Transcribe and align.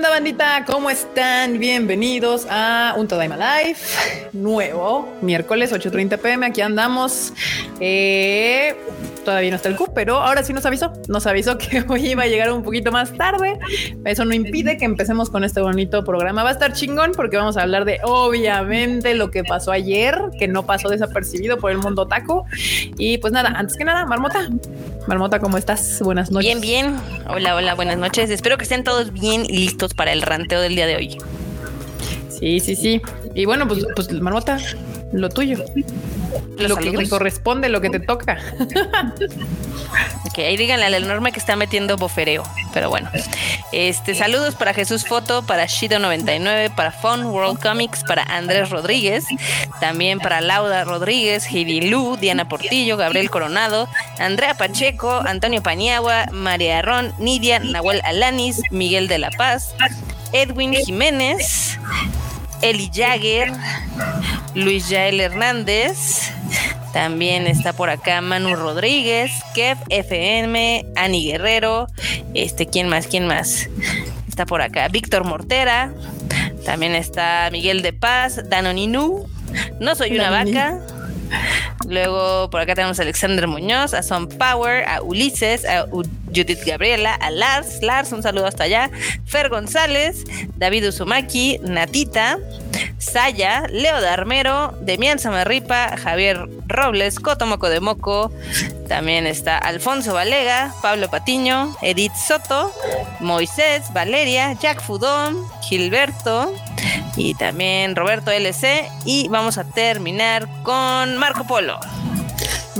onda, 0.00 0.08
bandita? 0.08 0.64
¿Cómo 0.66 0.88
están? 0.88 1.58
Bienvenidos 1.58 2.46
a 2.48 2.94
un 2.96 3.06
Todaima 3.06 3.36
Live 3.36 3.76
nuevo, 4.32 5.12
miércoles 5.20 5.74
8:30 5.74 6.16
pm. 6.16 6.46
Aquí 6.46 6.62
andamos. 6.62 7.34
Eh, 7.80 8.76
todavía 9.24 9.50
no 9.50 9.56
está 9.56 9.68
el 9.68 9.76
Q, 9.76 9.92
pero 9.94 10.18
ahora 10.18 10.42
sí 10.42 10.52
nos 10.52 10.66
avisó. 10.66 10.92
Nos 11.08 11.26
avisó 11.26 11.58
que 11.58 11.84
hoy 11.88 12.08
iba 12.08 12.24
a 12.24 12.26
llegar 12.26 12.52
un 12.52 12.62
poquito 12.62 12.92
más 12.92 13.12
tarde. 13.12 13.58
Eso 14.04 14.24
no 14.24 14.34
impide 14.34 14.76
que 14.76 14.84
empecemos 14.84 15.30
con 15.30 15.44
este 15.44 15.60
bonito 15.60 16.04
programa. 16.04 16.42
Va 16.42 16.50
a 16.50 16.52
estar 16.52 16.72
chingón 16.72 17.12
porque 17.12 17.36
vamos 17.36 17.56
a 17.56 17.62
hablar 17.62 17.84
de, 17.84 18.00
obviamente, 18.02 19.14
lo 19.14 19.30
que 19.30 19.44
pasó 19.44 19.72
ayer, 19.72 20.20
que 20.38 20.48
no 20.48 20.66
pasó 20.66 20.88
desapercibido 20.88 21.58
por 21.58 21.70
el 21.70 21.78
mundo 21.78 22.06
taco. 22.06 22.46
Y 22.98 23.18
pues 23.18 23.32
nada, 23.32 23.50
antes 23.50 23.76
que 23.76 23.84
nada, 23.84 24.06
Marmota. 24.06 24.48
Marmota, 25.06 25.40
¿cómo 25.40 25.56
estás? 25.56 26.00
Buenas 26.02 26.30
noches. 26.30 26.46
Bien, 26.46 26.60
bien. 26.60 26.96
Hola, 27.28 27.56
hola, 27.56 27.74
buenas 27.74 27.98
noches. 27.98 28.30
Espero 28.30 28.56
que 28.56 28.64
estén 28.64 28.84
todos 28.84 29.12
bien 29.12 29.44
y 29.48 29.58
listos 29.58 29.94
para 29.94 30.12
el 30.12 30.22
ranteo 30.22 30.60
del 30.60 30.74
día 30.74 30.86
de 30.86 30.96
hoy. 30.96 31.18
Sí, 32.28 32.60
sí, 32.60 32.74
sí. 32.74 33.02
Y 33.34 33.44
bueno, 33.44 33.68
pues, 33.68 33.86
pues 33.94 34.10
Marmota, 34.12 34.58
lo 35.12 35.28
tuyo. 35.28 35.64
lo 36.58 36.76
que 36.76 36.90
te 36.92 37.08
corresponde, 37.08 37.68
lo 37.68 37.80
que 37.80 37.90
te 37.90 38.00
toca. 38.00 38.38
ok, 40.26 40.38
ahí 40.38 40.56
díganle 40.56 40.86
al 40.86 40.94
enorme 40.94 41.32
que 41.32 41.38
está 41.38 41.56
metiendo 41.56 41.96
bofereo. 41.96 42.44
Pero 42.72 42.90
bueno. 42.90 43.10
Este, 43.72 44.14
saludos 44.14 44.54
para 44.54 44.74
Jesús 44.74 45.04
Foto, 45.04 45.42
para 45.42 45.64
Shido99, 45.64 46.74
para 46.74 46.92
Fun 46.92 47.26
World 47.26 47.60
Comics, 47.60 48.04
para 48.04 48.22
Andrés 48.22 48.70
Rodríguez, 48.70 49.24
también 49.80 50.18
para 50.18 50.40
Lauda 50.40 50.84
Rodríguez, 50.84 51.46
Heidi 51.46 51.88
Lu, 51.88 52.16
Diana 52.16 52.48
Portillo, 52.48 52.96
Gabriel 52.96 53.30
Coronado, 53.30 53.88
Andrea 54.18 54.54
Pacheco, 54.54 55.22
Antonio 55.24 55.62
Paniagua, 55.62 56.26
María 56.32 56.82
Ron, 56.82 57.12
Nidia, 57.18 57.58
Nahuel 57.58 58.00
Alanis, 58.04 58.60
Miguel 58.70 59.08
de 59.08 59.18
la 59.18 59.30
Paz, 59.30 59.74
Edwin 60.32 60.74
Jiménez, 60.74 61.78
Eli 62.62 62.90
Jagger, 62.92 63.52
Luis 64.54 64.88
Yael 64.88 65.20
Hernández, 65.20 66.30
también 66.92 67.46
está 67.46 67.72
por 67.72 67.90
acá 67.90 68.20
Manu 68.20 68.56
Rodríguez, 68.56 69.30
Kev 69.54 69.78
FM, 69.88 70.86
Ani 70.96 71.24
Guerrero, 71.24 71.86
este, 72.34 72.66
¿quién 72.66 72.88
más? 72.88 73.06
¿Quién 73.06 73.26
más? 73.26 73.68
Está 74.28 74.46
por 74.46 74.62
acá 74.62 74.88
Víctor 74.88 75.24
Mortera, 75.24 75.92
también 76.64 76.94
está 76.94 77.48
Miguel 77.50 77.82
de 77.82 77.92
Paz, 77.92 78.48
Danoninu, 78.48 79.26
No 79.80 79.94
Soy 79.94 80.14
una 80.14 80.30
Vaca. 80.30 80.80
Luego 81.88 82.50
por 82.50 82.60
acá 82.60 82.74
tenemos 82.74 82.98
a 82.98 83.02
Alexander 83.02 83.46
Muñoz, 83.46 83.94
a 83.94 84.02
Son 84.02 84.28
Power, 84.28 84.84
a 84.86 85.02
Ulises, 85.02 85.64
a 85.64 85.86
Judith 86.34 86.64
Gabriela, 86.64 87.14
a 87.14 87.30
Lars, 87.30 87.82
Lars, 87.82 88.12
un 88.12 88.22
saludo 88.22 88.46
hasta 88.46 88.64
allá, 88.64 88.90
Fer 89.24 89.48
González, 89.48 90.24
David 90.56 90.88
Uzumaki, 90.88 91.58
Natita, 91.62 92.38
Saya, 92.98 93.66
Leo 93.70 94.00
Darmero, 94.00 94.74
Demian 94.80 95.18
Samarripa, 95.18 95.96
Javier 95.96 96.48
Robles, 96.66 97.18
Cotomoco 97.18 97.68
de 97.68 97.80
Moco, 97.80 98.32
también 98.90 99.28
está 99.28 99.56
Alfonso 99.56 100.12
Valega, 100.12 100.74
Pablo 100.82 101.08
Patiño, 101.08 101.76
Edith 101.80 102.14
Soto, 102.14 102.72
Moisés, 103.20 103.84
Valeria, 103.92 104.54
Jack 104.54 104.82
Fudón, 104.82 105.46
Gilberto 105.62 106.52
y 107.16 107.34
también 107.34 107.94
Roberto 107.94 108.32
LC. 108.32 108.90
Y 109.04 109.28
vamos 109.28 109.58
a 109.58 109.64
terminar 109.64 110.48
con 110.64 111.16
Marco 111.18 111.46
Polo. 111.46 111.78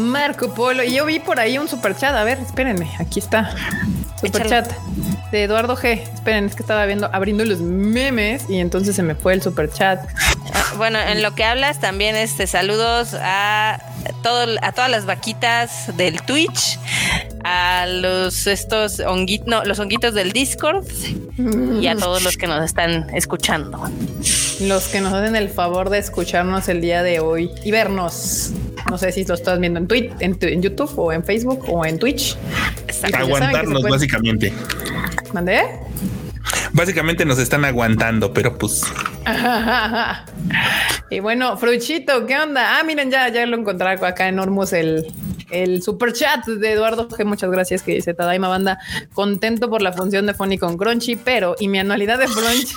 Marco 0.01 0.55
Polo. 0.55 0.83
Y 0.83 0.95
yo 0.95 1.07
vi 1.07 1.21
por 1.21 1.39
ahí 1.39 1.59
un 1.59 1.69
super 1.69 1.97
chat. 1.97 2.15
A 2.15 2.25
ver, 2.25 2.39
espérenme. 2.39 2.91
Aquí 2.99 3.21
está. 3.21 3.55
Super 4.21 4.47
chat 4.49 4.73
de 5.31 5.45
Eduardo 5.45 5.77
G. 5.77 6.01
Esperen, 6.15 6.47
es 6.47 6.55
que 6.55 6.63
estaba 6.63 6.85
viendo, 6.87 7.09
abriendo 7.13 7.45
los 7.45 7.61
memes 7.61 8.49
y 8.49 8.59
entonces 8.59 8.97
se 8.97 9.03
me 9.03 9.15
fue 9.15 9.35
el 9.35 9.43
super 9.43 9.71
chat. 9.71 10.01
Ah, 10.53 10.75
bueno, 10.77 10.99
en 10.99 11.23
lo 11.23 11.35
que 11.35 11.45
hablas 11.45 11.81
también 11.81 12.17
este 12.17 12.47
saludos 12.47 13.15
a 13.15 13.79
todo, 14.23 14.57
a 14.63 14.73
todas 14.73 14.91
las 14.91 15.07
vaquitas 15.07 15.97
del 15.97 16.21
Twitch, 16.23 16.79
a 17.45 17.87
los 17.87 18.47
estos 18.47 19.01
honguitos, 19.01 19.47
no, 19.47 19.65
los 19.65 19.79
honguitos 19.79 20.15
del 20.15 20.33
Discord 20.33 20.87
y 21.81 21.87
a 21.87 21.97
todos 21.97 22.23
los 22.23 22.37
que 22.37 22.47
nos 22.47 22.65
están 22.65 23.09
escuchando. 23.15 23.81
Los 24.61 24.89
que 24.89 25.01
nos 25.01 25.13
hacen 25.13 25.37
el 25.37 25.49
favor 25.49 25.89
de 25.89 25.99
escucharnos 25.99 26.69
el 26.69 26.81
día 26.81 27.03
de 27.03 27.21
hoy 27.21 27.51
y 27.65 27.71
vernos. 27.71 28.53
No 28.89 28.99
sé 28.99 29.13
si 29.13 29.25
lo 29.25 29.35
estás 29.35 29.59
viendo 29.61 29.79
en, 29.79 29.87
Twitch, 29.87 30.13
en, 30.21 30.63
YouTube 30.63 30.93
o 30.97 31.13
en 31.13 31.25
Facebook 31.25 31.65
o 31.69 31.85
en 31.85 31.99
Twitch. 31.99 32.37
Aguantarnos 33.13 33.83
básicamente. 33.83 34.53
¿Mandé? 35.33 35.63
Básicamente 36.73 37.25
nos 37.25 37.39
están 37.39 37.65
aguantando, 37.65 38.33
pero 38.33 38.57
pues. 38.57 38.83
y 41.11 41.21
bueno, 41.21 41.57
Fruchito, 41.57 42.27
¿qué 42.27 42.39
onda? 42.39 42.79
Ah, 42.79 42.85
miren, 42.85 43.11
ya, 43.11 43.29
ya 43.29 43.45
lo 43.47 43.57
encontré 43.57 43.89
acá 43.89 44.29
en 44.29 44.39
Ormus 44.39 44.73
el, 44.73 45.13
el 45.51 45.83
super 45.83 46.13
chat 46.13 46.47
de 46.47 46.73
Eduardo 46.73 47.09
que 47.09 47.25
muchas 47.25 47.51
gracias 47.51 47.83
que 47.83 47.93
dice 47.95 48.15
Tadaima 48.15 48.49
Banda, 48.49 48.79
contento 49.13 49.69
por 49.69 49.83
la 49.83 49.93
función 49.93 50.27
de 50.27 50.35
Fonny 50.35 50.59
con 50.59 50.77
Crunchy, 50.77 51.17
pero 51.17 51.57
y 51.59 51.69
mi 51.69 51.79
anualidad 51.79 52.19
de, 52.19 52.27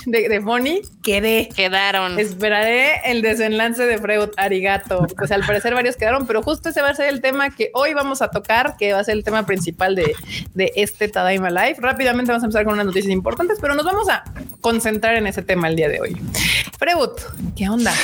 de, 0.06 0.28
de 0.28 0.40
Fonny 0.40 0.82
quedé. 1.02 1.48
Quedaron. 1.54 2.18
Esperaré 2.18 3.00
el 3.04 3.22
desenlace 3.22 3.84
de 3.84 3.98
Freud 3.98 4.30
Arigato. 4.36 5.06
Pues 5.16 5.30
al 5.30 5.44
parecer 5.46 5.74
varios 5.74 5.96
quedaron, 5.96 6.26
pero 6.26 6.42
justo 6.42 6.68
ese 6.68 6.82
va 6.82 6.90
a 6.90 6.94
ser 6.94 7.08
el 7.08 7.20
tema 7.20 7.50
que 7.50 7.70
hoy 7.74 7.94
vamos 7.94 8.22
a 8.22 8.28
tocar, 8.28 8.76
que 8.76 8.92
va 8.92 9.00
a 9.00 9.04
ser 9.04 9.14
el 9.14 9.24
tema 9.24 9.46
principal 9.46 9.94
de, 9.94 10.14
de 10.54 10.72
este 10.76 11.08
Tadaima 11.08 11.50
Live. 11.50 11.76
Rápidamente 11.78 12.32
vamos 12.32 12.42
a 12.42 12.46
empezar 12.46 12.64
con 12.64 12.74
unas 12.74 12.86
noticias 12.86 13.12
importantes, 13.12 13.58
pero 13.60 13.74
nos 13.74 13.84
vamos 13.84 14.08
a 14.08 14.24
concentrar 14.60 15.16
en 15.16 15.26
ese 15.26 15.42
tema 15.42 15.68
el 15.68 15.76
día 15.76 15.88
de 15.88 16.00
hoy. 16.00 16.16
Freud, 16.84 17.12
¿qué 17.56 17.66
onda? 17.66 17.94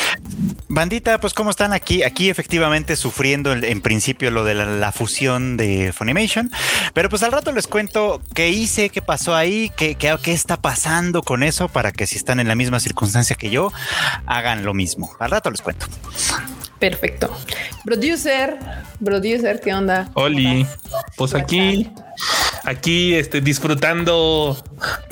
Bandita, 0.69 1.21
pues 1.21 1.35
cómo 1.35 1.51
están 1.51 1.75
aquí, 1.75 2.03
aquí 2.03 2.31
efectivamente 2.31 2.97
sufriendo 2.97 3.53
en 3.53 3.83
principio 3.83 4.31
lo 4.31 4.43
de 4.43 4.55
la, 4.55 4.93
fusión 4.93 5.59
de 5.59 5.93
Funimation, 5.93 6.51
pero 6.95 7.11
pues 7.11 7.23
al 7.23 7.31
rato 7.31 7.53
les 7.53 7.67
cuento 7.67 8.23
qué 8.35 8.49
hice, 8.49 8.89
qué 8.89 9.03
pasó 9.03 9.35
ahí, 9.35 9.71
qué, 9.77 9.97
qué, 9.97 10.33
está 10.33 10.57
pasando 10.57 11.23
con 11.23 11.43
eso 11.43 11.69
para 11.69 11.93
que 11.93 12.07
si 12.07 12.17
están 12.17 12.41
en 12.41 12.49
la 12.49 12.55
misma 12.55 12.81
circunstancia 12.81 13.37
que 13.37 13.51
yo, 13.51 13.71
hagan 14.25 14.65
lo 14.65 14.73
mismo. 14.73 15.11
Al 15.19 15.31
rato 15.31 15.51
les 15.51 15.61
cuento. 15.61 15.87
Perfecto. 16.81 17.37
Producer, 17.85 18.59
producer, 19.05 19.61
¿qué 19.61 19.73
onda? 19.73 20.11
Oli, 20.15 20.67
pues 21.17 21.35
aquí 21.35 21.89
aquí 22.65 23.15
este, 23.15 23.41
disfrutando, 23.41 24.57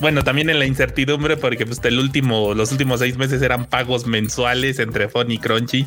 bueno, 0.01 0.25
también 0.25 0.51
en 0.51 0.59
la 0.59 0.67
incertidumbre, 0.67 1.37
porque 1.37 1.67
pues 1.67 1.81
el 1.85 1.99
último, 1.99 2.55
los 2.55 2.73
últimos 2.73 3.01
seis 3.01 3.17
meses 3.17 3.43
eran 3.43 3.67
pagos 3.67 4.07
mensuales 4.07 4.79
entre 4.79 5.09
Fon 5.09 5.31
y 5.31 5.39
Crunchy, 5.39 5.87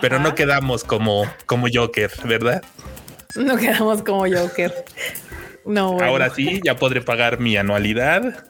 pero 0.00 0.18
no 0.18 0.34
quedamos 0.34 0.84
como, 0.84 1.26
como 1.46 1.66
Joker, 1.72 2.10
¿verdad? 2.24 2.62
No 3.34 3.56
quedamos 3.56 4.02
como 4.02 4.26
Joker. 4.28 4.84
No. 5.64 5.98
Ahora 6.00 6.30
sí, 6.30 6.60
ya 6.64 6.76
podré 6.76 7.00
pagar 7.00 7.40
mi 7.40 7.56
anualidad. 7.56 8.44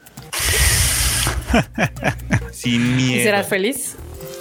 Sin 2.52 2.96
miedo. 2.96 3.20
¿Y 3.20 3.22
serás 3.22 3.48
feliz? 3.48 3.96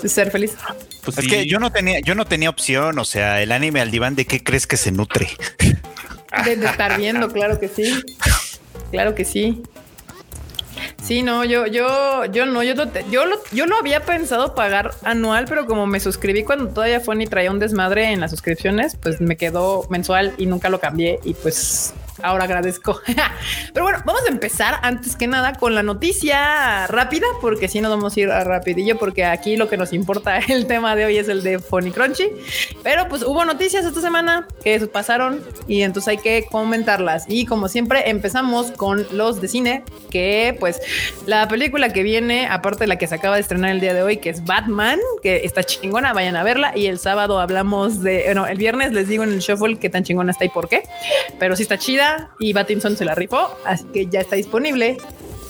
¿Ser 0.06 0.32
feliz? 0.32 0.56
Pues 1.04 1.18
es 1.18 1.28
que 1.28 1.48
yo 1.48 1.60
no 1.60 1.72
tenía, 1.72 2.00
yo 2.00 2.16
no 2.16 2.26
tenía 2.26 2.50
opción, 2.50 2.98
o 3.00 3.06
sea, 3.06 3.42
el 3.42 3.52
anime 3.52 3.82
al 3.82 3.92
diván, 3.92 4.16
¿de 4.16 4.26
qué 4.26 4.44
crees 4.44 4.68
que 4.68 4.78
se 4.78 4.92
nutre? 4.92 5.30
De, 6.46 6.54
estar 6.54 6.98
viendo, 6.98 7.30
claro 7.32 7.60
que 7.60 7.68
sí. 7.68 8.02
Claro 8.90 9.14
que 9.16 9.26
sí. 9.26 9.62
Sí, 11.04 11.24
no, 11.24 11.44
yo, 11.44 11.68
yo, 11.68 12.26
yo 12.26 12.46
no, 12.46 12.64
yo, 12.64 12.74
yo, 13.10 13.26
lo, 13.26 13.36
yo 13.52 13.66
lo 13.66 13.76
había 13.76 14.06
pensado 14.06 14.56
pagar 14.56 14.92
anual, 15.04 15.46
pero 15.48 15.66
como 15.66 15.88
me 15.88 16.00
suscribí 16.00 16.44
cuando 16.44 16.70
todavía 16.70 17.00
fue 17.00 17.16
ni 17.16 17.28
traía 17.28 17.52
un 17.52 17.60
desmadre 17.60 18.12
en 18.12 18.22
las 18.22 18.32
suscripciones, 18.32 18.96
pues 18.96 19.20
me 19.20 19.36
quedó 19.36 19.88
mensual 19.90 20.34
y 20.38 20.46
nunca 20.46 20.70
lo 20.70 20.80
cambié 20.80 21.20
y 21.24 21.34
pues 21.34 21.94
ahora 22.24 22.46
agradezco. 22.46 23.02
Pero 23.74 23.86
bueno, 23.86 24.00
vamos 24.06 24.24
a 24.28 24.32
empezar 24.32 24.80
antes 24.82 25.16
que 25.16 25.28
nada 25.28 25.54
con 25.54 25.76
la 25.76 25.84
noticia 25.84 26.88
rápida, 26.88 27.26
porque 27.42 27.68
si 27.68 27.82
no 27.82 27.90
vamos 27.90 28.16
a 28.16 28.20
ir 28.20 28.32
a 28.32 28.44
rapidillo, 28.44 28.98
porque 28.98 29.26
aquí 29.26 29.58
lo 29.58 29.70
que 29.70 29.78
nos 29.78 29.94
importa 29.94 30.38
el 30.48 30.68
tema 30.68 30.96
de 30.96 31.06
hoy 31.06 31.18
es 31.18 31.30
el 31.30 31.44
de 31.44 31.60
Funny 31.60 31.92
Crunchy. 31.92 32.30
Pero 32.84 33.08
pues 33.08 33.24
hubo 33.24 33.46
noticias 33.46 33.86
esta 33.86 34.02
semana 34.02 34.48
que 34.64 34.80
pasaron 34.88 35.44
y 35.68 35.82
entonces 35.82 36.10
hay 36.10 36.18
que 36.18 36.46
comentarlas. 36.50 37.26
Y 37.28 37.46
como 37.46 37.68
siempre 37.68 38.10
empezamos 38.10 38.72
con 38.72 39.06
los 39.12 39.42
de 39.42 39.48
cine, 39.48 39.84
que 40.10 40.56
pues 40.60 40.82
la 41.26 41.48
película 41.48 41.90
que 41.90 42.04
viene, 42.04 42.48
aparte 42.48 42.82
de 42.82 42.88
la 42.88 42.98
que 42.98 43.08
se 43.08 43.16
acaba 43.16 43.36
de 43.36 43.42
estrenar 43.42 43.72
el 43.72 43.80
día 43.80 43.94
de 43.94 44.04
hoy, 44.04 44.18
que 44.18 44.30
es 44.30 44.44
Batman, 44.46 45.00
que 45.22 45.42
está 45.44 45.64
chingona, 45.64 46.14
vayan 46.14 46.36
a 46.36 46.44
verla. 46.44 46.74
Y 46.76 46.88
el 46.88 47.00
sábado 47.00 47.40
hablamos 47.40 48.02
de, 48.02 48.24
bueno, 48.26 48.48
el 48.48 48.58
viernes 48.58 48.92
les 48.94 49.08
digo 49.08 49.24
en 49.24 49.32
el 49.32 49.40
shuffle 49.40 49.78
qué 49.78 49.90
tan 49.90 50.04
chingona 50.04 50.32
está 50.32 50.46
y 50.46 50.50
por 50.50 50.68
qué, 50.68 50.84
pero 51.40 51.56
sí 51.56 51.64
está 51.64 51.78
chida 51.78 52.11
y 52.40 52.54
Batinson 52.54 52.96
se 52.96 53.06
la 53.06 53.16
rifó, 53.16 53.58
así 53.66 53.86
que 53.94 54.08
ya 54.08 54.22
está 54.22 54.36
disponible. 54.36 54.98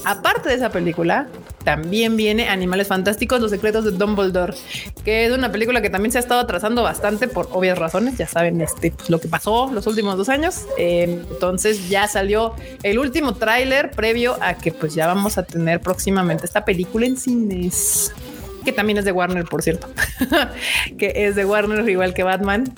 Aparte 0.04 0.50
de 0.50 0.56
esa 0.56 0.72
película, 0.72 1.28
también 1.64 2.18
viene 2.18 2.50
Animales 2.50 2.88
Fantásticos, 2.88 3.40
Los 3.40 3.52
Secretos 3.52 3.86
de 3.86 3.92
Dumbledore, 3.92 4.56
que 5.04 5.26
es 5.26 5.32
una 5.32 5.52
película 5.52 5.82
que 5.82 5.90
también 5.90 6.12
se 6.12 6.18
ha 6.18 6.22
estado 6.22 6.42
atrasando 6.42 6.82
bastante 6.82 7.28
por 7.28 7.50
obvias 7.52 7.78
razones. 7.78 8.18
Ya 8.18 8.28
saben 8.28 8.62
este, 8.62 8.94
lo 9.10 9.20
que 9.20 9.28
pasó 9.28 9.70
los 9.72 9.86
últimos 9.86 10.18
dos 10.18 10.30
años. 10.30 10.66
Eh, 10.78 11.24
entonces 11.30 11.90
ya 11.90 12.08
salió 12.08 12.56
el 12.82 12.98
último 12.98 13.36
tráiler 13.36 13.92
previo 13.92 14.38
a 14.42 14.56
que 14.56 14.72
pues 14.72 14.96
ya 14.96 15.06
vamos 15.06 15.38
a 15.38 15.44
tener 15.44 15.82
próximamente 15.82 16.46
esta 16.46 16.66
película 16.66 17.06
en 17.06 17.18
cines 17.18 18.12
que 18.66 18.72
también 18.72 19.00
es 19.00 19.06
de 19.06 19.12
Warner, 19.12 19.46
por 19.46 19.64
cierto, 19.64 19.88
que 21.00 21.14
es 21.16 21.36
de 21.36 21.46
Warner, 21.46 21.88
igual 21.90 22.14
que 22.14 22.22
Batman. 22.22 22.72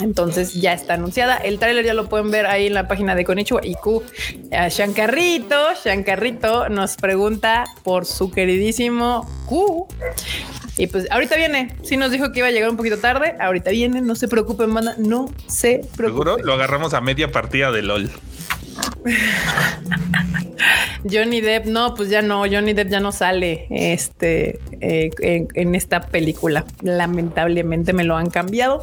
Entonces 0.00 0.54
ya 0.54 0.72
está 0.72 0.94
anunciada. 0.94 1.36
El 1.36 1.58
tráiler 1.58 1.84
ya 1.84 1.94
lo 1.94 2.08
pueden 2.08 2.30
ver 2.30 2.46
ahí 2.46 2.66
en 2.66 2.74
la 2.74 2.88
página 2.88 3.14
de 3.14 3.24
Konichiwa 3.24 3.60
IQ. 3.64 4.02
A 4.52 4.68
Shankarrito, 4.68 5.56
Shankarrito 5.84 6.68
nos 6.68 6.96
pregunta 6.96 7.64
por 7.82 8.06
su 8.06 8.30
queridísimo 8.30 9.28
Q. 9.46 9.86
Y 10.76 10.86
pues 10.86 11.10
ahorita 11.10 11.36
viene. 11.36 11.76
Sí 11.82 11.96
nos 11.96 12.10
dijo 12.10 12.32
que 12.32 12.40
iba 12.40 12.48
a 12.48 12.50
llegar 12.50 12.70
un 12.70 12.76
poquito 12.76 12.98
tarde. 12.98 13.34
Ahorita 13.40 13.70
viene. 13.70 14.00
No 14.00 14.14
se 14.14 14.28
preocupen, 14.28 14.70
manda. 14.70 14.94
No 14.98 15.32
se 15.46 15.80
preocupen. 15.96 16.34
Seguro 16.34 16.38
lo 16.38 16.54
agarramos 16.54 16.94
a 16.94 17.00
media 17.00 17.32
partida 17.32 17.72
de 17.72 17.82
LOL. 17.82 18.10
Johnny 21.10 21.40
Depp, 21.40 21.66
no, 21.66 21.94
pues 21.94 22.10
ya 22.10 22.22
no, 22.22 22.40
Johnny 22.40 22.72
Depp 22.72 22.90
ya 22.90 23.00
no 23.00 23.12
sale 23.12 23.66
este 23.70 24.58
eh, 24.80 25.10
en, 25.20 25.48
en, 25.54 25.74
esta 25.74 26.00
película. 26.00 26.64
Lamentablemente 26.82 27.92
me 27.92 28.04
lo 28.04 28.16
han 28.16 28.30
cambiado 28.30 28.82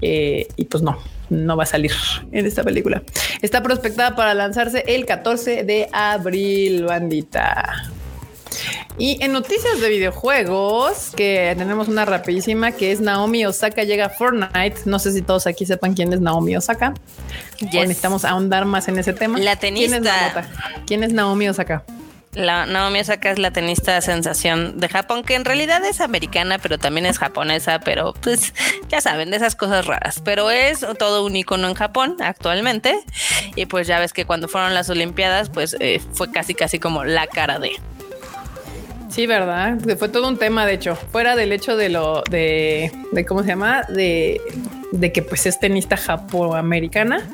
eh, 0.00 0.48
y 0.56 0.64
pues 0.64 0.82
no, 0.82 0.98
no 1.30 1.56
va 1.56 1.64
a 1.64 1.66
salir 1.66 1.92
en 2.32 2.46
esta 2.46 2.62
película. 2.62 3.02
Está 3.40 3.62
prospectada 3.62 4.14
para 4.14 4.34
lanzarse 4.34 4.84
el 4.86 5.06
14 5.06 5.64
de 5.64 5.88
abril, 5.92 6.84
bandita. 6.84 7.92
Y 8.98 9.22
en 9.22 9.32
noticias 9.32 9.80
de 9.80 9.88
videojuegos, 9.88 11.12
que 11.16 11.54
tenemos 11.56 11.88
una 11.88 12.04
rapidísima, 12.04 12.72
que 12.72 12.92
es 12.92 13.00
Naomi 13.00 13.46
Osaka 13.46 13.84
llega 13.84 14.06
a 14.06 14.08
Fortnite. 14.10 14.82
No 14.84 14.98
sé 14.98 15.12
si 15.12 15.22
todos 15.22 15.46
aquí 15.46 15.64
sepan 15.64 15.94
quién 15.94 16.12
es 16.12 16.20
Naomi 16.20 16.56
Osaka. 16.56 16.92
Yes. 17.58 17.74
O 17.74 17.80
necesitamos 17.80 18.24
ahondar 18.24 18.66
más 18.66 18.88
en 18.88 18.98
ese 18.98 19.12
tema. 19.14 19.38
La 19.38 19.56
tenista. 19.56 19.98
¿Quién 19.98 20.06
es, 20.06 20.46
¿Quién 20.86 21.04
es 21.04 21.12
Naomi 21.12 21.48
Osaka? 21.48 21.84
La 22.34 22.64
Naomi 22.64 23.00
Osaka 23.00 23.30
es 23.30 23.38
la 23.38 23.50
tenista 23.50 24.00
sensación 24.00 24.80
de 24.80 24.88
Japón, 24.88 25.22
que 25.22 25.34
en 25.34 25.44
realidad 25.44 25.84
es 25.84 26.00
americana, 26.00 26.58
pero 26.58 26.78
también 26.78 27.04
es 27.04 27.18
japonesa, 27.18 27.80
pero 27.80 28.14
pues 28.14 28.54
ya 28.88 29.02
saben, 29.02 29.30
de 29.30 29.36
esas 29.36 29.54
cosas 29.54 29.86
raras. 29.86 30.22
Pero 30.24 30.50
es 30.50 30.86
todo 30.98 31.26
un 31.26 31.36
icono 31.36 31.68
en 31.68 31.74
Japón 31.74 32.16
actualmente. 32.20 32.98
Y 33.54 33.66
pues 33.66 33.86
ya 33.86 34.00
ves 34.00 34.14
que 34.14 34.24
cuando 34.24 34.48
fueron 34.48 34.72
las 34.72 34.88
Olimpiadas, 34.88 35.50
pues 35.50 35.76
eh, 35.78 36.00
fue 36.12 36.32
casi 36.32 36.54
casi 36.54 36.78
como 36.78 37.04
la 37.04 37.26
cara 37.26 37.58
de. 37.58 37.72
Sí, 39.10 39.26
verdad. 39.26 39.76
Fue 39.98 40.08
todo 40.08 40.26
un 40.26 40.38
tema, 40.38 40.64
de 40.64 40.72
hecho, 40.72 40.96
fuera 40.96 41.36
del 41.36 41.52
hecho 41.52 41.76
de 41.76 41.90
lo 41.90 42.22
de, 42.30 42.90
de 43.12 43.26
cómo 43.26 43.42
se 43.42 43.48
llama, 43.48 43.82
de, 43.90 44.40
de 44.92 45.10
que 45.10 45.22
pues 45.22 45.46
es 45.46 45.58
tenista 45.58 45.96
japoamericana. 45.96 47.28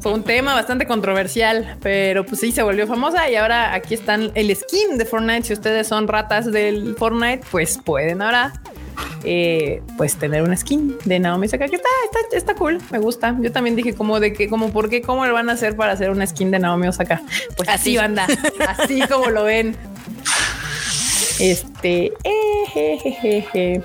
Fue 0.00 0.12
un 0.12 0.22
tema 0.22 0.54
bastante 0.54 0.86
controversial, 0.86 1.76
pero 1.82 2.24
pues 2.24 2.40
sí 2.40 2.52
se 2.52 2.62
volvió 2.62 2.86
famosa 2.86 3.28
y 3.28 3.36
ahora 3.36 3.74
aquí 3.74 3.94
están 3.94 4.30
el 4.34 4.54
skin 4.54 4.96
de 4.96 5.04
Fortnite. 5.04 5.42
Si 5.42 5.52
ustedes 5.52 5.86
son 5.88 6.08
ratas 6.08 6.50
del 6.50 6.94
Fortnite, 6.96 7.42
pues 7.50 7.78
pueden 7.84 8.22
ahora 8.22 8.52
eh, 9.24 9.82
pues 9.96 10.16
tener 10.16 10.42
una 10.42 10.56
skin 10.56 10.96
de 11.04 11.18
Naomi 11.18 11.46
Osaka 11.46 11.68
que 11.68 11.76
está, 11.76 11.88
está, 12.04 12.36
está 12.36 12.54
cool, 12.54 12.78
me 12.90 12.98
gusta. 12.98 13.36
Yo 13.40 13.52
también 13.52 13.76
dije 13.76 13.94
como 13.94 14.20
de 14.20 14.32
que, 14.32 14.48
como 14.48 14.70
por 14.70 14.88
qué, 14.88 15.02
cómo 15.02 15.26
lo 15.26 15.34
van 15.34 15.50
a 15.50 15.52
hacer 15.52 15.76
para 15.76 15.92
hacer 15.92 16.10
una 16.10 16.26
skin 16.26 16.50
de 16.50 16.58
Naomi 16.58 16.88
Osaka. 16.88 17.20
Pues 17.56 17.68
así, 17.68 17.96
banda, 17.96 18.26
así 18.78 19.02
como 19.08 19.30
lo 19.30 19.44
ven. 19.44 19.76
Este, 21.38 22.12
eh, 22.24 23.82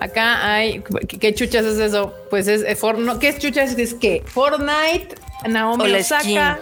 acá 0.00 0.54
hay, 0.54 0.82
¿qué, 1.08 1.18
¿qué, 1.18 1.34
chuchas 1.34 1.64
es 1.64 1.78
eso? 1.78 2.14
Pues 2.30 2.48
es, 2.48 2.62
es 2.62 2.78
for, 2.78 2.98
no, 2.98 3.18
¿qué 3.18 3.28
es 3.28 3.38
chuchas? 3.38 3.78
Es 3.78 3.94
que 3.94 4.22
Fortnite, 4.26 5.14
Naomi 5.48 5.92
Osaka, 5.94 6.58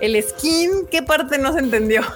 el 0.00 0.22
skin, 0.22 0.86
¿qué 0.90 1.02
parte 1.02 1.38
no 1.38 1.52
se 1.52 1.60
entendió? 1.60 2.02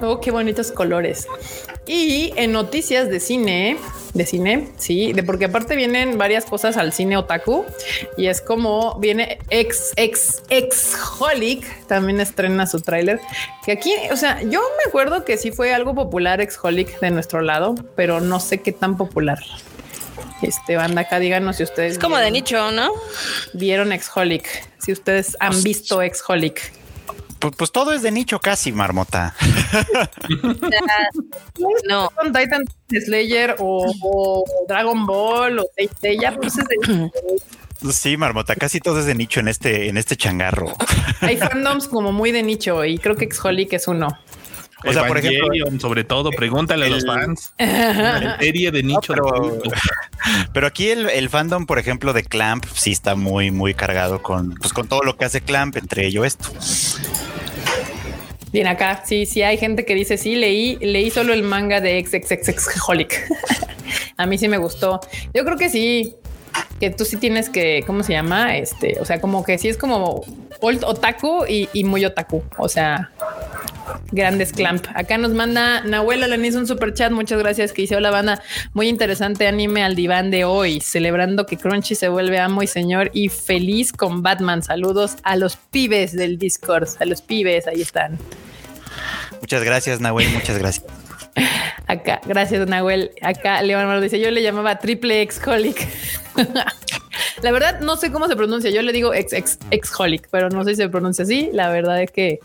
oh, 0.00 0.20
qué 0.20 0.30
bonitos 0.30 0.72
colores. 0.72 1.26
Y 1.86 2.32
en 2.36 2.52
noticias 2.52 3.08
de 3.08 3.18
cine, 3.18 3.78
de 4.12 4.26
cine, 4.26 4.68
sí, 4.76 5.12
de 5.12 5.22
porque 5.22 5.46
aparte 5.46 5.74
vienen 5.74 6.18
varias 6.18 6.44
cosas 6.44 6.76
al 6.76 6.92
cine 6.92 7.16
otaku 7.16 7.64
y 8.16 8.26
es 8.26 8.42
como 8.42 8.98
viene 8.98 9.38
ex, 9.48 9.92
ex, 9.96 10.42
ex 10.50 10.94
Holic, 11.18 11.86
también 11.86 12.20
estrena 12.20 12.66
su 12.66 12.80
tráiler. 12.80 13.20
Que 13.64 13.72
aquí, 13.72 13.92
o 14.12 14.16
sea, 14.16 14.42
yo 14.42 14.60
me 14.60 14.88
acuerdo 14.88 15.24
que 15.24 15.38
sí 15.38 15.50
fue 15.50 15.72
algo 15.72 15.94
popular 15.94 16.40
ex 16.42 16.58
Holic 16.62 17.00
de 17.00 17.10
nuestro 17.10 17.40
lado, 17.40 17.74
pero 17.96 18.20
no 18.20 18.38
sé 18.38 18.58
qué 18.58 18.72
tan 18.72 18.96
popular. 18.98 19.38
Este 20.42 20.76
banda 20.76 21.02
acá, 21.02 21.18
díganos 21.18 21.56
si 21.56 21.62
ustedes. 21.64 21.92
Es 21.94 21.98
como 21.98 22.16
vieron, 22.16 22.32
de 22.32 22.38
nicho, 22.38 22.70
¿no? 22.70 22.92
Vieron 23.54 23.92
ex 23.92 24.10
Holic, 24.14 24.46
si 24.78 24.92
ustedes 24.92 25.36
han 25.40 25.62
visto 25.62 26.02
ex 26.02 26.22
Holic. 26.28 26.70
Pues, 27.38 27.54
pues, 27.56 27.72
todo 27.72 27.92
es 27.92 28.02
de 28.02 28.10
nicho 28.10 28.40
casi, 28.40 28.72
marmota. 28.72 29.34
no. 31.88 32.10
Con 32.10 32.32
Titan 32.32 32.64
Slayer 32.88 33.56
o, 33.58 33.92
o, 34.02 34.44
Dragon 34.66 35.06
Ball 35.06 35.58
o 35.60 35.70
Seiya, 36.00 36.34
pues 36.36 36.58
es 36.58 36.64
de 36.64 37.10
Sí, 37.92 38.16
marmota, 38.16 38.56
casi 38.56 38.80
todo 38.80 38.98
es 38.98 39.06
de 39.06 39.14
nicho 39.14 39.38
en 39.38 39.46
este, 39.46 39.88
en 39.88 39.96
este 39.96 40.16
changarro. 40.16 40.74
Hay 41.20 41.36
fandoms 41.36 41.86
como 41.86 42.10
muy 42.10 42.32
de 42.32 42.42
nicho 42.42 42.84
y 42.84 42.98
creo 42.98 43.14
que 43.14 43.24
Exholic 43.24 43.72
es 43.72 43.86
uno. 43.86 44.08
O 44.84 44.92
sea, 44.92 45.06
por 45.06 45.18
ejemplo, 45.18 45.48
sobre 45.80 46.04
todo, 46.04 46.30
pregúntale 46.30 46.86
el, 46.86 46.92
a 46.92 46.96
los 46.96 47.06
fans. 47.06 47.52
serie 48.40 48.70
de 48.70 48.82
nicho. 48.82 49.14
No, 49.14 49.24
pero, 49.24 49.58
pero, 50.52 50.66
aquí 50.66 50.90
el, 50.90 51.08
el, 51.08 51.28
fandom, 51.28 51.66
por 51.66 51.78
ejemplo, 51.78 52.12
de 52.12 52.22
Clamp, 52.22 52.64
sí 52.74 52.92
está 52.92 53.16
muy, 53.16 53.50
muy 53.50 53.74
cargado 53.74 54.22
con, 54.22 54.54
pues, 54.54 54.72
con 54.72 54.86
todo 54.86 55.02
lo 55.02 55.16
que 55.16 55.24
hace 55.24 55.40
Clamp, 55.40 55.76
entre 55.76 56.06
ello 56.06 56.24
esto. 56.24 56.48
Bien, 58.52 58.66
acá 58.66 59.02
sí, 59.04 59.26
sí 59.26 59.42
hay 59.42 59.58
gente 59.58 59.84
que 59.84 59.94
dice 59.94 60.16
sí, 60.16 60.34
leí, 60.34 60.76
leí 60.80 61.10
solo 61.10 61.34
el 61.34 61.42
manga 61.42 61.80
de 61.80 62.02
XXXHolic. 62.04 63.28
a 64.16 64.26
mí 64.26 64.38
sí 64.38 64.48
me 64.48 64.58
gustó. 64.58 65.00
Yo 65.34 65.44
creo 65.44 65.58
que 65.58 65.68
sí, 65.68 66.14
que 66.80 66.90
tú 66.90 67.04
sí 67.04 67.16
tienes 67.16 67.48
que, 67.48 67.82
¿cómo 67.86 68.02
se 68.02 68.12
llama? 68.12 68.56
Este, 68.56 68.98
o 69.00 69.04
sea, 69.04 69.20
como 69.20 69.44
que 69.44 69.58
sí 69.58 69.68
es 69.68 69.76
como 69.76 70.24
old 70.60 70.84
otaku 70.84 71.44
y, 71.48 71.68
y 71.72 71.84
muy 71.84 72.04
otaku. 72.04 72.42
O 72.56 72.68
sea, 72.68 73.10
grandes 74.12 74.52
clamp. 74.52 74.86
Acá 74.94 75.18
nos 75.18 75.32
manda 75.32 75.82
Nahuel 75.82 76.22
Alanis 76.22 76.54
un 76.54 76.66
super 76.66 76.94
chat. 76.94 77.10
Muchas 77.12 77.38
gracias 77.38 77.72
que 77.72 77.82
hizo 77.82 77.98
la 78.00 78.10
banda. 78.10 78.42
Muy 78.72 78.88
interesante 78.88 79.46
anime 79.46 79.82
al 79.82 79.94
diván 79.94 80.30
de 80.30 80.44
hoy, 80.44 80.80
celebrando 80.80 81.46
que 81.46 81.56
Crunchy 81.56 81.94
se 81.94 82.08
vuelve 82.08 82.38
amo 82.38 82.62
y 82.62 82.66
señor 82.66 83.10
y 83.12 83.28
feliz 83.28 83.92
con 83.92 84.22
Batman. 84.22 84.62
Saludos 84.62 85.16
a 85.22 85.36
los 85.36 85.56
pibes 85.56 86.12
del 86.12 86.38
Discord, 86.38 86.88
a 87.00 87.04
los 87.04 87.22
pibes, 87.22 87.66
ahí 87.66 87.80
están. 87.80 88.18
Muchas 89.40 89.62
gracias, 89.62 90.00
Nahuel. 90.00 90.28
Muchas 90.30 90.58
gracias. 90.58 90.86
Acá, 91.86 92.20
gracias, 92.26 92.66
Nahuel. 92.68 93.12
Acá 93.22 93.62
León 93.62 94.02
dice: 94.02 94.20
Yo 94.20 94.30
le 94.30 94.42
llamaba 94.42 94.78
triple 94.78 95.22
ex 95.22 95.40
holic. 95.46 95.86
la 97.42 97.52
verdad, 97.52 97.80
no 97.80 97.96
sé 97.96 98.12
cómo 98.12 98.28
se 98.28 98.36
pronuncia. 98.36 98.70
Yo 98.70 98.82
le 98.82 98.92
digo 98.92 99.14
ex 99.14 99.32
ex 99.32 99.58
ex 99.70 99.92
holic, 99.98 100.28
pero 100.30 100.50
no 100.50 100.64
sé 100.64 100.70
si 100.70 100.76
se 100.76 100.88
pronuncia 100.88 101.24
así. 101.24 101.50
La 101.52 101.68
verdad 101.68 102.02
es 102.02 102.10
que 102.10 102.40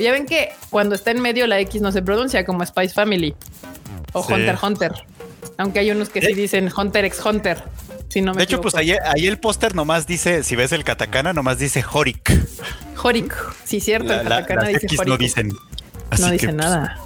ya 0.00 0.12
ven 0.12 0.26
que 0.26 0.50
cuando 0.70 0.94
está 0.94 1.10
en 1.10 1.20
medio 1.20 1.46
la 1.46 1.60
X 1.60 1.80
no 1.80 1.92
se 1.92 2.02
pronuncia 2.02 2.44
como 2.44 2.64
Spice 2.64 2.94
Family 2.94 3.34
o 4.12 4.22
sí. 4.24 4.32
Hunter 4.32 4.58
Hunter. 4.62 4.92
Aunque 5.58 5.78
hay 5.78 5.90
unos 5.90 6.08
que 6.08 6.20
sí 6.20 6.34
dicen 6.34 6.70
Hunter 6.76 7.04
ex 7.04 7.24
Hunter. 7.24 7.62
Si 8.08 8.20
no 8.20 8.32
me 8.32 8.38
de 8.38 8.44
hecho, 8.44 8.56
equivoco. 8.56 8.70
pues 8.70 8.74
ahí, 8.74 8.96
ahí 9.04 9.26
el 9.26 9.38
póster 9.38 9.74
nomás 9.74 10.06
dice, 10.06 10.42
si 10.42 10.54
ves 10.54 10.72
el 10.72 10.84
katakana, 10.84 11.32
nomás 11.32 11.58
dice 11.58 11.84
Horik. 11.90 12.32
Horik, 13.02 13.34
sí, 13.64 13.80
cierto. 13.80 14.08
La, 14.08 14.20
el 14.20 14.28
katakana 14.28 14.62
la, 14.62 14.68
dice 14.68 14.86
X 14.86 15.00
Horik. 15.00 15.08
no 15.08 15.16
dicen. 15.18 15.52
Así 16.10 16.22
no 16.22 16.30
dice 16.30 16.46
que, 16.46 16.52
nada. 16.52 16.98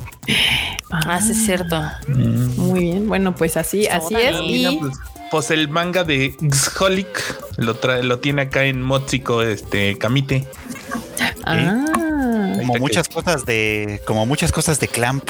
Ah, 0.91 1.21
sí, 1.21 1.33
es 1.33 1.45
cierto. 1.45 1.83
Muy 2.09 2.81
bien. 2.81 3.09
Bueno, 3.09 3.35
pues 3.35 3.57
así, 3.57 3.87
así 3.87 4.15
es. 4.15 4.37
Y 4.43 4.81
no, 4.81 4.91
pues, 5.31 5.51
el 5.51 5.69
manga 5.69 6.05
de 6.05 6.35
Xholic 6.41 7.57
lo 7.57 7.75
trae, 7.75 8.03
lo 8.03 8.19
tiene 8.19 8.43
acá 8.43 8.65
en 8.65 8.83
Motsico, 8.83 9.43
este 9.43 9.99
Kamite. 9.99 10.47
ah, 11.45 12.55
Como 12.59 12.75
muchas 12.77 13.09
cosas 13.09 13.45
de, 13.47 14.01
como 14.07 14.27
muchas 14.27 14.53
cosas 14.53 14.81
de 14.81 14.89
Clamp. 14.89 15.29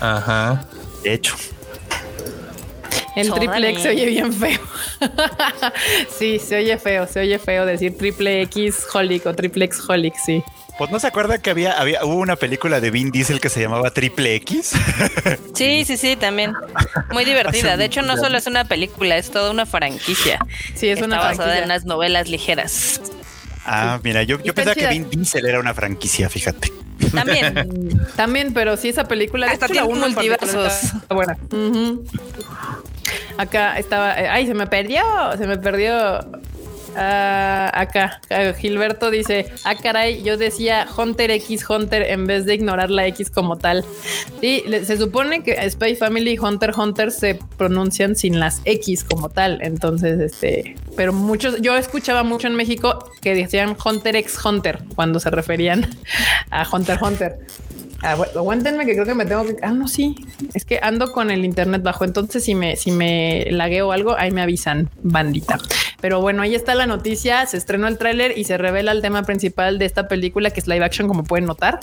Ajá. 0.00 0.66
De 1.02 1.14
hecho. 1.14 1.34
El 3.16 3.30
triple 3.32 3.70
X 3.70 3.82
se 3.82 3.88
oye 3.90 4.06
bien 4.06 4.32
feo. 4.32 4.58
sí, 6.18 6.38
se 6.40 6.56
oye 6.56 6.76
feo, 6.78 7.06
se 7.06 7.20
oye 7.20 7.38
feo 7.38 7.64
decir 7.64 7.96
triple 7.96 8.42
X 8.42 8.86
Holic 8.92 9.26
o 9.26 9.34
triple 9.34 9.66
X 9.66 9.80
Holic, 9.88 10.14
sí. 10.16 10.42
Pues 10.76 10.90
no 10.90 10.98
se 10.98 11.06
acuerda 11.06 11.38
que 11.38 11.50
había, 11.50 11.72
había, 11.72 12.04
hubo 12.04 12.16
una 12.16 12.34
película 12.34 12.80
de 12.80 12.90
Vin 12.90 13.12
Diesel 13.12 13.40
que 13.40 13.48
se 13.48 13.60
llamaba 13.60 13.90
Triple 13.90 14.34
X. 14.36 14.72
Sí, 15.54 15.84
sí, 15.84 15.96
sí, 15.96 16.16
también. 16.16 16.52
Muy 17.12 17.24
divertida. 17.24 17.76
De 17.76 17.84
hecho, 17.84 18.02
no 18.02 18.16
solo 18.16 18.36
es 18.38 18.46
una 18.48 18.64
película, 18.64 19.16
es 19.16 19.30
toda 19.30 19.52
una 19.52 19.66
franquicia. 19.66 20.38
Sí, 20.74 20.88
es 20.88 20.94
Está 20.94 21.04
una 21.06 21.16
basada 21.18 21.34
franquicia. 21.36 21.62
en 21.62 21.68
las 21.68 21.84
novelas 21.84 22.28
ligeras. 22.28 23.00
Ah, 23.64 24.00
mira, 24.02 24.24
yo, 24.24 24.42
yo 24.42 24.52
pensaba 24.52 24.74
que. 24.74 24.88
Vin 24.88 25.08
Diesel 25.10 25.46
era 25.46 25.60
una 25.60 25.72
franquicia, 25.74 26.28
fíjate. 26.28 26.72
También. 27.14 28.06
También, 28.16 28.52
pero 28.52 28.76
sí 28.76 28.88
esa 28.88 29.04
película. 29.04 29.46
Hasta 29.48 29.66
tiene 29.68 29.82
particular 29.86 30.10
multiversos. 30.10 30.82
está 30.82 31.14
buena. 31.14 31.36
Acá 33.38 33.78
estaba. 33.78 34.18
eh, 34.20 34.28
Ay, 34.28 34.46
se 34.48 34.54
me 34.54 34.66
perdió. 34.66 35.02
Se 35.38 35.46
me 35.46 35.56
perdió. 35.56 36.20
Ah, 36.96 37.70
acá, 37.74 38.20
Gilberto 38.58 39.10
dice, 39.10 39.52
ah 39.64 39.74
caray, 39.74 40.22
yo 40.22 40.36
decía 40.36 40.86
Hunter 40.96 41.30
X 41.30 41.68
Hunter 41.68 42.02
en 42.02 42.26
vez 42.26 42.44
de 42.44 42.54
ignorar 42.54 42.90
la 42.90 43.06
X 43.08 43.30
como 43.30 43.56
tal. 43.56 43.84
Sí, 44.40 44.64
se 44.84 44.96
supone 44.96 45.42
que 45.42 45.70
Spy 45.70 45.96
Family 45.96 46.32
y 46.32 46.38
Hunter 46.38 46.72
Hunter 46.76 47.10
se 47.10 47.38
pronuncian 47.56 48.16
sin 48.16 48.38
las 48.38 48.60
X 48.64 49.04
como 49.04 49.28
tal. 49.28 49.58
Entonces, 49.62 50.20
este, 50.20 50.76
pero 50.96 51.12
muchos, 51.12 51.60
yo 51.60 51.76
escuchaba 51.76 52.22
mucho 52.22 52.46
en 52.46 52.54
México 52.54 53.10
que 53.20 53.34
decían 53.34 53.76
Hunter 53.82 54.16
X 54.16 54.38
Hunter 54.44 54.80
cuando 54.94 55.20
se 55.20 55.30
referían 55.30 55.88
a 56.50 56.66
Hunter 56.70 56.98
Hunter. 57.00 57.38
Ah, 58.04 58.18
aguántenme 58.36 58.84
que 58.84 58.92
creo 58.92 59.06
que 59.06 59.14
me 59.14 59.24
tengo 59.24 59.46
que. 59.46 59.56
Ah, 59.62 59.72
no, 59.72 59.88
sí. 59.88 60.14
Es 60.52 60.66
que 60.66 60.78
ando 60.82 61.10
con 61.10 61.30
el 61.30 61.44
internet 61.44 61.82
bajo. 61.82 62.04
Entonces, 62.04 62.44
si 62.44 62.54
me, 62.54 62.76
si 62.76 62.90
me 62.90 63.46
lagueo 63.50 63.92
algo, 63.92 64.14
ahí 64.14 64.30
me 64.30 64.42
avisan, 64.42 64.90
bandita. 65.02 65.58
Pero 66.02 66.20
bueno, 66.20 66.42
ahí 66.42 66.54
está 66.54 66.74
la 66.74 66.86
noticia. 66.86 67.46
Se 67.46 67.56
estrenó 67.56 67.88
el 67.88 67.96
tráiler 67.96 68.36
y 68.36 68.44
se 68.44 68.58
revela 68.58 68.92
el 68.92 69.00
tema 69.00 69.22
principal 69.22 69.78
de 69.78 69.86
esta 69.86 70.06
película, 70.06 70.50
que 70.50 70.60
es 70.60 70.66
live 70.66 70.84
action, 70.84 71.08
como 71.08 71.24
pueden 71.24 71.46
notar. 71.46 71.80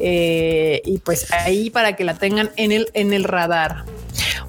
Eh, 0.00 0.82
y 0.84 0.98
pues 0.98 1.30
ahí 1.32 1.70
para 1.70 1.94
que 1.94 2.02
la 2.02 2.14
tengan 2.14 2.50
en 2.56 2.72
el, 2.72 2.90
en 2.94 3.12
el 3.12 3.22
radar. 3.22 3.84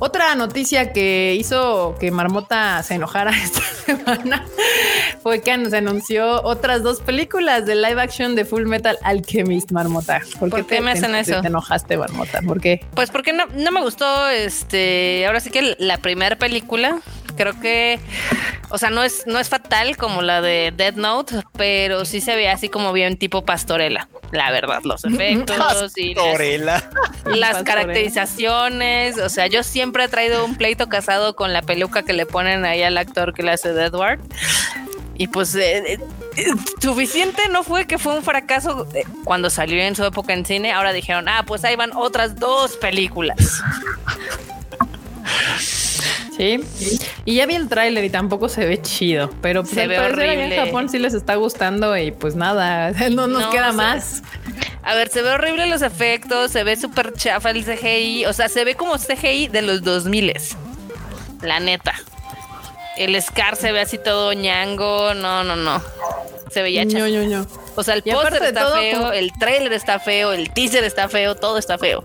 Otra 0.06 0.36
noticia 0.36 0.92
que 0.92 1.34
hizo 1.40 1.96
que 1.98 2.12
Marmota 2.12 2.84
se 2.84 2.96
enojara 2.96 3.32
esta 3.42 3.62
semana 3.86 4.46
fue 5.22 5.40
que 5.40 5.70
se 5.70 5.78
anunció 5.78 6.42
otras 6.44 6.84
dos 6.84 7.00
películas 7.00 7.66
de 7.66 7.76
live 7.76 8.02
action 8.02 8.36
de 8.36 8.44
Full 8.44 8.64
Metal 8.66 8.98
Alchemist, 9.02 9.72
Marmota. 9.72 10.22
¿Por 10.42 10.50
qué 10.54 10.64
te- 10.64 10.82
me 10.82 10.92
hacen 10.92 11.14
te- 11.14 11.22
eso? 11.22 11.40
Te 11.40 11.48
enojaste, 11.48 11.96
Marmota. 11.96 12.42
¿Por 12.46 12.60
qué? 12.60 12.86
Pues 12.94 13.12
porque 13.12 13.32
no, 13.32 13.46
no 13.56 13.72
me 13.72 13.80
gustó, 13.82 14.28
este, 14.28 15.26
ahora 15.26 15.40
sí 15.40 15.50
que 15.52 15.78
la 15.80 15.96
primera 16.00 16.36
película, 16.36 17.00
creo 17.36 17.60
que, 17.60 18.00
o 18.70 18.78
sea, 18.78 18.90
no 18.90 19.04
es, 19.04 19.24
no 19.26 19.40
es 19.40 19.50
fatal 19.50 19.98
como 19.98 20.22
la 20.22 20.42
de 20.42 20.74
Dead 20.76 20.96
Note, 20.96 21.42
pero 21.54 22.06
sí 22.06 22.22
se 22.22 22.36
ve 22.36 22.50
así 22.50 22.70
como 22.70 22.94
bien 22.94 23.18
tipo 23.18 23.44
pastorela, 23.46 24.08
la 24.32 24.52
verdad, 24.52 24.82
los 24.84 25.04
efectos 25.06 25.98
y 25.98 26.16
las, 26.58 26.84
las 27.26 27.64
caracterizaciones, 27.64 29.18
o 29.18 29.30
sea, 29.30 29.48
yo 29.48 29.64
siempre 29.64 30.06
he 30.06 30.08
traído 30.08 30.46
un 30.46 30.56
pleito 30.56 30.90
casado 30.90 31.36
con 31.36 31.54
la 31.54 31.62
peluca 31.62 32.04
que 32.04 32.14
le 32.14 32.26
ponen 32.26 32.66
ahí 32.66 32.84
al 32.84 32.98
actor 32.98 33.34
que 33.34 33.44
le 33.44 33.52
hace 33.52 33.74
de 33.74 33.86
Edward. 33.86 34.20
Y 35.16 35.28
pues 35.28 35.54
eh, 35.56 36.00
eh, 36.36 36.48
suficiente 36.82 37.44
no 37.52 37.64
fue 37.64 37.86
que 37.86 38.00
fue 38.00 38.16
un 38.16 38.24
fracaso 38.24 38.88
eh, 38.96 39.04
cuando 39.24 39.50
salió 39.50 39.82
en 39.84 39.96
su 39.96 40.04
época 40.04 40.34
en 40.34 40.46
cine. 40.46 40.72
Ahora 40.72 40.92
dijeron, 40.92 41.28
ah, 41.30 41.44
pues 41.46 41.64
ahí 41.64 41.76
van 41.76 41.92
otras 41.94 42.40
dos 42.40 42.78
películas. 42.78 43.62
Sí. 46.36 46.60
Y 47.26 47.36
ya 47.36 47.46
vi 47.46 47.54
el 47.54 47.70
tráiler 47.70 48.04
y 48.04 48.10
tampoco 48.10 48.50
se 48.50 48.66
ve 48.66 48.82
chido, 48.82 49.30
pero 49.44 49.62
pues, 49.62 49.76
Se 49.76 49.84
al 49.84 49.90
ve 49.90 50.00
horrible. 50.00 50.56
en 50.58 50.66
Japón 50.66 50.90
sí 50.90 50.98
les 50.98 51.14
está 51.14 51.36
gustando 51.36 51.96
y 51.96 52.12
pues 52.12 52.36
nada, 52.36 52.90
no 53.12 53.28
nos 53.28 53.44
No, 53.44 53.50
queda 53.52 53.72
más. 53.72 54.24
A 54.82 54.96
ver, 54.96 55.10
se 55.10 55.22
ve 55.22 55.30
horrible 55.30 55.68
los 55.68 55.84
efectos, 55.84 56.50
se 56.50 56.64
ve 56.64 56.76
súper 56.76 57.14
chafa 57.14 57.52
el 57.52 57.64
CGI, 57.64 58.26
o 58.26 58.34
sea, 58.34 58.50
se 58.50 58.66
ve 58.66 58.74
como 58.74 58.98
CGI 58.98 59.48
de 59.50 59.62
los 59.62 59.84
2000 59.84 60.34
La 61.44 61.60
neta. 61.60 61.94
El 62.98 63.20
Scar 63.22 63.56
se 63.56 63.72
ve 63.72 63.82
así 63.82 64.00
todo 64.00 64.34
ñango, 64.34 65.14
no, 65.14 65.44
no, 65.44 65.56
no. 65.56 65.82
Se 66.52 66.64
veía 66.64 66.86
chafa. 66.88 67.06
O 67.76 67.84
sea, 67.84 67.94
el 67.94 68.02
póster 68.04 68.44
está 68.44 68.62
todo, 68.62 68.76
feo, 68.76 68.98
como- 68.98 69.12
el 69.14 69.32
trailer 69.40 69.74
está 69.74 70.00
feo, 70.00 70.34
el 70.34 70.50
teaser 70.52 70.84
está 70.84 71.08
feo, 71.10 71.36
todo 71.36 71.60
está 71.60 71.78
feo. 71.78 72.04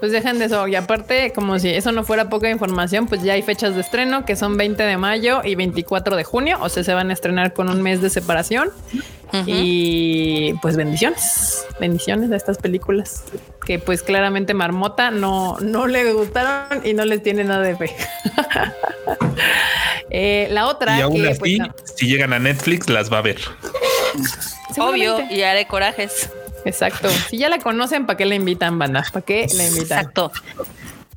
Pues 0.00 0.12
dejen 0.12 0.38
de 0.38 0.46
eso. 0.46 0.66
Y 0.66 0.74
aparte, 0.74 1.32
como 1.32 1.58
si 1.58 1.68
eso 1.68 1.92
no 1.92 2.04
fuera 2.04 2.28
poca 2.28 2.50
información, 2.50 3.06
pues 3.06 3.22
ya 3.22 3.34
hay 3.34 3.42
fechas 3.42 3.74
de 3.74 3.82
estreno 3.82 4.24
que 4.24 4.34
son 4.34 4.56
20 4.56 4.82
de 4.82 4.96
mayo 4.96 5.42
y 5.44 5.54
24 5.54 6.16
de 6.16 6.24
junio. 6.24 6.58
O 6.60 6.68
sea, 6.68 6.82
se 6.82 6.94
van 6.94 7.10
a 7.10 7.12
estrenar 7.12 7.52
con 7.52 7.68
un 7.68 7.82
mes 7.82 8.00
de 8.00 8.10
separación. 8.10 8.70
Y 9.46 10.54
pues 10.54 10.76
bendiciones, 10.76 11.64
bendiciones 11.78 12.32
a 12.32 12.36
estas 12.36 12.58
películas 12.58 13.22
que 13.64 13.78
pues 13.78 14.02
claramente 14.02 14.54
Marmota 14.54 15.12
no, 15.12 15.56
no 15.60 15.86
le 15.86 16.12
gustaron 16.12 16.84
y 16.84 16.94
no 16.94 17.04
les 17.04 17.22
tiene 17.22 17.44
nada 17.44 17.62
de 17.62 17.76
fe. 17.76 17.94
Eh, 20.12 20.48
la 20.50 20.66
otra 20.66 20.98
Y 20.98 21.02
aún 21.02 21.22
que, 21.22 21.28
así, 21.28 21.38
pues, 21.38 21.58
no, 21.58 21.74
si 21.84 22.06
llegan 22.08 22.32
a 22.32 22.40
Netflix, 22.40 22.88
las 22.88 23.12
va 23.12 23.18
a 23.18 23.22
ver. 23.22 23.38
Obvio, 24.76 25.20
y 25.30 25.42
haré 25.42 25.66
corajes. 25.66 26.28
Exacto. 26.64 27.08
Si 27.28 27.38
ya 27.38 27.48
la 27.48 27.58
conocen, 27.58 28.06
¿para 28.06 28.16
qué 28.16 28.26
la 28.26 28.34
invitan, 28.34 28.78
banda? 28.78 29.04
¿Para 29.12 29.24
qué 29.24 29.46
la 29.54 29.66
invitan? 29.66 29.98
Exacto. 29.98 30.32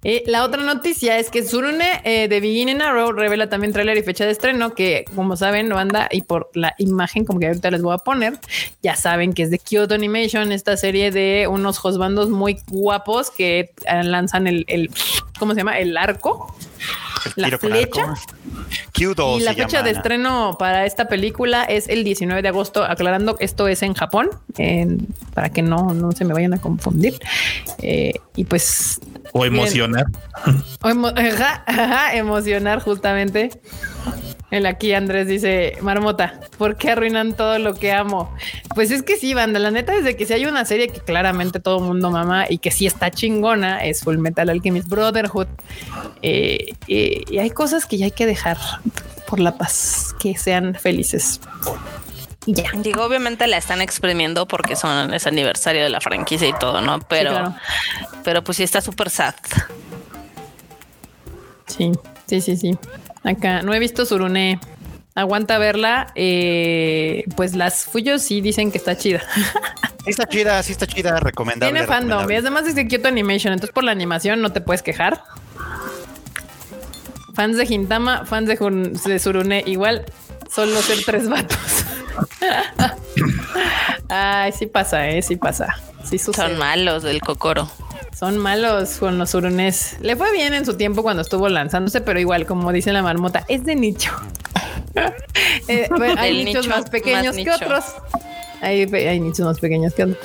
Eh, 0.06 0.24
la 0.28 0.44
otra 0.44 0.62
noticia 0.62 1.18
es 1.18 1.30
que 1.30 1.46
Surune 1.46 2.02
eh, 2.04 2.28
de 2.28 2.42
Beginning 2.42 2.82
Arrow 2.82 3.14
revela 3.14 3.48
también 3.48 3.72
tráiler 3.72 3.98
y 3.98 4.04
fecha 4.04 4.26
de 4.26 4.32
estreno 4.32 4.74
que, 4.74 5.06
como 5.16 5.38
saben, 5.38 5.70
banda, 5.70 6.10
y 6.12 6.24
por 6.24 6.50
la 6.56 6.76
imagen 6.78 7.24
como 7.24 7.40
que 7.40 7.48
ahorita 7.48 7.72
les 7.72 7.82
voy 7.82 7.94
a 7.94 8.00
poner, 8.00 8.38
ya 8.82 8.98
saben 8.98 9.32
que 9.34 9.44
es 9.44 9.50
de 9.50 9.60
Kyoto 9.60 9.96
Animation, 9.96 10.52
esta 10.52 10.76
serie 10.76 11.12
de 11.12 11.48
unos 11.50 11.78
josbandos 11.78 12.30
muy 12.30 12.58
guapos 12.68 13.32
que 13.32 13.72
eh, 13.86 14.04
lanzan 14.04 14.48
el, 14.48 14.66
el, 14.68 14.92
¿cómo 15.40 15.54
se 15.54 15.62
llama? 15.62 15.80
El 15.80 15.96
arco, 15.96 16.54
la 17.36 17.58
flecha. 17.58 18.01
arco. 18.03 18.13
Q2 18.94 19.39
Y 19.39 19.44
la 19.44 19.53
fecha 19.53 19.68
llama, 19.68 19.84
de 19.84 19.89
Ana. 19.89 20.00
estreno 20.00 20.56
para 20.60 20.86
esta 20.86 21.08
película 21.08 21.63
es 21.63 21.88
el 21.89 22.03
19 22.03 22.42
de 22.42 22.48
agosto, 22.48 22.84
aclarando 22.84 23.36
que 23.36 23.46
esto 23.46 23.68
es 23.68 23.82
en 23.82 23.94
Japón, 23.94 24.30
en- 24.58 25.08
para 25.34 25.50
que 25.50 25.62
no, 25.62 25.94
no 25.94 26.12
se 26.12 26.25
me 26.25 26.34
vayan 26.34 26.53
a 26.53 26.62
confundir. 26.62 27.20
Eh, 27.82 28.13
y 28.36 28.44
pues 28.46 29.00
O 29.32 29.46
emocionar. 29.46 30.06
o 30.82 30.88
emo- 30.89 31.13
ajá, 31.15 31.63
ajá, 31.65 32.15
emocionar 32.15 32.80
justamente. 32.82 33.50
El 34.51 34.67
aquí 34.67 34.93
Andrés 34.93 35.27
dice, 35.27 35.77
Marmota, 35.81 36.39
¿por 36.60 36.77
qué 36.77 36.91
arruinan 36.91 37.33
todo 37.33 37.57
lo 37.57 37.74
que 37.74 37.91
amo? 37.91 38.31
Pues 38.75 38.91
es 38.91 39.01
que 39.01 39.17
sí, 39.17 39.33
banda, 39.33 39.57
la 39.57 39.72
neta 39.72 39.95
es 39.95 40.03
de 40.03 40.15
que 40.15 40.27
si 40.27 40.33
hay 40.33 40.45
una 40.45 40.63
serie 40.63 40.89
que 40.89 41.00
claramente 41.00 41.60
todo 41.60 41.79
el 41.79 41.86
mundo 41.86 42.12
mama 42.12 42.45
y 42.48 42.60
que 42.60 42.69
sí 42.69 42.86
está 42.86 43.10
chingona, 43.10 43.83
es 43.83 44.01
Full 44.03 44.17
Metal 44.19 44.48
Alchemist 44.50 44.88
Brotherhood. 44.88 45.48
Eh, 46.22 46.75
eh, 46.88 47.24
y 47.31 47.38
hay 47.39 47.50
cosas 47.50 47.88
que 47.88 47.98
ya 47.98 48.05
hay 48.05 48.12
que 48.12 48.27
dejar 48.27 48.60
por 49.27 49.39
la 49.39 49.57
paz, 49.57 50.13
que 50.19 50.38
sean 50.38 50.75
felices. 50.75 51.39
Y 52.45 52.53
ya. 52.53 52.65
Digo, 52.75 53.03
obviamente 53.03 53.48
la 53.48 53.57
están 53.57 53.81
exprimiendo 53.81 54.48
porque 54.48 54.75
son 54.75 55.15
es 55.15 55.25
aniversario 55.25 55.81
de 55.81 55.89
la 55.89 56.00
franquicia 56.00 56.48
y 56.48 56.53
todo, 56.53 56.81
¿no? 56.81 57.00
Pero, 57.00 57.31
claro. 57.31 57.55
pero 58.24 58.43
pues 58.43 58.57
sí 58.57 58.63
está 58.63 58.81
súper 58.81 59.10
sad. 59.10 59.33
Sí, 61.65 61.91
sí, 62.27 62.41
sí, 62.41 62.55
sí. 62.55 62.77
Acá 63.24 63.62
no 63.62 63.74
he 63.74 63.80
visto 63.80 64.06
Surune. 64.06 64.60
Aguanta 65.15 65.58
verla. 65.58 66.08
Eh, 66.15 67.24
pues 67.36 67.56
las 67.56 67.86
Fuyos 67.86 68.22
sí 68.22 68.42
dicen 68.42 68.72
que 68.72 68.77
está 68.77 68.98
chida. 68.98 69.22
Sí 70.03 70.10
está 70.10 70.25
chida, 70.27 70.62
sí 70.63 70.72
está 70.74 70.88
chida, 70.88 71.20
recomendable. 71.20 71.72
Tiene 71.72 71.88
fandom. 71.88 72.10
recomendable. 72.20 72.34
Y 72.36 72.38
además 72.38 72.68
es 72.68 72.75
de 72.75 72.88
Kyoto 72.88 73.08
Animation. 73.08 73.53
Entonces, 73.53 73.74
por 73.74 73.84
la 73.84 73.92
animación 73.92 74.42
no 74.42 74.51
te 74.51 74.60
puedes 74.62 74.82
quejar. 74.82 75.24
Fans 77.36 77.58
de 77.58 77.65
Hintama, 77.65 78.25
fans 78.25 78.48
de, 78.48 78.58
Jun- 78.58 78.92
de 78.94 79.20
Surune, 79.20 79.63
igual 79.65 80.06
solo 80.53 80.82
ser 80.82 80.98
tres 81.06 81.30
vatos. 81.30 81.58
Ay, 84.10 84.51
sí 84.51 84.68
pasa, 84.68 85.08
eh, 85.10 85.22
sí 85.22 85.36
pasa. 85.36 85.75
Sí 86.03 86.20
sucede. 86.20 86.50
Son 86.50 86.58
malos 86.58 87.03
del 87.03 87.22
cocoro. 87.22 87.70
Son 88.15 88.38
malos 88.38 88.98
con 88.98 89.17
los 89.17 89.32
surunes. 89.32 89.98
Le 90.01 90.15
fue 90.15 90.32
bien 90.32 90.53
en 90.53 90.65
su 90.65 90.75
tiempo 90.75 91.03
cuando 91.03 91.22
estuvo 91.22 91.50
lanzándose, 91.50 92.01
pero 92.01 92.20
igual, 92.20 92.46
como 92.46 92.72
dice 92.72 92.93
la 92.93 93.01
marmota, 93.01 93.46
es 93.48 93.65
de 93.65 93.75
nicho. 93.75 94.12
Eh, 95.67 95.88
bueno, 95.98 96.20
hay 96.20 96.43
nichos 96.43 96.65
nicho 96.65 96.75
más 96.75 96.89
pequeños 96.89 97.25
más 97.25 97.36
que 97.36 97.43
nicho. 97.43 97.55
otros. 97.55 97.84
Hay, 98.62 98.84
hay 98.93 99.20
nichos 99.20 99.46
más 99.46 99.60
pequeños 99.60 99.93
que 99.93 100.03
otros. 100.03 100.17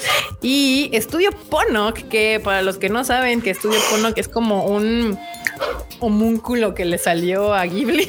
Y 0.43 0.91
Estudio 0.93 1.31
Ponok, 1.49 1.97
que 2.09 2.41
para 2.43 2.63
los 2.63 2.77
que 2.79 2.89
no 2.89 3.05
saben 3.05 3.41
que 3.41 3.51
Estudio 3.51 3.79
Ponok 3.91 4.19
es 4.19 4.29
como 4.29 4.65
un 4.65 5.19
homúnculo 6.01 6.75
que 6.75 6.85
le 6.85 6.99
salió 6.99 7.55
a 7.55 7.65
Ghibli. 7.65 8.09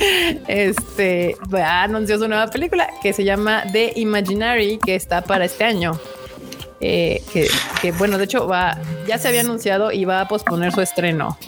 Este 0.46 1.36
anunció 1.52 2.18
su 2.18 2.28
nueva 2.28 2.48
película 2.48 2.88
que 3.02 3.12
se 3.12 3.24
llama 3.24 3.64
The 3.72 3.94
Imaginary, 3.96 4.78
que 4.78 4.94
está 4.94 5.22
para 5.22 5.44
este 5.44 5.64
año. 5.64 5.98
Eh, 6.80 7.22
que, 7.32 7.48
que, 7.80 7.92
bueno, 7.92 8.18
de 8.18 8.24
hecho 8.24 8.46
va, 8.46 8.78
ya 9.06 9.16
se 9.18 9.28
había 9.28 9.40
anunciado 9.40 9.92
y 9.92 10.04
va 10.04 10.20
a 10.20 10.28
posponer 10.28 10.72
su 10.72 10.80
estreno. 10.82 11.38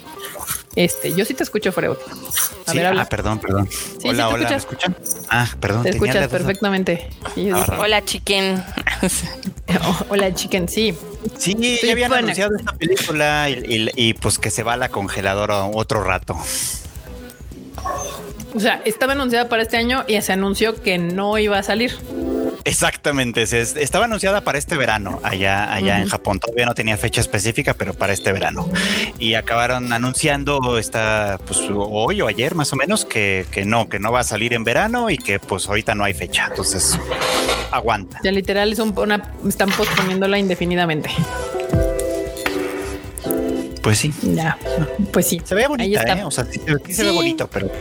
Este, 0.75 1.13
yo 1.13 1.25
sí 1.25 1.33
te 1.33 1.43
escucho, 1.43 1.71
Freud. 1.71 1.97
A 2.65 2.71
Sí, 2.71 2.77
ver, 2.77 2.87
habla. 2.87 3.01
ah, 3.03 3.05
perdón, 3.09 3.39
perdón. 3.39 3.67
sí, 3.69 4.07
hola, 4.09 4.27
te 4.27 4.33
hola, 4.33 4.49
¿me 4.49 4.55
escuchas. 4.55 4.91
escuchan? 4.95 5.25
Ah, 5.29 5.47
perdón. 5.59 5.83
Te 5.83 5.91
tenía 5.91 6.11
escuchas 6.11 6.27
perfectamente. 6.29 7.09
Y 7.35 7.45
yo 7.45 7.55
dije, 7.57 7.71
Hola, 7.79 8.05
chicken. 8.05 8.63
Hola, 10.09 10.33
chicken. 10.33 10.67
Sí, 10.69 10.95
Sí, 11.37 11.51
Estoy 11.51 11.87
ya 11.87 11.91
habían 11.93 12.09
buena. 12.09 12.23
anunciado 12.25 12.55
esta 12.57 12.71
película 12.73 13.49
y, 13.49 13.53
y- 13.65 13.89
y, 14.09 14.13
pues 14.13 14.39
que 14.39 14.49
se 14.51 14.63
va 14.63 14.73
a 14.73 14.77
la 14.77 14.89
congeladora 14.89 15.65
otro 15.65 16.03
rato. 16.03 16.37
O 18.55 18.59
sea, 18.59 18.81
estaba 18.85 19.13
anunciada 19.13 19.47
para 19.49 19.63
este 19.63 19.77
año 19.77 20.05
y 20.07 20.19
se 20.21 20.33
anunció 20.33 20.81
que 20.81 20.97
no 20.97 21.37
iba 21.37 21.57
a 21.57 21.63
salir. 21.63 21.95
Exactamente, 22.65 23.47
se, 23.47 23.61
estaba 23.61 24.05
anunciada 24.05 24.41
para 24.41 24.57
este 24.57 24.77
verano 24.77 25.19
allá, 25.23 25.73
allá 25.73 26.01
en 26.01 26.07
Japón. 26.07 26.39
Todavía 26.39 26.65
no 26.65 26.73
tenía 26.73 26.97
fecha 26.97 27.21
específica, 27.21 27.73
pero 27.73 27.93
para 27.93 28.13
este 28.13 28.31
verano. 28.31 28.69
Y 29.17 29.35
acabaron 29.35 29.91
anunciando 29.93 30.77
esta, 30.77 31.39
pues 31.45 31.59
hoy 31.71 32.21
o 32.21 32.27
ayer 32.27 32.55
más 32.55 32.71
o 32.73 32.75
menos, 32.75 33.05
que, 33.05 33.45
que 33.51 33.65
no, 33.65 33.89
que 33.89 33.99
no 33.99 34.11
va 34.11 34.21
a 34.21 34.23
salir 34.23 34.53
en 34.53 34.63
verano 34.63 35.09
y 35.09 35.17
que 35.17 35.39
pues 35.39 35.67
ahorita 35.67 35.95
no 35.95 36.03
hay 36.03 36.13
fecha. 36.13 36.47
Entonces, 36.49 36.99
aguanta. 37.71 38.19
Ya 38.23 38.31
literal 38.31 38.71
es 38.71 38.79
una, 38.79 39.33
están 39.47 39.69
posponiéndola 39.71 40.37
indefinidamente. 40.37 41.09
Pues 43.81 43.97
sí. 43.97 44.13
Ya, 44.21 44.57
pues 45.11 45.27
sí. 45.27 45.41
Se 45.43 45.55
ve 45.55 45.67
bonita, 45.67 46.03
¿eh? 46.03 46.23
O 46.23 46.31
sea, 46.31 46.45
sí, 46.45 46.61
se 46.91 47.03
ve 47.03 47.11
bonito, 47.11 47.47
pero 47.47 47.71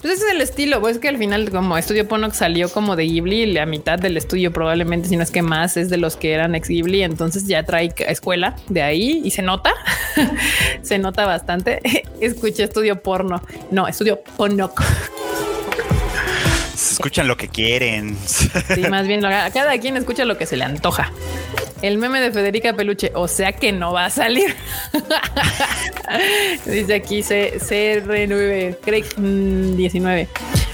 pues 0.00 0.14
ese 0.14 0.26
es 0.26 0.32
el 0.32 0.40
estilo, 0.40 0.80
pues 0.80 0.98
que 0.98 1.08
al 1.08 1.18
final 1.18 1.50
como 1.50 1.76
Estudio 1.76 2.08
Ponox 2.08 2.38
salió 2.38 2.70
como 2.70 2.96
de 2.96 3.04
Ghibli, 3.04 3.46
la 3.46 3.66
mitad 3.66 3.98
del 3.98 4.16
estudio 4.16 4.52
probablemente, 4.52 5.08
si 5.08 5.16
no 5.16 5.22
es 5.22 5.30
que 5.30 5.42
más, 5.42 5.76
es 5.76 5.90
de 5.90 5.98
los 5.98 6.16
que 6.16 6.32
eran 6.32 6.54
ex 6.54 6.68
Ghibli, 6.68 7.02
entonces 7.02 7.46
ya 7.46 7.64
trae 7.64 7.92
escuela 8.06 8.56
de 8.68 8.82
ahí 8.82 9.20
y 9.24 9.30
se 9.30 9.42
nota, 9.42 9.74
se 10.82 10.98
nota 10.98 11.26
bastante. 11.26 11.80
Escuché 12.20 12.64
estudio 12.64 13.02
porno, 13.02 13.42
no, 13.70 13.88
estudio 13.88 14.20
Ponox. 14.36 14.84
Escuchan 16.92 17.28
lo 17.28 17.36
que 17.36 17.48
quieren. 17.48 18.16
Sí, 18.74 18.82
más 18.88 19.06
bien 19.06 19.20
cada 19.20 19.78
quien 19.78 19.96
escucha 19.96 20.24
lo 20.24 20.38
que 20.38 20.46
se 20.46 20.56
le 20.56 20.64
antoja. 20.64 21.12
El 21.82 21.98
meme 21.98 22.20
de 22.20 22.30
Federica 22.30 22.74
Peluche, 22.74 23.10
o 23.14 23.26
sea 23.26 23.52
que 23.52 23.72
no 23.72 23.92
va 23.92 24.06
a 24.06 24.10
salir. 24.10 24.54
Dice 26.66 26.94
aquí 26.94 27.20
CR9, 27.20 28.76
Craig 28.80 29.04
19. 29.16 30.28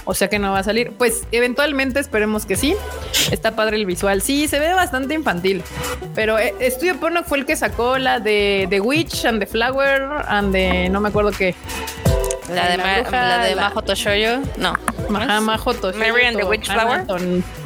O 0.04 0.14
sea 0.14 0.28
que 0.28 0.38
no 0.38 0.52
va 0.52 0.60
a 0.60 0.62
salir. 0.62 0.92
Pues 0.92 1.24
eventualmente 1.32 2.00
esperemos 2.00 2.46
que 2.46 2.56
sí. 2.56 2.74
Está 3.30 3.56
padre 3.56 3.76
el 3.76 3.86
visual. 3.86 4.22
Sí, 4.22 4.48
se 4.48 4.58
ve 4.58 4.72
bastante 4.72 5.14
infantil. 5.14 5.62
Pero 6.14 6.38
eh, 6.38 6.54
Estudio 6.60 6.98
Porno 6.98 7.24
fue 7.24 7.38
el 7.38 7.46
que 7.46 7.56
sacó 7.56 7.98
la 7.98 8.20
de 8.20 8.66
The 8.70 8.80
Witch 8.80 9.24
and 9.24 9.40
the 9.40 9.46
Flower 9.46 10.24
and 10.28 10.52
the 10.52 10.88
no 10.88 11.00
me 11.00 11.08
acuerdo 11.08 11.32
qué. 11.32 11.54
La 12.48 12.68
de, 12.68 12.76
la 13.10 13.44
de 13.44 13.56
Majo 13.56 13.82
Toshoyo. 13.82 14.40
No. 14.56 14.74
Ajá, 15.14 15.40
Majo 15.40 15.74
Toshoyo. 15.74 15.98
Mary 15.98 16.24
and 16.26 16.36
the 16.36 16.44
Witch 16.44 16.66
Flower. 16.66 17.04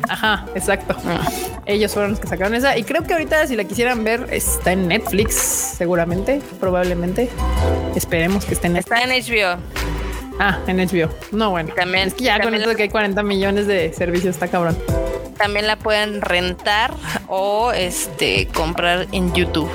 Ajá, 0.09 0.47
exacto. 0.55 0.97
Ah. 1.07 1.21
Ellos 1.67 1.93
fueron 1.93 2.13
los 2.13 2.21
que 2.21 2.27
sacaron 2.27 2.55
esa. 2.55 2.77
Y 2.77 2.85
creo 2.85 3.03
que 3.03 3.13
ahorita, 3.13 3.47
si 3.47 3.57
la 3.57 3.65
quisieran 3.65 4.05
ver, 4.05 4.27
está 4.31 4.73
en 4.73 4.89
Netflix, 4.89 5.35
seguramente, 5.35 6.41
probablemente. 6.59 7.29
Esperemos 7.95 8.45
que 8.45 8.55
esté 8.55 8.69
en 8.69 8.77
Está 8.77 9.03
en 9.03 9.11
HBO. 9.11 9.61
Ah, 10.39 10.59
en 10.67 10.79
HBO. 10.79 11.11
No, 11.33 11.51
bueno. 11.51 11.73
También, 11.75 12.09
es 12.09 12.15
que 12.15 12.25
ya 12.25 12.41
con 12.41 12.55
esto 12.55 12.71
de 12.71 12.77
que 12.77 12.85
hay 12.85 12.89
40 12.89 13.23
millones 13.23 13.67
de 13.67 13.93
servicios, 13.93 14.35
está 14.35 14.49
cabrón. 14.49 14.77
También 15.37 15.67
la 15.67 15.77
pueden 15.77 16.21
rentar 16.21 16.93
o 17.27 17.73
este 17.73 18.49
comprar 18.49 19.07
en 19.13 19.33
YouTube 19.33 19.71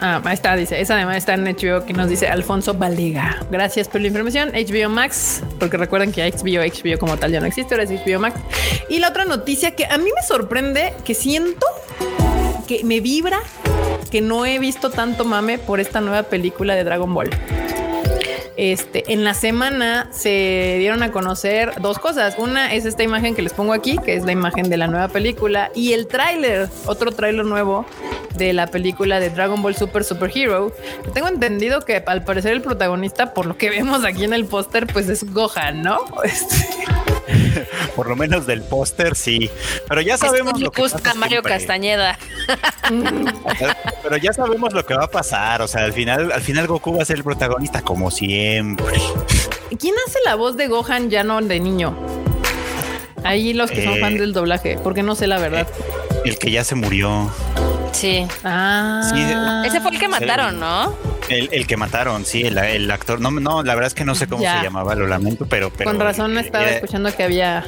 ah, 0.00 0.22
está, 0.32 0.56
dice, 0.56 0.80
esa 0.80 0.94
además 0.94 1.16
está 1.16 1.34
en 1.34 1.44
HBO 1.44 1.84
que 1.84 1.92
nos 1.92 2.08
dice 2.08 2.28
Alfonso 2.28 2.74
Valega. 2.74 3.44
Gracias 3.50 3.88
por 3.88 4.00
la 4.00 4.08
información. 4.08 4.50
HBO 4.52 4.88
Max, 4.88 5.42
porque 5.58 5.76
recuerden 5.76 6.12
que 6.12 6.28
HBO, 6.30 6.62
HBO 6.62 6.98
como 6.98 7.16
tal 7.16 7.32
ya 7.32 7.40
no 7.40 7.46
existe, 7.46 7.74
ahora 7.74 7.84
es 7.84 7.90
HBO 7.90 8.20
Max. 8.20 8.40
Y 8.88 8.98
la 8.98 9.08
otra 9.08 9.24
noticia 9.24 9.72
que 9.72 9.86
a 9.86 9.98
mí 9.98 10.10
me 10.14 10.22
sorprende, 10.22 10.92
que 11.04 11.14
siento 11.14 11.66
que 12.66 12.84
me 12.84 13.00
vibra, 13.00 13.38
que 14.10 14.20
no 14.20 14.46
he 14.46 14.58
visto 14.58 14.90
tanto 14.90 15.24
mame 15.24 15.58
por 15.58 15.80
esta 15.80 16.00
nueva 16.00 16.24
película 16.24 16.74
de 16.74 16.84
Dragon 16.84 17.12
Ball. 17.12 17.30
Este, 18.56 19.12
en 19.12 19.24
la 19.24 19.34
semana 19.34 20.08
se 20.12 20.76
dieron 20.78 21.02
a 21.02 21.10
conocer 21.10 21.72
dos 21.80 21.98
cosas. 21.98 22.36
Una 22.38 22.74
es 22.74 22.84
esta 22.84 23.02
imagen 23.02 23.34
que 23.34 23.42
les 23.42 23.52
pongo 23.52 23.72
aquí, 23.72 23.98
que 23.98 24.14
es 24.14 24.24
la 24.24 24.32
imagen 24.32 24.68
de 24.68 24.76
la 24.76 24.86
nueva 24.86 25.08
película, 25.08 25.70
y 25.74 25.92
el 25.92 26.06
tráiler, 26.06 26.68
otro 26.86 27.12
tráiler 27.12 27.44
nuevo 27.44 27.86
de 28.36 28.52
la 28.52 28.66
película 28.66 29.20
de 29.20 29.30
Dragon 29.30 29.62
Ball 29.62 29.74
Super 29.74 30.04
Super 30.04 30.30
Hero. 30.34 30.72
Tengo 31.14 31.28
entendido 31.28 31.80
que 31.80 32.02
al 32.06 32.24
parecer 32.24 32.52
el 32.52 32.62
protagonista, 32.62 33.34
por 33.34 33.46
lo 33.46 33.56
que 33.56 33.70
vemos 33.70 34.04
aquí 34.04 34.24
en 34.24 34.32
el 34.32 34.46
póster, 34.46 34.86
pues 34.86 35.08
es 35.08 35.32
Gohan, 35.32 35.82
¿no? 35.82 35.98
Este, 36.24 36.56
Por 37.96 38.08
lo 38.08 38.16
menos 38.16 38.46
del 38.46 38.62
póster, 38.62 39.14
sí. 39.14 39.50
Pero 39.88 40.00
ya 40.00 40.16
sabemos 40.16 40.60
lo 40.60 40.70
que 40.70 40.82
gusta 40.82 41.14
Mario 41.14 41.42
Castañeda. 41.42 42.18
Pero 44.02 44.16
ya 44.16 44.32
sabemos 44.32 44.72
lo 44.72 44.84
que 44.84 44.94
va 44.94 45.04
a 45.04 45.10
pasar. 45.10 45.62
O 45.62 45.68
sea, 45.68 45.84
al 45.84 45.92
final, 45.92 46.32
al 46.32 46.42
final 46.42 46.66
Goku 46.66 46.96
va 46.96 47.02
a 47.02 47.06
ser 47.06 47.18
el 47.18 47.24
protagonista, 47.24 47.82
como 47.82 48.10
siempre. 48.10 48.96
¿Quién 49.78 49.94
hace 50.06 50.18
la 50.24 50.34
voz 50.34 50.56
de 50.56 50.68
Gohan 50.68 51.10
ya 51.10 51.22
no 51.22 51.40
de 51.40 51.60
niño? 51.60 51.96
Ahí 53.24 53.54
los 53.54 53.70
que 53.70 53.84
son 53.84 53.98
fan 54.00 54.14
eh, 54.14 54.18
del 54.18 54.32
doblaje, 54.32 54.78
porque 54.82 55.02
no 55.02 55.14
sé 55.14 55.26
la 55.26 55.38
verdad. 55.38 55.66
El, 56.24 56.38
que 56.38 56.50
ya 56.50 56.64
se 56.64 56.74
murió. 56.74 57.30
Sí. 57.92 58.26
Ah. 58.44 59.62
Ese 59.64 59.80
fue 59.80 59.92
el 59.92 59.98
que 59.98 60.08
mataron, 60.08 60.58
¿no? 60.58 60.94
El, 61.28 61.66
que 61.66 61.76
mataron, 61.76 62.24
sí, 62.24 62.42
el, 62.42 62.90
actor. 62.90 63.20
No, 63.20 63.30
no, 63.30 63.62
la 63.62 63.74
verdad 63.74 63.88
es 63.88 63.94
que 63.94 64.04
no 64.04 64.14
sé 64.14 64.26
cómo 64.26 64.42
se 64.42 64.62
llamaba, 64.62 64.94
lo 64.94 65.06
lamento, 65.06 65.46
pero. 65.46 65.70
pero 65.70 65.90
Con 65.90 66.00
razón 66.00 66.36
estaba 66.38 66.68
escuchando 66.68 67.14
que 67.14 67.22
había 67.22 67.64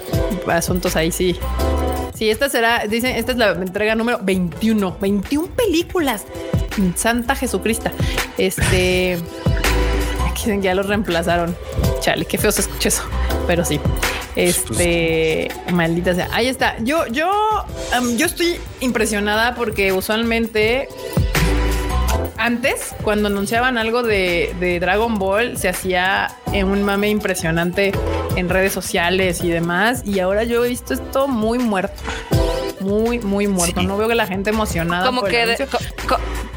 asuntos 0.48 0.96
ahí, 0.96 1.12
sí. 1.12 1.38
Sí, 2.14 2.30
esta 2.30 2.48
será, 2.48 2.87
dicen, 2.87 3.16
esta 3.16 3.32
es 3.32 3.38
la 3.38 3.52
entrega 3.52 3.94
número 3.94 4.20
21. 4.22 4.98
21 5.00 5.48
películas. 5.48 6.24
Santa 6.96 7.34
Jesucristo. 7.34 7.90
Este. 8.38 9.18
Dicen 10.34 10.60
que 10.60 10.66
ya 10.66 10.74
lo 10.74 10.82
reemplazaron. 10.82 11.56
Chale, 12.00 12.24
qué 12.24 12.38
feo 12.38 12.52
se 12.52 12.62
escucha 12.62 12.88
eso. 12.88 13.02
Pero 13.46 13.64
sí. 13.64 13.80
Este, 14.36 15.48
maldita 15.72 16.14
sea. 16.14 16.28
Ahí 16.32 16.48
está. 16.48 16.76
Yo, 16.80 17.06
yo, 17.06 17.30
yo 18.16 18.26
estoy 18.26 18.56
impresionada 18.80 19.54
porque 19.54 19.92
usualmente 19.92 20.88
antes, 22.36 22.94
cuando 23.02 23.28
anunciaban 23.28 23.78
algo 23.78 24.02
de, 24.02 24.78
Dragon 24.80 25.18
Ball, 25.18 25.56
se 25.56 25.68
hacía 25.68 26.36
en 26.52 26.68
un 26.68 26.82
mame 26.82 27.08
impresionante 27.08 27.92
en 28.36 28.48
redes 28.48 28.72
sociales 28.72 29.42
y 29.42 29.48
demás. 29.48 30.02
Y 30.04 30.20
ahora 30.20 30.44
yo 30.44 30.64
he 30.64 30.68
visto 30.68 30.94
esto 30.94 31.28
muy 31.28 31.58
muerto. 31.58 32.02
Muy, 32.80 33.18
muy 33.20 33.46
muerto. 33.46 33.82
No 33.82 33.96
veo 33.96 34.08
que 34.08 34.14
la 34.14 34.26
gente 34.26 34.50
emocionada. 34.50 35.06
Como 35.06 35.22
que, 35.22 35.56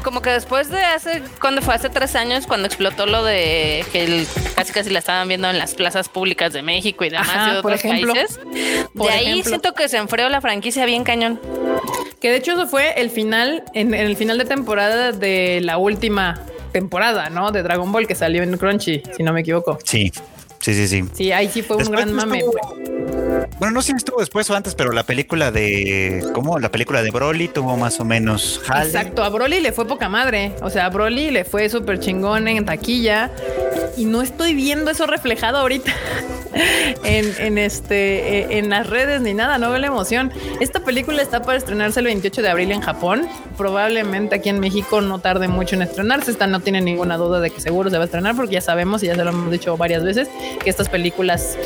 como 0.02 0.22
que 0.22 0.30
después 0.30 0.70
de 0.70 0.80
hace, 0.80 1.22
cuando 1.40 1.62
fue 1.62 1.74
hace 1.74 1.88
tres 1.88 2.14
años, 2.14 2.46
cuando 2.46 2.66
explotó 2.66 3.06
lo 3.06 3.24
de 3.24 3.84
que 3.92 4.26
casi 4.54 4.72
casi 4.72 4.90
la 4.90 4.98
estaban 4.98 5.28
viendo 5.28 5.48
en 5.50 5.58
las 5.58 5.74
plazas 5.74 6.08
públicas 6.08 6.52
de 6.52 6.62
México 6.62 7.04
y 7.04 7.10
demás 7.10 7.52
de 7.52 7.58
otros 7.58 7.82
países, 7.82 8.40
de 8.94 9.10
ahí 9.10 9.42
siento 9.42 9.74
que 9.74 9.88
se 9.88 9.96
enfrió 9.96 10.28
la 10.28 10.40
franquicia 10.40 10.84
bien 10.84 11.04
cañón. 11.04 11.40
Que 12.20 12.30
de 12.30 12.36
hecho 12.36 12.52
eso 12.52 12.66
fue 12.66 13.00
el 13.00 13.10
final, 13.10 13.62
en, 13.74 13.94
el 13.94 14.16
final 14.16 14.38
de 14.38 14.44
temporada 14.44 15.12
de 15.12 15.60
la 15.62 15.78
última 15.78 16.40
temporada, 16.72 17.30
¿no? 17.30 17.50
De 17.50 17.62
Dragon 17.62 17.90
Ball 17.92 18.06
que 18.06 18.14
salió 18.14 18.42
en 18.42 18.56
Crunchy, 18.56 19.02
si 19.16 19.22
no 19.22 19.32
me 19.32 19.40
equivoco. 19.40 19.78
Sí, 19.84 20.12
sí, 20.74 20.86
sí, 20.86 20.88
sí. 20.88 21.08
Sí, 21.14 21.32
ahí 21.32 21.48
sí 21.48 21.62
fue 21.62 21.76
un 21.76 21.90
gran 21.90 22.12
mame. 22.12 22.42
Bueno, 23.58 23.74
no 23.74 23.82
sé 23.82 23.92
si 23.92 23.96
estuvo 23.96 24.20
después 24.20 24.48
o 24.50 24.54
antes, 24.54 24.74
pero 24.74 24.92
la 24.92 25.02
película 25.02 25.50
de. 25.50 26.24
¿Cómo? 26.34 26.58
La 26.58 26.70
película 26.70 27.02
de 27.02 27.10
Broly 27.10 27.48
tuvo 27.48 27.76
más 27.76 27.98
o 28.00 28.04
menos. 28.04 28.60
Exacto, 28.66 29.24
a 29.24 29.28
Broly 29.28 29.60
le 29.60 29.72
fue 29.72 29.86
poca 29.86 30.08
madre. 30.08 30.52
O 30.62 30.70
sea, 30.70 30.86
a 30.86 30.90
Broly 30.90 31.30
le 31.30 31.44
fue 31.44 31.68
súper 31.68 31.98
chingón 31.98 32.48
en 32.48 32.64
taquilla. 32.64 33.30
Y 33.96 34.04
no 34.04 34.22
estoy 34.22 34.54
viendo 34.54 34.90
eso 34.90 35.06
reflejado 35.06 35.58
ahorita 35.58 35.92
en, 37.04 37.58
este, 37.58 38.40
eh, 38.40 38.58
en 38.58 38.70
las 38.70 38.86
redes 38.88 39.20
ni 39.20 39.34
nada. 39.34 39.58
No 39.58 39.70
veo 39.70 39.78
la 39.78 39.86
emoción. 39.86 40.32
Esta 40.60 40.80
película 40.80 41.22
está 41.22 41.42
para 41.42 41.58
estrenarse 41.58 42.00
el 42.00 42.06
28 42.06 42.42
de 42.42 42.48
abril 42.48 42.72
en 42.72 42.80
Japón. 42.80 43.28
Probablemente 43.56 44.36
aquí 44.36 44.48
en 44.48 44.60
México 44.60 45.00
no 45.00 45.18
tarde 45.18 45.48
mucho 45.48 45.76
en 45.76 45.82
estrenarse. 45.82 46.30
Esta 46.30 46.46
no 46.46 46.60
tiene 46.60 46.80
ninguna 46.80 47.16
duda 47.16 47.40
de 47.40 47.50
que 47.50 47.60
seguro 47.60 47.90
se 47.90 47.96
va 47.96 48.04
a 48.04 48.06
estrenar 48.06 48.36
porque 48.36 48.54
ya 48.54 48.60
sabemos 48.60 49.02
y 49.02 49.06
ya 49.06 49.14
se 49.14 49.24
lo 49.24 49.30
hemos 49.30 49.50
dicho 49.50 49.76
varias 49.76 50.02
veces 50.02 50.28
que 50.62 50.70
estas 50.70 50.88
películas 50.88 51.58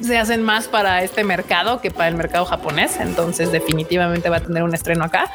se 0.00 0.18
hacen 0.18 0.42
más 0.42 0.68
para 0.68 1.02
este 1.02 1.24
mercado 1.24 1.80
que 1.80 1.90
para 1.90 2.08
el 2.08 2.14
mercado 2.14 2.44
japonés. 2.44 2.98
Entonces 3.00 3.52
definitivamente 3.52 4.28
va 4.28 4.38
a 4.38 4.40
tener 4.40 4.62
un 4.62 4.74
estreno 4.74 5.04
acá. 5.04 5.30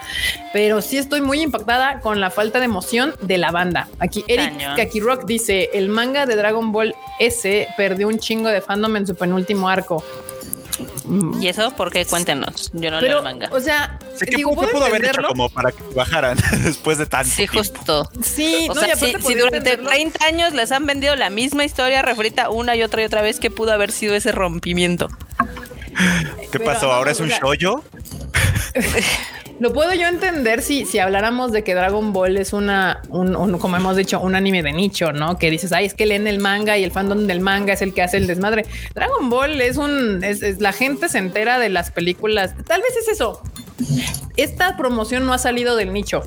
Pero 0.52 0.82
sí 0.82 0.98
estoy 0.98 1.22
muy 1.22 1.42
impactada 1.42 2.00
con 2.00 2.20
la 2.20 2.30
falta 2.30 2.60
de 2.60 2.66
emoción 2.66 3.14
de 3.22 3.38
la 3.38 3.52
banda. 3.52 3.88
Aquí 4.00 4.24
Eric 4.28 4.76
Kakirock 4.76 5.26
dice, 5.26 5.70
el 5.74 5.90
manga 5.90 6.26
de 6.26 6.36
Dragon 6.36 6.72
Ball 6.72 6.96
S 7.20 7.68
perdió 7.78 8.08
un 8.08 8.20
chingo 8.20 8.50
de 8.50 8.62
fandom 8.62 8.96
en 8.98 9.08
su 9.08 9.16
penúltimo 9.16 9.70
arco. 9.70 10.04
¿Y 11.40 11.48
eso 11.48 11.72
por 11.76 11.92
qué? 11.92 12.06
Cuéntenos. 12.06 12.72
Yo 12.74 12.92
no 12.92 13.02
leo 13.02 13.18
el 13.18 13.24
manga. 13.24 13.50
O 13.52 13.60
sea, 13.60 14.00
digo, 14.36 14.54
pudo 14.56 14.86
haber 14.86 15.06
hecho 15.06 15.24
como 15.24 15.50
para 15.50 15.72
que 15.72 15.84
bajaran 15.96 16.38
después 16.64 16.98
de 16.98 17.06
tanto 17.06 17.30
Sí, 17.30 17.48
justo. 17.48 18.10
Sí, 18.22 18.68
o 18.70 18.76
sea, 18.76 18.96
si, 18.96 19.36
durante 19.36 19.78
30 19.78 20.26
años 20.26 20.54
les 20.54 20.72
han 20.72 20.86
vendido 20.86 21.16
la 21.16 21.30
misma 21.30 21.66
historia 21.66 22.02
referita 22.02 22.50
una 22.50 22.76
y 22.76 22.84
otra 22.84 23.02
y 23.02 23.06
otra 23.06 23.22
vez, 23.22 23.40
¿qué 23.40 23.52
pudo 23.52 23.72
haber 23.72 23.92
sido 23.92 24.16
ese 24.16 24.32
rompimiento? 24.32 25.10
¿Qué 26.52 26.60
pasó? 26.60 26.92
¿Ahora 26.92 27.12
es 27.12 27.20
un 27.20 27.30
shoyo? 27.30 27.84
lo 29.60 29.74
puedo 29.74 29.94
yo 29.94 30.08
entender 30.08 30.62
si, 30.62 30.86
si 30.86 31.00
habláramos 31.00 31.52
de 31.52 31.64
que 31.64 31.76
Dragon 31.76 32.14
Ball 32.14 32.38
es 32.38 32.54
una, 32.54 33.02
un, 33.10 33.58
como 33.60 33.78
hemos 33.78 33.96
dicho, 33.96 34.20
un 34.20 34.36
anime 34.36 34.64
de 34.64 34.74
nicho, 34.74 35.14
¿no? 35.14 35.38
Que 35.38 35.50
dices, 35.50 35.72
ay, 35.72 35.86
es 35.86 35.94
que 35.94 36.06
leen 36.06 36.28
el 36.28 36.40
manga 36.40 36.78
y 36.78 36.84
el 36.84 36.92
fandom 36.92 37.28
del 37.28 37.40
manga 37.40 37.74
es 37.74 37.82
el 37.82 37.94
que 37.94 38.02
hace 38.02 38.18
el 38.18 38.28
desmadre. 38.28 38.66
Dragon 38.94 39.30
Ball 39.30 39.62
es 39.62 39.78
un, 39.78 40.24
es, 40.24 40.60
la 40.60 40.74
gente 40.74 41.10
se 41.10 41.20
entera 41.20 41.60
de 41.60 41.70
las 41.70 41.92
películas. 41.92 42.56
Tal 42.66 42.82
vez 42.82 42.96
es 42.98 43.08
eso. 43.08 43.42
Esta 44.36 44.76
promoción 44.78 45.26
no 45.26 45.34
ha 45.34 45.38
salido 45.38 45.76
del 45.76 45.94
nicho. 45.94 46.24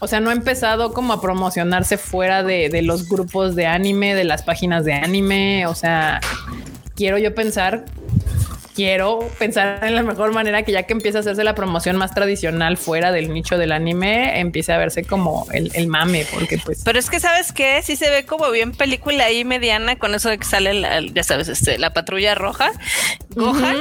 O 0.00 0.08
sea, 0.08 0.20
no 0.20 0.30
ha 0.30 0.32
empezado 0.32 0.92
como 0.92 1.12
a 1.12 1.20
promocionarse 1.20 1.98
fuera 1.98 2.42
de, 2.42 2.68
de 2.70 2.82
los 2.82 3.08
grupos 3.08 3.54
de 3.54 3.66
anime, 3.66 4.14
de 4.14 4.24
las 4.24 4.42
páginas 4.42 4.84
de 4.84 4.94
anime. 4.94 5.66
O 5.66 5.74
sea, 5.74 6.20
quiero 6.94 7.18
yo 7.18 7.34
pensar 7.34 7.84
quiero 8.74 9.30
pensar 9.38 9.84
en 9.84 9.94
la 9.94 10.02
mejor 10.02 10.32
manera 10.32 10.62
que 10.62 10.72
ya 10.72 10.82
que 10.82 10.92
empieza 10.92 11.18
a 11.18 11.20
hacerse 11.20 11.44
la 11.44 11.54
promoción 11.54 11.96
más 11.96 12.12
tradicional 12.14 12.76
fuera 12.76 13.12
del 13.12 13.32
nicho 13.32 13.56
del 13.56 13.72
anime, 13.72 14.40
empiece 14.40 14.72
a 14.72 14.78
verse 14.78 15.04
como 15.04 15.46
el, 15.52 15.86
mame, 15.86 16.26
porque 16.32 16.58
pues... 16.58 16.82
Pero 16.84 16.98
es 16.98 17.08
que, 17.08 17.20
¿sabes 17.20 17.52
qué? 17.52 17.80
Sí 17.82 17.96
se 17.96 18.10
ve 18.10 18.24
como 18.24 18.50
bien 18.50 18.72
película 18.72 19.24
ahí 19.24 19.44
mediana 19.44 19.96
con 19.96 20.14
eso 20.14 20.28
de 20.28 20.38
que 20.38 20.44
sale, 20.44 20.74
la, 20.74 21.00
ya 21.00 21.22
sabes, 21.22 21.48
este, 21.48 21.78
la 21.78 21.92
patrulla 21.92 22.34
roja, 22.34 22.72
Gohan, 23.30 23.76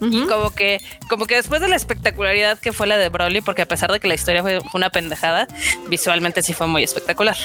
y 0.00 0.26
como 0.26 0.50
que, 0.50 0.80
como 1.08 1.26
que 1.26 1.36
después 1.36 1.60
de 1.60 1.68
la 1.68 1.76
espectacularidad 1.76 2.58
que 2.58 2.72
fue 2.72 2.86
la 2.86 2.98
de 2.98 3.08
Broly, 3.08 3.40
porque 3.40 3.62
a 3.62 3.66
pesar 3.66 3.90
de 3.90 4.00
que 4.00 4.08
la 4.08 4.14
historia 4.14 4.42
fue 4.42 4.60
una 4.74 4.90
pendejada, 4.90 5.48
visualmente 5.88 6.42
sí 6.42 6.52
fue 6.52 6.66
muy 6.66 6.82
espectacular. 6.82 7.36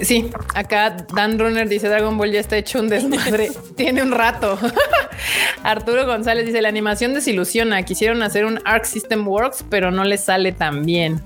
Sí, 0.00 0.30
acá 0.54 0.96
Dan 1.14 1.38
Runner 1.38 1.68
dice 1.68 1.86
Dragon 1.88 2.16
Ball 2.16 2.32
ya 2.32 2.40
está 2.40 2.56
hecho 2.56 2.80
un 2.80 2.88
desmadre. 2.88 3.50
Tiene 3.76 4.02
un 4.02 4.12
rato. 4.12 4.58
Arturo 5.62 6.06
González 6.06 6.46
dice 6.46 6.62
la 6.62 6.68
animación 6.68 7.12
desilusiona. 7.12 7.82
Quisieron 7.82 8.22
hacer 8.22 8.46
un 8.46 8.58
Arc 8.64 8.84
System 8.84 9.28
Works, 9.28 9.64
pero 9.68 9.90
no 9.90 10.04
les 10.04 10.24
sale 10.24 10.52
tan 10.52 10.86
bien. 10.86 11.20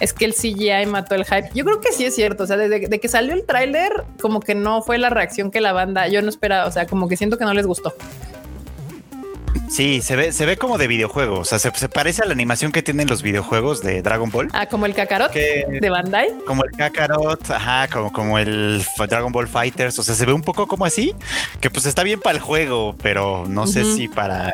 Es 0.00 0.12
que 0.12 0.24
el 0.24 0.34
CGI 0.34 0.86
mató 0.86 1.14
el 1.14 1.24
hype. 1.24 1.50
Yo 1.54 1.64
creo 1.64 1.80
que 1.80 1.92
sí 1.92 2.04
es 2.04 2.14
cierto. 2.14 2.42
O 2.42 2.46
sea, 2.46 2.56
desde 2.56 2.98
que 2.98 3.08
salió 3.08 3.34
el 3.34 3.46
tráiler, 3.46 3.92
como 4.20 4.40
que 4.40 4.56
no 4.56 4.82
fue 4.82 4.98
la 4.98 5.10
reacción 5.10 5.52
que 5.52 5.60
la 5.60 5.72
banda. 5.72 6.08
Yo 6.08 6.22
no 6.22 6.28
esperaba. 6.28 6.66
O 6.66 6.72
sea, 6.72 6.86
como 6.86 7.08
que 7.08 7.16
siento 7.16 7.38
que 7.38 7.44
no 7.44 7.54
les 7.54 7.66
gustó. 7.66 7.94
Sí, 9.72 10.02
se 10.02 10.16
ve, 10.16 10.32
se 10.32 10.44
ve 10.44 10.58
como 10.58 10.76
de 10.76 10.86
videojuego. 10.86 11.38
O 11.38 11.44
sea, 11.46 11.58
se, 11.58 11.70
parece 11.88 12.22
a 12.22 12.26
la 12.26 12.32
animación 12.32 12.72
que 12.72 12.82
tienen 12.82 13.08
los 13.08 13.22
videojuegos 13.22 13.82
de 13.82 14.02
Dragon 14.02 14.30
Ball. 14.30 14.48
Ah, 14.52 14.66
como 14.66 14.84
el 14.84 14.94
Kakarot 14.94 15.32
de 15.32 15.88
Bandai. 15.88 16.28
Como 16.46 16.62
el 16.62 16.72
Kakarot, 16.72 17.50
ajá, 17.50 17.88
como, 17.88 18.12
como 18.12 18.38
el 18.38 18.84
Dragon 19.08 19.32
Ball 19.32 19.48
Fighters. 19.48 19.98
O 19.98 20.02
sea, 20.02 20.14
se 20.14 20.26
ve 20.26 20.34
un 20.34 20.42
poco 20.42 20.66
como 20.66 20.84
así, 20.84 21.14
que 21.62 21.70
pues 21.70 21.86
está 21.86 22.02
bien 22.02 22.20
para 22.20 22.36
el 22.36 22.42
juego, 22.42 22.94
pero 23.02 23.46
no 23.48 23.66
sé 23.66 23.86
si 23.86 24.08
para, 24.08 24.52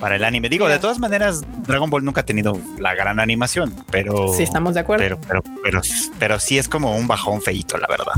para 0.00 0.16
el 0.16 0.24
anime. 0.24 0.48
Digo, 0.48 0.68
de 0.68 0.78
todas 0.78 0.98
maneras, 0.98 1.42
Dragon 1.66 1.90
Ball 1.90 2.02
nunca 2.02 2.22
ha 2.22 2.26
tenido 2.26 2.58
la 2.78 2.94
gran 2.94 3.20
animación, 3.20 3.74
pero. 3.90 4.32
Sí, 4.32 4.42
estamos 4.42 4.72
de 4.72 4.80
acuerdo. 4.80 5.04
Pero, 5.04 5.20
pero, 5.20 5.42
pero, 5.62 5.82
pero 6.18 6.40
sí 6.40 6.56
es 6.56 6.66
como 6.66 6.96
un 6.96 7.06
bajón 7.06 7.42
feito, 7.42 7.76
la 7.76 7.88
verdad. 7.88 8.14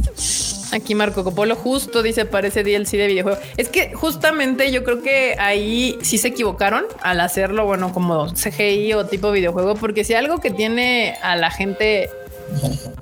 Aquí 0.70 0.94
Marco 0.94 1.24
Copolo 1.24 1.56
justo 1.56 2.02
dice 2.02 2.26
parece 2.26 2.62
DLC 2.62 2.92
de 2.92 3.06
videojuego. 3.06 3.38
Es 3.56 3.68
que 3.68 3.94
justamente 3.94 4.70
yo 4.70 4.84
creo 4.84 5.02
que 5.02 5.34
ahí 5.38 5.98
sí 6.02 6.18
se 6.18 6.27
equivocaron 6.28 6.84
al 7.00 7.20
hacerlo, 7.20 7.66
bueno, 7.66 7.92
como 7.92 8.32
CGI 8.32 8.94
o 8.94 9.06
tipo 9.06 9.30
videojuego, 9.30 9.74
porque 9.74 10.04
si 10.04 10.14
algo 10.14 10.38
que 10.38 10.50
tiene 10.50 11.16
a 11.22 11.36
la 11.36 11.50
gente 11.50 12.10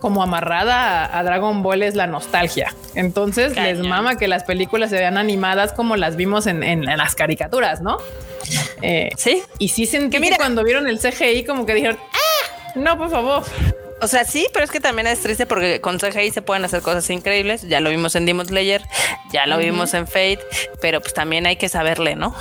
como 0.01 0.23
amarrada 0.23 1.17
a, 1.17 1.23
Dragon 1.23 1.63
Ball 1.63 1.83
es 1.83 1.95
la 1.95 2.07
nostalgia. 2.07 2.75
Entonces 2.95 3.57
les 3.57 3.79
mama 3.79 4.17
que 4.17 4.29
las 4.29 4.45
películas 4.45 4.91
se 4.91 4.97
vean 4.97 5.19
animadas 5.19 5.73
como 5.73 5.97
las 5.97 6.17
vimos 6.17 6.47
en, 6.47 6.85
las 6.85 7.15
caricaturas, 7.15 7.81
¿no? 7.81 7.99
Eh, 8.83 9.11
sí. 9.17 9.43
Y 9.59 9.69
sí 9.69 9.87
sentí 9.87 10.11
que, 10.11 10.21
mira, 10.21 10.37
cuando 10.37 10.65
vieron 10.65 10.87
el 10.87 10.99
CGI 10.99 11.45
como 11.45 11.67
que 11.67 11.75
dijeron, 11.75 11.99
ah, 12.01 12.73
no, 12.75 12.99
por 12.99 13.11
favor. 13.11 13.45
O 14.03 14.09
sea, 14.09 14.25
sí, 14.25 14.47
pero 14.53 14.65
es 14.65 14.71
que 14.71 14.81
también 14.81 15.07
es 15.07 15.21
triste 15.21 15.47
porque 15.47 15.81
con 15.81 15.99
CGI 15.99 16.31
se 16.31 16.43
pueden 16.43 16.65
hacer 16.65 16.83
cosas 16.83 17.09
increíbles. 17.09 17.63
Ya 17.63 17.81
lo 17.81 17.89
vimos 17.89 18.15
en 18.15 18.27
Demon 18.27 18.47
Slayer, 18.47 18.83
ya 19.33 19.47
lo 19.47 19.57
vimos 19.57 19.95
en 19.95 20.07
Fate, 20.07 20.41
pero 20.81 21.01
pues 21.01 21.15
también 21.15 21.47
hay 21.47 21.57
que 21.57 21.69
saberle, 21.69 22.15
¿no? 22.15 22.35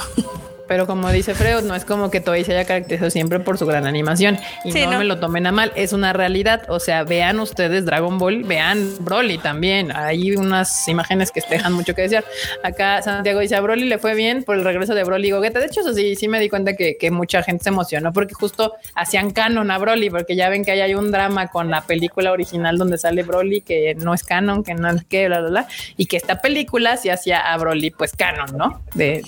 Pero 0.68 0.88
como 0.88 1.10
dice 1.12 1.36
Freud, 1.36 1.64
no 1.64 1.76
es 1.76 1.86
como 1.86 2.10
que 2.10 2.22
Toei 2.22 2.44
se 2.44 2.54
haya 2.54 2.66
caracterizado 2.66 3.12
siempre 3.12 3.40
por 3.40 3.58
su 3.58 3.66
gran 3.66 3.86
animación. 3.86 4.38
Y 4.64 4.72
no, 4.74 4.98
me 4.98 5.06
lo 5.06 5.20
tomen 5.20 5.46
a 5.48 5.52
mal, 5.52 5.72
es 5.76 5.94
una 5.94 6.14
realidad. 6.14 6.64
O 6.70 6.80
sea, 6.80 7.04
vean 7.04 7.40
ustedes 7.40 7.86
Dragon 7.86 8.18
Ball, 8.18 8.44
vean 8.44 8.92
Broly 9.00 9.38
también. 9.38 9.96
Hay 9.96 10.36
unas 10.36 10.88
imágenes 10.88 11.32
que 11.32 11.42
dejan 11.50 11.74
mucho 11.74 11.94
que 11.94 12.04
desear. 12.04 12.26
Acá 12.64 13.02
Santiago 13.02 13.40
dice 13.40 13.56
a 13.56 13.62
Broly 13.62 13.86
le 13.86 14.00
fue 14.00 14.16
bien 14.16 14.44
por 14.44 14.58
el 14.58 14.64
regreso 14.64 14.96
de 14.96 15.04
Broly 15.04 15.28
y 15.28 15.32
Gogeta. 15.32 15.60
De 15.60 15.68
hecho, 15.68 15.82
eso 15.82 15.94
sí, 15.94 16.16
sí 16.16 16.28
me 16.28 16.40
di 16.40 16.50
cuenta 16.50 16.74
que, 16.76 16.96
mucha 17.12 17.44
gente 17.44 17.64
se 17.64 17.70
emocionó 17.70 18.12
porque 18.12 18.34
justo 18.34 18.74
hacían 18.96 19.32
canon 19.32 19.70
a 19.70 19.78
Broly, 19.78 20.10
porque 20.10 20.36
ya 20.36 20.50
ven 20.50 20.66
que 20.66 20.72
hay 20.72 20.96
un 20.96 21.12
drama 21.12 21.48
con 21.48 21.70
la 21.70 21.82
película 21.82 22.32
original 22.32 22.78
donde 22.78 22.98
sale 22.98 23.24
Broly 23.24 23.62
que 23.62 23.96
no 23.96 24.14
es 24.14 24.24
canon, 24.24 24.64
que 24.64 24.74
no 24.74 24.90
es 24.90 25.06
que, 25.06 25.28
bla, 25.28 25.40
bla, 25.40 25.50
bla. 25.50 25.68
Y 25.98 26.08
que 26.08 26.18
esta 26.18 26.42
película 26.42 26.98
se 26.98 27.12
hacía 27.12 27.40
a 27.40 27.58
Broly, 27.58 27.92
pues 27.92 28.14
canon, 28.14 28.58
¿no? 28.58 28.82
De, 28.96 29.22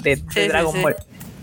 Dragon 0.47 0.81
Ball. 0.81 0.95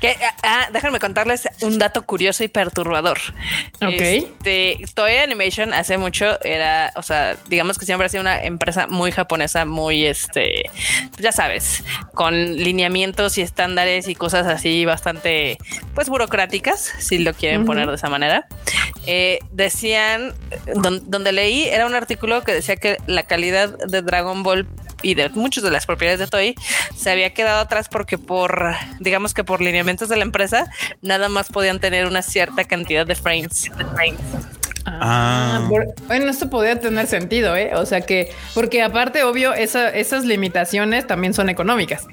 Que, 0.00 0.16
ah, 0.22 0.34
ah, 0.42 0.68
déjenme 0.72 1.00
contarles 1.00 1.48
un 1.62 1.78
dato 1.78 2.02
curioso 2.02 2.44
y 2.44 2.48
perturbador. 2.48 3.18
Ok. 3.80 4.00
Este, 4.00 4.80
Toei 4.94 5.18
Animation 5.18 5.74
hace 5.74 5.98
mucho 5.98 6.40
era, 6.44 6.92
o 6.94 7.02
sea, 7.02 7.36
digamos 7.48 7.78
que 7.78 7.86
siempre 7.86 8.06
ha 8.06 8.08
sido 8.08 8.20
una 8.20 8.42
empresa 8.42 8.86
muy 8.86 9.10
japonesa, 9.10 9.64
muy, 9.64 10.06
este, 10.06 10.64
ya 11.18 11.32
sabes, 11.32 11.84
con 12.14 12.56
lineamientos 12.56 13.38
y 13.38 13.42
estándares 13.42 14.08
y 14.08 14.14
cosas 14.14 14.46
así 14.46 14.84
bastante, 14.84 15.58
pues, 15.94 16.08
burocráticas, 16.08 16.80
si 16.98 17.18
lo 17.18 17.34
quieren 17.34 17.64
poner 17.64 17.88
de 17.88 17.94
esa 17.96 18.08
manera. 18.08 18.46
Eh, 19.06 19.38
decían, 19.50 20.34
donde 20.74 21.32
leí, 21.32 21.64
era 21.64 21.86
un 21.86 21.94
artículo 21.94 22.42
que 22.42 22.52
decía 22.52 22.76
que 22.76 22.98
la 23.06 23.24
calidad 23.24 23.76
de 23.86 24.02
Dragon 24.02 24.42
Ball 24.42 24.66
y 25.02 25.14
de 25.14 25.28
muchas 25.30 25.62
de 25.64 25.70
las 25.70 25.86
propiedades 25.86 26.18
de 26.18 26.26
Toy 26.26 26.54
se 26.96 27.10
había 27.10 27.32
quedado 27.32 27.60
atrás 27.60 27.88
porque 27.88 28.18
por, 28.18 28.74
digamos 28.98 29.34
que 29.34 29.44
por 29.44 29.60
lineamientos 29.60 29.87
de 29.96 30.16
la 30.16 30.22
empresa, 30.22 30.70
nada 31.00 31.28
más 31.28 31.48
podían 31.48 31.80
tener 31.80 32.06
una 32.06 32.22
cierta 32.22 32.64
cantidad 32.64 33.06
de 33.06 33.14
frames. 33.14 33.70
Ah, 34.84 35.60
ah. 35.62 35.68
bueno, 36.06 36.30
esto 36.30 36.48
podría 36.48 36.80
tener 36.80 37.06
sentido, 37.06 37.54
¿eh? 37.56 37.72
O 37.74 37.84
sea 37.84 38.00
que, 38.02 38.32
porque 38.54 38.82
aparte, 38.82 39.22
obvio, 39.22 39.52
esas 39.54 40.24
limitaciones 40.24 41.06
también 41.06 41.34
son 41.34 41.48
económicas. 41.48 42.06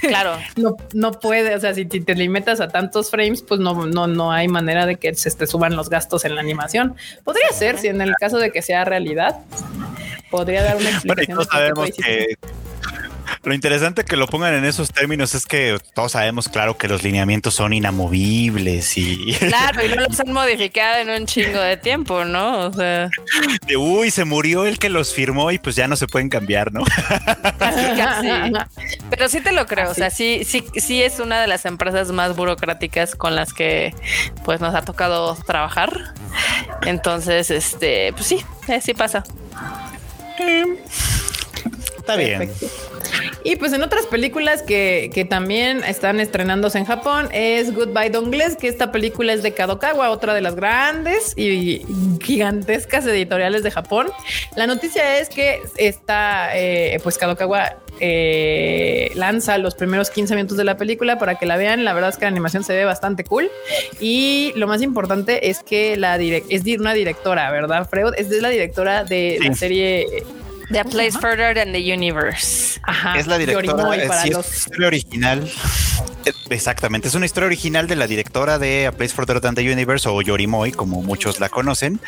Claro. 0.00 0.36
no, 0.56 0.76
no 0.94 1.12
puede, 1.12 1.54
o 1.54 1.60
sea, 1.60 1.74
si 1.74 1.84
te 1.86 2.14
limitas 2.14 2.60
a 2.60 2.68
tantos 2.68 3.10
frames, 3.10 3.42
pues 3.42 3.60
no, 3.60 3.86
no, 3.86 4.06
no 4.06 4.32
hay 4.32 4.48
manera 4.48 4.86
de 4.86 4.96
que 4.96 5.14
se 5.14 5.30
te 5.30 5.46
suban 5.46 5.76
los 5.76 5.90
gastos 5.90 6.24
en 6.24 6.34
la 6.34 6.40
animación. 6.40 6.94
Podría 7.24 7.50
ser, 7.52 7.78
si 7.78 7.88
en 7.88 8.00
el 8.00 8.14
caso 8.16 8.38
de 8.38 8.52
que 8.52 8.62
sea 8.62 8.84
realidad, 8.84 9.36
podría 10.30 10.62
dar 10.62 10.76
una 10.76 10.90
explicación. 10.90 11.36
Bueno, 11.36 11.50
sabemos 11.50 11.90
que 11.90 12.36
lo 13.42 13.54
interesante 13.54 14.04
que 14.04 14.16
lo 14.16 14.26
pongan 14.26 14.54
en 14.54 14.64
esos 14.64 14.92
términos 14.92 15.34
es 15.34 15.46
que 15.46 15.78
todos 15.94 16.12
sabemos, 16.12 16.48
claro, 16.48 16.76
que 16.76 16.88
los 16.88 17.02
lineamientos 17.02 17.54
son 17.54 17.72
inamovibles 17.72 18.96
y. 18.96 19.34
Claro, 19.34 19.84
y 19.84 19.88
no 19.88 19.96
los 19.96 20.20
han 20.20 20.32
modificado 20.32 20.98
en 20.98 21.10
un 21.10 21.26
chingo 21.26 21.60
de 21.60 21.76
tiempo, 21.76 22.24
¿no? 22.24 22.66
O 22.66 22.72
sea. 22.72 23.10
De 23.66 23.76
uy, 23.76 24.10
se 24.10 24.24
murió 24.24 24.66
el 24.66 24.78
que 24.78 24.88
los 24.88 25.14
firmó 25.14 25.50
y 25.50 25.58
pues 25.58 25.76
ya 25.76 25.88
no 25.88 25.96
se 25.96 26.06
pueden 26.06 26.28
cambiar, 26.28 26.72
¿no? 26.72 26.82
Pero 29.10 29.28
sí 29.28 29.40
te 29.40 29.52
lo 29.52 29.66
creo. 29.66 29.90
O 29.90 29.94
sea, 29.94 30.10
sí, 30.10 30.42
sí, 30.44 30.64
sí 30.76 31.02
es 31.02 31.20
una 31.20 31.40
de 31.40 31.46
las 31.46 31.64
empresas 31.64 32.10
más 32.10 32.36
burocráticas 32.36 33.14
con 33.14 33.34
las 33.34 33.52
que 33.52 33.94
pues 34.44 34.60
nos 34.60 34.74
ha 34.74 34.82
tocado 34.82 35.34
trabajar. 35.46 36.14
Entonces, 36.82 37.50
este, 37.50 38.12
pues 38.12 38.26
sí, 38.26 38.44
eh, 38.68 38.80
sí 38.80 38.94
pasa. 38.94 39.24
Está 42.08 42.16
bien. 42.16 42.50
Y 43.44 43.56
pues 43.56 43.72
en 43.74 43.82
otras 43.82 44.06
películas 44.06 44.62
que, 44.62 45.10
que, 45.12 45.26
también 45.26 45.84
están 45.84 46.20
estrenándose 46.20 46.78
en 46.78 46.86
Japón 46.86 47.28
es 47.32 47.74
Goodbye 47.74 48.10
Dongles, 48.10 48.56
que 48.56 48.68
esta 48.68 48.90
película 48.90 49.34
es 49.34 49.42
de 49.42 49.52
Kadokawa, 49.52 50.10
otra 50.10 50.32
de 50.32 50.40
las 50.40 50.54
grandes 50.54 51.36
y 51.36 51.82
gigantescas 52.22 53.06
editoriales 53.06 53.62
de 53.62 53.70
Japón. 53.70 54.08
La 54.56 54.66
noticia 54.66 55.18
es 55.18 55.28
que 55.28 55.60
está, 55.76 56.56
eh, 56.56 56.98
pues 57.02 57.18
Kadokawa 57.18 57.76
eh, 58.00 59.10
lanza 59.14 59.58
los 59.58 59.74
primeros 59.74 60.10
15 60.10 60.34
minutos 60.34 60.56
de 60.56 60.64
la 60.64 60.76
película 60.76 61.18
para 61.18 61.34
que 61.34 61.44
la 61.44 61.56
vean. 61.56 61.84
La 61.84 61.92
verdad 61.92 62.10
es 62.10 62.16
que 62.16 62.24
la 62.24 62.30
animación 62.30 62.64
se 62.64 62.74
ve 62.74 62.84
bastante 62.86 63.24
cool. 63.24 63.50
Y 64.00 64.52
lo 64.56 64.66
más 64.66 64.80
importante 64.82 65.50
es 65.50 65.62
que 65.62 65.96
la 65.96 66.16
es 66.16 66.62
una 66.78 66.94
directora, 66.94 67.50
¿verdad, 67.50 67.88
Freud? 67.88 68.14
Es 68.16 68.30
la 68.30 68.48
directora 68.48 69.04
de 69.04 69.38
la 69.40 69.54
serie 69.54 70.24
The 70.70 70.84
Place 70.84 71.18
Further 71.18 71.54
Than 71.54 71.72
the 71.72 71.92
Universe. 71.94 72.78
Ajá. 72.82 73.18
Es 73.18 73.26
la 73.26 73.38
directora, 73.38 73.74
para 74.06 74.22
sí, 74.22 74.28
es 74.30 74.34
una 74.36 74.46
historia 74.46 74.86
original. 74.86 75.50
Eh, 76.24 76.32
Exactamente, 76.50 77.08
es 77.08 77.14
una 77.14 77.26
historia 77.26 77.46
original 77.46 77.86
de 77.86 77.96
la 77.96 78.06
directora 78.06 78.58
de 78.58 78.86
A 78.86 78.92
Place 78.92 79.14
Further 79.14 79.40
Than 79.40 79.54
the 79.54 79.70
Universe 79.72 80.08
o 80.08 80.20
Yorimoy, 80.22 80.72
como 80.72 81.02
muchos 81.02 81.40
la 81.40 81.48
conocen. 81.48 82.00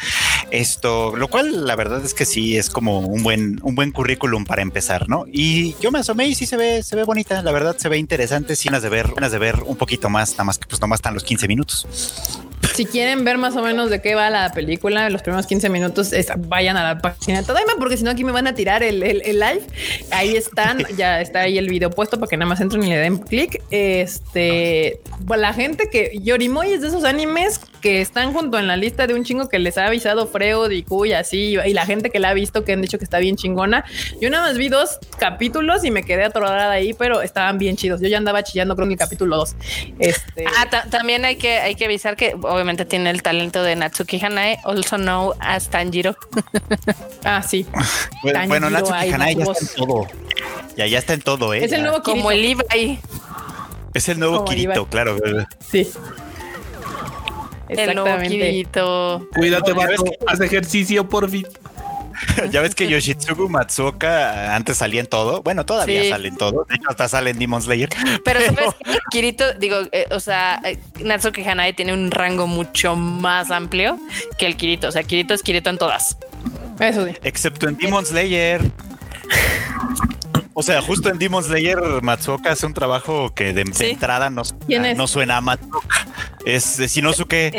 Esto, 0.50 1.14
lo 1.16 1.28
cual 1.28 1.66
la 1.66 1.76
verdad 1.76 2.02
es 2.04 2.14
que 2.14 2.24
sí 2.24 2.56
es 2.56 2.70
como 2.70 3.00
un 3.00 3.22
buen, 3.22 3.60
un 3.62 3.74
buen 3.74 3.92
currículum 3.92 4.44
para 4.44 4.62
empezar, 4.62 5.08
¿no? 5.08 5.24
Y 5.30 5.74
yo 5.80 5.90
me 5.90 5.98
asomé 6.00 6.26
y 6.28 6.34
sí 6.34 6.46
se 6.46 6.56
ve, 6.56 6.82
se 6.82 6.96
ve 6.96 7.04
bonita, 7.04 7.42
la 7.42 7.52
verdad 7.52 7.76
se 7.78 7.88
ve 7.88 7.98
interesante, 7.98 8.56
sí 8.56 8.68
ganas 8.68 8.82
de 8.82 8.88
ver, 8.88 9.08
ganas 9.14 9.32
de 9.32 9.38
ver 9.38 9.56
un 9.64 9.76
poquito 9.76 10.08
más, 10.08 10.32
nada 10.32 10.44
más 10.44 10.58
que 10.58 10.66
pues 10.66 10.80
nomás 10.80 10.98
están 10.98 11.14
los 11.14 11.24
15 11.24 11.46
minutos. 11.48 11.86
Si 12.74 12.86
quieren 12.86 13.24
ver 13.24 13.36
más 13.36 13.56
o 13.56 13.62
menos 13.62 13.90
de 13.90 14.00
qué 14.00 14.14
va 14.14 14.30
la 14.30 14.52
película, 14.52 15.10
los 15.10 15.22
primeros 15.22 15.46
15 15.46 15.68
minutos, 15.68 16.12
es- 16.12 16.28
vayan 16.38 16.76
a 16.76 16.82
la 16.84 16.98
página 17.00 17.40
de 17.40 17.44
Tadaima, 17.46 17.74
porque 17.78 17.96
si 17.96 18.04
no 18.04 18.10
aquí 18.10 18.24
me 18.24 18.32
van 18.32 18.46
a 18.46 18.49
tirar 18.54 18.82
el, 18.82 19.02
el- 19.02 19.22
el 19.24 19.38
live. 19.40 19.62
Ahí 20.10 20.36
están, 20.36 20.84
ya 20.96 21.20
está 21.20 21.40
ahí 21.40 21.58
el 21.58 21.68
video 21.68 21.90
puesto 21.90 22.18
para 22.18 22.28
que 22.28 22.36
nada 22.36 22.48
más 22.48 22.60
entren 22.60 22.82
y 22.84 22.88
le 22.88 22.96
den 22.98 23.18
clic. 23.18 23.62
Este, 23.70 25.00
pues, 25.26 25.40
la 25.40 25.52
gente 25.52 25.88
que 25.90 26.12
Yorimoy 26.22 26.72
es 26.72 26.80
de 26.82 26.88
esos 26.88 27.04
animes 27.04 27.60
que 27.80 28.00
están 28.00 28.32
junto 28.32 28.58
en 28.58 28.66
la 28.66 28.76
lista 28.76 29.06
de 29.06 29.14
un 29.14 29.24
chingo 29.24 29.48
que 29.48 29.58
les 29.58 29.78
ha 29.78 29.86
avisado 29.86 30.26
Freud 30.26 30.70
y 30.70 30.82
Cuy 30.82 31.12
así, 31.12 31.56
y 31.64 31.72
la 31.74 31.86
gente 31.86 32.10
que 32.10 32.18
la 32.18 32.30
ha 32.30 32.34
visto 32.34 32.64
que 32.64 32.72
han 32.72 32.82
dicho 32.82 32.98
que 32.98 33.04
está 33.04 33.18
bien 33.18 33.36
chingona. 33.36 33.84
Yo 34.20 34.30
nada 34.30 34.48
más 34.48 34.56
vi 34.58 34.68
dos 34.68 34.98
capítulos 35.18 35.84
y 35.84 35.90
me 35.90 36.02
quedé 36.02 36.24
atorada 36.24 36.70
ahí, 36.70 36.92
pero 36.92 37.22
estaban 37.22 37.58
bien 37.58 37.76
chidos. 37.76 38.00
Yo 38.00 38.08
ya 38.08 38.18
andaba 38.18 38.42
chillando 38.42 38.74
creo 38.76 38.86
en 38.86 38.92
el 38.92 38.98
capítulo 38.98 39.36
2. 39.38 39.56
Este, 39.98 40.44
Ah, 40.58 40.68
ta- 40.70 40.84
también 40.90 41.24
hay 41.24 41.36
que, 41.36 41.58
hay 41.58 41.74
que 41.74 41.84
avisar 41.86 42.16
que 42.16 42.34
obviamente 42.34 42.84
tiene 42.84 43.10
el 43.10 43.22
talento 43.22 43.62
de 43.62 43.76
Natsuki 43.76 44.20
Hanae, 44.24 44.58
also 44.64 44.96
known 44.96 45.32
as 45.40 45.68
Tanjiro. 45.70 46.16
ah, 47.24 47.42
sí. 47.42 47.66
Bueno, 48.22 48.38
Tanjiro 48.38 48.48
bueno 48.48 48.70
Natsuki 48.70 48.98
ahí, 48.98 49.10
Hanai 49.12 49.34
ya 49.36 49.42
está 49.44 49.60
en 49.64 49.74
todo. 49.76 50.06
Ya, 50.76 50.86
ya 50.86 50.98
está 50.98 51.12
en 51.14 51.20
todo, 51.22 51.52
¿eh? 51.54 51.64
Es 51.64 51.72
el 51.72 51.82
nuevo 51.82 52.02
Como 52.02 52.28
Kirito. 52.30 52.64
el 52.70 52.80
Levi. 52.80 52.98
Es 53.94 54.08
el 54.08 54.18
nuevo 54.18 54.36
como 54.38 54.48
Kirito, 54.50 54.72
Levi. 54.74 54.86
claro. 54.90 55.16
Sí. 55.70 55.88
El 57.78 57.94
nuevo 57.94 58.08
Exactamente. 58.08 58.28
Kirito. 58.50 59.28
Cuídate, 59.34 59.72
que- 59.74 60.18
Haz 60.26 60.40
ejercicio, 60.40 61.08
por 61.08 61.28
fin. 61.30 61.46
ya 62.50 62.60
ves 62.60 62.74
que 62.74 62.86
Yoshitsugu 62.88 63.48
Matsuoka 63.48 64.54
antes 64.54 64.76
salía 64.76 65.00
en 65.00 65.06
todo. 65.06 65.42
Bueno, 65.42 65.64
todavía 65.64 66.02
Sí. 66.02 66.10
sale 66.10 66.28
en 66.28 66.36
todo. 66.36 66.66
De 66.68 66.74
hecho, 66.76 66.90
hasta 66.90 67.08
sale 67.08 67.30
en 67.30 67.38
Demon 67.38 67.62
Slayer. 67.62 67.88
Pero 68.24 68.40
sabes 68.40 68.74
qué? 68.84 68.98
Kirito, 69.10 69.54
digo, 69.54 69.76
eh, 69.92 70.06
o 70.10 70.20
sea, 70.20 70.60
eh, 70.64 70.78
Natsuki 71.02 71.42
Hanae 71.42 71.72
tiene 71.72 71.94
un 71.94 72.10
rango 72.10 72.46
mucho 72.46 72.94
más 72.96 73.50
amplio 73.50 73.98
que 74.38 74.46
el 74.46 74.56
Kirito. 74.56 74.88
O 74.88 74.92
sea, 74.92 75.02
Kirito 75.02 75.32
es 75.34 75.42
Kirito 75.42 75.70
en 75.70 75.78
todas. 75.78 76.16
Eso 76.78 77.06
sí. 77.06 77.12
Excepto 77.22 77.68
en 77.68 77.76
Demon 77.76 78.04
Slayer. 78.04 78.60
O 80.60 80.62
sea, 80.62 80.82
justo 80.82 81.08
en 81.08 81.18
Demon 81.18 81.42
Slayer, 81.42 81.78
Matsuoka 82.02 82.52
hace 82.52 82.66
un 82.66 82.74
trabajo 82.74 83.32
que 83.34 83.54
de, 83.54 83.64
de 83.64 83.72
Sí. 83.72 83.86
entrada 83.86 84.28
no, 84.28 84.42
¿Quién 84.66 84.84
es? 84.84 84.96
no 84.96 85.08
suena 85.08 85.38
a 85.38 85.40
Matsuoka. 85.40 86.06
Es. 86.44 86.94
Y 86.96 87.00
no 87.02 87.12
sé 87.14 87.24
qué. 87.26 87.50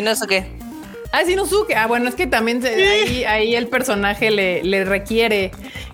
Ah, 1.13 1.23
Shinosuke. 1.27 1.75
Ah, 1.75 1.87
bueno, 1.87 2.07
es 2.07 2.15
que 2.15 2.25
también 2.25 2.61
se- 2.61 2.73
ahí, 2.73 3.23
ahí 3.25 3.55
el 3.55 3.67
personaje 3.67 4.31
le, 4.31 4.63
le 4.63 4.85
requiere, 4.85 5.51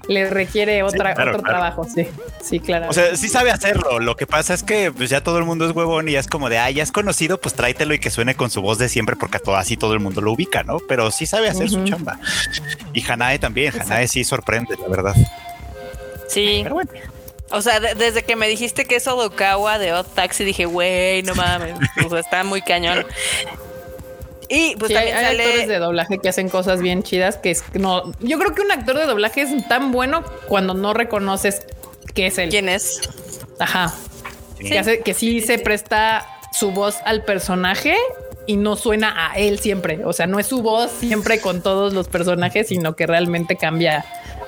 le 0.07 0.29
requiere 0.29 0.83
otra, 0.83 1.15
claro, 1.15 1.31
otro 1.31 1.43
claro. 1.43 1.57
trabajo. 1.59 1.87
Sí, 1.91 2.05
sí, 2.43 2.59
claro. 2.59 2.87
O 2.89 2.93
sea, 2.93 3.15
sí 3.15 3.27
sabe 3.27 3.49
hacerlo. 3.49 3.99
Lo 3.99 4.15
que 4.15 4.27
pasa 4.27 4.53
es 4.53 4.61
que 4.61 4.91
pues, 4.91 5.09
ya 5.09 5.21
todo 5.23 5.39
el 5.39 5.43
mundo 5.45 5.65
es 5.67 5.75
huevón 5.75 6.07
y 6.07 6.11
ya 6.11 6.19
es 6.19 6.27
como 6.27 6.49
de, 6.49 6.59
ah, 6.59 6.69
ya 6.69 6.83
es 6.83 6.91
conocido, 6.91 7.39
pues 7.41 7.55
tráetelo 7.55 7.95
y 7.95 7.99
que 7.99 8.11
suene 8.11 8.35
con 8.35 8.51
su 8.51 8.61
voz 8.61 8.77
de 8.77 8.89
siempre 8.89 9.15
porque 9.15 9.37
a 9.37 9.39
todo, 9.39 9.55
así 9.55 9.75
todo 9.75 9.93
el 9.93 10.01
mundo 10.01 10.21
lo 10.21 10.33
ubica, 10.33 10.61
¿no? 10.63 10.77
Pero 10.87 11.09
sí 11.09 11.25
sabe 11.25 11.49
hacer 11.49 11.69
su 11.69 11.83
chamba. 11.85 12.19
Y 12.93 13.03
Hanae 13.09 13.39
también. 13.39 13.73
Hanae 13.81 14.07
sí 14.07 14.23
sorprende, 14.23 14.75
la 14.79 14.87
verdad. 14.87 15.15
Sí. 16.27 16.59
Pero 16.63 16.75
bueno. 16.75 16.89
O 17.51 17.61
sea, 17.61 17.79
de- 17.79 17.95
desde 17.95 18.23
que 18.23 18.35
me 18.35 18.47
dijiste 18.47 18.85
que 18.85 18.97
es 18.97 19.07
Odokawa 19.07 19.79
de 19.79 19.93
Odd 19.93 20.05
Taxi, 20.15 20.43
dije, 20.43 20.65
güey, 20.65 21.23
no 21.23 21.33
mames. 21.35 21.75
O 22.05 22.09
sea, 22.09 22.19
está 22.19 22.43
muy 22.43 22.61
cañón. 22.61 23.05
Y 24.49 24.75
pues 24.77 24.89
Sí, 24.89 24.93
también 24.93 25.17
hay 25.17 25.25
actores 25.37 25.67
de 25.67 25.77
doblaje 25.79 26.19
que 26.19 26.29
hacen 26.29 26.47
cosas 26.49 26.81
bien 26.81 27.03
chidas 27.03 27.35
que 27.37 27.51
es 27.51 27.61
que 27.63 27.79
no. 27.79 28.13
Yo 28.19 28.37
creo 28.39 28.53
que 28.55 28.61
un 28.61 28.71
actor 28.71 28.97
de 28.97 29.05
doblaje 29.05 29.41
es 29.41 29.67
tan 29.67 29.91
bueno 29.91 30.23
cuando 30.47 30.73
no 30.73 30.93
reconoces 30.93 31.61
que 32.13 32.27
es 32.27 32.37
él. 32.37 32.49
¿Quién 32.49 32.69
es? 32.69 33.01
Ajá. 33.59 33.93
Sí. 34.57 34.69
Que, 34.69 34.79
hace, 34.79 34.99
que 35.01 35.13
sí 35.13 35.41
se 35.41 35.59
presta 35.59 36.25
su 36.57 36.71
voz 36.71 36.95
al 37.05 37.23
personaje 37.25 37.95
y 38.47 38.57
no 38.57 38.75
suena 38.75 39.13
a 39.31 39.35
él 39.37 39.59
siempre. 39.59 39.99
O 40.05 40.13
sea, 40.13 40.25
no 40.25 40.39
es 40.39 40.47
su 40.47 40.61
voz 40.61 40.89
siempre 40.91 41.39
con 41.39 41.61
todos 41.61 41.93
los 41.93 42.07
personajes, 42.07 42.67
sino 42.69 42.95
que 42.95 43.05
realmente 43.05 43.55
cambia 43.57 44.03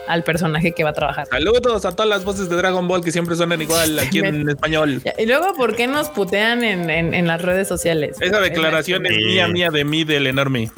al 0.08 0.24
personaje 0.24 0.72
que 0.72 0.84
va 0.84 0.90
a 0.90 0.94
trabajar. 0.94 1.28
Saludos 1.30 1.86
a 1.86 1.92
todas 1.92 2.10
las 2.10 2.24
voces 2.24 2.50
de 2.50 2.56
Dragon 2.56 2.88
Ball 2.88 3.04
que 3.04 3.12
siempre 3.12 3.36
suenan 3.36 3.62
igual 3.62 4.00
aquí 4.00 4.20
en 4.20 4.50
español. 4.50 5.04
Y 5.20 5.26
luego, 5.28 5.54
¿por 5.56 5.76
qué 5.76 5.86
nos 5.86 6.10
putean 6.10 6.64
en, 6.64 6.90
en- 6.90 7.14
en 7.14 7.28
las 7.28 7.42
redes 7.44 7.68
sociales? 7.68 8.18
Esa 8.20 8.40
declaración 8.40 9.06
es 9.06 9.14
Sí. 9.16 9.24
mía, 9.26 9.48
mía, 9.48 9.70
de 9.70 9.84
mí, 9.86 10.04
del 10.06 10.26
enorme. 10.28 10.72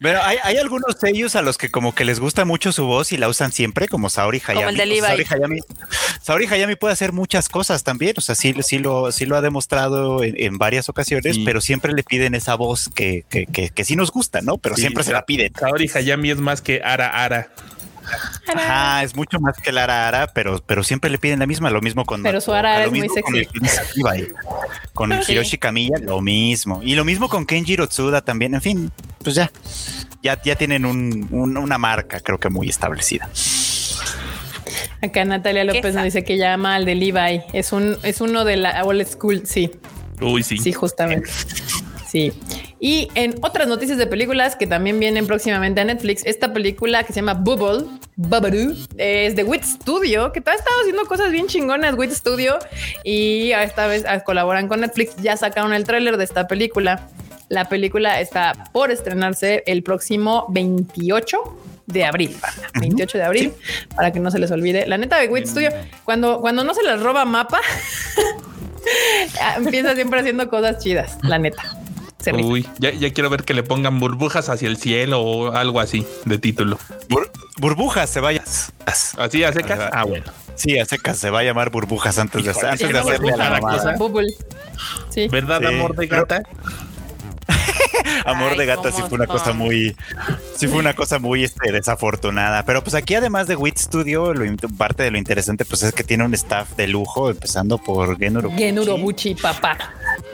Pero 0.00 0.22
hay, 0.22 0.36
hay 0.42 0.56
algunos 0.58 0.96
sellos 1.00 1.36
a 1.36 1.42
los 1.42 1.58
que 1.58 1.70
como 1.70 1.94
que 1.94 2.04
les 2.04 2.20
gusta 2.20 2.44
mucho 2.44 2.72
su 2.72 2.86
voz 2.86 3.12
y 3.12 3.16
la 3.16 3.28
usan 3.28 3.52
siempre, 3.52 3.88
como 3.88 4.10
Saori 4.10 4.42
Hayami. 4.46 4.56
Como 4.56 4.68
el 4.70 4.76
de 4.76 4.82
O 5.00 5.02
sea, 5.04 5.14
Levi. 5.14 5.24
Saori 5.24 5.42
Hayami, 5.44 5.60
Saori 6.22 6.46
Hayami 6.46 6.76
puede 6.76 6.92
hacer 6.92 7.12
muchas 7.12 7.48
cosas 7.48 7.82
también, 7.84 8.14
o 8.16 8.20
sea, 8.20 8.34
sí, 8.34 8.54
sí, 8.62 8.78
lo, 8.78 9.10
sí 9.12 9.26
lo 9.26 9.36
ha 9.36 9.40
demostrado 9.40 10.22
en, 10.22 10.34
en 10.38 10.58
varias 10.58 10.88
ocasiones, 10.88 11.36
Sí. 11.36 11.44
pero 11.44 11.60
siempre 11.60 11.92
le 11.92 12.02
piden 12.02 12.34
esa 12.34 12.54
voz 12.54 12.88
que, 12.94 13.24
que, 13.28 13.46
que, 13.46 13.70
que 13.70 13.84
sí 13.84 13.96
nos 13.96 14.10
gusta, 14.10 14.40
¿no? 14.42 14.58
Pero 14.58 14.74
Sí, 14.76 14.82
siempre 14.82 15.04
se 15.04 15.12
la 15.12 15.24
piden. 15.26 15.52
Saori 15.58 15.90
Hayami 15.94 16.30
es 16.30 16.38
más 16.38 16.60
que 16.62 16.80
Ara 16.84 17.08
Ara. 17.08 17.48
Ajá, 18.54 19.02
es 19.02 19.14
mucho 19.16 19.38
más 19.40 19.56
que 19.56 19.72
Lara 19.72 20.08
Ara, 20.08 20.26
pero, 20.32 20.62
pero 20.64 20.82
siempre 20.84 21.10
le 21.10 21.18
piden 21.18 21.38
la 21.40 21.46
misma, 21.46 21.70
lo 21.70 21.80
mismo 21.80 22.04
con 22.04 22.22
Pero 22.22 22.40
su 22.40 22.50
Makoto, 22.50 22.58
Ara 22.58 22.70
Ara 22.76 22.80
lo 22.80 22.86
es 22.86 22.90
muy 22.92 23.00
mismo 23.02 23.22
con 23.22 23.34
sexy. 23.34 23.60
el 24.18 24.34
Con 24.94 25.12
el. 25.12 25.24
Hiroshi 25.28 25.58
Kamiya, 25.58 25.98
lo 26.00 26.20
mismo. 26.20 26.80
Y 26.82 26.94
lo 26.94 27.04
mismo 27.04 27.28
con 27.28 27.44
Kenjiro 27.46 27.86
Tsuda 27.88 28.22
también. 28.22 28.54
En 28.54 28.62
fin, 28.62 28.92
pues 29.22 29.34
ya, 29.36 29.50
ya, 30.22 30.40
ya 30.42 30.56
tienen 30.56 30.84
un- 30.86 31.26
un- 31.30 31.56
una 31.56 31.78
marca, 31.78 32.20
creo 32.20 32.38
que 32.38 32.48
muy 32.48 32.68
establecida. 32.68 33.28
Acá 35.02 35.24
Natalia 35.24 35.64
López 35.64 35.94
nos 35.94 36.04
dice 36.04 36.24
que 36.24 36.38
llama 36.38 36.74
al 36.74 36.84
de 36.84 36.94
Levi. 36.94 37.42
Es 37.52 37.72
un, 37.72 37.96
es 38.02 38.20
uno 38.20 38.44
de 38.44 38.56
la 38.56 38.84
old 38.84 39.06
school. 39.06 39.42
Sí, 39.46 39.70
Uy, 40.20 40.42
sí. 40.42 40.58
sí, 40.58 40.72
justamente. 40.72 41.28
Sí. 42.10 42.32
Y 42.78 43.08
en 43.14 43.34
otras 43.42 43.68
noticias 43.68 43.96
de 43.96 44.06
películas 44.06 44.54
que 44.54 44.66
también 44.66 45.00
vienen 45.00 45.26
próximamente 45.26 45.80
a 45.80 45.84
Netflix, 45.84 46.22
esta 46.26 46.52
película 46.52 47.04
que 47.04 47.12
se 47.12 47.20
llama 47.20 47.34
Bubble, 47.34 47.86
Bubble, 48.16 48.74
es 48.98 49.34
de 49.34 49.44
Wit 49.44 49.62
Studio, 49.62 50.30
que 50.32 50.40
ha 50.44 50.54
estado 50.54 50.80
haciendo 50.80 51.06
cosas 51.06 51.30
bien 51.30 51.46
chingonas, 51.46 51.94
Wit 51.96 52.10
Studio, 52.10 52.58
y 53.02 53.52
esta 53.52 53.86
vez 53.86 54.04
ah, 54.06 54.20
colaboran 54.20 54.68
con 54.68 54.80
Netflix, 54.80 55.16
ya 55.16 55.36
sacaron 55.36 55.72
el 55.72 55.84
tráiler 55.84 56.16
de 56.18 56.24
esta 56.24 56.46
película. 56.46 57.08
La 57.48 57.68
película 57.68 58.20
está 58.20 58.52
por 58.72 58.90
estrenarse 58.90 59.62
el 59.66 59.82
próximo 59.82 60.46
28 60.50 61.38
de 61.86 62.04
abril, 62.04 62.36
banda. 62.42 62.68
28 62.80 63.18
de 63.18 63.24
abril, 63.24 63.52
para 63.94 64.12
que 64.12 64.20
no 64.20 64.30
se 64.30 64.38
les 64.38 64.50
olvide. 64.50 64.86
La 64.86 64.98
neta 64.98 65.18
de 65.18 65.28
Wit 65.28 65.46
Studio, 65.46 65.70
cuando, 66.04 66.40
cuando 66.40 66.64
no 66.64 66.74
se 66.74 66.82
les 66.82 67.00
roba 67.00 67.24
mapa, 67.24 67.60
empieza 69.56 69.94
siempre 69.94 70.20
haciendo 70.20 70.50
cosas 70.50 70.82
chidas, 70.82 71.18
la 71.22 71.38
neta. 71.38 71.75
Se 72.26 72.32
rifa. 72.32 72.48
Uy, 72.48 72.66
ya, 72.80 72.90
ya 72.90 73.12
quiero 73.12 73.30
ver 73.30 73.44
que 73.44 73.54
le 73.54 73.62
pongan 73.62 74.00
burbujas 74.00 74.48
hacia 74.48 74.66
el 74.66 74.76
cielo 74.78 75.20
o 75.22 75.52
algo 75.52 75.78
así 75.78 76.04
de 76.24 76.38
título. 76.38 76.76
Bur- 77.08 77.30
burbujas 77.58 78.10
se 78.10 78.18
vaya. 78.20 78.42
Así 79.16 79.44
a 79.44 79.52
secas. 79.52 79.78
Ajá. 79.78 79.90
Ah, 79.92 80.04
bueno. 80.04 80.24
Sí, 80.56 80.76
a 80.78 80.84
secas 80.86 81.18
se 81.18 81.30
va 81.30 81.38
a 81.40 81.42
llamar 81.44 81.70
burbujas 81.70 82.18
antes 82.18 82.42
de, 82.42 82.50
antes 82.50 82.64
hacerle 82.94 83.32
a 83.32 83.36
la 83.36 83.50
mamada. 83.50 83.78
cosa. 83.78 83.92
Bubble. 83.96 84.26
Sí. 85.10 85.28
¿Verdad, 85.28 85.60
Sí, 85.60 85.66
amor 85.66 85.94
de 85.94 86.08
pero- 86.08 86.22
gata? 86.26 86.42
Amor 88.24 88.52
Ay, 88.52 88.58
de 88.58 88.66
gata 88.66 88.92
sí 88.92 89.02
fue 89.08 89.16
una 89.16 89.26
cosa 89.26 89.52
muy, 89.52 89.96
sí 90.56 90.68
fue 90.68 90.78
una 90.78 90.94
cosa 90.94 91.18
muy 91.18 91.44
este, 91.44 91.72
desafortunada. 91.72 92.64
Pero 92.64 92.82
pues 92.82 92.94
aquí 92.94 93.14
además 93.14 93.46
de 93.46 93.56
Wit 93.56 93.78
Studio, 93.78 94.34
lo 94.34 94.44
parte 94.78 95.02
de 95.02 95.10
lo 95.10 95.18
interesante 95.18 95.64
pues 95.64 95.82
es 95.82 95.92
que 95.92 96.04
tiene 96.04 96.24
un 96.24 96.34
staff 96.34 96.76
de 96.76 96.88
lujo, 96.88 97.30
empezando 97.30 97.78
por 97.78 98.18
Genuro, 98.18 98.50
Genuro 98.50 98.96
Buchi, 98.98 99.34
papá. 99.34 99.76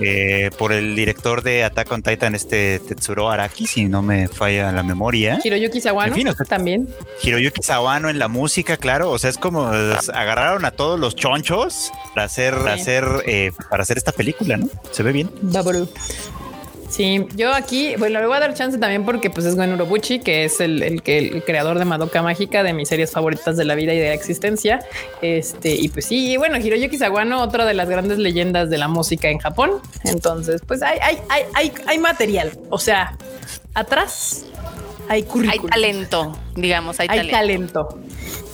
eh, 0.01 0.51
por 0.59 0.73
el 0.73 0.95
director 0.95 1.43
de 1.43 1.65
Attack 1.65 1.91
on 1.93 2.03
Titan, 2.03 2.35
este 2.35 2.79
Tetsuro 2.81 3.31
Araki, 3.31 3.67
si 3.67 3.85
no 3.87 4.03
me 4.03 4.29
falla 4.29 4.73
la 4.73 4.83
memoria. 4.83 5.39
Hiroyuki 5.43 5.81
Sawano 5.81 6.09
En 6.09 6.15
fin, 6.15 6.29
o 6.29 6.35
sea, 6.35 6.47
también. 6.47 6.89
Hiroyuki 7.23 7.63
Sawano 7.63 8.09
en 8.09 8.19
la 8.19 8.29
música, 8.29 8.77
claro. 8.77 9.11
O 9.11 9.19
sea, 9.19 9.31
es 9.31 9.39
como 9.39 9.67
agarraron 9.67 10.65
a 10.65 10.71
todos 10.71 10.99
los 10.99 11.17
chonchos 11.17 11.93
para 12.15 12.27
hacer, 12.27 12.55
hacer, 12.55 13.05
eh, 13.27 13.53
para 13.71 13.83
hacer 13.83 13.99
esta 13.99 14.13
película, 14.13 14.57
¿no? 14.57 14.69
Se 14.91 15.03
ve 15.03 15.13
bien. 15.13 15.31
Babaru. 15.43 15.89
Sí, 16.93 17.27
yo 17.37 17.55
aquí, 17.55 17.97
bueno, 17.97 18.21
le 18.21 18.27
voy 18.27 18.37
a 18.37 18.41
dar 18.41 18.53
chance 18.53 18.77
también 18.77 19.07
porque 19.07 19.31
pues 19.31 19.47
es 19.47 19.57
Gwen 19.57 19.73
Urobuchi, 19.73 20.19
que 20.19 20.45
es 20.45 20.61
el, 20.61 20.83
el 20.83 21.03
que 21.03 21.17
el 21.17 21.43
creador 21.43 21.79
de 21.79 21.87
Madoka 21.87 22.23
Mágica, 22.23 22.63
de 22.63 22.75
mis 22.75 22.91
series 22.91 23.11
favoritas 23.11 23.57
de 23.57 23.65
la 23.65 23.75
vida 23.75 23.95
y 23.95 23.99
de 23.99 24.09
la 24.09 24.13
existencia. 24.13 24.85
Este, 25.23 25.75
y 25.75 25.89
pues 25.89 26.05
sí, 26.05 26.33
y 26.33 26.37
bueno, 26.37 26.59
Hiroyuki 26.59 26.99
Sawano, 26.99 27.41
otra 27.43 27.65
de 27.65 27.73
las 27.73 27.89
grandes 27.89 28.19
leyendas 28.19 28.69
de 28.69 28.77
la 28.77 28.89
música 28.89 29.31
en 29.31 29.39
Japón. 29.39 29.81
Entonces, 30.05 30.61
pues 30.69 30.83
hay, 30.83 30.99
hay, 31.01 31.17
hay, 31.31 31.43
hay, 31.55 31.73
hay 31.87 31.99
material. 31.99 32.53
O 32.69 32.79
sea, 32.79 33.17
atrás 33.73 34.45
hay 35.09 35.23
currículum. 35.23 35.71
Hay 35.73 35.81
talento, 35.81 36.39
digamos, 36.57 37.01
hay, 37.01 37.07
Hay 37.09 37.31
talento. 37.31 37.87
talento. 37.89 37.99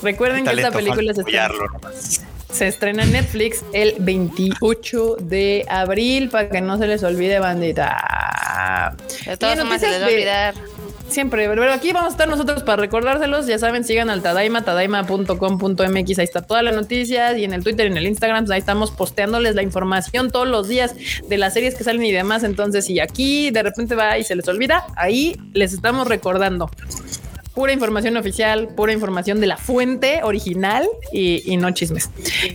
Recuerden 0.00 0.44
que 0.44 0.52
esta 0.52 0.70
película 0.70 1.12
se 1.12 1.22
nomás. 1.22 2.27
Se 2.50 2.68
estrena 2.68 3.04
en 3.04 3.12
Netflix 3.12 3.64
el 3.72 3.94
28 4.00 5.16
de 5.20 5.64
abril 5.68 6.28
para 6.30 6.48
que 6.48 6.60
no 6.60 6.78
se 6.78 6.86
les 6.86 7.02
olvide, 7.02 7.38
bandita. 7.38 8.96
De 9.26 9.36
todas 9.36 9.58
formas, 9.58 9.80
se 9.80 9.90
les 9.90 10.00
va 10.00 10.06
a 10.06 10.08
olvidar. 10.08 10.54
Siempre, 11.08 11.48
pero 11.48 11.72
aquí 11.72 11.92
vamos 11.92 12.10
a 12.10 12.12
estar 12.12 12.28
nosotros 12.28 12.62
para 12.62 12.82
recordárselos. 12.82 13.46
Ya 13.46 13.58
saben, 13.58 13.82
sigan 13.82 14.10
al 14.10 14.20
Tadaima, 14.20 14.62
tadaima.com.mx. 14.62 16.18
Ahí 16.18 16.24
está 16.24 16.42
todas 16.42 16.62
las 16.62 16.74
noticias 16.74 17.38
y 17.38 17.44
en 17.44 17.54
el 17.54 17.64
Twitter 17.64 17.86
y 17.86 17.90
en 17.90 17.96
el 17.96 18.06
Instagram. 18.06 18.44
pues 18.44 18.50
Ahí 18.50 18.58
estamos 18.60 18.90
posteándoles 18.90 19.54
la 19.54 19.62
información 19.62 20.30
todos 20.30 20.46
los 20.46 20.68
días 20.68 20.94
de 21.26 21.38
las 21.38 21.54
series 21.54 21.74
que 21.74 21.84
salen 21.84 22.04
y 22.04 22.12
demás. 22.12 22.44
Entonces, 22.44 22.84
si 22.84 23.00
aquí 23.00 23.50
de 23.50 23.62
repente 23.62 23.94
va 23.94 24.18
y 24.18 24.24
se 24.24 24.36
les 24.36 24.46
olvida, 24.48 24.84
ahí 24.96 25.36
les 25.54 25.72
estamos 25.72 26.08
recordando. 26.08 26.70
Pura 27.58 27.72
información 27.72 28.16
oficial, 28.16 28.68
pura 28.68 28.92
información 28.92 29.40
de 29.40 29.48
la 29.48 29.56
fuente 29.56 30.20
original 30.22 30.86
y, 31.12 31.42
y 31.44 31.56
no 31.56 31.72
chismes. 31.72 32.08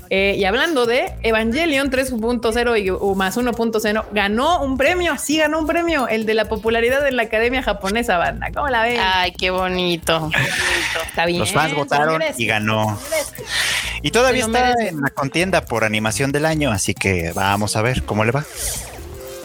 Eh, 0.09 0.37
y 0.39 0.45
hablando 0.45 0.85
de 0.85 1.11
Evangelion 1.23 1.91
3.0 1.91 2.81
y 2.81 2.89
o 2.89 3.13
más 3.13 3.35
1.0, 3.35 4.05
ganó 4.13 4.63
un 4.63 4.77
premio. 4.77 5.17
Sí, 5.17 5.39
ganó 5.39 5.59
un 5.59 5.67
premio, 5.67 6.07
el 6.07 6.25
de 6.25 6.35
la 6.35 6.45
popularidad 6.45 7.05
en 7.05 7.17
la 7.17 7.23
academia 7.23 7.61
japonesa, 7.61 8.17
banda. 8.17 8.47
¿Cómo 8.55 8.69
la 8.69 8.83
ven? 8.83 8.97
Ay, 8.97 9.33
qué 9.33 9.49
bonito. 9.49 10.31
Está 11.05 11.25
bien. 11.25 11.39
Los 11.39 11.51
fans 11.51 11.75
votaron 11.75 12.23
y 12.37 12.45
ganó. 12.45 12.97
Y 14.01 14.11
todavía 14.11 14.45
está 14.45 14.71
en 14.79 15.01
la 15.01 15.09
contienda 15.09 15.65
por 15.65 15.83
animación 15.83 16.31
del 16.31 16.45
año, 16.45 16.71
así 16.71 16.93
que 16.93 17.33
vamos 17.35 17.75
a 17.75 17.81
ver 17.81 18.03
cómo 18.03 18.23
le 18.23 18.31
va. 18.31 18.45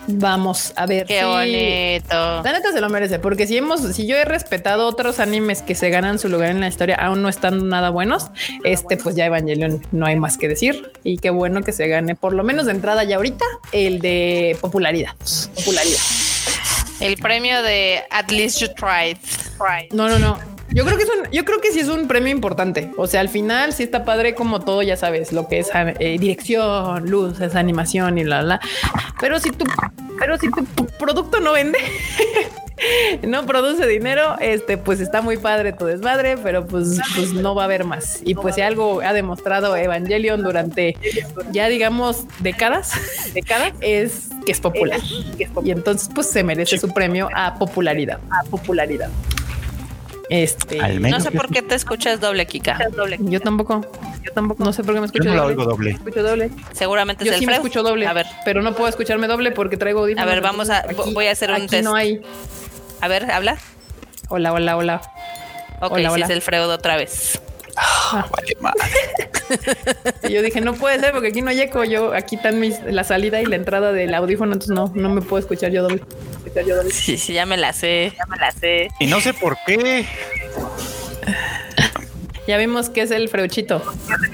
Vamos 0.08 0.72
a 0.76 0.86
ver. 0.86 1.06
Qué 1.06 1.20
sí. 1.20 1.24
bonito. 1.24 2.42
La 2.42 2.52
neta 2.52 2.72
se 2.72 2.80
lo 2.80 2.88
merece, 2.88 3.18
porque 3.18 3.46
si 3.46 3.58
hemos, 3.58 3.82
si 3.94 4.06
yo 4.06 4.16
he 4.16 4.24
respetado 4.24 4.86
otros 4.86 5.20
animes 5.20 5.60
que 5.60 5.74
se 5.74 5.90
ganan 5.90 6.18
su 6.18 6.28
lugar 6.28 6.50
en 6.50 6.60
la 6.60 6.68
historia, 6.68 6.96
aún 6.96 7.20
no 7.20 7.28
están 7.28 7.68
nada 7.68 7.90
buenos, 7.90 8.28
este, 8.64 8.96
pues 8.96 9.16
ya 9.16 9.26
Evangelion 9.26 9.82
no 9.92 10.06
hay 10.06 10.16
más 10.16 10.38
que 10.38 10.48
decir. 10.48 10.92
Y 11.04 11.18
qué 11.18 11.30
bueno 11.30 11.62
que 11.62 11.72
se 11.72 11.88
gane, 11.88 12.14
por 12.14 12.32
lo 12.32 12.42
menos 12.42 12.66
de 12.66 12.72
entrada 12.72 13.04
ya 13.04 13.16
ahorita, 13.16 13.44
el 13.72 13.98
de 14.00 14.56
popularidad. 14.60 15.14
Popularidad. 15.54 16.00
El 17.00 17.16
premio 17.18 17.62
de 17.62 18.02
At 18.10 18.30
least 18.30 18.60
you 18.60 18.68
tried. 18.74 19.18
No, 19.92 20.08
no, 20.08 20.18
no. 20.18 20.57
Yo 20.70 20.84
creo 20.84 20.96
que 20.96 21.04
es 21.04 21.08
un, 21.08 21.30
yo 21.30 21.44
creo 21.44 21.60
que 21.60 21.72
sí 21.72 21.80
es 21.80 21.88
un 21.88 22.08
premio 22.08 22.30
importante. 22.30 22.90
O 22.96 23.06
sea, 23.06 23.20
al 23.20 23.28
final 23.28 23.72
sí 23.72 23.82
está 23.82 24.04
padre 24.04 24.34
como 24.34 24.60
todo, 24.60 24.82
ya 24.82 24.96
sabes, 24.96 25.32
lo 25.32 25.48
que 25.48 25.60
es 25.60 25.70
eh, 25.74 26.18
dirección, 26.18 27.08
luces, 27.08 27.54
animación 27.54 28.18
y 28.18 28.24
la 28.24 28.42
la. 28.42 28.60
Pero 29.20 29.40
si 29.40 29.50
tu, 29.50 29.64
pero 30.18 30.36
si 30.38 30.50
tu 30.50 30.64
producto 30.98 31.40
no 31.40 31.52
vende, 31.52 31.78
no 33.26 33.46
produce 33.46 33.86
dinero, 33.86 34.36
este, 34.40 34.76
pues 34.76 35.00
está 35.00 35.22
muy 35.22 35.36
padre 35.36 35.72
tu 35.72 35.86
desmadre, 35.86 36.36
pero 36.36 36.66
pues, 36.66 37.00
pues 37.14 37.32
no 37.32 37.54
va 37.54 37.62
a 37.62 37.64
haber 37.64 37.84
más. 37.84 38.20
Y 38.24 38.34
pues 38.34 38.56
si 38.56 38.60
algo 38.60 39.00
ha 39.00 39.12
demostrado 39.12 39.76
Evangelion 39.76 40.42
durante 40.42 40.96
ya 41.50 41.68
digamos 41.68 42.24
décadas, 42.40 42.92
décadas, 43.34 43.72
es 43.80 44.28
que 44.44 44.52
es 44.52 44.60
popular. 44.60 45.00
Y 45.64 45.70
entonces 45.70 46.10
pues 46.14 46.28
se 46.28 46.44
merece 46.44 46.78
su 46.78 46.92
premio 46.92 47.28
a 47.34 47.54
popularidad, 47.58 48.20
a 48.30 48.44
popularidad. 48.44 49.10
Este, 50.30 50.80
Al 50.80 50.96
No 50.96 51.00
menos 51.00 51.22
sé 51.22 51.30
por 51.30 51.48
qué 51.50 51.62
te 51.62 51.74
escuchas 51.74 52.20
doble, 52.20 52.46
Kika. 52.46 52.78
yo 53.20 53.40
tampoco. 53.40 53.80
Yo 54.22 54.32
tampoco. 54.32 54.62
No 54.62 54.72
sé 54.72 54.84
por 54.84 54.94
qué 54.94 55.00
me 55.00 55.06
yo 55.06 55.12
escucho 55.12 55.24
no 55.30 55.34
la 55.34 55.42
doble. 55.42 55.54
oigo 55.56 55.64
doble. 55.70 55.90
Escucho 55.92 56.22
doble. 56.22 56.50
Seguramente 56.72 57.24
Yo 57.24 57.30
es 57.30 57.36
el 57.36 57.40
sí 57.40 57.46
me 57.46 57.54
escucho 57.54 57.82
doble. 57.82 58.06
A 58.06 58.12
ver, 58.12 58.26
pero 58.44 58.60
no 58.62 58.74
puedo 58.74 58.88
escucharme 58.88 59.26
doble 59.26 59.52
porque 59.52 59.76
traigo 59.78 60.00
audífonos. 60.00 60.28
A 60.28 60.30
ver, 60.30 60.42
vamos 60.42 60.68
a- 60.70 60.80
Entonces, 60.88 61.14
voy 61.14 61.26
a 61.28 61.32
hacer 61.32 61.50
un 61.50 61.56
aquí 61.56 61.66
test. 61.68 61.84
no 61.84 61.94
hay. 61.94 62.20
a 63.00 63.08
ver, 63.08 63.30
habla. 63.30 63.56
Hola, 64.28 64.52
hola, 64.52 64.76
hola. 64.76 65.00
Ok, 65.80 65.92
Hola, 65.92 66.08
sí 66.10 66.14
hola. 66.16 66.24
es 66.26 66.30
el 66.30 66.42
Freud 66.42 66.68
otra 66.70 66.96
vez. 66.96 67.40
Vale, 68.12 68.56
madre. 68.60 69.27
Y 70.28 70.32
yo 70.32 70.42
dije, 70.42 70.60
no 70.60 70.74
puede 70.74 70.98
ser 71.00 71.12
porque 71.12 71.28
aquí 71.28 71.42
no 71.42 71.50
hay 71.50 71.60
eco. 71.60 71.84
Yo 71.84 72.12
aquí 72.14 72.36
están 72.36 72.58
mis, 72.60 72.82
la 72.84 73.04
salida 73.04 73.40
y 73.40 73.46
la 73.46 73.56
entrada 73.56 73.92
del 73.92 74.14
audífono, 74.14 74.52
entonces 74.52 74.74
no, 74.74 74.90
no 74.94 75.08
me 75.08 75.20
puedo 75.22 75.40
escuchar 75.40 75.70
yo 75.70 75.82
doble. 75.82 76.02
Escuchar 76.44 76.64
yo 76.64 76.76
doble. 76.76 76.90
Sí, 76.92 77.16
sí, 77.18 77.32
ya 77.34 77.46
me 77.46 77.56
la 77.56 77.72
sé. 77.72 78.12
Ya 78.16 78.26
me 78.26 78.36
la 78.36 78.50
sé. 78.52 78.88
Y 79.00 79.06
no 79.06 79.20
sé 79.20 79.34
por 79.34 79.56
qué. 79.66 80.06
Ya 82.46 82.56
vimos 82.56 82.88
que 82.88 83.02
es 83.02 83.10
el 83.10 83.28
freuchito. 83.28 83.80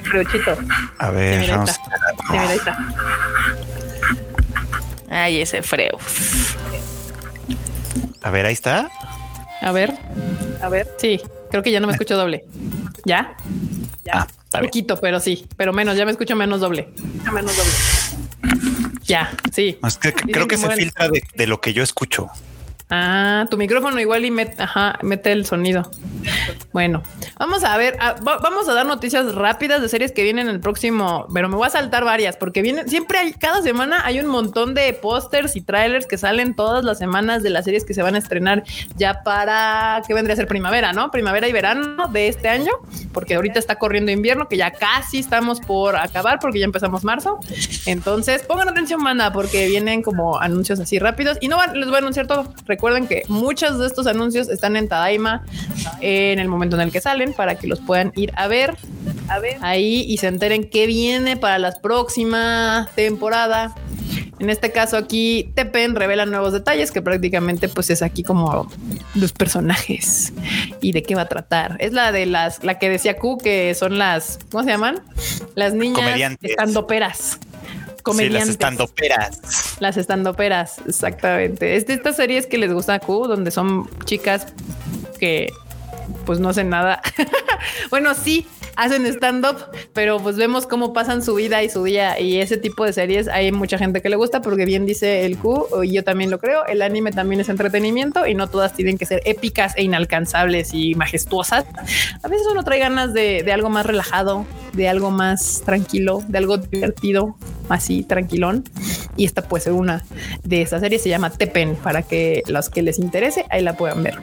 Freuchito. 0.05 0.57
A 0.99 1.09
Sí, 1.11 1.15
ver, 1.17 1.41
mira, 1.41 1.53
ahí 1.55 1.59
vamos. 1.59 1.71
está. 1.71 1.85
Sí, 1.85 2.23
mira, 2.31 2.49
ahí 2.49 2.57
está. 2.57 2.79
Ay, 5.11 5.41
ese 5.41 5.63
Freud. 5.63 5.91
A 8.23 8.31
ver, 8.31 8.47
ahí 8.47 8.53
está. 8.53 8.89
A 9.61 9.73
ver. 9.73 9.93
A 10.63 10.69
ver. 10.69 10.89
Sí, 10.99 11.21
creo 11.51 11.63
que 11.63 11.71
ya 11.73 11.81
no 11.81 11.87
me 11.87 11.93
escucho 11.93 12.17
doble. 12.17 12.45
¿Ya? 13.05 13.37
Ah, 14.13 14.27
está 14.55 14.61
bien. 14.61 14.71
Poquito, 14.71 15.01
pero 15.01 15.21
sí. 15.21 15.47
Pero 15.57 15.73
menos, 15.73 15.97
ya 15.97 16.05
me 16.05 16.13
escucho 16.13 16.37
menos 16.37 16.61
doble. 16.61 16.89
Menos 17.33 17.57
doble. 17.57 17.71
Ya, 19.05 19.37
sí. 19.53 19.79
Es 19.87 19.99
que 19.99 20.13
creo 20.13 20.47
que 20.47 20.57
que 20.57 20.63
se 20.63 20.71
filtra 20.71 21.09
de, 21.09 21.23
de 21.35 21.47
lo 21.47 21.61
que 21.61 21.73
yo 21.73 21.83
escucho. 21.83 22.31
Ah, 22.91 23.47
tu 23.51 23.57
micrófono 23.57 23.99
igual 23.99 24.25
y 24.27 24.33
ajá, 24.59 24.99
mete 25.03 25.33
el 25.33 25.47
sonido. 25.47 25.91
Bueno, 26.73 27.03
vamos 27.39 27.65
a 27.65 27.77
ver, 27.79 27.97
ah, 28.01 28.15
va- 28.27 28.39
vamos 28.39 28.69
a 28.69 28.75
dar 28.75 28.85
noticias 28.85 29.35
rápidas 29.35 29.81
de 29.81 29.89
series 29.89 30.13
que 30.13 30.23
vienen 30.23 30.49
el 30.49 30.61
próximo, 30.61 31.27
pero 31.33 31.49
me 31.49 31.57
voy 31.57 31.67
a 31.67 31.71
saltar 31.71 32.05
varias 32.05 32.37
porque 32.37 32.61
vienen, 32.63 32.89
siempre 32.89 33.19
hay, 33.19 33.33
cada 33.33 33.63
semana 33.63 34.03
hay 34.05 34.21
un 34.21 34.27
montón 34.27 34.75
de 34.75 34.93
pósters 34.93 35.57
y 35.57 35.63
trailers 35.63 36.07
que 36.07 36.19
salen 36.19 36.55
todas 36.55 36.85
las 36.85 36.99
semanas 36.99 37.43
de 37.43 37.51
las 37.51 37.65
series 37.65 37.85
que 37.85 37.95
se 37.95 38.03
van 38.03 38.17
a 38.17 38.19
estrenar 38.19 38.65
ya 38.97 39.23
para, 39.23 40.03
¿qué 40.07 40.13
vendría 40.15 40.35
a 40.35 40.37
ser 40.37 40.47
primavera, 40.47 40.93
no? 40.93 41.11
Primavera 41.11 41.49
y 41.49 41.53
verano 41.53 42.09
de 42.09 42.29
este 42.29 42.49
año, 42.49 42.73
porque 43.13 43.35
ahorita 43.35 43.59
está 43.59 43.77
corriendo 43.77 44.13
invierno, 44.13 44.47
que 44.49 44.57
ya 44.59 44.73
casi 44.73 45.19
estamos 45.21 45.61
por 45.61 45.97
acabar 45.97 46.39
porque 46.39 46.59
ya 46.59 46.67
empezamos 46.67 47.03
marzo. 47.03 47.39
Entonces, 47.87 48.43
pongan 48.43 48.69
atención, 48.69 49.03
manda, 49.03 49.33
porque 49.33 49.67
vienen 49.69 50.03
como 50.03 50.39
anuncios 50.39 50.81
así 50.81 50.99
rápidos 50.99 51.39
y 51.41 51.49
no 51.49 51.57
van- 51.57 51.79
les 51.79 51.87
voy 51.87 51.97
a 51.97 51.99
anunciar 51.99 52.27
todo. 52.27 52.53
Recuerden 52.75 53.07
que 53.07 53.23
muchos 53.29 53.79
de 53.79 53.87
estos 53.87 54.09
anuncios 54.09 54.49
están 54.49 54.75
en 54.75 54.89
Tadaima 54.89 55.45
en 56.01 56.41
el 56.41 56.49
momento 56.49 56.75
en 56.75 56.83
el 56.83 56.91
que 56.91 57.01
salen 57.01 57.33
para 57.33 57.55
que 57.55 57.69
los 57.69 57.79
puedan 57.79 58.11
ir 58.17 58.33
a 58.35 58.49
ver, 58.49 58.77
a 59.29 59.39
ver 59.39 59.59
ahí 59.61 60.05
y 60.09 60.17
se 60.17 60.27
enteren 60.27 60.69
qué 60.69 60.89
viene 60.89 61.37
para 61.37 61.61
la 61.61 61.71
próxima 61.81 62.89
temporada. 62.97 63.77
En 64.41 64.51
este 64.51 64.73
caso 64.73 64.97
aquí 64.97 65.53
Tepen 65.55 65.95
revela 65.95 66.27
nuevos 66.27 66.53
detalles 66.53 66.91
que 66.91 67.01
prácticamente 67.01 67.69
pues 67.69 67.91
es 67.91 68.03
aquí 68.03 68.25
como 68.25 68.69
los 69.15 69.33
personajes 69.33 70.33
y 70.81 70.91
de 70.91 71.05
qué 71.05 71.15
va 71.15 71.23
a 71.23 71.29
tratar. 71.29 71.77
Es 71.79 71.93
la 71.93 72.11
de 72.11 72.27
las 72.27 72.65
la 72.65 72.81
que 72.81 72.91
decía 72.91 73.19
Q 73.19 73.39
que 73.39 73.73
son 73.77 73.99
las 73.99 74.41
¿cómo 74.51 74.65
se 74.65 74.71
llaman? 74.71 75.01
Las 75.55 75.75
niñas 75.75 76.37
Comediantes. 78.05 78.43
Sí, 78.43 78.47
las 78.47 78.49
estandoperas. 78.51 79.77
Las 79.81 79.97
estandoperas, 79.97 80.77
exactamente. 80.87 81.75
Es 81.75 81.87
de 81.87 81.95
estas 81.95 82.17
series 82.17 82.47
que 82.47 82.59
les 82.59 82.73
gusta 82.73 82.95
a 82.95 83.01
Q, 83.01 83.27
donde 83.27 83.51
son 83.51 83.89
chicas 84.05 84.47
que 85.19 85.53
pues 86.27 86.39
no 86.39 86.51
hacen 86.51 86.69
nada. 86.69 87.01
bueno, 87.91 88.15
sí, 88.15 88.47
hacen 88.77 89.07
stand-up, 89.07 89.57
pero 89.93 90.19
pues 90.19 90.37
vemos 90.37 90.67
cómo 90.67 90.93
pasan 90.93 91.23
su 91.23 91.35
vida 91.35 91.63
y 91.63 91.69
su 91.69 91.85
día 91.85 92.19
y 92.21 92.39
ese 92.39 92.57
tipo 92.57 92.85
de 92.85 92.93
series 92.93 93.29
hay 93.29 93.53
mucha 93.53 93.79
gente 93.79 94.01
que 94.01 94.09
le 94.09 94.17
gusta 94.17 94.43
porque 94.43 94.65
bien 94.65 94.87
dice 94.87 95.25
el 95.25 95.39
Q 95.39 95.67
y 95.85 95.93
yo 95.93 96.05
también 96.05 96.31
lo 96.31 96.39
creo, 96.39 96.65
el 96.67 96.83
anime 96.83 97.13
también 97.13 97.41
es 97.41 97.49
entretenimiento 97.49 98.27
y 98.27 98.35
no 98.35 98.49
todas 98.49 98.73
tienen 98.75 98.99
que 98.99 99.07
ser 99.07 99.21
épicas 99.25 99.75
e 99.77 99.83
inalcanzables 99.83 100.75
y 100.75 100.95
majestuosas. 100.95 101.65
A 102.23 102.29
veces 102.29 102.47
uno 102.51 102.63
trae 102.63 102.79
ganas 102.79 103.13
de, 103.15 103.43
de 103.43 103.53
algo 103.53 103.71
más 103.71 103.87
relajado, 103.87 104.47
de 104.73 104.89
algo 104.89 105.11
más 105.11 105.63
tranquilo, 105.65 106.23
de 106.29 106.39
algo 106.39 106.59
divertido, 106.59 107.37
así 107.69 108.03
tranquilón. 108.03 108.65
Y 109.17 109.25
esta 109.25 109.43
puede 109.43 109.65
ser 109.65 109.73
una 109.73 110.05
de 110.43 110.63
esas 110.63 110.81
series, 110.81 111.03
se 111.03 111.09
llama 111.09 111.31
Tepen, 111.31 111.77
para 111.77 112.03
que 112.03 112.43
los 112.47 112.71
que 112.71 112.83
les 112.83 112.99
interese 112.99 113.45
ahí 113.51 113.63
la 113.63 113.77
puedan 113.77 114.03
ver. 114.03 114.19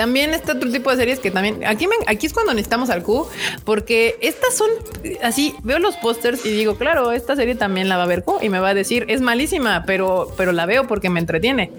También 0.00 0.32
este 0.32 0.52
otro 0.52 0.72
tipo 0.72 0.88
de 0.88 0.96
series 0.96 1.20
que 1.20 1.30
también 1.30 1.62
aquí 1.66 1.86
aquí 2.06 2.24
es 2.24 2.32
cuando 2.32 2.54
necesitamos 2.54 2.88
al 2.88 3.02
Q, 3.02 3.28
porque 3.64 4.16
estas 4.22 4.56
son 4.56 4.70
así. 5.22 5.54
Veo 5.62 5.78
los 5.78 5.94
pósters 5.98 6.46
y 6.46 6.52
digo, 6.52 6.76
claro, 6.76 7.12
esta 7.12 7.36
serie 7.36 7.54
también 7.54 7.90
la 7.90 7.98
va 7.98 8.04
a 8.04 8.06
ver 8.06 8.24
Q 8.24 8.38
y 8.40 8.48
me 8.48 8.60
va 8.60 8.70
a 8.70 8.74
decir 8.74 9.04
es 9.08 9.20
malísima, 9.20 9.84
pero, 9.86 10.32
pero 10.38 10.52
la 10.52 10.64
veo 10.64 10.86
porque 10.86 11.10
me 11.10 11.20
entretiene. 11.20 11.70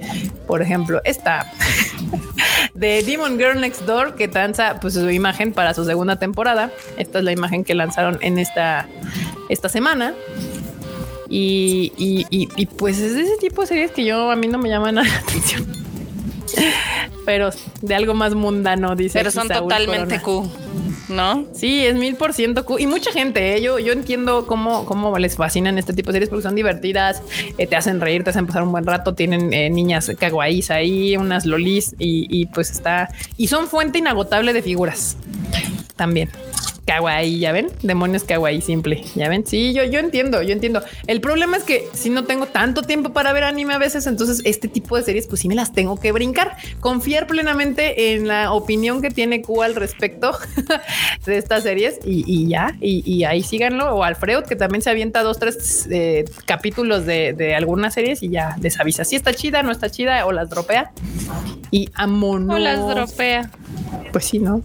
Por 0.46 0.62
ejemplo, 0.62 1.02
esta 1.04 1.52
de 2.76 3.02
Demon 3.02 3.40
Girl 3.40 3.60
Next 3.60 3.88
Door 3.88 4.14
que 4.14 4.28
lanza 4.28 4.80
pues 4.80 4.94
su 4.94 5.10
imagen 5.10 5.52
para 5.52 5.74
su 5.74 5.84
segunda 5.84 6.18
temporada. 6.18 6.70
Esta 6.98 7.18
es 7.18 7.26
la 7.26 7.32
imagen 7.32 7.64
que 7.64 7.74
lanzaron 7.74 8.20
en 8.22 8.38
esta 8.38 8.88
esta 9.50 9.68
semana. 9.68 10.14
Y, 11.28 11.92
y, 11.98 12.66
pues 12.78 13.00
es 13.00 13.14
ese 13.14 13.38
tipo 13.38 13.62
de 13.62 13.68
series 13.68 13.90
que 13.90 14.06
yo 14.06 14.30
a 14.30 14.36
mí 14.36 14.48
no 14.48 14.60
me 14.60 14.70
llaman 14.70 14.94
la 14.96 15.02
atención. 15.02 15.81
Pero 17.26 17.50
de 17.82 17.96
algo 17.96 18.14
más 18.14 18.34
mundano, 18.36 18.96
dice. 18.96 19.20
Pero 19.20 19.32
son 19.32 19.48
Saúl 19.48 19.70
totalmente 19.70 20.22
Corona. 20.22 20.52
Q. 20.52 20.72
¿no? 21.10 21.46
Sí, 21.54 21.86
es 21.86 21.96
mil 21.96 22.16
por 22.16 22.34
ciento. 22.34 22.66
Y 22.80 22.88
mucha 22.88 23.12
gente, 23.12 23.56
¿eh? 23.56 23.62
yo, 23.62 23.80
yo 23.80 23.94
entiendo 23.94 24.48
cómo, 24.48 24.86
cómo 24.86 25.18
les 25.18 25.36
fascinan 25.36 25.78
este 25.78 25.94
tipo 25.94 26.08
de 26.12 26.14
series 26.14 26.30
porque 26.30 26.44
son 26.44 26.56
divertidas, 26.56 27.22
eh, 27.58 27.68
te 27.68 27.76
hacen 27.76 28.00
reír, 28.02 28.24
te 28.24 28.30
hacen 28.32 28.48
pasar 28.48 28.64
un 28.64 28.72
buen 28.72 28.86
rato, 28.86 29.14
tienen 29.14 29.54
eh, 29.54 29.70
niñas 29.70 30.12
kawaiis 30.18 30.72
ahí, 30.72 31.18
unas 31.18 31.46
lolis 31.46 31.96
y, 32.00 32.28
y 32.30 32.46
pues 32.48 32.72
está... 32.72 33.10
Y 33.38 33.48
son 33.48 33.68
fuente 33.68 34.00
inagotable 34.00 34.54
de 34.54 34.62
figuras 34.62 35.18
también 35.96 36.30
kawaii, 36.86 37.40
ya 37.40 37.52
ven, 37.52 37.70
demonios 37.84 38.24
kawaii 38.24 38.62
simple, 38.62 39.04
ya 39.16 39.30
ven. 39.30 39.46
Sí, 39.46 39.74
yo, 39.74 39.84
yo 39.84 40.00
entiendo, 40.00 40.42
yo 40.42 40.52
entiendo. 40.52 40.82
El 41.08 41.22
problema 41.22 41.58
es 41.58 41.64
que 41.64 41.88
si 41.94 42.10
no 42.10 42.26
tengo 42.26 42.48
tanto 42.48 42.82
tiempo 42.82 43.14
para 43.14 43.34
ver 43.34 43.44
anime 43.44 43.74
a 43.74 43.78
veces, 43.78 44.08
entonces 44.08 44.42
este 44.46 44.68
tipo 44.68 44.98
de 44.98 45.04
series, 45.04 45.28
pues 45.28 45.42
sí 45.42 45.48
me 45.48 45.56
las 45.56 45.74
tengo 45.74 46.00
que 46.00 46.12
brincar. 46.12 46.58
Confiar 46.80 47.28
plenamente 47.28 48.14
en 48.14 48.28
la 48.28 48.52
opinión 48.52 49.02
que 49.02 49.10
tiene 49.10 49.42
Q 49.42 49.62
al 49.62 49.76
respecto 49.76 50.32
de 51.26 51.38
estas 51.38 51.64
series 51.64 52.00
y, 52.04 52.48
ya, 52.48 52.76
y, 52.82 53.24
ahí 53.24 53.44
síganlo. 53.44 53.96
O 53.96 54.04
Alfredo, 54.04 54.44
que 54.44 54.56
también 54.56 54.82
se 54.82 54.90
avienta 54.90 55.24
dos, 55.24 55.40
tres 55.40 55.88
eh, 55.92 56.26
capítulos 56.46 57.06
de, 57.06 57.56
algunas 57.56 57.94
series 57.94 58.24
y 58.24 58.30
ya 58.30 58.56
les 58.62 58.80
avisa 58.80 59.04
si 59.04 59.16
está 59.16 59.34
chida, 59.34 59.62
no 59.62 59.72
está 59.72 59.90
chida 59.90 60.26
o 60.26 60.32
las 60.32 60.50
dropea. 60.50 60.92
Y 61.70 61.90
amo 61.94 62.32
O 62.32 62.58
las 62.58 62.80
dropea. 62.80 63.50
Pues 64.12 64.26
sí, 64.26 64.40
¿no? 64.40 64.62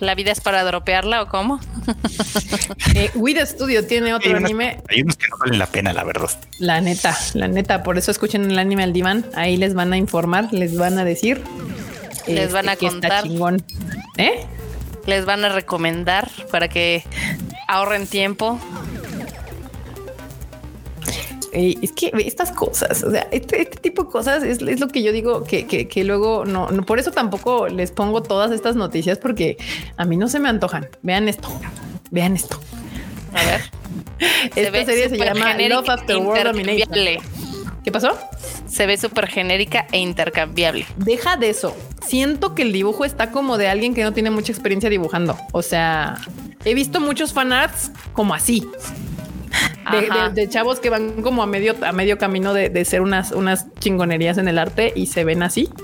¿La 0.00 0.14
vida 0.14 0.30
es 0.30 0.40
para 0.40 0.62
dropearla 0.64 1.22
o 1.22 1.28
cómo? 1.28 1.60
eh, 2.94 3.10
Studio 3.46 3.86
tiene 3.86 4.14
otro 4.14 4.36
anime. 4.36 4.80
Hay 4.88 5.02
unos 5.02 5.16
que 5.16 5.28
no 5.28 5.36
valen 5.38 5.58
la 5.58 5.66
pena, 5.66 5.92
la 5.92 6.04
verdad. 6.04 6.30
La 6.58 6.80
neta, 6.80 7.16
la 7.34 7.48
neta. 7.48 7.82
Por 7.82 7.98
eso 7.98 8.10
escuchen 8.10 8.50
el 8.50 8.58
anime 8.58 8.84
al 8.84 8.92
diván. 8.92 9.26
Ahí 9.34 9.56
les 9.56 9.74
van 9.74 9.92
a 9.92 9.96
informar, 9.96 10.52
les 10.52 10.76
van 10.76 10.98
a 10.98 11.04
decir. 11.04 11.42
Les 12.26 12.52
van 12.52 12.68
a 12.68 12.74
este, 12.74 12.86
contar. 12.86 13.24
chingón. 13.24 13.64
¿Eh? 14.18 14.44
Les 15.06 15.24
van 15.24 15.44
a 15.44 15.48
recomendar 15.48 16.30
para 16.50 16.68
que 16.68 17.02
ahorren 17.66 18.06
tiempo 18.06 18.60
eh, 21.52 21.76
es 21.82 21.92
que 21.92 22.12
estas 22.24 22.52
cosas, 22.52 23.02
o 23.02 23.10
sea, 23.10 23.28
este, 23.30 23.62
este 23.62 23.78
tipo 23.78 24.04
de 24.04 24.10
cosas 24.10 24.42
es, 24.42 24.60
lo 24.60 24.88
que 24.88 25.02
yo 25.02 25.12
digo 25.12 25.44
que, 25.44 25.66
que, 25.66 26.04
luego 26.04 26.44
no, 26.44 26.70
no, 26.70 26.82
por 26.84 26.98
eso 26.98 27.10
tampoco 27.10 27.68
les 27.68 27.90
pongo 27.90 28.22
todas 28.22 28.50
estas 28.50 28.76
noticias 28.76 29.18
porque 29.18 29.56
a 29.96 30.04
mí 30.04 30.16
no 30.16 30.28
se 30.28 30.38
me 30.38 30.48
antojan. 30.48 30.88
Vean 31.02 31.28
esto, 31.28 31.48
vean 32.10 32.34
esto. 32.34 32.60
A 33.34 33.44
ver. 33.44 33.60
Esta 34.56 34.84
serie 34.84 35.08
se 35.08 35.16
llama 35.16 35.54
Love 35.54 35.88
After 35.88 36.16
World 36.16 36.44
Domination. 36.44 37.22
¿Qué 37.84 37.92
pasó? 37.92 38.18
Se 38.66 38.86
ve 38.86 38.98
súper 38.98 39.28
genérica 39.28 39.86
e 39.92 39.98
intercambiable. 39.98 40.86
Deja 40.96 41.36
de 41.36 41.50
eso. 41.50 41.74
Siento 42.06 42.54
que 42.54 42.62
el 42.62 42.72
dibujo 42.72 43.04
está 43.04 43.30
como 43.30 43.56
de 43.56 43.68
alguien 43.68 43.94
que 43.94 44.02
no 44.02 44.12
tiene 44.12 44.30
mucha 44.30 44.52
experiencia 44.52 44.90
dibujando. 44.90 45.38
O 45.52 45.62
sea, 45.62 46.18
he 46.64 46.74
visto 46.74 47.00
muchos 47.00 47.32
fanarts 47.32 47.92
como 48.12 48.34
así 48.34 48.66
de, 50.34 50.48
chavos 50.48 50.80
que 50.80 50.90
van 50.90 51.22
como 51.22 51.42
a 51.42 51.46
medio, 51.46 51.74
a 51.82 51.92
medio 51.92 52.18
camino 52.18 52.54
de, 52.54 52.84
ser 52.84 53.00
unas, 53.00 53.32
unas 53.32 53.66
chingonerías 53.78 54.38
en 54.38 54.48
el 54.48 54.58
arte 54.58 54.92
y 54.94 55.06
se 55.06 55.24
ven 55.24 55.42
así. 55.42 55.68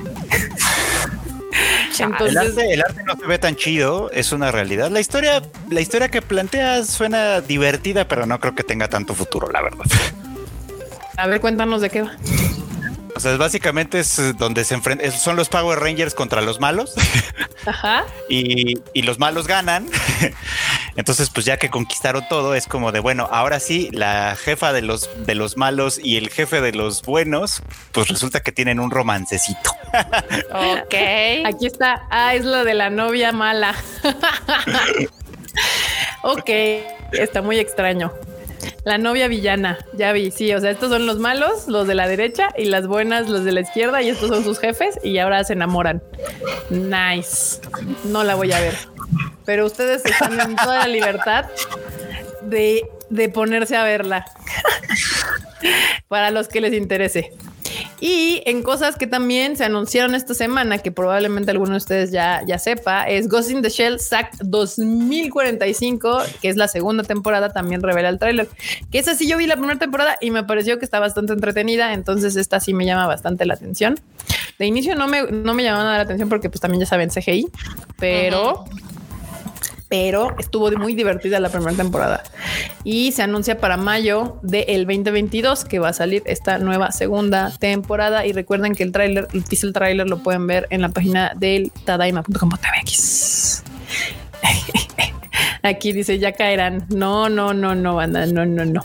Entonces, 1.99 2.57
el, 2.57 2.83
arte, 2.83 3.05
no 3.05 3.15
se 3.15 3.27
ve 3.27 3.39
tan 3.39 3.55
chido, 3.55 4.11
es 4.11 4.33
una 4.33 4.51
realidad. 4.51 4.91
La 4.91 5.01
historia, 5.01 5.43
la 5.71 5.81
historia 5.81 6.09
que 6.09 6.23
planteas 6.23 6.89
suena 6.89 7.41
divertida, 7.41 8.09
pero 8.09 8.27
no 8.27 8.41
creo 8.41 8.55
que 8.55 8.65
tenga 8.65 8.89
tanto 8.89 9.15
futuro, 9.15 9.49
la 9.53 9.63
verdad. 9.63 9.85
A 11.17 11.29
ver, 11.29 11.41
cuéntanos 11.41 11.81
de 11.81 11.91
qué 11.91 12.03
va. 12.03 12.13
O 13.17 13.21
sea, 13.21 13.37
básicamente 13.37 14.01
es 14.01 14.37
donde 14.37 14.65
se 14.65 14.75
enfrentan, 14.75 15.13
son 15.13 15.37
los 15.37 15.49
Power 15.49 15.79
Rangers 15.79 16.15
contra 16.15 16.41
los 16.41 16.61
malos. 16.61 16.95
Ajá. 17.67 18.05
Y, 18.29 18.75
y 18.93 19.03
los 19.03 19.19
malos 19.19 19.47
ganan. 19.47 19.89
Entonces, 20.97 21.31
pues 21.31 21.47
ya 21.47 21.57
que 21.57 21.71
conquistaron 21.71 22.27
todo, 22.29 22.55
es 22.55 22.67
como 22.67 22.93
de 22.93 23.01
bueno, 23.01 23.29
ahora 23.31 23.61
sí, 23.61 23.89
la 23.93 24.37
jefa 24.37 24.73
de 24.73 24.83
los 24.83 25.09
de 25.27 25.35
los 25.35 25.57
malos 25.57 26.01
y 26.03 26.17
el 26.17 26.29
jefe 26.31 26.61
de 26.61 26.73
los 26.73 27.03
buenos, 27.03 27.63
pues 27.93 28.09
resulta 28.09 28.41
que 28.41 28.53
tienen 28.53 28.81
un 28.81 28.91
romancecito. 28.91 29.71
ok. 30.53 30.95
Aquí 31.47 31.67
está. 31.67 32.07
Ah, 32.11 32.35
es 32.35 32.45
lo 32.45 32.65
de 32.65 32.75
la 32.75 32.91
novia 32.91 33.33
mala. 33.33 33.75
ok, 36.23 36.51
está 37.13 37.43
muy 37.43 37.59
extraño. 37.59 38.13
La 38.85 38.99
novia 38.99 39.29
villana, 39.29 39.79
ya 39.95 40.13
vi, 40.13 40.31
sí, 40.31 40.53
o 40.53 40.61
sea, 40.61 40.71
estos 40.71 40.91
son 40.91 41.07
los 41.07 41.19
malos, 41.19 41.69
los 41.69 41.87
de 41.87 41.95
la 41.95 42.07
derecha 42.07 42.49
y 42.57 42.67
las 42.67 42.87
buenas, 42.87 43.29
los 43.29 43.45
de 43.45 43.53
la 43.53 43.61
izquierda 43.61 44.03
y 44.03 44.11
estos 44.11 44.29
son 44.29 44.45
sus 44.45 44.59
jefes 44.59 44.99
y 45.03 45.19
ahora 45.19 45.43
se 45.45 45.55
enamoran. 45.55 46.03
Nice. 46.71 47.61
No 48.05 48.25
la 48.25 48.35
voy 48.35 48.53
a 48.53 48.61
ver. 48.61 48.75
Pero 49.45 49.67
ustedes 49.67 50.05
están 50.05 50.39
en 50.41 50.57
toda 50.57 50.79
la 50.79 50.89
libertad 50.89 51.47
de, 52.43 52.83
de 53.11 53.29
ponerse 53.29 53.77
a 53.77 53.85
verla. 53.85 54.25
Para 56.09 56.31
los 56.31 56.49
que 56.49 56.61
les 56.61 56.75
interese. 56.75 57.33
Y 58.07 58.43
en 58.45 58.63
cosas 58.63 58.97
que 58.97 59.07
también 59.07 59.57
se 59.57 59.65
anunciaron 59.65 60.15
esta 60.15 60.35
semana, 60.35 60.77
que 60.77 60.93
probablemente 60.93 61.51
alguno 61.53 61.71
de 61.71 61.79
ustedes 61.79 62.11
ya, 62.11 62.43
ya 62.47 62.59
sepa, 62.59 63.05
es 63.05 63.29
Ghost 63.29 63.51
in 63.51 63.63
the 63.63 63.71
Shell 63.71 63.99
SAC 63.99 64.37
2045, 64.43 66.19
que 66.43 66.51
es 66.51 66.57
la 66.57 66.69
segunda 66.69 67.03
temporada, 67.03 67.55
también 67.55 67.83
revela 67.83 68.11
el 68.11 68.19
tráiler. 68.19 68.47
Que 68.93 68.99
esa 68.99 69.15
sí 69.15 69.27
yo 69.27 69.39
vi 69.39 69.47
la 69.47 69.57
primera 69.57 69.79
temporada 69.79 70.19
y 70.21 70.31
me 70.33 70.45
pareció 70.45 70.79
que 70.79 70.85
está 70.85 71.01
bastante 71.01 71.33
entretenida, 71.33 71.95
entonces 71.95 72.37
esta 72.37 72.61
sí 72.61 72.75
me 72.75 72.85
llama 72.85 73.07
bastante 73.07 73.47
la 73.47 73.55
atención. 73.55 73.99
De 74.59 74.67
inicio 74.67 74.95
no 74.97 75.09
me, 75.09 75.23
no 75.23 75.55
me 75.55 75.63
llamaba 75.63 75.97
la 75.97 76.03
atención 76.03 76.29
porque 76.29 76.51
pues 76.51 76.61
también 76.61 76.81
ya 76.81 76.87
saben 76.87 77.09
CGI, 77.09 77.49
pero 77.99 78.67
pero 79.89 80.35
estuvo 80.39 80.71
muy 80.73 80.95
divertida 80.95 81.41
la 81.41 81.49
primera 81.49 81.77
temporada 81.77 82.23
y 82.85 83.13
se 83.13 83.23
anuncia 83.23 83.59
para 83.59 83.77
mayo 83.77 84.39
del 84.43 84.87
2022 84.87 85.65
que 85.65 85.79
va 85.79 85.89
a 85.91 85.93
salir 85.93 86.23
esta 86.27 86.59
nueva 86.59 86.91
segunda 86.93 87.53
temporada 87.59 88.27
y 88.27 88.33
recuerden 88.33 88.75
que 88.75 88.83
el 88.83 88.93
tráiler, 88.93 89.29
el 89.33 89.45
teaser 89.45 89.73
tráiler 89.73 90.09
lo 90.09 90.23
pueden 90.23 90.47
ver 90.47 90.67
en 90.71 90.81
la 90.81 90.89
página 90.89 91.33
del 91.37 91.71
tadaima.com.mx. 91.85 93.63
Aquí 95.63 95.93
dice 95.93 96.19
ya 96.19 96.33
caerán. 96.33 96.87
No, 96.89 97.29
no, 97.29 97.55
no, 97.55 97.75
no, 97.75 97.95
banda, 97.95 98.27
no, 98.27 98.45
no, 98.45 98.65
no 98.65 98.85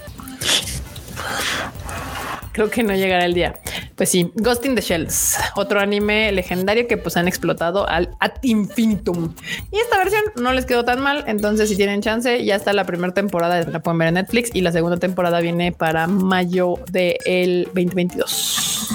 creo 2.60 2.70
que 2.70 2.84
no 2.84 2.94
llegará 2.94 3.24
el 3.24 3.34
día. 3.34 3.54
Pues 4.00 4.12
sí, 4.12 4.32
Ghost 4.36 4.66
in 4.66 4.76
the 4.76 4.82
Shells, 4.82 5.36
otro 5.58 5.82
anime 5.82 6.32
legendario 6.32 6.88
que 6.88 6.96
pues 6.96 7.18
han 7.18 7.28
explotado 7.28 7.86
al 7.86 8.16
ad 8.22 8.32
infinitum. 8.44 9.36
Y 9.74 9.78
esta 9.78 9.98
versión 9.98 10.24
no 10.38 10.54
les 10.54 10.66
quedó 10.66 10.86
tan 10.86 11.02
mal, 11.02 11.26
entonces 11.28 11.68
si 11.68 11.76
tienen 11.76 12.02
chance, 12.02 12.46
ya 12.46 12.56
está 12.56 12.72
la 12.72 12.86
primera 12.86 13.14
temporada, 13.14 13.62
la 13.62 13.82
pueden 13.82 13.98
ver 13.98 14.08
en 14.08 14.14
Netflix 14.14 14.52
y 14.54 14.62
la 14.62 14.72
segunda 14.72 14.96
temporada 14.96 15.42
viene 15.42 15.74
para 15.74 16.08
mayo 16.08 16.76
del 16.90 17.66
2022. 17.66 18.88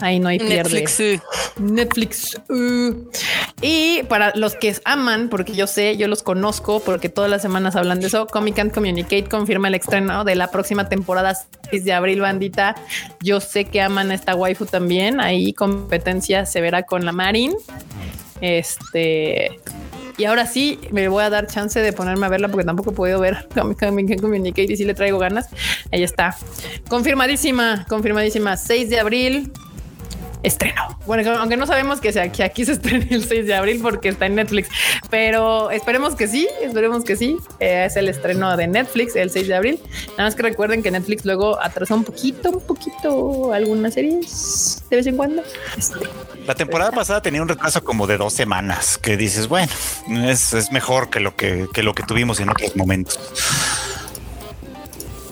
Ahí 0.00 0.18
no 0.18 0.28
hay 0.28 0.40
pierde. 0.40 0.80
Netflix. 0.80 1.22
Netflix. 1.60 2.40
Uh. 2.48 3.08
Y 3.62 4.02
para 4.04 4.32
los 4.36 4.54
que 4.54 4.74
aman, 4.84 5.28
porque 5.28 5.52
yo 5.52 5.66
sé, 5.66 5.96
yo 5.98 6.08
los 6.08 6.22
conozco, 6.22 6.80
porque 6.80 7.10
todas 7.10 7.30
las 7.30 7.42
semanas 7.42 7.76
hablan 7.76 8.00
de 8.00 8.06
eso, 8.06 8.26
Comic 8.26 8.56
Can't 8.56 8.72
Communicate 8.72 9.24
confirma 9.24 9.68
el 9.68 9.74
estreno 9.74 10.24
de 10.24 10.34
la 10.34 10.50
próxima 10.50 10.88
temporada 10.88 11.36
6 11.70 11.84
de 11.84 11.92
abril, 11.92 12.20
bandita. 12.20 12.74
Yo 13.22 13.40
sé 13.40 13.66
que 13.66 13.82
aman 13.82 14.10
a 14.10 14.14
esta 14.14 14.34
waifu 14.34 14.64
también. 14.64 15.20
Ahí 15.20 15.52
competencia 15.52 16.46
se 16.46 16.60
verá 16.60 16.84
con 16.84 17.04
la 17.04 17.12
Marin. 17.12 17.54
Este. 18.40 19.60
Y 20.16 20.24
ahora 20.24 20.46
sí 20.46 20.78
me 20.90 21.08
voy 21.08 21.24
a 21.24 21.30
dar 21.30 21.46
chance 21.46 21.80
de 21.80 21.92
ponerme 21.92 22.26
a 22.26 22.28
verla 22.28 22.48
porque 22.48 22.64
tampoco 22.64 22.90
he 22.90 22.94
podido 22.94 23.20
ver 23.20 23.46
Comic 23.54 23.78
Can't 23.78 24.20
Communicate 24.20 24.72
y 24.72 24.76
si 24.76 24.84
le 24.84 24.94
traigo 24.94 25.18
ganas. 25.18 25.48
Ahí 25.92 26.02
está. 26.02 26.36
Confirmadísima, 26.88 27.86
confirmadísima. 27.88 28.56
6 28.56 28.88
de 28.88 29.00
abril 29.00 29.52
estreno. 30.42 30.98
Bueno, 31.06 31.30
aunque 31.38 31.56
no 31.56 31.66
sabemos 31.66 32.00
que, 32.00 32.12
sea, 32.12 32.30
que 32.30 32.42
aquí 32.42 32.64
se 32.64 32.72
estrene 32.72 33.06
el 33.10 33.24
6 33.24 33.46
de 33.46 33.54
abril 33.54 33.80
porque 33.82 34.08
está 34.08 34.26
en 34.26 34.36
Netflix, 34.36 34.68
pero 35.10 35.70
esperemos 35.70 36.14
que 36.14 36.28
sí, 36.28 36.48
esperemos 36.62 37.04
que 37.04 37.16
sí. 37.16 37.36
Eh, 37.58 37.84
es 37.86 37.96
el 37.96 38.08
estreno 38.08 38.56
de 38.56 38.66
Netflix 38.66 39.16
el 39.16 39.30
6 39.30 39.48
de 39.48 39.54
abril. 39.54 39.80
Nada 40.10 40.24
más 40.24 40.34
que 40.34 40.42
recuerden 40.42 40.82
que 40.82 40.90
Netflix 40.90 41.24
luego 41.24 41.60
atrasa 41.62 41.94
un 41.94 42.04
poquito, 42.04 42.50
un 42.50 42.66
poquito 42.66 43.52
algunas 43.52 43.94
series 43.94 44.82
de 44.88 44.96
vez 44.96 45.06
en 45.06 45.16
cuando. 45.16 45.42
Este, 45.76 45.98
La 46.46 46.54
temporada 46.54 46.90
pasada 46.90 47.22
tenía 47.22 47.42
un 47.42 47.48
retraso 47.48 47.82
como 47.82 48.06
de 48.06 48.16
dos 48.16 48.32
semanas 48.32 48.98
que 48.98 49.16
dices, 49.16 49.48
bueno, 49.48 49.72
es, 50.26 50.52
es 50.52 50.72
mejor 50.72 51.10
que 51.10 51.20
lo 51.20 51.36
que, 51.36 51.66
que 51.72 51.82
lo 51.82 51.94
que 51.94 52.02
tuvimos 52.02 52.40
en 52.40 52.50
otros 52.50 52.76
momentos. 52.76 53.18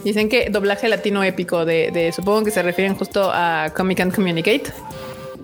Dicen 0.09 0.31
que 0.31 0.49
doblaje 0.49 0.89
latino 0.89 1.23
épico 1.23 1.67
de, 1.67 2.13
supongo 2.17 2.45
que 2.45 2.51
se 2.51 2.63
refieren 2.63 2.95
justo 2.95 3.31
a 3.31 3.71
Comic 3.77 4.01
and 4.01 4.15
Communicate. 4.15 4.73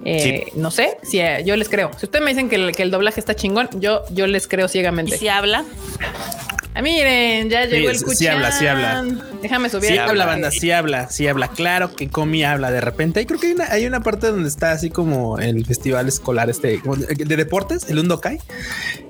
Eh, 0.07 0.47
no 0.55 0.71
sé 0.71 0.97
si 1.03 1.21
eh, 1.21 1.43
yo 1.45 1.55
les 1.55 1.69
creo. 1.69 1.91
Si 1.99 2.07
ustedes 2.07 2.25
me 2.25 2.31
dicen 2.31 2.49
que 2.49 2.57
el, 2.57 2.75
que 2.75 2.83
el, 2.83 2.91
doblaje 2.91 3.21
está 3.21 3.37
chingón, 3.37 3.69
yo, 3.75 4.05
yo 4.09 4.27
les 4.27 4.49
creo 4.49 4.67
ciegamente. 4.67 5.17
¿Y 5.17 5.19
si 5.19 5.29
habla? 5.29 5.67
Ah, 6.77 6.83
miren, 6.83 7.49
ya 7.51 7.67
llegó 7.67 7.89
el 7.89 7.99
sí 7.99 8.05
Kuchan. 8.05 8.35
habla, 8.35 8.51
sí 8.51 8.67
habla. 8.67 9.05
Déjame 9.41 9.69
subir. 9.69 9.91
Sí 9.91 9.97
habla, 9.99 10.27
banda, 10.27 10.51
sí 10.51 10.73
habla, 10.73 11.09
sí 11.09 11.29
habla. 11.29 11.47
Claro 11.49 11.95
que 11.95 12.09
Comi 12.09 12.43
habla 12.43 12.73
de 12.73 12.81
repente. 12.81 13.21
Y 13.21 13.27
creo 13.27 13.39
que 13.39 13.47
hay 13.47 13.53
una, 13.53 13.65
hay 13.71 13.87
una 13.87 14.01
parte 14.01 14.27
donde 14.27 14.49
está 14.49 14.73
así 14.73 14.91
como 14.91 15.39
el 15.39 15.65
festival 15.67 16.09
escolar 16.09 16.51
este 16.51 16.81
de, 16.85 17.25
de 17.25 17.37
deportes, 17.37 17.89
el 17.89 18.01
Undokai, 18.01 18.41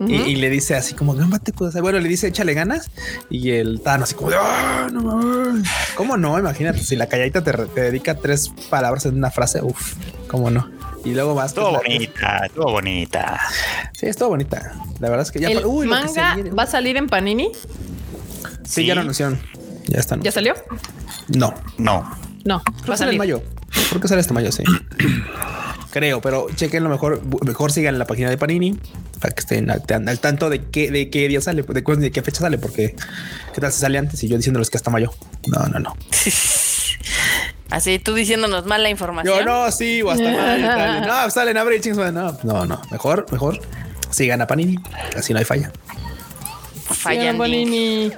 y, 0.07 0.15
y 0.15 0.37
le 0.37 0.51
dice 0.51 0.75
así 0.75 0.95
como, 0.95 1.15
"Gámbate, 1.15 1.53
kudasai". 1.53 1.81
bueno, 1.81 1.99
le 2.01 2.09
dice 2.09 2.27
échale 2.29 2.53
ganas 2.53 2.91
y 3.31 3.53
el 3.53 3.81
Tano 3.81 4.05
así 4.05 4.15
como, 4.15 4.31
"Ah, 4.35 4.89
no 4.93 5.01
mames". 5.01 5.67
¿Cómo 5.95 6.19
no? 6.19 6.39
Imagínate, 6.39 6.81
si 6.81 6.97
la 6.97 7.07
calladita 7.09 7.43
te, 7.43 7.53
te 7.53 7.81
dedica 7.81 8.15
tres 8.17 8.51
palabras 8.69 9.07
en 9.07 9.15
una 9.17 9.31
frase, 9.31 9.63
uff, 9.63 9.95
cómo 10.29 10.51
no. 10.51 10.69
Y 11.05 11.11
luego 11.13 11.35
vas. 11.35 11.49
Estuvo 11.53 11.71
pues, 11.71 11.83
la- 11.89 11.95
bonita, 11.95 12.47
estuvo 12.47 12.71
bonita. 12.73 13.41
Sí, 13.93 14.07
estuvo 14.07 14.31
bonita. 14.31 14.73
La 15.01 15.09
verdad 15.11 15.27
es 15.27 15.31
que 15.33 15.41
ya. 15.41 15.49
el 15.51 15.65
uy, 15.67 15.85
se 15.87 15.91
manga 15.91 16.37
va 16.59 16.63
a 16.63 16.67
salir 16.67 16.97
en 16.97 17.09
Panini. 17.09 17.51
Sí, 18.65 18.87
ya 18.87 18.95
lo 18.95 19.03
anunciaron. 19.03 19.39
Ya 19.87 20.01
están. 20.01 20.23
¿Ya 20.23 20.33
salió? 20.33 20.55
No, 21.29 21.55
No. 21.79 22.11
No, 22.45 22.63
Creo 22.63 22.89
va 22.91 22.95
a 22.95 22.99
sale 22.99 23.13
en 23.13 23.19
salir. 23.19 23.19
mayo. 23.19 23.43
Creo 23.89 24.01
que 24.03 24.09
sale 24.09 24.21
este 24.21 24.35
mayo, 24.35 24.53
sí. 24.53 24.63
Creo, 25.91 26.21
pero 26.21 26.47
chequen 26.55 26.83
lo 26.85 26.91
mejor, 26.91 27.23
mejor 27.47 27.71
sigan 27.73 27.99
la 27.99 28.05
página 28.07 28.29
de 28.29 28.37
Panini 28.37 28.79
para 29.21 29.33
que 29.35 29.41
estén 29.41 29.71
al, 29.71 29.83
tan- 29.87 30.09
al 30.09 30.19
tanto 30.19 30.51
de 30.51 30.65
qué, 30.65 30.91
de 30.91 31.09
qué 31.09 31.29
día 31.29 31.41
sale, 31.41 31.63
de, 31.63 31.83
de 31.97 32.11
qué 32.11 32.21
fecha 32.23 32.41
sale, 32.41 32.59
porque 32.59 32.97
qué 33.55 33.61
tal 33.61 33.73
si 33.73 33.81
sale 33.81 33.97
antes 33.99 34.23
y 34.25 34.29
yo 34.29 34.37
diciéndoles 34.37 34.69
que 34.71 34.77
hasta 34.77 34.91
mayo. 34.91 35.13
No, 35.47 35.67
no, 35.69 35.79
no. 35.79 35.97
Así 37.75 37.99
tú 37.99 38.15
diciéndonos 38.15 38.67
mal 38.67 38.85
la 38.85 38.89
información. 38.89 39.37
Yo 39.37 39.45
no, 39.45 39.69
sí, 39.73 40.01
o 40.01 40.09
hasta 40.13 40.25
sale. 40.33 41.01
No, 41.09 41.31
sale 41.31 41.51
en 41.51 41.57
abril, 41.57 41.81
chingos. 41.81 42.13
No, 42.13 42.39
no, 42.45 42.65
no. 42.65 42.81
Mejor, 42.93 43.27
mejor 43.33 43.59
sigan 44.11 44.41
a 44.41 44.47
Panini. 44.47 44.77
Así 45.17 45.33
no 45.33 45.41
hay 45.41 45.45
falla. 45.45 45.73
Fallan. 46.85 47.21
Señor 47.21 47.37
Bonini. 47.37 48.13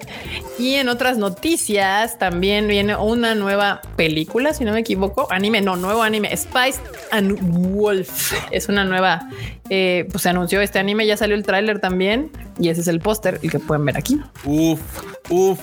Y 0.58 0.74
en 0.74 0.88
otras 0.88 1.18
noticias 1.18 2.18
también 2.18 2.66
viene 2.66 2.96
una 2.96 3.34
nueva 3.34 3.82
película, 3.96 4.54
si 4.54 4.64
no 4.64 4.72
me 4.72 4.80
equivoco, 4.80 5.28
anime, 5.30 5.60
no, 5.60 5.76
nuevo 5.76 6.02
anime, 6.02 6.34
Spice 6.36 6.80
and 7.10 7.38
Wolf. 7.74 8.32
Es 8.50 8.68
una 8.68 8.84
nueva, 8.84 9.28
eh, 9.68 10.08
pues 10.10 10.22
se 10.22 10.30
anunció 10.30 10.60
este 10.60 10.78
anime, 10.78 11.06
ya 11.06 11.16
salió 11.16 11.36
el 11.36 11.42
tráiler 11.42 11.80
también 11.80 12.30
y 12.58 12.70
ese 12.70 12.80
es 12.80 12.88
el 12.88 13.00
póster, 13.00 13.38
el 13.42 13.50
que 13.50 13.58
pueden 13.58 13.84
ver 13.84 13.96
aquí. 13.96 14.20
Uf, 14.44 14.80
uf. 15.28 15.60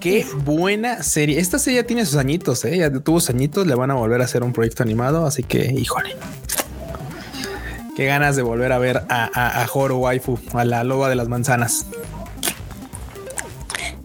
Qué 0.00 0.26
buena 0.44 1.02
serie. 1.02 1.40
Esta 1.40 1.58
serie 1.58 1.80
ya 1.80 1.86
tiene 1.86 2.04
sus 2.04 2.16
añitos, 2.16 2.64
¿eh? 2.64 2.76
ya 2.76 2.90
tuvo 2.92 3.18
sus 3.18 3.30
añitos. 3.30 3.66
Le 3.66 3.74
van 3.74 3.90
a 3.90 3.94
volver 3.94 4.20
a 4.20 4.24
hacer 4.24 4.44
un 4.44 4.52
proyecto 4.52 4.82
animado. 4.82 5.26
Así 5.26 5.42
que, 5.42 5.72
híjole. 5.72 6.14
Qué 7.96 8.04
ganas 8.04 8.36
de 8.36 8.42
volver 8.42 8.72
a 8.72 8.78
ver 8.78 8.98
a, 9.08 9.30
a, 9.32 9.62
a 9.62 9.66
Horo 9.72 9.96
Waifu, 9.96 10.38
a 10.52 10.64
la 10.66 10.84
loba 10.84 11.08
de 11.08 11.16
las 11.16 11.28
manzanas. 11.28 11.86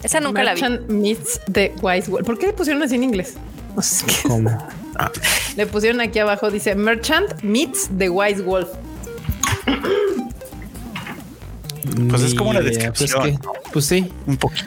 Esa 0.04 0.20
nunca 0.20 0.44
la 0.44 0.54
vi. 0.56 0.62
Merchant 0.62 0.90
Meets 0.90 1.42
the 1.52 1.74
Wise 1.82 2.10
Wolf. 2.10 2.26
¿Por 2.26 2.38
qué 2.40 2.48
le 2.48 2.54
pusieron 2.54 2.82
así 2.84 2.96
en 2.96 3.04
inglés? 3.04 3.36
No 3.76 3.82
sé. 3.82 4.06
¿Cómo? 4.28 4.50
Ah, 4.98 5.10
Le 5.56 5.66
pusieron 5.66 6.02
aquí 6.02 6.20
abajo, 6.20 6.52
dice 6.52 6.76
Merchant 6.76 7.42
Meets 7.42 7.90
the 7.98 8.10
Wise 8.10 8.42
Wolf. 8.42 8.68
Pues 12.10 12.22
es 12.24 12.34
como 12.36 12.52
idea. 12.54 12.62
Pues, 12.64 12.78
descripción, 12.78 13.38
que- 13.38 13.40
pues 13.72 13.86
sí. 13.86 14.12
Un 14.28 14.38
poquito. 14.38 14.66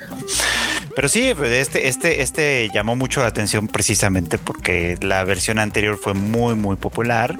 Pero 0.95 1.09
sí, 1.09 1.32
pues, 1.36 1.51
este, 1.51 1.88
este, 1.88 2.22
este 2.22 2.70
llamó 2.72 2.95
mucho 2.97 3.20
la 3.20 3.26
atención 3.26 3.66
precisamente 3.68 4.38
porque 4.38 4.97
la 5.01 5.24
versión 5.24 5.59
anterior 5.59 5.99
fue 5.99 6.14
muy, 6.14 6.55
muy 6.55 6.76
popular. 6.76 7.36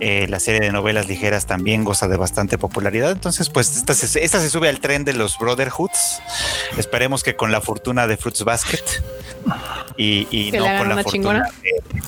Eh, 0.00 0.26
la 0.28 0.38
serie 0.40 0.60
de 0.60 0.72
novelas 0.72 1.08
ligeras 1.08 1.46
también 1.46 1.84
goza 1.84 2.06
de 2.08 2.16
bastante 2.16 2.58
popularidad. 2.58 3.10
Entonces, 3.12 3.50
pues 3.50 3.76
esta 3.76 3.94
se, 3.94 4.22
esta 4.24 4.40
se 4.40 4.50
sube 4.50 4.68
al 4.68 4.80
tren 4.80 5.04
de 5.04 5.14
los 5.14 5.38
Brotherhoods. 5.38 6.20
Esperemos 6.78 7.22
que 7.22 7.34
con 7.34 7.50
la 7.52 7.60
fortuna 7.60 8.06
de 8.06 8.16
Fruits 8.16 8.44
Basket 8.44 8.84
y, 9.96 10.26
y 10.30 10.52
no 10.52 10.64
con 10.78 10.88
la 10.88 10.94
una 10.94 11.02
fortuna 11.02 11.48
de- 11.62 12.02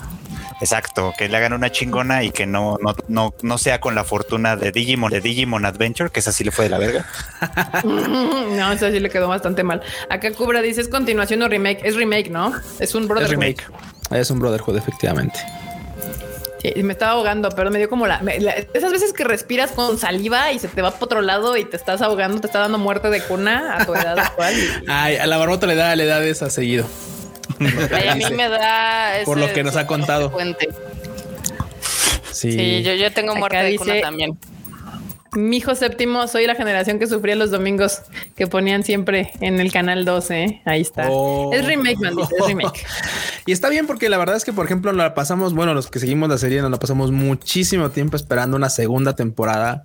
Exacto, 0.64 1.12
que 1.18 1.28
le 1.28 1.36
hagan 1.36 1.52
una 1.52 1.70
chingona 1.70 2.22
y 2.22 2.30
que 2.30 2.46
no, 2.46 2.78
no, 2.80 2.96
no, 3.08 3.34
no 3.42 3.58
sea 3.58 3.80
con 3.82 3.94
la 3.94 4.02
fortuna 4.02 4.56
de 4.56 4.72
Digimon, 4.72 5.10
de 5.10 5.20
Digimon 5.20 5.66
Adventure, 5.66 6.08
que 6.08 6.20
esa 6.20 6.32
sí 6.32 6.42
le 6.42 6.50
fue 6.52 6.64
de 6.64 6.70
la 6.70 6.78
verga. 6.78 7.04
No, 7.84 8.72
eso 8.72 8.90
sí 8.90 8.98
le 9.00 9.10
quedó 9.10 9.28
bastante 9.28 9.62
mal. 9.62 9.82
Acá 10.08 10.32
Cubra 10.32 10.62
dice 10.62 10.80
es 10.80 10.88
continuación 10.88 11.42
o 11.42 11.48
remake. 11.48 11.80
Es 11.84 11.96
remake, 11.96 12.30
¿no? 12.30 12.52
Es 12.78 12.94
un 12.94 13.06
brother. 13.06 13.24
Es 13.24 13.30
remake. 13.30 13.62
Es 14.10 14.30
un 14.30 14.38
Brotherhood, 14.38 14.76
efectivamente. 14.76 15.38
Sí, 16.62 16.82
me 16.82 16.92
estaba 16.94 17.12
ahogando, 17.12 17.50
pero 17.50 17.70
me 17.70 17.78
dio 17.78 17.90
como 17.90 18.06
la, 18.06 18.20
me- 18.20 18.40
la- 18.40 18.52
esas 18.72 18.90
veces 18.90 19.12
que 19.12 19.24
respiras 19.24 19.72
con 19.72 19.98
saliva 19.98 20.50
y 20.52 20.58
se 20.58 20.68
te 20.68 20.80
va 20.80 20.92
para 20.92 21.04
otro 21.04 21.20
lado 21.20 21.56
y 21.58 21.64
te 21.66 21.76
estás 21.76 22.00
ahogando, 22.00 22.40
te 22.40 22.46
está 22.46 22.60
dando 22.60 22.78
muerte 22.78 23.10
de 23.10 23.20
cuna 23.22 23.76
a 23.78 23.84
tu 23.84 23.94
edad 23.94 24.18
actual. 24.18 24.54
Ay, 24.88 25.16
a 25.16 25.26
la 25.26 25.36
barbota 25.36 25.66
le 25.66 25.74
da, 25.74 25.94
le 25.94 26.06
da 26.06 26.20
de 26.20 26.30
esa 26.30 26.48
seguido. 26.48 26.86
Ay, 27.92 28.08
a 28.08 28.14
mí 28.14 28.24
me 28.34 28.48
da. 28.48 29.12
Por 29.24 29.38
lo 29.38 29.52
que 29.52 29.62
nos 29.62 29.76
ha 29.76 29.86
contado. 29.86 30.32
Sí. 32.32 32.52
Sí, 32.52 32.82
yo, 32.82 32.94
yo 32.94 33.12
tengo 33.12 33.30
Acá 33.32 33.38
muerte 33.40 33.56
de 33.62 33.76
cuna 33.76 33.92
dice- 33.94 34.02
también. 34.02 34.38
Mi 35.36 35.56
hijo 35.56 35.74
séptimo, 35.74 36.28
soy 36.28 36.46
la 36.46 36.54
generación 36.54 37.00
que 37.00 37.08
sufría 37.08 37.34
los 37.34 37.50
domingos 37.50 38.02
que 38.36 38.46
ponían 38.46 38.84
siempre 38.84 39.32
en 39.40 39.58
el 39.58 39.72
canal 39.72 40.04
12. 40.04 40.62
Ahí 40.64 40.80
está. 40.80 41.08
Oh. 41.10 41.52
Es 41.52 41.66
remake, 41.66 41.98
maldita, 41.98 42.28
es 42.38 42.46
remake. 42.46 42.86
Y 43.46 43.52
está 43.52 43.68
bien 43.68 43.86
porque 43.86 44.08
la 44.08 44.16
verdad 44.16 44.36
es 44.36 44.44
que, 44.44 44.52
por 44.52 44.64
ejemplo, 44.64 44.92
la 44.92 45.12
pasamos, 45.12 45.52
bueno, 45.52 45.74
los 45.74 45.90
que 45.90 45.98
seguimos 45.98 46.28
la 46.28 46.38
serie 46.38 46.62
nos 46.62 46.70
la 46.70 46.78
pasamos 46.78 47.10
muchísimo 47.10 47.90
tiempo 47.90 48.16
esperando 48.16 48.56
una 48.56 48.70
segunda 48.70 49.16
temporada. 49.16 49.84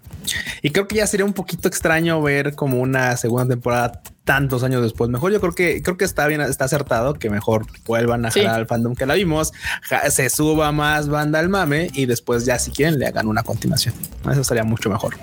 Y 0.62 0.70
creo 0.70 0.88
que 0.88 0.98
ya 0.98 1.08
sería 1.08 1.26
un 1.26 1.34
poquito 1.34 1.68
extraño 1.68 2.22
ver 2.22 2.54
como 2.56 2.80
una 2.80 3.18
segunda 3.18 3.48
temporada 3.48 4.02
tantos 4.30 4.62
años 4.62 4.84
después. 4.84 5.10
Mejor 5.10 5.32
yo 5.32 5.40
creo 5.42 5.54
que 5.54 5.82
creo 5.82 5.98
que 5.98 6.06
está 6.06 6.28
bien, 6.28 6.40
está 6.42 6.66
acertado 6.66 7.16
que 7.16 7.32
mejor 7.32 7.66
vuelvan 7.88 8.28
a 8.28 8.30
Sí. 8.30 8.42
jalar 8.42 8.60
al 8.60 8.68
fandom 8.68 8.94
que 8.94 9.08
la 9.08 9.16
vimos, 9.16 9.54
ja- 9.82 10.08
se 10.12 10.30
suba 10.30 10.72
más 10.72 11.10
banda 11.10 11.40
al 11.40 11.50
mame 11.50 11.90
y 11.96 12.06
después 12.06 12.46
ya 12.46 12.60
si 12.60 12.70
quieren 12.70 13.00
le 13.00 13.08
hagan 13.08 13.26
una 13.28 13.42
continuación. 13.42 13.96
Eso 14.32 14.42
estaría 14.42 14.64
mucho 14.64 14.88
mejor. 14.92 15.16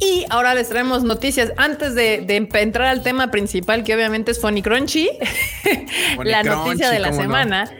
Y 0.00 0.24
ahora 0.30 0.54
les 0.54 0.68
traemos 0.70 1.04
noticias 1.04 1.52
antes 1.56 1.94
de, 1.94 2.22
de 2.26 2.36
entrar 2.62 2.88
al 2.88 3.04
tema 3.04 3.30
principal, 3.30 3.84
que 3.84 3.94
obviamente 3.94 4.32
es 4.32 4.40
Funny 4.40 4.60
Crunchy. 4.62 5.08
Funny 6.16 6.30
la 6.30 6.40
Crunchy, 6.42 6.64
noticia 6.64 6.90
de 6.90 6.98
la 6.98 7.10
cómo 7.10 7.20
no. 7.20 7.22
semana. 7.28 7.70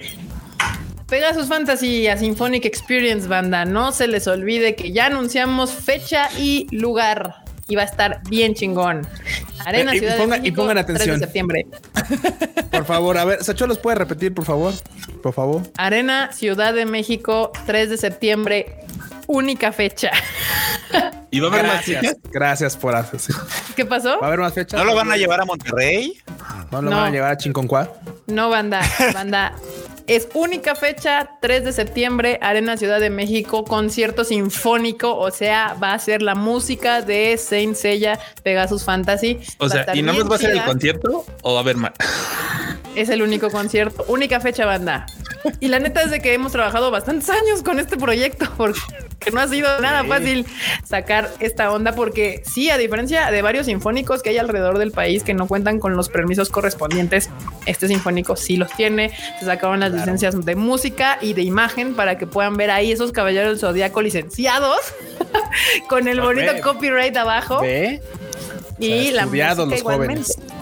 Pegasus 1.09 1.49
Fantasy 1.49 2.07
a 2.07 2.17
Symphonic 2.17 2.65
Experience, 2.67 3.27
banda. 3.27 3.65
No 3.65 3.91
se 3.91 4.07
les 4.07 4.29
olvide 4.29 4.77
que 4.77 4.93
ya 4.93 5.07
anunciamos 5.07 5.73
fecha 5.73 6.29
y 6.39 6.69
lugar. 6.71 7.43
Y 7.71 7.77
va 7.77 7.83
a 7.83 7.87
estar 7.87 8.21
bien 8.29 8.55
chingón. 8.55 9.07
Arena 9.65 9.93
Eh, 9.93 9.97
y 9.97 9.99
Ciudad 10.01 10.19
ponga- 10.19 10.33
de 10.33 10.39
y 10.39 10.41
México, 10.43 10.57
pongan 10.63 10.75
3 10.75 10.87
de 10.87 10.93
atención. 10.93 11.21
septiembre. 11.21 11.67
Por 12.71 12.85
favor, 12.85 13.17
a 13.17 13.25
ver, 13.25 13.45
Sacho, 13.45 13.67
¿los 13.67 13.79
puede 13.79 13.95
repetir, 13.97 14.33
por 14.35 14.45
favor? 14.45 14.75
Por 15.23 15.33
favor. 15.33 15.63
Arena 15.77 16.33
Ciudad 16.33 16.73
de 16.75 16.85
México, 16.87 17.53
3 17.67 17.91
de 17.91 17.97
septiembre. 17.97 18.77
Única 19.27 19.71
fecha. 19.73 20.11
Y 21.31 21.39
va 21.39 21.47
a 21.49 21.51
haber 21.53 21.67
más 21.67 21.85
fechas. 21.85 22.17
gracias 22.33 22.77
por 22.77 22.95
hacer. 22.97 23.21
sí. 23.21 23.33
¿Qué 23.77 23.85
pasó? 23.87 24.19
¿Va 24.19 24.25
a 24.25 24.27
haber 24.29 24.41
más 24.41 24.53
fechas? 24.53 24.79
¿No 24.81 24.85
lo 24.85 24.95
van 24.97 25.13
a 25.13 25.17
llevar 25.17 25.41
a 25.41 25.45
Monterrey? 25.45 26.15
¿No 26.73 26.83
lo 26.83 26.91
No. 26.91 26.97
van 26.97 27.07
a 27.07 27.11
llevar 27.11 27.31
a 27.33 27.37
Chinconcuá? 27.37 27.93
No, 28.27 28.49
banda, 28.51 28.81
banda. 29.15 29.53
Es 30.11 30.27
única 30.35 30.75
fecha, 30.75 31.37
3 31.41 31.65
de 31.65 31.73
septiembre, 31.73 32.41
Arena 32.43 32.77
Ciudad 32.77 32.99
de 32.99 33.11
México, 33.11 33.63
concierto 33.63 34.25
sinfónico, 34.25 35.17
o 35.17 35.31
sea, 35.31 35.77
va 35.81 35.93
a 35.93 35.99
ser 36.01 36.21
la 36.21 36.35
música 36.35 37.01
de 37.01 37.39
Saint 37.39 37.77
Seiya 37.77 38.19
Pegasus 38.43 38.83
Fantasy. 38.83 39.39
O 39.59 39.69
sea, 39.69 39.87
¿y 39.95 40.03
no 40.03 40.13
más 40.13 40.29
va 40.29 40.35
a 40.35 40.39
ser 40.39 40.51
el 40.51 40.65
concierto 40.65 41.25
o 41.43 41.53
va 41.53 41.61
a 41.61 41.63
haber 41.63 41.77
más? 41.77 41.93
Es 42.97 43.09
el 43.09 43.23
único 43.23 43.51
concierto, 43.51 44.05
única 44.09 44.41
fecha, 44.41 44.67
banda. 44.67 45.07
Y 45.61 45.69
la 45.69 45.79
neta 45.79 46.03
es 46.03 46.11
de 46.11 46.21
que 46.21 46.35
hemos 46.35 46.53
trabajado 46.53 46.91
bastantes 46.91 47.29
años 47.31 47.63
con 47.63 47.79
este 47.79 47.97
proyecto 47.97 48.47
porque 48.57 48.81
no 49.33 49.41
ha 49.41 49.49
sido 49.49 49.81
nada 49.81 50.05
fácil 50.05 50.47
sacar 50.85 51.31
esta 51.41 51.71
onda 51.73 51.93
porque 51.93 52.43
sí, 52.47 52.71
a 52.71 52.79
diferencia 52.79 53.31
de 53.31 53.43
varios 53.43 53.67
sinfónicos 53.67 54.23
que 54.23 54.31
hay 54.31 54.39
alrededor 54.39 54.79
del 54.79 54.93
país 54.93 55.23
que 55.23 55.35
no 55.35 55.47
cuentan 55.47 55.79
con 55.79 55.97
los 55.97 56.09
permisos 56.09 56.51
correspondientes, 56.51 57.31
este 57.67 57.89
sinfónico 57.89 58.37
sí 58.37 58.57
los 58.57 58.71
tiene. 58.75 59.13
Se 59.39 59.47
sacaron 59.47 59.81
las 59.81 59.93
licencias 59.93 60.45
de 60.45 60.57
música 60.57 61.19
y 61.21 61.33
de 61.33 61.43
imagen 61.43 61.95
para 61.95 62.19
que 62.19 62.27
puedan 62.27 62.57
ver 62.57 62.71
ahí 62.71 62.93
esos 62.93 63.13
caballeros 63.13 63.53
del 63.53 63.59
zodiaco 63.61 64.03
licenciados 64.03 64.79
con 65.89 66.09
el 66.09 66.21
bonito 66.21 66.53
copyright 66.63 67.17
abajo 67.17 67.61
¿Ve? 67.61 68.01
y 68.79 68.93
O 68.93 69.03
sea, 69.03 69.13
la 69.13 69.27
música 69.27 69.55
los 69.55 69.79
igualmente. 69.79 70.23
jóvenes. 70.35 70.60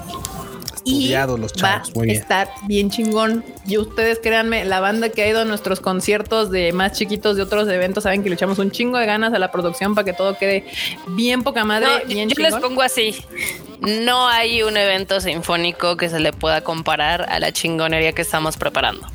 Y 0.88 0.94
Estudiados 1.00 1.38
los 1.38 1.52
chavos, 1.52 1.90
va 1.96 2.00
a 2.02 2.04
bien. 2.04 2.16
estar 2.16 2.48
bien 2.66 2.90
chingón. 2.90 3.44
Y 3.66 3.76
ustedes 3.78 4.18
créanme, 4.22 4.64
la 4.64 4.80
banda 4.80 5.10
que 5.10 5.22
ha 5.22 5.28
ido 5.28 5.40
a 5.40 5.44
nuestros 5.44 5.80
conciertos 5.80 6.50
de 6.50 6.72
más 6.72 6.92
chiquitos 6.92 7.36
de 7.36 7.42
otros 7.42 7.68
eventos 7.68 8.04
saben 8.04 8.22
que 8.22 8.28
le 8.30 8.34
echamos 8.36 8.58
un 8.58 8.70
chingo 8.70 8.96
de 8.98 9.04
ganas 9.06 9.32
a 9.34 9.38
la 9.38 9.50
producción 9.52 9.94
para 9.94 10.04
que 10.04 10.12
todo 10.14 10.38
quede 10.38 10.64
bien 11.08 11.42
poca 11.42 11.64
madre, 11.64 11.86
No, 11.86 12.06
bien 12.08 12.28
yo 12.28 12.36
les 12.42 12.54
chingón. 12.54 12.60
pongo 12.70 12.82
así. 12.82 13.14
No 13.80 14.26
hay 14.28 14.62
un 14.62 14.76
evento 14.76 15.20
sinfónico 15.20 15.96
que 15.96 16.08
se 16.08 16.18
le 16.20 16.32
pueda 16.32 16.62
comparar 16.62 17.26
a 17.28 17.38
la 17.38 17.52
chingonería 17.52 18.12
que 18.12 18.22
estamos 18.22 18.56
preparando. 18.56 19.06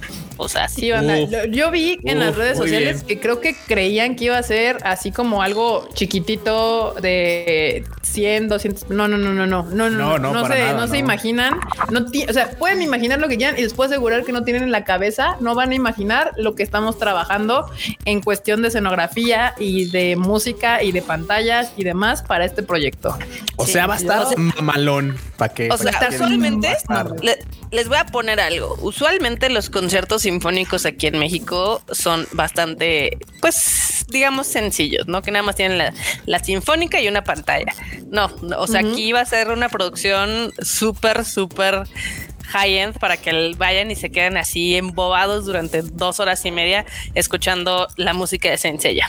O 0.43 0.49
sea, 0.49 0.67
sí. 0.69 0.81
Sí, 0.81 0.91
banda. 0.91 1.17
Uf. 1.19 1.31
Lo- 1.31 1.45
Yo 1.45 1.71
vi 1.71 1.99
en 2.03 2.19
las 2.19 2.35
redes 2.35 2.57
sociales 2.57 3.05
bien. 3.05 3.07
que 3.07 3.19
creo 3.21 3.39
que 3.39 3.55
creían 3.67 4.15
que 4.15 4.25
iba 4.25 4.37
a 4.37 4.43
ser 4.43 4.77
así 4.83 5.11
como 5.11 5.41
algo 5.41 5.87
chiquitito 5.93 6.93
de 7.01 7.83
100, 8.01 8.49
200. 8.49 8.89
No, 8.89 9.07
no, 9.07 9.17
no, 9.17 9.33
no, 9.33 9.45
no, 9.45 9.63
no, 9.63 9.89
no, 9.89 9.89
No, 9.89 10.17
no, 10.19 10.33
no, 10.33 10.47
se, 10.47 10.59
nada, 10.59 10.73
no 10.73 10.87
se 10.87 10.93
no. 10.93 10.99
imaginan. 10.99 11.59
No 11.91 12.05
ti- 12.05 12.25
o 12.29 12.33
sea, 12.33 12.51
pueden 12.51 12.81
imaginar 12.81 13.19
lo 13.19 13.27
que 13.29 13.37
quieran 13.37 13.57
y 13.57 13.63
después 13.63 13.89
asegurar 13.91 14.23
que 14.23 14.31
no 14.31 14.43
tienen 14.43 14.63
en 14.63 14.71
la 14.71 14.83
cabeza. 14.83 15.37
No 15.39 15.55
van 15.55 15.71
a 15.71 15.75
imaginar 15.75 16.31
lo 16.37 16.55
que 16.55 16.63
estamos 16.63 16.97
trabajando 16.99 17.69
en 18.05 18.21
cuestión 18.21 18.61
de 18.61 18.67
escenografía 18.69 19.53
y 19.59 19.85
de 19.89 20.15
música 20.15 20.83
y 20.83 20.91
de 20.91 21.01
pantallas 21.01 21.71
y 21.77 21.83
demás 21.83 22.21
para 22.23 22.45
este 22.45 22.63
proyecto. 22.63 23.17
O 23.55 23.65
Sí. 23.65 23.73
sea, 23.73 23.87
va 23.87 23.95
a 23.95 23.97
estar 23.97 24.25
mamalón 24.37 25.17
para 25.37 25.53
que. 25.53 25.69
O 25.71 25.77
sea, 25.77 25.91
usualmente 26.09 26.75
les 27.71 27.87
voy 27.87 27.97
a 27.97 28.05
poner 28.05 28.39
algo. 28.39 28.77
Usualmente 28.81 29.49
los 29.49 29.69
conciertos 29.69 30.21
sinfónicos 30.33 30.85
aquí 30.85 31.07
en 31.07 31.19
México 31.19 31.81
son 31.91 32.27
bastante, 32.31 33.17
pues, 33.39 34.05
digamos, 34.09 34.47
sencillos, 34.47 35.07
¿no? 35.07 35.21
Que 35.21 35.31
nada 35.31 35.43
más 35.43 35.55
tienen 35.55 35.77
la, 35.77 35.93
la 36.25 36.39
sinfónica 36.39 36.99
y 36.99 37.07
una 37.07 37.23
pantalla. 37.23 37.73
No, 38.09 38.29
no, 38.41 38.59
o 38.59 38.67
sea, 38.67 38.81
aquí 38.81 39.11
va 39.11 39.21
a 39.21 39.25
ser 39.25 39.49
una 39.49 39.69
producción 39.69 40.51
súper, 40.61 41.23
súper 41.23 41.83
high-end 42.47 42.97
para 42.99 43.17
que 43.17 43.53
vayan 43.57 43.91
y 43.91 43.95
se 43.95 44.11
queden 44.11 44.37
así 44.37 44.75
embobados 44.75 45.45
durante 45.45 45.81
dos 45.81 46.19
horas 46.19 46.45
y 46.45 46.51
media 46.51 46.85
escuchando 47.13 47.87
la 47.95 48.13
música 48.13 48.49
de 48.49 48.57
Senseiya. 48.57 49.07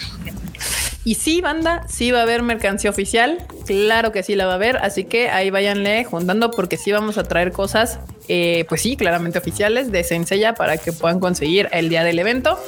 Y 1.04 1.16
sí, 1.16 1.42
banda, 1.42 1.86
sí 1.86 2.10
va 2.12 2.20
a 2.20 2.22
haber 2.22 2.42
mercancía 2.42 2.88
oficial. 2.88 3.38
Claro 3.66 4.10
que 4.10 4.22
sí 4.22 4.36
la 4.36 4.46
va 4.46 4.52
a 4.52 4.54
haber. 4.54 4.78
Así 4.78 5.04
que 5.04 5.28
ahí 5.28 5.50
váyanle 5.50 6.04
juntando 6.04 6.50
porque 6.50 6.78
sí 6.78 6.92
vamos 6.92 7.18
a 7.18 7.24
traer 7.24 7.52
cosas, 7.52 7.98
eh, 8.28 8.64
pues 8.68 8.80
sí, 8.80 8.96
claramente 8.96 9.38
oficiales 9.38 9.92
de 9.92 10.02
Senseiya 10.02 10.54
para 10.54 10.78
que 10.78 10.92
puedan 10.92 11.20
conseguir 11.20 11.68
el 11.72 11.90
día 11.90 12.04
del 12.04 12.18
evento. 12.18 12.58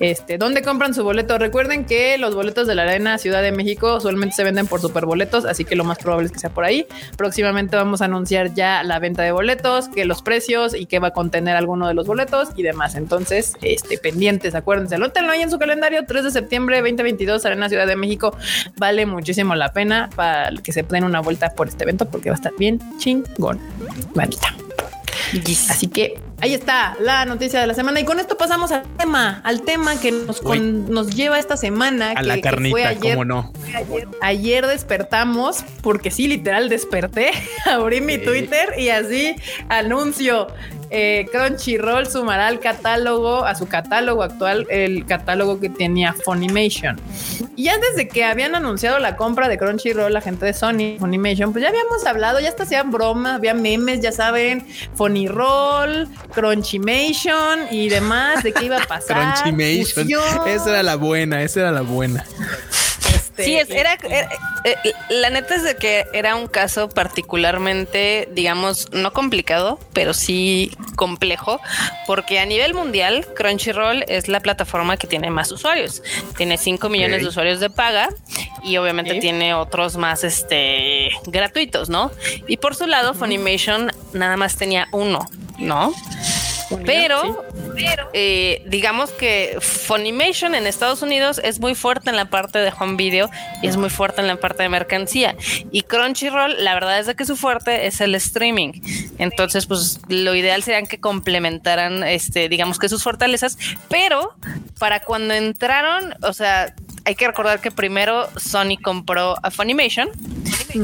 Este, 0.00 0.38
¿dónde 0.38 0.62
compran 0.62 0.94
su 0.94 1.04
boleto? 1.04 1.38
Recuerden 1.38 1.84
que 1.84 2.18
los 2.18 2.34
boletos 2.34 2.66
de 2.66 2.74
la 2.74 2.82
Arena 2.82 3.18
Ciudad 3.18 3.42
de 3.42 3.52
México 3.52 3.96
usualmente 3.96 4.34
se 4.36 4.44
venden 4.44 4.66
por 4.66 4.80
superboletos, 4.80 5.44
así 5.44 5.64
que 5.64 5.74
lo 5.74 5.84
más 5.84 5.98
probable 5.98 6.26
es 6.26 6.32
que 6.32 6.38
sea 6.38 6.50
por 6.50 6.64
ahí. 6.64 6.86
Próximamente 7.16 7.76
vamos 7.76 8.02
a 8.02 8.06
anunciar 8.06 8.54
ya 8.54 8.82
la 8.82 8.98
venta 8.98 9.22
de 9.22 9.32
boletos, 9.32 9.88
que 9.88 10.04
los 10.04 10.22
precios 10.22 10.74
y 10.74 10.86
qué 10.86 10.98
va 10.98 11.08
a 11.08 11.12
contener 11.12 11.56
alguno 11.56 11.88
de 11.88 11.94
los 11.94 12.06
boletos 12.06 12.48
y 12.56 12.62
demás. 12.62 12.94
Entonces, 12.94 13.54
este, 13.62 13.96
pendientes, 13.98 14.54
acuérdense, 14.54 14.96
anótenlo 14.96 15.32
ahí 15.32 15.42
en 15.42 15.50
su 15.50 15.58
calendario, 15.58 16.04
3 16.06 16.24
de 16.24 16.30
septiembre 16.30 16.76
2022, 16.80 17.44
Arena 17.46 17.65
Ciudad 17.68 17.86
de 17.86 17.96
México. 17.96 18.36
Vale 18.76 19.06
muchísimo 19.06 19.54
la 19.54 19.72
pena 19.72 20.08
para 20.14 20.50
que 20.62 20.72
se 20.72 20.82
den 20.82 21.04
una 21.04 21.20
vuelta 21.20 21.50
por 21.54 21.68
este 21.68 21.84
evento 21.84 22.08
porque 22.08 22.30
va 22.30 22.34
a 22.34 22.38
estar 22.38 22.52
bien 22.58 22.80
chingón. 22.98 23.60
Bandita. 24.14 24.54
Así 25.68 25.88
que 25.88 26.20
ahí 26.40 26.54
está 26.54 26.96
la 27.00 27.24
noticia 27.24 27.60
de 27.60 27.66
la 27.66 27.74
semana. 27.74 27.98
Y 27.98 28.04
con 28.04 28.20
esto 28.20 28.36
pasamos 28.36 28.70
al 28.70 28.84
tema, 28.96 29.40
al 29.42 29.62
tema 29.62 29.98
que 29.98 30.12
nos, 30.12 30.40
con- 30.40 30.88
nos 30.88 31.14
lleva 31.16 31.38
esta 31.40 31.56
semana. 31.56 32.12
A 32.12 32.14
que- 32.16 32.22
la 32.22 32.34
que 32.36 32.42
fue 32.42 32.50
carnita, 32.50 32.88
ayer. 32.90 33.00
cómo 33.14 33.24
no. 33.24 33.52
Ayer 34.22 34.66
despertamos, 34.66 35.64
porque 35.82 36.12
sí, 36.12 36.28
literal 36.28 36.68
desperté, 36.68 37.30
abrí 37.66 38.00
mi. 38.00 38.18
Twitter 38.18 38.74
y 38.78 38.90
así 38.90 39.34
anuncio. 39.68 40.46
Eh, 40.90 41.26
Crunchyroll 41.32 42.06
sumará 42.06 42.46
al 42.48 42.60
catálogo, 42.60 43.44
a 43.44 43.54
su 43.54 43.66
catálogo 43.66 44.22
actual, 44.22 44.66
el 44.70 45.04
catálogo 45.06 45.60
que 45.60 45.68
tenía 45.68 46.12
Funimation. 46.12 47.00
Y 47.56 47.68
antes 47.68 47.96
de 47.96 48.08
que 48.08 48.24
habían 48.24 48.54
anunciado 48.54 48.98
la 48.98 49.16
compra 49.16 49.48
de 49.48 49.58
Crunchyroll, 49.58 50.12
la 50.12 50.20
gente 50.20 50.46
de 50.46 50.52
Sony, 50.52 50.98
Funimation, 50.98 51.52
pues 51.52 51.62
ya 51.62 51.68
habíamos 51.68 52.04
hablado, 52.06 52.40
ya 52.40 52.48
hasta 52.48 52.64
hacían 52.64 52.90
bromas, 52.90 53.36
había 53.36 53.54
memes, 53.54 54.00
ya 54.00 54.12
saben, 54.12 54.66
Funnyroll, 54.94 56.08
Crunchymation 56.34 57.60
y 57.70 57.88
demás, 57.88 58.42
de 58.42 58.52
qué 58.52 58.66
iba 58.66 58.78
a 58.78 58.86
pasar. 58.88 59.42
Crunchymation. 59.42 60.04
fusión, 60.04 60.48
Esa 60.48 60.70
era 60.70 60.82
la 60.82 60.96
buena, 60.96 61.42
esa 61.42 61.60
era 61.60 61.72
la 61.72 61.82
buena. 61.82 62.24
Este, 63.42 63.44
Sí, 63.44 63.56
es- 63.56 63.70
era, 63.70 63.94
era- 64.08 64.28
eh, 64.64 64.76
la 65.10 65.30
neta 65.30 65.54
es 65.54 65.62
de 65.62 65.76
que 65.76 66.06
era 66.12 66.34
un 66.36 66.46
caso 66.48 66.88
particularmente, 66.88 68.28
digamos, 68.32 68.90
no 68.92 69.12
complicado, 69.12 69.78
pero 69.92 70.14
sí 70.14 70.72
complejo, 70.96 71.60
porque 72.06 72.38
a 72.40 72.46
nivel 72.46 72.74
mundial 72.74 73.26
Crunchyroll 73.36 74.04
es 74.08 74.28
la 74.28 74.40
plataforma 74.40 74.96
que 74.96 75.06
tiene 75.06 75.30
más 75.30 75.52
usuarios. 75.52 76.02
Tiene 76.36 76.58
5 76.58 76.88
millones 76.88 77.22
de 77.22 77.28
usuarios 77.28 77.60
de 77.60 77.70
paga 77.70 78.08
y 78.64 78.76
obviamente 78.78 79.14
tiene 79.20 79.54
otros 79.54 79.96
más 79.96 80.24
este 80.24 81.10
gratuitos, 81.26 81.88
¿no? 81.88 82.10
Y 82.48 82.56
por 82.56 82.74
su 82.74 82.86
lado, 82.86 83.14
Funimation 83.14 83.92
nada 84.12 84.36
más 84.36 84.56
tenía 84.56 84.88
uno, 84.92 85.28
¿no? 85.58 85.92
Pero, 86.84 87.44
pero 87.74 88.10
eh, 88.12 88.62
digamos 88.66 89.10
que 89.10 89.58
Funimation 89.60 90.54
en 90.54 90.66
Estados 90.66 91.02
Unidos 91.02 91.40
es 91.42 91.60
muy 91.60 91.74
fuerte 91.74 92.10
en 92.10 92.16
la 92.16 92.26
parte 92.26 92.58
de 92.58 92.72
home 92.78 92.96
video 92.96 93.30
y 93.62 93.68
es 93.68 93.76
muy 93.76 93.90
fuerte 93.90 94.20
en 94.20 94.26
la 94.26 94.36
parte 94.36 94.62
de 94.62 94.68
mercancía. 94.68 95.36
Y 95.70 95.82
Crunchyroll, 95.82 96.64
la 96.64 96.74
verdad 96.74 96.98
es 96.98 97.06
de 97.06 97.14
que 97.14 97.24
su 97.24 97.36
fuerte 97.36 97.86
es 97.86 98.00
el 98.00 98.14
streaming. 98.14 98.72
Entonces, 99.18 99.66
pues 99.66 100.00
lo 100.08 100.34
ideal 100.34 100.62
sería 100.62 100.82
que 100.82 100.98
complementaran, 100.98 102.02
este, 102.02 102.48
digamos 102.48 102.78
que 102.78 102.88
sus 102.88 103.02
fortalezas. 103.02 103.58
Pero 103.88 104.34
para 104.78 105.00
cuando 105.00 105.34
entraron, 105.34 106.14
o 106.22 106.32
sea, 106.32 106.74
hay 107.04 107.14
que 107.14 107.26
recordar 107.26 107.60
que 107.60 107.70
primero 107.70 108.28
Sony 108.36 108.76
compró 108.82 109.36
a 109.42 109.50
Funimation 109.50 110.08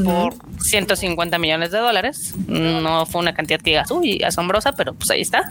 por 0.05 0.35
150 0.63 1.39
millones 1.39 1.71
de 1.71 1.79
dólares. 1.79 2.35
No 2.47 3.07
fue 3.07 3.21
una 3.21 3.35
cantidad 3.35 3.61
que 3.61 3.71
digas, 3.71 3.91
uy, 3.91 4.23
asombrosa, 4.23 4.73
pero 4.73 4.95
pues 4.95 5.11
ahí 5.11 5.21
está. 5.21 5.51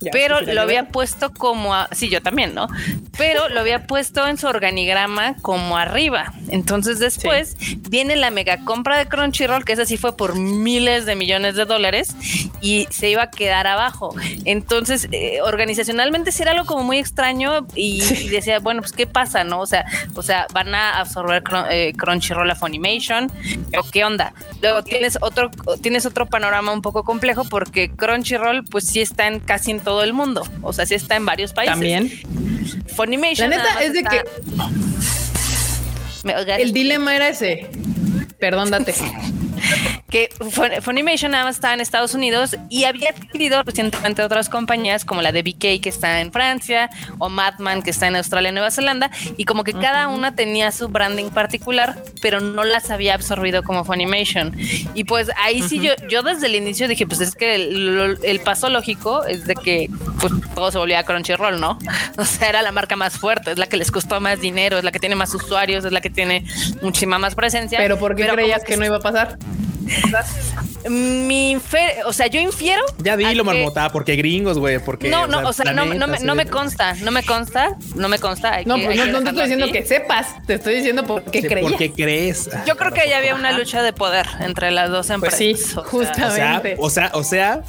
Ya, 0.00 0.10
pero 0.12 0.40
lo 0.40 0.60
había 0.62 0.82
ver. 0.82 0.90
puesto 0.92 1.32
como, 1.32 1.74
a- 1.74 1.88
sí, 1.92 2.08
yo 2.08 2.22
también, 2.22 2.54
¿no? 2.54 2.68
Pero 3.16 3.48
lo 3.48 3.60
había 3.60 3.86
puesto 3.86 4.26
en 4.26 4.38
su 4.38 4.46
organigrama 4.46 5.34
como 5.42 5.76
arriba. 5.76 6.32
Entonces 6.48 6.98
después 6.98 7.56
viene 7.88 8.16
la 8.16 8.30
mega 8.30 8.64
compra 8.64 8.98
de 8.98 9.06
Crunchyroll, 9.06 9.64
que 9.64 9.72
esa 9.72 9.86
sí 9.86 9.96
fue 9.96 10.16
por 10.16 10.36
miles 10.38 11.06
de 11.06 11.16
millones 11.16 11.54
de 11.56 11.64
dólares 11.64 12.14
y 12.60 12.86
se 12.90 13.10
iba 13.10 13.24
a 13.24 13.30
quedar 13.30 13.66
abajo. 13.66 14.14
Entonces, 14.44 15.08
eh, 15.12 15.40
organizacionalmente 15.42 16.32
sí 16.32 16.42
era 16.42 16.52
algo 16.52 16.64
como 16.66 16.82
muy 16.84 16.98
extraño 16.98 17.66
y, 17.74 18.02
y 18.02 18.28
decía, 18.28 18.58
bueno, 18.58 18.80
pues 18.80 18.92
qué 18.92 19.06
pasa, 19.06 19.44
¿no? 19.44 19.60
O 19.60 19.66
sea, 19.66 19.84
o 20.14 20.22
sea, 20.22 20.46
van 20.52 20.74
a 20.74 20.98
absorber 20.98 21.42
eh, 21.70 21.92
Crunchyroll 21.96 22.50
a 22.50 22.54
Funimation 22.54 23.30
qué 23.92 24.04
onda. 24.04 24.32
Luego 24.62 24.82
tienes 24.82 25.18
otro 25.20 25.50
tienes 25.82 26.06
otro 26.06 26.26
panorama 26.26 26.72
un 26.72 26.82
poco 26.82 27.04
complejo 27.04 27.44
porque 27.44 27.90
Crunchyroll 27.90 28.64
pues 28.64 28.86
sí 28.86 29.00
está 29.00 29.26
en 29.26 29.40
casi 29.40 29.70
en 29.70 29.80
todo 29.80 30.02
el 30.04 30.12
mundo, 30.12 30.46
o 30.62 30.72
sea, 30.72 30.86
sí 30.86 30.94
está 30.94 31.16
en 31.16 31.24
varios 31.26 31.52
países. 31.52 31.72
También. 31.74 32.10
Funimation 32.94 33.50
La 33.50 33.56
neta 33.56 33.82
es 33.82 33.92
de 33.92 34.00
está- 34.00 34.10
que 34.10 34.24
el 36.62 36.72
dilema 36.72 37.14
era 37.16 37.28
ese. 37.28 37.70
Perdón, 38.38 38.70
date. 38.70 38.94
que 40.10 40.28
Fun- 40.50 40.80
Funimation 40.82 41.32
nada 41.32 41.44
más 41.44 41.56
estaba 41.56 41.74
en 41.74 41.80
Estados 41.80 42.14
Unidos 42.14 42.56
y 42.68 42.84
había 42.84 43.10
adquirido 43.10 43.62
recientemente 43.62 44.22
otras 44.22 44.48
compañías 44.48 45.04
como 45.04 45.22
la 45.22 45.32
de 45.32 45.42
BK 45.42 45.80
que 45.82 45.88
está 45.88 46.20
en 46.20 46.32
Francia 46.32 46.90
o 47.18 47.28
Madman 47.28 47.82
que 47.82 47.90
está 47.90 48.06
en 48.08 48.16
Australia 48.16 48.50
y 48.50 48.52
Nueva 48.52 48.70
Zelanda 48.70 49.10
y 49.36 49.44
como 49.44 49.64
que 49.64 49.72
cada 49.72 50.08
una 50.08 50.34
tenía 50.34 50.72
su 50.72 50.88
branding 50.88 51.30
particular 51.30 52.02
pero 52.22 52.40
no 52.40 52.64
las 52.64 52.90
había 52.90 53.14
absorbido 53.14 53.62
como 53.62 53.84
Funimation. 53.84 54.54
Y 54.94 55.04
pues 55.04 55.30
ahí 55.36 55.62
sí 55.62 55.80
yo 55.80 55.92
yo 56.08 56.22
desde 56.22 56.46
el 56.46 56.54
inicio 56.56 56.88
dije 56.88 57.06
pues 57.06 57.20
es 57.20 57.34
que 57.34 57.54
el, 57.54 58.18
el 58.22 58.40
paso 58.40 58.68
lógico 58.68 59.24
es 59.24 59.46
de 59.46 59.54
que 59.54 59.88
pues 60.20 60.32
todo 60.54 60.70
se 60.70 60.78
volvía 60.78 60.98
a 61.00 61.04
Crunchyroll 61.04 61.60
no 61.60 61.78
o 62.18 62.24
sea 62.24 62.48
era 62.48 62.62
la 62.62 62.72
marca 62.72 62.96
más 62.96 63.16
fuerte 63.18 63.52
es 63.52 63.58
la 63.58 63.66
que 63.66 63.76
les 63.76 63.90
costó 63.90 64.20
más 64.20 64.40
dinero 64.40 64.78
es 64.78 64.84
la 64.84 64.92
que 64.92 64.98
tiene 64.98 65.14
más 65.14 65.34
usuarios 65.34 65.84
es 65.84 65.92
la 65.92 66.00
que 66.00 66.10
tiene 66.10 66.44
muchísima 66.82 67.18
más 67.18 67.34
presencia 67.34 67.78
Pero 67.78 67.98
¿por 67.98 68.14
qué 68.16 68.24
como 68.24 68.34
creías 68.34 68.62
que 68.64 68.76
no 68.76 68.84
iba 68.84 68.96
a 68.96 69.00
pasar? 69.00 69.38
Mm-hmm. 69.50 69.79
Mi 70.88 71.54
infer- 71.54 72.02
o 72.06 72.12
sea, 72.12 72.26
yo 72.26 72.40
infiero. 72.40 72.82
Ya 72.98 73.16
dilo, 73.16 73.44
que- 73.44 73.50
marmota, 73.50 73.90
porque 73.90 74.16
gringos, 74.16 74.58
güey, 74.58 74.78
porque. 74.78 75.08
No, 75.08 75.26
no, 75.26 75.48
o 75.48 75.52
sea, 75.52 75.72
no, 75.72 75.84
no 75.86 76.06
me, 76.06 76.18
sí, 76.18 76.24
no 76.24 76.34
me 76.34 76.46
consta, 76.46 76.94
no 77.02 77.10
me 77.10 77.22
consta, 77.22 77.76
no 77.94 78.08
me 78.08 78.18
consta. 78.18 78.54
hay 78.54 78.64
No, 78.64 78.76
que- 78.76 78.84
pues 78.86 78.96
no, 78.96 79.04
que 79.04 79.12
no 79.12 79.18
te 79.22 79.28
estoy 79.28 79.42
diciendo 79.42 79.64
así. 79.66 79.72
que 79.72 79.84
sepas, 79.86 80.46
te 80.46 80.54
estoy 80.54 80.74
diciendo 80.76 81.04
por 81.04 81.24
qué 81.24 81.42
Sí, 81.42 81.48
creías. 81.48 81.70
¿Por 81.70 81.78
qué 81.78 81.92
crees? 81.92 82.50
Yo 82.66 82.76
creo 82.76 82.92
que 82.92 83.08
ya 83.08 83.18
había 83.18 83.34
una 83.34 83.52
lucha 83.52 83.82
de 83.82 83.92
poder 83.92 84.26
entre 84.40 84.70
las 84.70 84.90
dos 84.90 85.06
Pues 85.08 85.14
empresas. 85.16 85.38
sí, 85.38 85.52
o 85.54 85.56
sea, 85.56 85.82
justo. 85.84 86.26
O 86.26 86.30
sea, 86.30 86.62
o 86.78 86.90
sea, 86.90 87.10
o 87.14 87.22
sea, 87.24 87.62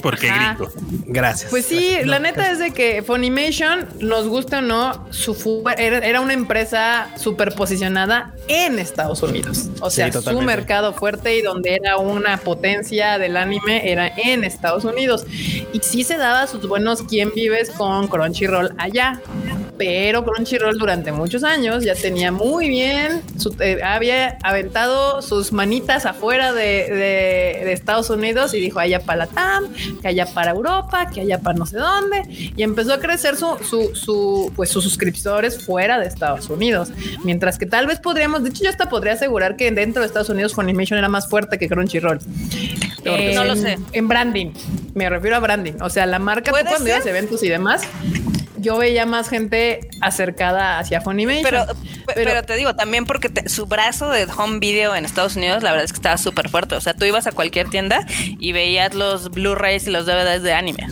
Porque 0.00 0.30
Ajá. 0.30 0.54
gringo. 0.54 0.70
gracias. 1.08 1.50
Pues 1.50 1.66
sí, 1.66 1.88
Gracias. 1.88 2.06
la 2.06 2.18
neta 2.20 2.52
es 2.52 2.60
de 2.60 2.70
que 2.72 3.02
Funimation, 3.02 3.88
nos 3.98 4.28
gusta 4.28 4.58
o 4.58 4.60
no, 4.60 5.08
su 5.10 5.64
era, 5.76 6.20
una 6.20 6.34
empresa 6.34 7.08
súper 7.16 7.52
posicionada 7.56 8.32
en 8.46 8.78
Estados 8.78 9.20
Unidos. 9.24 9.68
O 9.80 9.90
Sí, 9.90 9.96
sea, 9.96 10.12
su 10.12 10.40
mercado 10.40 10.92
fuerte 10.94 11.36
y 11.36 11.42
donde 11.42 11.57
era 11.64 11.98
una 11.98 12.36
potencia 12.38 13.18
del 13.18 13.36
anime 13.36 13.90
era 13.90 14.08
en 14.16 14.44
Estados 14.44 14.84
Unidos. 14.84 15.26
Y 15.72 15.80
sí 15.80 16.04
se 16.04 16.16
daba 16.16 16.46
sus 16.46 16.66
buenos 16.66 17.02
quién 17.02 17.32
vives 17.34 17.70
con 17.70 18.08
Crunchyroll 18.08 18.74
allá. 18.78 19.20
Pero 19.78 20.24
Crunchyroll 20.24 20.76
durante 20.76 21.12
muchos 21.12 21.44
años 21.44 21.84
ya 21.84 21.94
tenía 21.94 22.32
muy 22.32 22.68
bien, 22.68 23.22
eh, 23.60 23.80
había 23.82 24.36
aventado 24.42 25.22
sus 25.22 25.52
manitas 25.52 26.04
afuera 26.04 26.52
de, 26.52 27.72
Estados 27.72 28.10
Unidos 28.10 28.54
y 28.54 28.60
dijo 28.60 28.80
allá 28.80 29.00
para 29.00 29.18
la 29.18 29.26
TAM, 29.28 29.72
que 30.02 30.08
allá 30.08 30.26
para 30.26 30.50
Europa, 30.50 31.08
que 31.10 31.20
allá 31.20 31.38
para 31.38 31.56
no 31.56 31.64
sé 31.64 31.78
dónde, 31.78 32.22
y 32.28 32.62
empezó 32.62 32.94
a 32.94 32.98
crecer 32.98 33.36
su, 33.36 33.56
su, 33.94 34.52
pues 34.56 34.70
sus 34.70 34.82
suscriptores 34.82 35.64
fuera 35.64 35.98
de 35.98 36.06
Estados 36.06 36.50
Unidos, 36.50 36.90
mientras 37.22 37.58
que 37.58 37.66
tal 37.66 37.86
vez 37.86 38.00
podríamos, 38.00 38.42
de 38.42 38.50
hecho 38.50 38.64
yo 38.64 38.70
hasta 38.70 38.88
podría 38.88 39.12
asegurar 39.12 39.56
que 39.56 39.70
dentro 39.70 40.02
de 40.02 40.08
Estados 40.08 40.30
Unidos 40.30 40.54
Funimation 40.54 40.98
era 40.98 41.08
más 41.08 41.28
fuerte 41.28 41.58
que 41.58 41.68
Crunchyroll. 41.68 42.18
no 43.34 43.44
lo 43.44 43.54
sé. 43.54 43.78
En 43.92 44.08
branding, 44.08 44.52
me 44.94 45.08
refiero 45.08 45.36
a 45.36 45.40
branding, 45.40 45.74
o 45.80 45.88
sea, 45.88 46.06
la 46.06 46.18
marca 46.18 46.50
tú 46.50 46.56
cuando 46.68 46.88
ibas 46.88 47.06
eventos 47.06 47.42
y 47.44 47.48
demás, 47.48 47.82
yo 48.60 48.78
veía 48.78 49.06
más 49.06 49.28
gente 49.28 49.88
acercada 50.00 50.78
hacia 50.78 51.00
Funimation. 51.00 51.42
Pero, 51.44 51.66
pero, 52.14 52.42
te 52.42 52.56
digo, 52.56 52.74
también 52.74 53.06
porque 53.06 53.30
su 53.48 53.66
brazo 53.66 54.10
de 54.10 54.24
home 54.24 54.58
video 54.58 54.94
en 54.94 55.04
Estados 55.04 55.36
Unidos, 55.36 55.62
la 55.62 55.70
verdad 55.70 55.84
es 55.84 55.92
que 55.92 55.98
estaba 55.98 56.16
súper 56.16 56.48
fuerte. 56.48 56.74
O 56.74 56.80
sea, 56.80 56.94
tú 56.94 57.04
ibas 57.04 57.26
a 57.26 57.32
cualquier 57.32 57.68
tienda 57.68 58.06
y 58.38 58.52
veías 58.52 58.94
los 58.94 59.30
Blu-rays 59.30 59.86
y 59.86 59.90
los 59.90 60.06
DVDs 60.06 60.42
de 60.42 60.52
anime. 60.52 60.88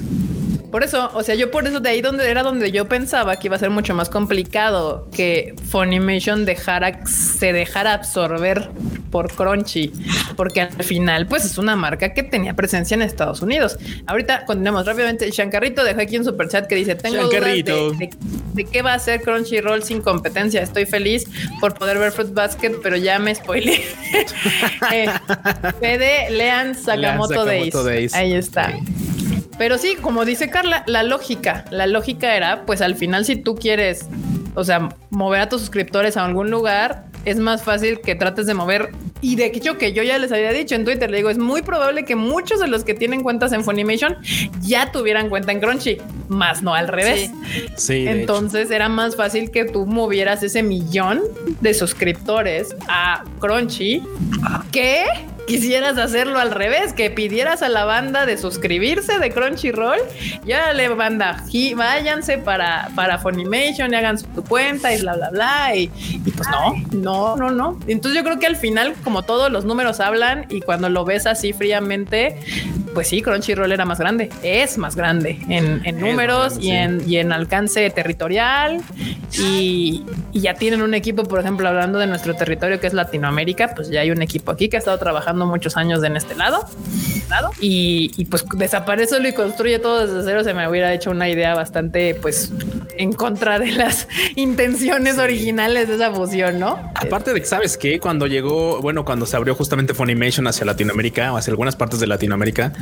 Por 0.71 0.83
eso, 0.83 1.11
o 1.15 1.23
sea, 1.23 1.35
yo 1.35 1.51
por 1.51 1.67
eso 1.67 1.81
de 1.81 1.89
ahí 1.91 2.03
donde 2.03 2.29
era 2.29 2.43
donde 2.43 2.73
yo 2.73 2.89
pensaba 2.89 3.37
que 3.37 3.49
iba 3.49 3.57
a 3.57 3.59
ser 3.59 3.71
mucho 3.71 3.95
más 3.95 4.09
complicado 4.09 5.09
que 5.15 5.55
Funimation 5.71 6.45
dejara, 6.45 7.07
se 7.07 7.53
dejara 7.53 7.95
absorber 7.95 8.71
por 9.11 9.33
Crunchy, 9.33 9.93
porque 10.37 10.61
al 10.61 10.85
final, 10.85 11.27
pues 11.27 11.45
es 11.45 11.57
una 11.57 11.77
marca 11.77 12.13
que 12.13 12.23
tenía 12.23 12.55
presencia 12.55 12.95
en 12.95 13.03
Estados 13.03 13.41
Unidos. 13.41 13.79
Ahorita 14.07 14.45
continuamos 14.45 14.85
rápidamente. 14.87 15.31
Shankarrito 15.31 15.85
dejó 15.85 16.01
aquí 16.01 16.19
un 16.19 16.25
super 16.25 16.49
chat 16.49 16.67
que 16.67 16.75
dice: 16.75 16.97
Tengo 16.97 17.23
dudas 17.23 17.43
de, 17.43 18.67
qué 18.71 18.83
va 18.83 18.93
a 18.93 18.97
hacer 18.97 19.23
Crunchyroll 19.23 19.83
sin 19.83 20.03
competencia. 20.03 20.61
Estoy 20.61 20.87
feliz 20.87 21.27
por 21.61 21.75
poder 21.75 21.99
ver 21.99 22.13
Fruit 22.13 22.35
Basket, 22.35 22.73
pero 22.83 22.97
ya 22.97 23.19
me 23.19 23.35
spoilé. 23.35 23.83
eh, 24.93 25.09
Fede, 25.81 26.31
lean 26.31 26.75
Sakamoto, 26.75 27.45
Days. 27.45 28.13
Ahí 28.15 28.35
está. 28.35 28.75
Pero 29.59 29.79
sí, 29.79 29.97
como 30.01 30.25
dice 30.25 30.51
Carla, 30.51 30.85
la 30.87 31.03
lógica, 31.03 31.65
la 31.71 31.87
lógica 31.87 32.37
era, 32.37 32.67
pues 32.67 32.81
al 32.83 32.95
final 32.95 33.25
si 33.25 33.37
tú 33.37 33.55
quieres, 33.55 34.07
o 34.55 34.65
sea, 34.65 34.91
mover 35.11 35.41
a 35.41 35.49
tus 35.49 35.61
suscriptores 35.61 36.17
a 36.17 36.25
algún 36.25 36.51
lugar, 36.51 37.07
es 37.27 37.39
más 37.39 37.63
fácil 37.65 38.01
que 38.01 38.15
trates 38.15 38.47
de 38.47 38.55
mover. 38.55 38.93
Y 39.21 39.35
de 39.35 39.47
hecho, 39.47 39.77
que 39.79 39.93
yo 39.93 40.03
ya 40.03 40.17
les 40.19 40.31
había 40.31 40.53
dicho 40.53 40.75
en 40.77 40.85
Twitter, 40.85 41.11
le 41.11 41.17
digo, 41.17 41.29
es 41.29 41.39
muy 41.39 41.63
probable 41.63 42.05
que 42.05 42.15
muchos 42.15 42.61
de 42.61 42.69
los 42.69 42.85
que 42.85 42.95
tienen 42.95 43.23
cuentas 43.23 43.53
en 43.53 43.65
Funimation 43.65 44.17
ya 44.61 44.93
tuvieran 44.93 45.29
cuenta 45.29 45.51
en 45.51 45.61
Crunchy, 45.61 45.99
más 46.29 46.63
no 46.63 46.75
al 46.75 46.87
revés. 46.87 47.33
Sí. 47.77 48.07
Entonces 48.07 48.71
era 48.71 48.89
más 48.89 49.17
fácil 49.17 49.51
que 49.51 49.65
tú 49.65 49.87
movieras 49.87 50.43
ese 50.45 50.63
millón 50.63 51.23
de 51.61 51.75
suscriptores 51.75 52.77
a 52.89 53.25
Crunchy 53.41 54.03
que 54.71 55.05
quisieras 55.47 55.99
hacerlo 55.99 56.39
al 56.39 56.51
revés, 56.51 56.93
que 56.93 57.11
pidieras 57.11 57.63
a 57.63 57.69
la 57.69 57.85
banda 57.85 58.27
de 58.27 58.37
suscribirse 58.37 59.19
de 59.19 59.31
Crunchyroll, 59.31 59.99
ya 60.45 60.73
le 60.73 60.89
banda, 60.89 61.45
váyanse 61.75 62.39
para, 62.39 62.89
para 62.95 63.19
Funimation 63.19 63.93
y 63.93 63.97
hagan 63.97 64.19
su 64.19 64.27
cuenta 64.49 64.93
y 64.95 65.01
bla, 65.01 65.15
bla, 65.15 65.31
bla. 65.31 65.75
Y, 65.75 65.91
y, 66.25 66.31
pues 66.31 66.49
no, 66.49 66.75
no, 66.93 67.37
no, 67.37 67.51
no. 67.51 67.79
Entonces 67.87 68.17
yo 68.17 68.25
creo 68.25 68.39
que 68.39 68.47
al 68.47 68.57
final, 68.57 68.95
como 69.05 69.23
todos 69.23 69.51
los 69.51 69.65
números 69.65 70.01
hablan 70.01 70.47
y 70.49 70.61
cuando 70.61 70.89
lo 70.89 71.05
ves 71.05 71.27
así 71.27 71.53
fríamente, 71.53 72.41
pues 72.97 73.09
sí, 73.09 73.21
Crunchyroll 73.21 73.71
era 73.73 73.85
más 73.85 73.99
grande, 73.99 74.31
es 74.43 74.79
más 74.79 74.97
grande 74.97 75.39
en, 75.51 76.01
números 76.01 76.57
y, 76.59 76.71
en, 76.71 77.07
y 77.07 77.19
en 77.19 77.31
alcance 77.31 77.91
territorial. 77.91 78.81
Y, 79.39 80.03
y 80.33 80.41
ya 80.41 80.55
tienen 80.55 80.81
un 80.81 80.95
equipo, 80.95 81.25
por 81.25 81.41
ejemplo, 81.41 81.69
hablando 81.69 81.99
de 81.99 82.07
nuestro 82.07 82.33
territorio 82.33 82.81
que 82.81 82.87
es 82.87 82.95
Latinoamérica, 82.95 83.75
pues 83.75 83.91
ya 83.91 84.01
hay 84.01 84.11
un 84.11 84.23
equipo 84.23 84.51
aquí 84.51 84.71
que 84.71 84.77
ha 84.77 84.79
estado 84.79 84.97
trabajando 84.97 85.45
muchos 85.45 85.77
años 85.77 86.03
en 86.05 86.17
este 86.17 86.35
lado. 86.37 86.67
Y, 87.61 88.13
y, 88.17 88.25
pues 88.25 88.47
desaparece 88.57 89.17
y 89.29 89.33
construye 89.35 89.79
todo 89.79 90.07
desde 90.07 90.23
cero. 90.25 90.43
Se 90.43 90.55
me 90.55 90.67
hubiera 90.67 90.95
hecho 90.95 91.11
una 91.11 91.29
idea 91.29 91.55
bastante, 91.55 92.15
pues, 92.15 92.51
en 92.97 93.13
contra 93.13 93.59
de 93.59 93.73
las 93.73 94.09
intenciones 94.37 95.19
originales 95.19 95.89
de 95.89 95.97
esa 95.97 96.13
fusión, 96.13 96.59
¿no? 96.59 96.79
Aparte 96.95 97.35
de 97.35 97.41
que 97.41 97.47
sabes 97.47 97.77
que 97.77 98.01
cuando 98.01 98.27
llegó, 98.27 98.81
bueno, 98.81 99.05
cuando 99.05 99.27
se 99.27 99.37
abrió 99.37 99.55
justamente 99.55 99.93
Funimation 99.93 100.47
hacia 100.47 100.65
Latinoamérica 100.65 101.33
o 101.33 101.37
hacia 101.37 101.51
algunas 101.51 101.77
partes 101.77 102.01
de 102.01 102.07
Latinoamérica, 102.07 102.73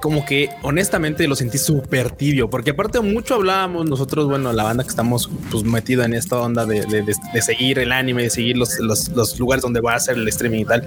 como 0.00 0.24
que 0.24 0.48
honestamente 0.62 1.28
lo 1.28 1.36
sentí 1.36 1.58
súper 1.58 2.10
tibio, 2.10 2.48
porque 2.48 2.70
aparte 2.70 3.00
mucho 3.00 3.34
hablábamos 3.34 3.88
nosotros, 3.88 4.26
bueno, 4.28 4.52
la 4.52 4.64
banda 4.64 4.82
que 4.82 4.90
estamos 4.90 5.30
pues 5.50 5.62
metida 5.64 6.06
en 6.06 6.14
esta 6.14 6.38
onda 6.38 6.64
de, 6.64 7.04
seguir 7.42 7.78
el 7.78 7.92
anime, 7.92 8.24
de 8.24 8.30
seguir 8.30 8.56
los, 8.56 8.78
los, 8.78 9.38
lugares 9.38 9.62
donde 9.62 9.80
va 9.80 9.94
a 9.94 10.00
ser 10.00 10.16
el 10.16 10.26
streaming 10.28 10.60
y 10.60 10.64
tal. 10.64 10.86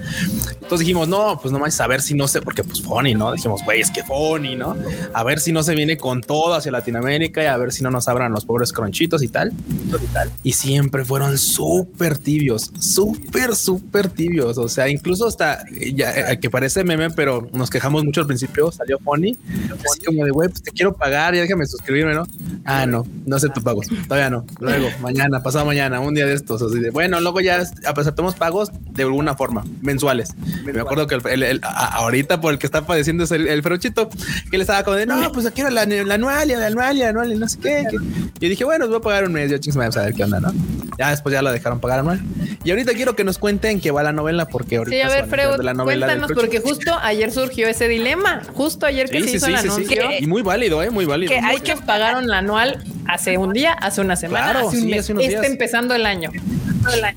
Entonces 0.54 0.80
dijimos, 0.80 1.08
no, 1.08 1.38
pues 1.40 1.52
no 1.52 1.58
más 1.58 1.80
a 1.80 1.86
ver 1.86 2.02
si 2.02 2.14
no 2.14 2.26
sé, 2.26 2.42
porque 2.42 2.64
pues 2.64 2.82
Funny, 2.82 3.14
¿no? 3.14 3.32
Dijimos, 3.32 3.62
güey, 3.64 3.80
es 3.80 3.90
que 3.90 4.02
Funny, 4.02 4.56
¿no? 4.56 4.76
A 5.12 5.22
ver 5.22 5.38
si 5.40 5.52
no 5.52 5.62
se 5.62 5.74
viene 5.74 5.96
con 5.96 6.20
todo 6.20 6.54
hacia 6.54 6.72
Latinoamérica 6.72 7.42
y 7.42 7.46
a 7.46 7.56
ver 7.56 7.72
si 7.72 7.82
no 7.82 7.90
nos 7.90 8.08
abran 8.08 8.32
los 8.32 8.44
pobres 8.44 8.72
cronchitos 8.72 9.22
y 9.22 9.28
tal. 9.28 9.52
Y, 9.52 10.06
tal. 10.08 10.30
y 10.42 10.52
siempre 10.52 11.04
fueron 11.04 11.38
súper 11.38 12.18
tibios, 12.18 12.70
súper, 12.78 13.54
súper 13.54 14.08
tibios. 14.08 14.58
O 14.58 14.68
sea, 14.68 14.88
incluso 14.88 15.28
hasta 15.28 15.64
ya 15.94 16.32
eh, 16.32 16.40
que 16.40 16.50
parece 16.50 16.84
meme, 16.84 17.10
pero 17.10 17.48
nos 17.52 17.70
quejamos 17.70 18.04
mucho 18.04 18.20
al 18.20 18.26
principio. 18.26 18.53
Salió 18.72 18.98
Funny, 18.98 19.38
así 19.72 20.00
como 20.04 20.24
de 20.24 20.30
güey, 20.30 20.48
pues 20.48 20.62
te 20.62 20.70
quiero 20.70 20.94
pagar 20.94 21.34
y 21.34 21.38
déjame 21.38 21.66
suscribirme, 21.66 22.14
¿no? 22.14 22.26
Ah, 22.64 22.86
no, 22.86 23.06
no 23.26 23.36
acepto 23.36 23.60
pagos. 23.60 23.86
Todavía 24.08 24.30
no. 24.30 24.44
Luego, 24.60 24.88
mañana, 25.00 25.42
pasado 25.42 25.64
mañana, 25.66 26.00
un 26.00 26.14
día 26.14 26.26
de 26.26 26.34
estos. 26.34 26.62
Así 26.62 26.78
de 26.78 26.90
bueno, 26.90 27.20
luego 27.20 27.40
ya 27.40 27.56
aceptamos 27.84 28.34
pagos 28.34 28.70
de 28.90 29.02
alguna 29.02 29.34
forma, 29.34 29.64
mensuales. 29.82 30.34
Me 30.64 30.80
acuerdo 30.80 31.06
que 31.06 31.16
el, 31.32 31.60
ahorita 31.62 32.40
por 32.40 32.52
el 32.52 32.58
que 32.58 32.66
está 32.66 32.86
padeciendo 32.86 33.24
es 33.24 33.30
el, 33.30 33.48
el 33.48 33.62
ferochito, 33.62 34.08
que 34.50 34.56
le 34.56 34.62
estaba 34.62 34.82
como 34.84 34.96
de 34.96 35.06
no, 35.06 35.32
pues 35.32 35.50
quiero 35.50 35.70
la, 35.70 35.84
la 35.86 36.14
anual, 36.14 36.48
la 36.48 36.66
anual, 36.66 36.98
la 36.98 37.08
anual, 37.08 37.32
y 37.32 37.36
no 37.36 37.48
sé 37.48 37.58
qué. 37.58 37.84
Yo 37.92 38.48
dije, 38.48 38.64
bueno, 38.64 38.84
os 38.84 38.90
voy 38.90 38.98
a 38.98 39.02
pagar 39.02 39.24
un 39.24 39.32
mes. 39.32 39.50
Yo 39.50 39.58
chingos, 39.58 39.76
me 39.76 39.88
voy 39.88 39.98
a 39.98 40.04
ver 40.06 40.14
qué 40.14 40.24
onda, 40.24 40.40
¿no? 40.40 40.52
Ya 40.98 41.10
después 41.10 41.32
ya 41.32 41.42
lo 41.42 41.50
dejaron 41.50 41.80
pagar 41.80 42.00
anual. 42.00 42.20
Y 42.62 42.70
ahorita 42.70 42.92
quiero 42.94 43.16
que 43.16 43.24
nos 43.24 43.38
cuenten 43.38 43.80
qué 43.80 43.90
va 43.90 44.02
la 44.02 44.12
novela, 44.12 44.46
porque 44.46 44.76
ahorita. 44.76 44.96
Sí, 44.96 45.02
a 45.02 45.08
ver, 45.08 45.26
Freud, 45.26 45.82
cuéntanos, 45.82 46.32
porque 46.32 46.60
justo 46.60 46.92
ayer 47.02 47.30
surgió 47.32 47.68
ese 47.68 47.88
dilema. 47.88 48.42
Justo 48.52 48.86
ayer 48.86 49.08
que 49.08 49.22
se 49.22 49.36
hizo 49.36 49.46
el 49.46 49.56
anuncio. 49.56 50.02
Y 50.18 50.26
muy 50.26 50.42
válido, 50.42 50.82
¿eh? 50.82 50.90
Muy 50.90 51.04
válido. 51.04 51.32
Que 51.32 51.38
hay 51.38 51.60
que 51.60 51.76
pagaron 51.76 52.28
la 52.28 52.38
anual 52.38 52.84
hace 53.06 53.38
un 53.38 53.52
día, 53.52 53.72
hace 53.72 54.00
una 54.00 54.16
semana, 54.16 54.52
claro, 54.52 54.68
hace 54.68 54.78
un 54.82 54.90
mes. 54.90 55.08
Está 55.08 55.46
empezando 55.46 55.94
el 55.94 56.06
año. 56.06 56.30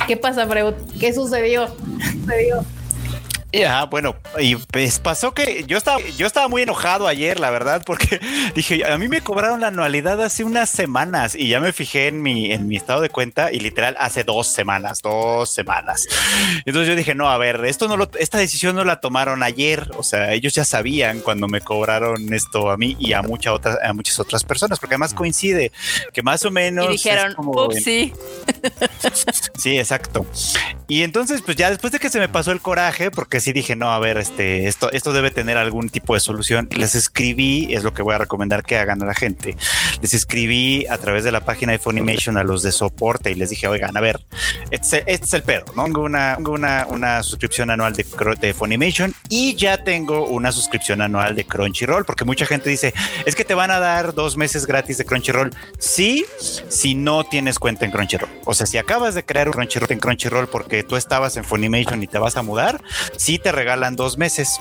¿Qué 0.07 0.17
pasa, 0.17 0.47
Freud? 0.47 0.73
¿Qué 0.99 1.13
sucedió? 1.13 1.67
sucedió? 2.21 2.65
Ya, 3.57 3.85
bueno, 3.85 4.15
y 4.39 4.55
pues 4.55 4.99
pasó 4.99 5.33
que 5.33 5.63
yo 5.65 5.77
estaba, 5.77 5.99
yo 6.17 6.27
estaba 6.27 6.47
muy 6.47 6.61
enojado 6.61 7.07
ayer, 7.07 7.39
la 7.39 7.49
verdad, 7.49 7.83
porque 7.85 8.19
dije, 8.55 8.85
a 8.85 8.97
mí 8.97 9.07
me 9.07 9.21
cobraron 9.21 9.61
la 9.61 9.67
anualidad 9.67 10.21
hace 10.21 10.43
unas 10.43 10.69
semanas 10.69 11.35
y 11.35 11.49
ya 11.49 11.59
me 11.59 11.73
fijé 11.73 12.07
en 12.07 12.21
mi, 12.21 12.51
en 12.51 12.67
mi 12.67 12.77
estado 12.77 13.01
de 13.01 13.09
cuenta 13.09 13.51
y 13.51 13.59
literal 13.59 13.95
hace 13.99 14.23
dos 14.23 14.47
semanas, 14.47 15.01
dos 15.01 15.49
semanas. 15.49 16.07
Entonces 16.65 16.89
yo 16.89 16.95
dije, 16.95 17.15
no, 17.15 17.29
a 17.29 17.37
ver, 17.37 17.65
esto 17.65 17.87
no 17.87 17.97
lo, 17.97 18.09
esta 18.19 18.37
decisión 18.37 18.75
no 18.75 18.83
la 18.83 18.99
tomaron 18.99 19.43
ayer, 19.43 19.89
o 19.97 20.03
sea, 20.03 20.33
ellos 20.33 20.53
ya 20.53 20.65
sabían 20.65 21.21
cuando 21.21 21.47
me 21.47 21.61
cobraron 21.61 22.33
esto 22.33 22.69
a 22.69 22.77
mí 22.77 22.95
y 22.99 23.13
a 23.13 23.21
muchas 23.21 23.53
otras, 23.53 23.77
a 23.83 23.93
muchas 23.93 24.19
otras 24.19 24.43
personas, 24.43 24.79
porque 24.79 24.95
además 24.95 25.13
coincide 25.13 25.71
que 26.13 26.21
más 26.23 26.45
o 26.45 26.51
menos. 26.51 26.85
Y 26.87 26.91
dijeron, 26.93 27.35
sí. 27.83 28.13
Sí, 29.57 29.77
exacto. 29.77 30.25
Y 30.87 31.03
entonces, 31.03 31.41
pues 31.41 31.57
ya 31.57 31.69
después 31.69 31.91
de 31.91 31.99
que 31.99 32.09
se 32.09 32.19
me 32.19 32.29
pasó 32.29 32.51
el 32.51 32.61
coraje, 32.61 33.11
porque 33.11 33.39
sí 33.47 33.53
dije, 33.53 33.77
no, 33.77 33.93
a 33.93 33.99
ver, 33.99 34.17
este, 34.17 34.67
esto, 34.67 34.91
esto 34.91 35.13
debe 35.13 35.31
tener 35.31 35.55
algún 35.55 35.87
tipo 35.89 36.13
de 36.15 36.19
solución. 36.19 36.67
Les 36.75 36.95
escribí, 36.95 37.73
es 37.73 37.85
lo 37.85 37.93
que 37.93 38.01
voy 38.01 38.13
a 38.13 38.17
recomendar 38.17 38.61
que 38.63 38.77
hagan 38.77 39.01
a 39.01 39.05
la 39.05 39.13
gente. 39.13 39.55
Les 40.01 40.13
escribí 40.13 40.85
a 40.87 40.97
través 40.97 41.23
de 41.23 41.31
la 41.31 41.39
página 41.39 41.71
de 41.71 41.79
Funimation 41.79 42.37
a 42.37 42.43
los 42.43 42.61
de 42.61 42.73
soporte 42.73 43.31
y 43.31 43.35
les 43.35 43.49
dije, 43.49 43.69
oigan, 43.69 43.95
a 43.95 44.01
ver, 44.01 44.19
este, 44.69 45.03
este 45.07 45.25
es 45.25 45.33
el 45.33 45.43
perro, 45.43 45.67
¿no? 45.77 45.85
Tengo 45.85 46.01
una, 46.01 46.37
una, 46.39 46.87
una 46.89 47.23
suscripción 47.23 47.69
anual 47.69 47.93
de, 47.93 48.05
de 48.41 48.53
Funimation 48.53 49.13
y 49.29 49.55
ya 49.55 49.81
tengo 49.81 50.25
una 50.25 50.51
suscripción 50.51 51.01
anual 51.01 51.33
de 51.33 51.45
Crunchyroll, 51.45 52.03
porque 52.03 52.25
mucha 52.25 52.45
gente 52.45 52.69
dice, 52.69 52.93
es 53.25 53.33
que 53.33 53.45
te 53.45 53.53
van 53.53 53.71
a 53.71 53.79
dar 53.79 54.13
dos 54.13 54.35
meses 54.35 54.65
gratis 54.65 54.97
de 54.97 55.05
Crunchyroll. 55.05 55.51
Sí, 55.79 56.25
si 56.67 56.95
no 56.95 57.23
tienes 57.23 57.59
cuenta 57.59 57.85
en 57.85 57.91
Crunchyroll. 57.91 58.29
O 58.43 58.53
sea, 58.53 58.65
si 58.65 58.77
acabas 58.77 59.15
de 59.15 59.23
crear 59.23 59.47
un 59.47 59.53
Crunchyroll 59.53 59.93
en 59.93 59.99
Crunchyroll 59.99 60.49
porque 60.49 60.83
tú 60.83 60.97
estabas 60.97 61.37
en 61.37 61.45
Funimation 61.45 62.03
y 62.03 62.07
te 62.07 62.17
vas 62.17 62.35
a 62.35 62.41
mudar, 62.41 62.81
sí 63.27 63.39
te 63.39 63.51
regalan 63.51 63.97
dos 63.97 64.17
meses 64.17 64.57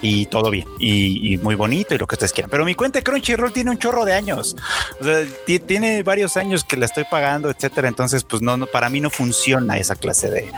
y 0.00 0.24
todo 0.24 0.48
bien 0.50 0.66
y, 0.78 1.36
muy 1.42 1.54
bonito 1.54 1.94
y 1.94 1.98
lo 1.98 2.06
que 2.06 2.14
ustedes 2.14 2.32
quieran. 2.32 2.48
Pero 2.48 2.64
mi 2.64 2.74
cuenta 2.74 3.02
Crunchyroll 3.02 3.52
tiene 3.52 3.72
un 3.72 3.78
chorro 3.78 4.06
de 4.06 4.14
años. 4.14 4.56
O 5.02 5.58
tiene 5.66 6.02
varios 6.02 6.38
años 6.38 6.64
que 6.64 6.78
la 6.78 6.86
estoy 6.86 7.04
pagando, 7.10 7.50
etcétera. 7.50 7.88
Entonces, 7.88 8.24
pues 8.24 8.40
no, 8.40 8.56
para 8.68 8.88
mí 8.88 9.02
no 9.02 9.10
funciona 9.10 9.76
esa 9.76 9.96
clase 9.96 10.30
de 10.30 10.50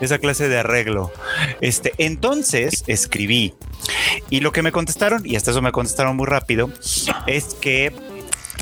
esa 0.00 0.18
clase 0.18 0.48
de 0.48 0.58
arreglo. 0.58 1.12
Este, 1.60 1.92
entonces 1.98 2.82
escribí 2.86 3.52
y 4.30 4.40
lo 4.40 4.50
que 4.50 4.62
me 4.62 4.72
contestaron 4.72 5.20
y 5.26 5.36
hasta 5.36 5.50
eso 5.50 5.60
me 5.60 5.72
contestaron 5.72 6.16
muy 6.16 6.26
rápido 6.26 6.70
es 7.26 7.52
que 7.60 7.92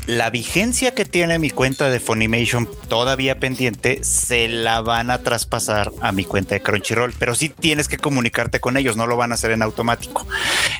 la 0.07 0.29
vigencia 0.29 0.93
que 0.93 1.05
tiene 1.05 1.39
mi 1.39 1.49
cuenta 1.49 1.89
de 1.89 1.99
Funimation 1.99 2.69
todavía 2.87 3.39
pendiente, 3.39 4.03
se 4.03 4.47
la 4.47 4.81
van 4.81 5.09
a 5.09 5.19
traspasar 5.19 5.91
a 6.01 6.11
mi 6.11 6.25
cuenta 6.25 6.55
de 6.55 6.61
Crunchyroll, 6.61 7.13
pero 7.17 7.33
sí 7.33 7.49
tienes 7.49 7.87
que 7.87 7.97
comunicarte 7.97 8.59
con 8.59 8.77
ellos, 8.77 8.97
no 8.97 9.07
lo 9.07 9.17
van 9.17 9.31
a 9.31 9.35
hacer 9.35 9.51
en 9.51 9.61
automático. 9.61 10.27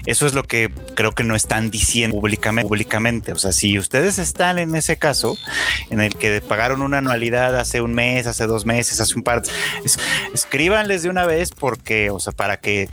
Eso 0.05 0.27
es 0.27 0.33
lo 0.33 0.43
que 0.43 0.71
creo 0.95 1.13
que 1.13 1.23
no 1.23 1.35
están 1.35 1.71
diciendo 1.71 2.19
públicamente. 2.19 3.31
O 3.31 3.37
sea, 3.37 3.51
si 3.51 3.79
ustedes 3.79 4.19
están 4.19 4.59
en 4.59 4.75
ese 4.75 4.97
caso, 4.97 5.37
en 5.89 6.01
el 6.01 6.15
que 6.15 6.41
pagaron 6.41 6.81
una 6.81 6.99
anualidad 6.99 7.57
hace 7.57 7.81
un 7.81 7.93
mes, 7.93 8.27
hace 8.27 8.45
dos 8.45 8.65
meses, 8.65 8.99
hace 8.99 9.15
un 9.15 9.23
par, 9.23 9.41
es, 9.83 9.99
escríbanles 10.33 11.03
de 11.03 11.09
una 11.09 11.25
vez 11.25 11.51
porque, 11.51 12.11
o 12.11 12.19
sea, 12.19 12.33
para 12.33 12.57
que 12.57 12.89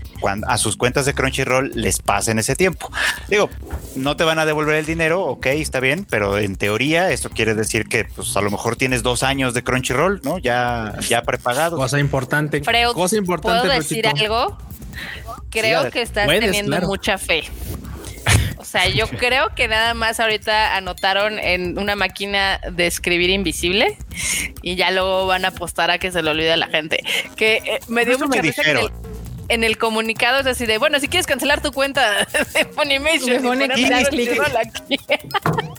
a 0.46 0.58
sus 0.58 0.76
cuentas 0.76 1.04
de 1.04 1.14
Crunchyroll 1.14 1.72
les 1.74 2.00
pasen 2.00 2.38
ese 2.38 2.56
tiempo. 2.56 2.90
Digo, 3.28 3.50
no 3.96 4.16
te 4.16 4.24
van 4.24 4.38
a 4.38 4.46
devolver 4.46 4.76
el 4.76 4.86
dinero, 4.86 5.22
ok, 5.22 5.46
está 5.46 5.80
bien, 5.80 6.06
pero 6.08 6.21
en 6.38 6.56
teoría 6.56 7.10
esto 7.10 7.30
quiere 7.30 7.54
decir 7.54 7.88
que 7.88 8.04
pues 8.04 8.36
a 8.36 8.40
lo 8.40 8.50
mejor 8.50 8.76
tienes 8.76 9.02
dos 9.02 9.22
años 9.22 9.54
de 9.54 9.62
Crunchyroll, 9.62 10.20
¿no? 10.22 10.38
Ya, 10.38 10.94
ya 11.08 11.22
prepagado. 11.22 11.76
Cosa 11.76 11.98
importante. 11.98 12.62
cosa 12.94 13.16
importante. 13.16 13.60
¿Puedo 13.60 13.74
decir 13.74 14.06
algo? 14.06 14.56
Creo 15.50 15.90
que 15.90 16.02
estás 16.02 16.26
teniendo 16.28 16.80
mucha 16.82 17.18
fe. 17.18 17.44
O 18.56 18.64
sea, 18.64 18.88
yo 18.88 19.08
creo 19.08 19.54
que 19.54 19.66
nada 19.66 19.92
más 19.92 20.20
ahorita 20.20 20.76
anotaron 20.76 21.38
en 21.38 21.78
una 21.78 21.96
máquina 21.96 22.60
de 22.70 22.86
escribir 22.86 23.28
invisible 23.28 23.98
y 24.62 24.76
ya 24.76 24.90
luego 24.92 25.26
van 25.26 25.44
a 25.44 25.48
apostar 25.48 25.90
a 25.90 25.98
que 25.98 26.12
se 26.12 26.22
lo 26.22 26.30
olvide 26.30 26.52
a 26.52 26.56
la 26.56 26.68
gente. 26.68 27.02
Que 27.36 27.56
eh, 27.56 27.80
me 27.88 28.04
dio 28.04 28.18
mucha 28.18 28.40
risa 28.40 28.62
que 28.62 28.88
en 29.52 29.64
el 29.64 29.76
comunicado 29.76 30.40
es 30.40 30.46
así 30.46 30.66
de, 30.66 30.78
bueno, 30.78 30.98
si 30.98 31.08
quieres 31.08 31.26
cancelar 31.26 31.60
tu 31.60 31.72
cuenta 31.72 32.26
de 32.54 32.64
Funimation, 32.74 33.42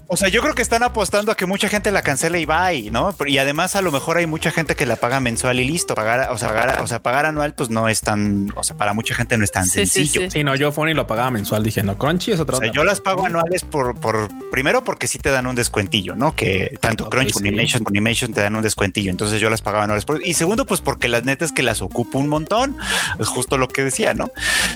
O 0.07 0.17
sea, 0.17 0.29
yo 0.29 0.41
creo 0.41 0.53
que 0.53 0.61
están 0.61 0.83
apostando 0.83 1.31
a 1.31 1.35
que 1.35 1.47
mucha 1.47 1.69
gente 1.69 1.91
la 1.91 2.03
cancele 2.03 2.39
y 2.39 2.45
va 2.45 2.63
¿no? 2.91 3.15
Y 3.25 3.39
además 3.39 3.75
a 3.75 3.81
lo 3.81 3.91
mejor 3.91 4.17
hay 4.17 4.27
mucha 4.27 4.51
gente 4.51 4.75
que 4.75 4.85
la 4.85 4.95
paga 4.95 5.19
mensual 5.19 5.59
y 5.59 5.65
listo. 5.65 5.95
Pagar, 5.95 6.31
o 6.31 6.37
sea, 6.37 6.49
pagar, 6.49 6.81
o 6.81 6.87
sea, 6.87 7.01
pagar 7.01 7.25
anual 7.25 7.53
pues 7.53 7.69
no 7.69 7.89
es 7.89 8.01
tan, 8.01 8.53
o 8.55 8.63
sea, 8.63 8.77
para 8.77 8.93
mucha 8.93 9.15
gente 9.15 9.37
no 9.37 9.43
es 9.43 9.51
tan 9.51 9.65
sencillo. 9.65 10.29
Sí, 10.29 10.43
no, 10.43 10.55
yo 10.55 10.71
Funny 10.71 10.93
lo 10.93 11.07
pagaba 11.07 11.31
mensual, 11.31 11.63
dije, 11.63 11.83
no, 11.83 11.97
Crunchy 11.97 12.31
es 12.31 12.39
otra. 12.39 12.57
O 12.57 12.59
sea, 12.59 12.71
yo 12.71 12.83
las 12.83 13.01
pago 13.01 13.25
anuales 13.25 13.63
por, 13.63 13.99
por, 13.99 14.29
primero 14.51 14.83
porque 14.83 15.07
sí 15.07 15.17
te 15.17 15.29
dan 15.29 15.47
un 15.47 15.55
descuentillo, 15.55 16.15
¿no? 16.15 16.35
Que 16.35 16.77
tanto 16.79 17.09
Crunchy 17.09 17.33
Funimation, 17.33 17.83
Funimation 17.83 18.33
te 18.33 18.41
dan 18.41 18.55
un 18.55 18.61
descuentillo. 18.61 19.09
Entonces 19.09 19.41
yo 19.41 19.49
las 19.49 19.61
pagaba 19.61 19.85
anuales. 19.85 20.05
Y 20.23 20.35
segundo, 20.35 20.65
pues 20.65 20.81
porque 20.81 21.07
las 21.07 21.23
netas 21.23 21.51
que 21.51 21.63
las 21.63 21.81
ocupo 21.81 22.19
un 22.19 22.29
montón. 22.29 22.77
Es 23.19 23.27
justo 23.27 23.57
lo 23.57 23.62
que 23.67 23.83
decía, 23.83 24.13
¿no? 24.13 24.31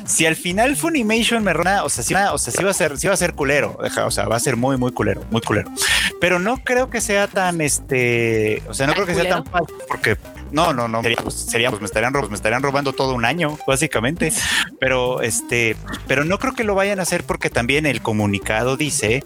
Si 0.06 0.26
al 0.26 0.36
final 0.36 0.76
Funimation 0.76 1.44
me 1.44 1.54
rona, 1.54 1.84
o 1.84 1.90
sea, 1.90 2.04
si, 2.04 2.14
o 2.14 2.38
sea, 2.38 2.54
sí 2.54 2.64
va 2.64 2.72
a 2.72 2.74
ser, 2.74 2.98
sí 2.98 3.08
va 3.08 3.14
a 3.14 3.18
ser 3.18 3.34
culero, 3.34 3.78
o 3.80 4.12
sea, 4.12 4.28
va 4.28 4.36
a 4.36 4.40
ser 4.40 4.56
muy, 4.56 4.78
muy 4.78 4.92
culero, 4.92 5.24
muy 5.32 5.42
culero. 5.42 5.72
Pero 6.20 6.40
no 6.40 6.58
creo 6.64 6.90
que 6.90 7.02
sea 7.02 7.28
tan, 7.28 7.62
este, 7.62 8.64
o 8.68 8.74
sea, 8.74 8.88
no 8.88 8.94
creo 8.94 9.06
que 9.06 9.16
sea 9.16 9.30
tan 9.30 9.46
fácil 9.46 9.76
porque 9.88 10.18
no, 10.52 10.74
no, 10.74 10.88
no, 10.88 11.02
sería, 11.02 11.18
pues, 11.22 11.46
pues, 11.46 11.82
me 11.82 11.86
estarían, 11.86 12.14
me 12.14 12.36
estarían 12.36 12.64
robando 12.64 12.94
todo 12.94 13.14
un 13.14 13.26
año, 13.26 13.58
básicamente. 13.68 14.32
Pero 14.80 15.22
este, 15.22 15.76
pero 16.08 16.26
no 16.26 16.40
creo 16.40 16.54
que 16.54 16.64
lo 16.64 16.76
vayan 16.76 17.00
a 17.00 17.04
hacer 17.04 17.24
porque 17.24 17.50
también 17.50 17.86
el 17.86 18.02
comunicado 18.02 18.78
dice 18.78 19.24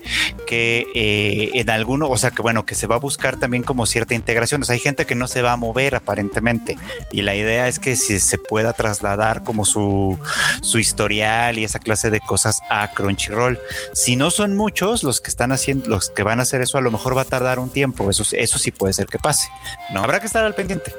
que 0.47 0.87
eh, 0.95 1.51
en 1.53 1.69
alguno, 1.69 2.09
o 2.09 2.17
sea, 2.17 2.31
que 2.31 2.41
bueno, 2.41 2.65
que 2.65 2.75
se 2.75 2.87
va 2.87 2.95
a 2.95 2.99
buscar 2.99 3.37
también 3.37 3.63
como 3.63 3.85
cierta 3.85 4.13
integración. 4.13 4.61
O 4.61 4.65
sea, 4.65 4.73
hay 4.73 4.79
gente 4.79 5.05
que 5.05 5.15
no 5.15 5.27
se 5.27 5.41
va 5.41 5.53
a 5.53 5.57
mover 5.57 5.95
aparentemente 5.95 6.77
y 7.11 7.21
la 7.21 7.35
idea 7.35 7.67
es 7.67 7.79
que 7.79 7.95
si 7.95 8.19
se 8.19 8.37
pueda 8.37 8.73
trasladar 8.73 9.43
como 9.43 9.65
su, 9.65 10.17
su 10.61 10.79
historial 10.79 11.59
y 11.59 11.63
esa 11.63 11.79
clase 11.79 12.09
de 12.09 12.19
cosas 12.19 12.61
a 12.69 12.91
Crunchyroll. 12.91 13.59
Si 13.93 14.15
no 14.15 14.31
son 14.31 14.55
muchos 14.55 15.03
los 15.03 15.21
que 15.21 15.29
están 15.29 15.51
haciendo, 15.51 15.89
los 15.89 16.09
que 16.09 16.23
van 16.23 16.39
a 16.39 16.43
hacer 16.43 16.61
eso, 16.61 16.77
a 16.77 16.81
lo 16.81 16.91
mejor 16.91 17.15
va 17.15 17.21
a 17.21 17.25
tardar 17.25 17.59
un 17.59 17.69
tiempo. 17.69 18.09
Eso, 18.09 18.23
eso 18.31 18.59
sí 18.59 18.71
puede 18.71 18.93
ser 18.93 19.07
que 19.07 19.19
pase. 19.19 19.49
No 19.93 20.03
habrá 20.03 20.19
que 20.19 20.27
estar 20.27 20.43
al 20.43 20.55
pendiente 20.55 20.91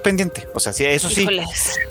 o 0.54 0.60
sea, 0.60 0.72
sí, 0.72 0.84
eso 0.84 1.08
sí, 1.08 1.26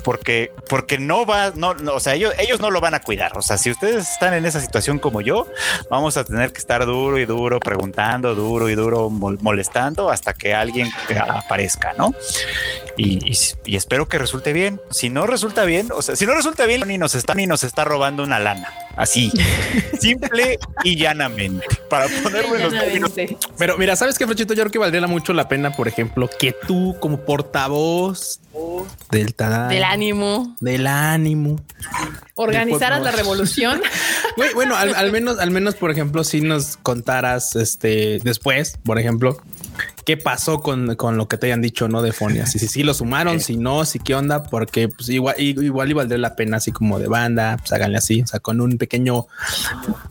porque, 0.03 0.51
porque 0.67 0.97
no 0.97 1.25
va, 1.25 1.51
no, 1.55 1.75
o 1.93 1.99
sea, 1.99 2.15
ellos, 2.15 2.33
ellos 2.37 2.59
no 2.59 2.71
lo 2.71 2.81
van 2.81 2.93
a 2.93 3.01
cuidar. 3.01 3.37
O 3.37 3.41
sea, 3.41 3.57
si 3.57 3.71
ustedes 3.71 4.09
están 4.09 4.33
en 4.33 4.45
esa 4.45 4.59
situación 4.59 4.99
como 4.99 5.21
yo, 5.21 5.47
vamos 5.89 6.17
a 6.17 6.23
tener 6.23 6.51
que 6.51 6.59
estar 6.59 6.85
duro 6.85 7.17
y 7.17 7.25
duro 7.25 7.59
preguntando, 7.59 8.35
duro 8.35 8.69
y 8.69 8.75
duro 8.75 9.09
molestando 9.09 10.09
hasta 10.09 10.33
que 10.33 10.53
alguien 10.53 10.89
aparezca, 11.19 11.93
¿no? 11.97 12.13
Y, 12.97 13.31
espero 13.65 14.07
que 14.07 14.17
resulte 14.17 14.53
bien. 14.53 14.79
Si 14.89 15.09
no 15.09 15.25
resulta 15.25 15.63
bien, 15.63 15.89
o 15.93 16.01
sea, 16.01 16.15
si 16.15 16.25
no 16.25 16.33
resulta 16.33 16.65
bien, 16.65 16.83
ni 16.87 16.97
nos 16.97 17.15
está 17.15 17.33
ni 17.33 17.47
nos 17.47 17.63
está 17.63 17.83
robando 17.83 18.23
una 18.23 18.39
lana. 18.39 18.73
Así, 18.95 19.31
simple 19.99 20.59
y 20.83 20.97
llanamente. 20.97 21.65
Para 21.89 22.07
ponerlo 22.23 22.55
en 22.55 23.01
los 23.01 23.11
Pero 23.57 23.77
mira, 23.77 23.95
¿sabes 23.95 24.17
qué, 24.17 24.25
Flochito? 24.25 24.53
Yo 24.53 24.63
creo 24.63 24.71
que 24.71 24.79
valdría 24.79 25.07
mucho 25.07 25.33
la 25.33 25.47
pena, 25.47 25.71
por 25.71 25.87
ejemplo, 25.87 26.29
que 26.39 26.53
tú 26.67 26.95
como 26.99 27.21
portavoz 27.21 28.10
del 29.11 29.35
Del 29.69 29.83
ánimo. 29.83 30.55
Del 30.59 30.87
ánimo. 30.87 31.59
Organizaras 32.35 33.01
la 33.01 33.11
revolución. 33.11 33.81
bueno, 34.55 34.75
al, 34.75 35.11
menos, 35.11 35.39
al 35.39 35.51
menos, 35.51 35.75
por 35.75 35.91
ejemplo, 35.91 36.23
si 36.23 36.41
nos 36.41 36.77
contaras 36.77 37.55
este 37.55 38.19
después, 38.23 38.77
por 38.83 38.99
ejemplo, 38.99 39.41
qué 40.05 40.17
pasó 40.17 40.59
con, 40.59 40.87
lo 40.87 41.27
que 41.27 41.37
te 41.37 41.47
hayan 41.47 41.61
dicho, 41.61 41.87
¿no? 41.87 42.01
De 42.01 42.11
Fonia. 42.11 42.45
Si 42.45 42.59
sí, 42.59 42.67
sí, 42.67 42.83
lo 42.83 42.93
sumaron, 42.93 43.39
si 43.39 43.57
no, 43.57 43.85
si 43.85 43.99
qué 43.99 44.15
onda, 44.15 44.43
porque 44.43 44.87
pues 44.89 45.09
igual, 45.09 45.35
igual 45.39 45.89
y 45.89 45.93
valdría 45.93 46.17
la 46.17 46.35
pena 46.35 46.57
así 46.57 46.71
como 46.71 46.99
de 46.99 47.07
banda, 47.07 47.57
pues 47.59 47.71
háganle 47.71 47.97
así, 47.97 48.21
o 48.21 48.27
sea, 48.27 48.39
con 48.39 48.61
un 48.61 48.77
pequeño 48.77 49.27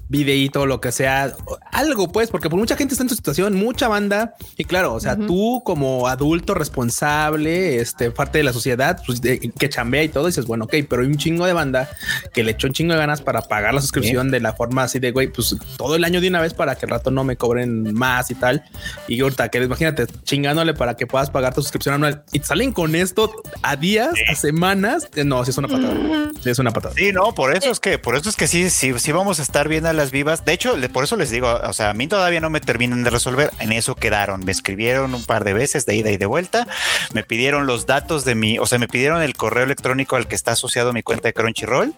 videíto, 0.08 0.66
lo 0.66 0.80
que 0.80 0.92
sea, 0.92 1.34
algo 1.72 2.10
pues, 2.10 2.30
porque 2.30 2.48
por 2.48 2.58
mucha 2.58 2.76
gente 2.76 2.94
está 2.94 3.02
en 3.02 3.08
tu 3.08 3.14
situación, 3.14 3.54
mucha 3.54 3.88
banda, 3.88 4.34
y 4.56 4.64
claro, 4.64 4.94
o 4.94 5.00
sea, 5.00 5.16
tú 5.16 5.62
como 5.64 6.08
adulto 6.08 6.54
responsable, 6.54 7.80
este, 7.80 8.10
parte 8.10 8.38
de 8.38 8.44
la 8.44 8.52
sociedad, 8.52 9.02
pues 9.06 9.20
que 9.20 9.68
chambea 9.68 10.02
y 10.02 10.08
todo, 10.08 10.26
dices, 10.26 10.46
bueno, 10.46 10.64
ok, 10.64 10.76
pero 10.88 11.02
hay 11.02 11.08
un 11.08 11.16
chingo 11.16 11.46
de 11.46 11.52
banda 11.52 11.90
que 12.32 12.42
le 12.42 12.52
echó 12.52 12.66
un 12.68 12.72
chingo 12.72 12.94
de 12.94 12.98
ganas 12.98 13.20
para 13.20 13.42
pagar 13.42 13.74
la 13.74 13.80
suscripción 13.80 14.30
de 14.30 14.40
la 14.40 14.54
forma 14.54 14.84
así 14.84 14.98
de, 14.98 15.12
güey, 15.12 15.28
pues 15.28 15.56
todo 15.76 15.96
el 15.96 16.04
año 16.04 16.20
de 16.20 16.28
una 16.28 16.40
vez 16.40 16.54
para 16.54 16.76
que 16.76 16.86
el 16.86 16.90
rato 16.90 17.10
no 17.10 17.22
me 17.24 17.36
cobren 17.36 17.92
más 17.92 18.30
y 18.30 18.34
tal, 18.34 18.64
y 19.08 19.20
ahorita 19.20 19.49
que 19.50 19.58
imagínate 19.58 20.06
chingándole 20.24 20.74
para 20.74 20.96
que 20.96 21.06
puedas 21.06 21.30
pagar 21.30 21.54
tu 21.54 21.62
suscripción 21.62 21.94
anual 21.96 22.24
y 22.32 22.40
salen 22.40 22.72
con 22.72 22.94
esto 22.94 23.42
a 23.62 23.76
días, 23.76 24.14
a 24.28 24.34
semanas. 24.34 25.08
Eh, 25.14 25.24
no, 25.24 25.44
si 25.44 25.50
es 25.50 25.58
una 25.58 25.68
patada. 25.68 25.94
Sí, 26.42 26.50
es 26.50 26.58
una 26.58 26.70
patada. 26.70 26.94
Sí, 26.94 27.12
no, 27.12 27.34
por 27.34 27.54
eso 27.54 27.70
es 27.70 27.80
que, 27.80 27.98
por 27.98 28.16
eso 28.16 28.28
es 28.28 28.36
que 28.36 28.46
sí, 28.46 28.70
sí, 28.70 28.92
sí 28.98 29.12
vamos 29.12 29.38
a 29.38 29.42
estar 29.42 29.68
bien 29.68 29.86
a 29.86 29.92
las 29.92 30.10
vivas. 30.10 30.44
De 30.44 30.52
hecho, 30.52 30.76
por 30.92 31.04
eso 31.04 31.16
les 31.16 31.30
digo, 31.30 31.60
o 31.62 31.72
sea, 31.72 31.90
a 31.90 31.94
mí 31.94 32.06
todavía 32.06 32.40
no 32.40 32.50
me 32.50 32.60
terminan 32.60 33.04
de 33.04 33.10
resolver. 33.10 33.50
En 33.58 33.72
eso 33.72 33.94
quedaron. 33.94 34.44
Me 34.44 34.52
escribieron 34.52 35.14
un 35.14 35.24
par 35.24 35.44
de 35.44 35.52
veces 35.52 35.86
de 35.86 35.96
ida 35.96 36.10
y 36.10 36.16
de 36.16 36.26
vuelta. 36.26 36.66
Me 37.12 37.22
pidieron 37.22 37.66
los 37.66 37.86
datos 37.86 38.24
de 38.24 38.34
mi, 38.34 38.58
o 38.58 38.66
sea, 38.66 38.78
me 38.78 38.88
pidieron 38.88 39.22
el 39.22 39.36
correo 39.36 39.64
electrónico 39.64 40.16
al 40.16 40.28
que 40.28 40.34
está 40.34 40.52
asociado 40.52 40.92
mi 40.92 41.02
cuenta 41.02 41.28
de 41.28 41.34
Crunchyroll 41.34 41.94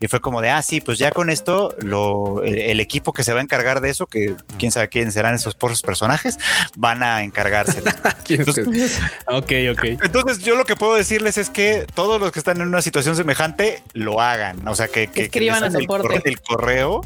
y 0.00 0.08
fue 0.08 0.20
como 0.20 0.40
de, 0.40 0.50
ah, 0.50 0.62
sí, 0.62 0.80
pues 0.80 0.98
ya 0.98 1.10
con 1.10 1.30
esto, 1.30 1.74
lo, 1.78 2.42
el, 2.42 2.80
equipo 2.80 3.12
que 3.12 3.24
se 3.24 3.32
va 3.32 3.40
a 3.40 3.42
encargar 3.42 3.80
de 3.80 3.90
eso, 3.90 4.06
que 4.06 4.34
quién 4.58 4.72
sabe 4.72 4.88
quién 4.88 5.12
serán 5.12 5.34
esos 5.34 5.54
por 5.54 5.74
personajes, 5.82 6.38
van 6.76 6.93
a 7.02 7.22
encargarse. 7.22 7.80
ok, 9.26 9.52
ok. 9.72 9.84
Entonces 10.02 10.38
yo 10.38 10.56
lo 10.56 10.64
que 10.64 10.76
puedo 10.76 10.94
decirles 10.94 11.38
es 11.38 11.50
que 11.50 11.86
todos 11.94 12.20
los 12.20 12.32
que 12.32 12.38
están 12.38 12.60
en 12.60 12.68
una 12.68 12.82
situación 12.82 13.16
semejante 13.16 13.82
lo 13.92 14.20
hagan, 14.20 14.66
o 14.66 14.74
sea, 14.74 14.88
que, 14.88 15.08
que, 15.08 15.24
escriban 15.24 15.64
el, 15.74 15.86
correo, 15.86 16.22
el 16.24 16.40
correo 16.40 17.00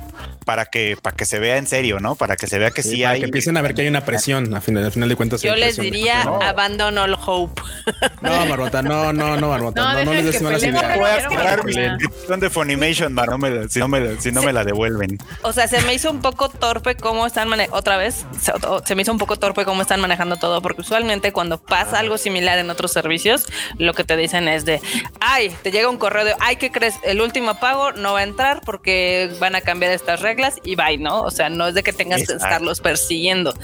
para 0.45 0.67
que 0.67 0.97
para 1.01 1.15
que 1.15 1.25
se 1.25 1.39
vea 1.39 1.59
en 1.59 1.67
serio, 1.67 2.01
¿no? 2.01 2.15
Para 2.15 2.37
que 2.37 2.47
se 2.47 2.59
vea 2.59 2.71
que 2.71 2.83
sí, 2.83 3.05
hay. 3.05 3.21
Que 3.21 3.27
empiecen 3.27 3.57
a 3.57 3.63
ver 3.63 3.75
que 3.75 3.83
hay 3.83 3.89
una 3.89 4.01
presión, 4.03 4.55
a 4.55 4.61
final, 4.61 4.91
final 4.91 5.09
de 5.09 5.17
cuentas. 5.17 5.43
Yo 5.43 5.55
les 5.55 5.77
diría 5.77 6.23
abandon 6.23 6.99
all 6.99 7.15
hope. 7.15 7.61
No, 8.21 8.47
Marmota, 8.47 8.83
no, 8.83 9.13
no, 9.13 9.37
no, 9.37 9.49
Marmota, 9.49 9.95
no, 9.95 10.05
no, 10.05 10.13
les 10.13 10.25
des 10.25 10.43
malas 10.43 10.63
ideas. 10.63 10.99
Voy 10.99 11.09
a 11.09 11.17
esperar 11.19 11.65
mi 11.65 11.73
descripción 11.73 12.41
de 12.41 12.51
Funimation, 12.51 13.15
no 13.15 13.39
me 13.39 13.69
si, 13.69 13.79
no 13.79 13.89
me, 13.89 14.21
si 14.21 14.33
no 14.33 14.43
me 14.43 14.53
la 14.53 14.65
devuelven. 14.65 15.19
O 15.43 15.53
sea, 15.53 15.69
se 15.69 15.81
me 15.83 15.95
hizo 15.95 16.11
un 16.11 16.21
poco 16.21 16.49
torpe 16.49 16.97
cómo 16.97 17.27
están 17.27 17.49
manejando, 17.49 17.77
otra 17.77 17.97
vez, 17.97 18.27
se, 18.41 18.53
se 18.85 18.95
me 18.95 19.03
hizo 19.03 19.13
un 19.13 19.19
poco 19.19 19.37
torpe 19.37 19.65
cómo 19.65 19.78
están 19.83 20.01
manejando 20.01 20.37
todo 20.37 20.61
porque 20.63 20.83
usualmente 20.83 21.33
cuando 21.33 21.59
pasa 21.59 21.99
algo 21.99 22.19
similar 22.19 22.59
en 22.59 22.71
otros 22.71 22.93
servicios, 22.93 23.47
lo 23.77 23.95
que 23.95 24.05
te 24.05 24.17
dicen 24.17 24.49
es 24.49 24.65
de, 24.65 24.81
ay, 25.21 25.55
te 25.63 25.71
llega 25.71 25.89
un 25.89 25.99
correo 25.99 26.25
de, 26.25 26.35
ay, 26.41 26.57
¿qué 26.57 26.71
crees? 26.71 26.97
El 27.03 27.21
último 27.21 27.59
pago 27.61 27.93
no 27.93 28.15
va 28.15 28.21
a 28.21 28.23
entrar 28.23 28.61
porque 28.65 29.31
van 29.41 29.55
a 29.55 29.61
cambiar 29.61 29.93
estas 29.93 30.21
reglas 30.21 30.57
y 30.65 30.77
bye, 30.77 30.99
¿no? 30.99 31.23
O 31.23 31.31
sea, 31.31 31.49
no 31.49 31.67
es 31.67 31.75
de 31.75 31.83
que 31.83 31.93
tengas 31.93 32.27
que 32.27 32.33
estarlos 32.35 32.81
persiguiendo, 32.81 33.55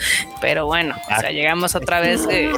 pero 0.41 0.67
bueno, 0.67 0.95
o 1.05 1.21
sea, 1.21 1.31
llegamos 1.31 1.75
otra 1.75 2.01
vez. 2.01 2.27
Eh, 2.31 2.51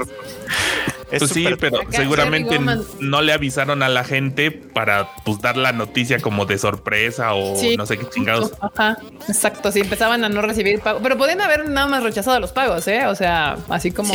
pues 1.08 1.30
sí, 1.30 1.46
pero 1.60 1.80
seguramente 1.90 2.58
no 3.00 3.22
le 3.22 3.32
avisaron 3.32 3.82
a 3.82 3.88
la 3.88 4.04
gente 4.04 4.50
para 4.50 5.08
pues 5.24 5.40
dar 5.40 5.56
la 5.56 5.72
noticia 5.72 6.18
como 6.20 6.46
de 6.46 6.58
sorpresa 6.58 7.34
o 7.34 7.56
no 7.76 7.86
sé 7.86 7.98
qué 7.98 8.08
chingados. 8.08 8.52
Ajá, 8.60 8.98
exacto. 9.28 9.70
Si 9.72 9.80
empezaban 9.80 10.24
a 10.24 10.28
no 10.28 10.42
recibir 10.42 10.80
pago, 10.80 11.00
pero 11.02 11.16
podían 11.16 11.40
haber 11.40 11.68
nada 11.68 11.86
más 11.86 12.02
rechazado 12.02 12.40
los 12.40 12.52
pagos, 12.52 12.86
¿eh? 12.88 13.06
O 13.06 13.14
sea, 13.14 13.56
así 13.68 13.90
como 13.90 14.12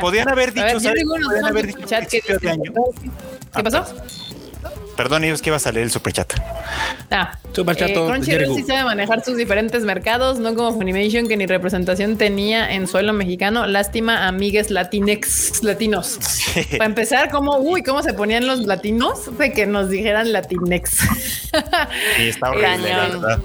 Podían 0.00 0.28
haber 0.28 0.52
dicho, 0.52 0.80
¿sabes? 0.80 1.04
Podían 1.04 1.44
haber 1.44 1.66
dicho 1.66 1.80
chat 1.86 2.06
que 2.06 2.20
¿Qué 2.20 3.62
pasó? 3.62 3.84
Perdón, 5.00 5.24
es 5.24 5.40
que 5.40 5.48
iba 5.48 5.56
a 5.56 5.60
salir 5.60 5.82
el 5.82 5.90
superchat. 5.90 6.30
Ah, 7.10 7.32
Superchat, 7.52 7.88
eh, 7.88 7.94
Crunchyroll 7.94 8.54
sí 8.54 8.64
sabe 8.64 8.84
manejar 8.84 9.24
sus 9.24 9.34
diferentes 9.34 9.82
mercados, 9.82 10.38
no 10.38 10.54
como 10.54 10.74
Funimation 10.74 11.26
que 11.26 11.38
ni 11.38 11.46
representación 11.46 12.18
tenía 12.18 12.70
en 12.70 12.86
suelo 12.86 13.14
mexicano. 13.14 13.66
Lástima, 13.66 14.28
amigues 14.28 14.70
latinex, 14.70 15.64
latinos. 15.64 16.18
Para 16.72 16.84
empezar, 16.84 17.30
¿cómo, 17.30 17.56
uy, 17.56 17.82
cómo 17.82 18.02
se 18.02 18.12
ponían 18.12 18.46
los 18.46 18.66
latinos? 18.66 19.38
De 19.38 19.54
que 19.54 19.66
nos 19.66 19.88
dijeran 19.88 20.32
latinex. 20.32 20.98
Sí, 22.16 22.28
está 22.28 22.50
horrible, 22.50 22.90
la 22.90 23.08
verdad. 23.08 23.38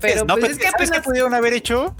Pero 0.00 0.24
no, 0.24 0.34
pues 0.34 0.42
pero 0.42 0.52
es 0.54 0.58
que 0.58 0.64
¿sabes 0.70 0.90
qué 0.90 0.96
apenas- 0.96 1.04
pudieron 1.06 1.34
haber 1.34 1.52
hecho? 1.52 1.94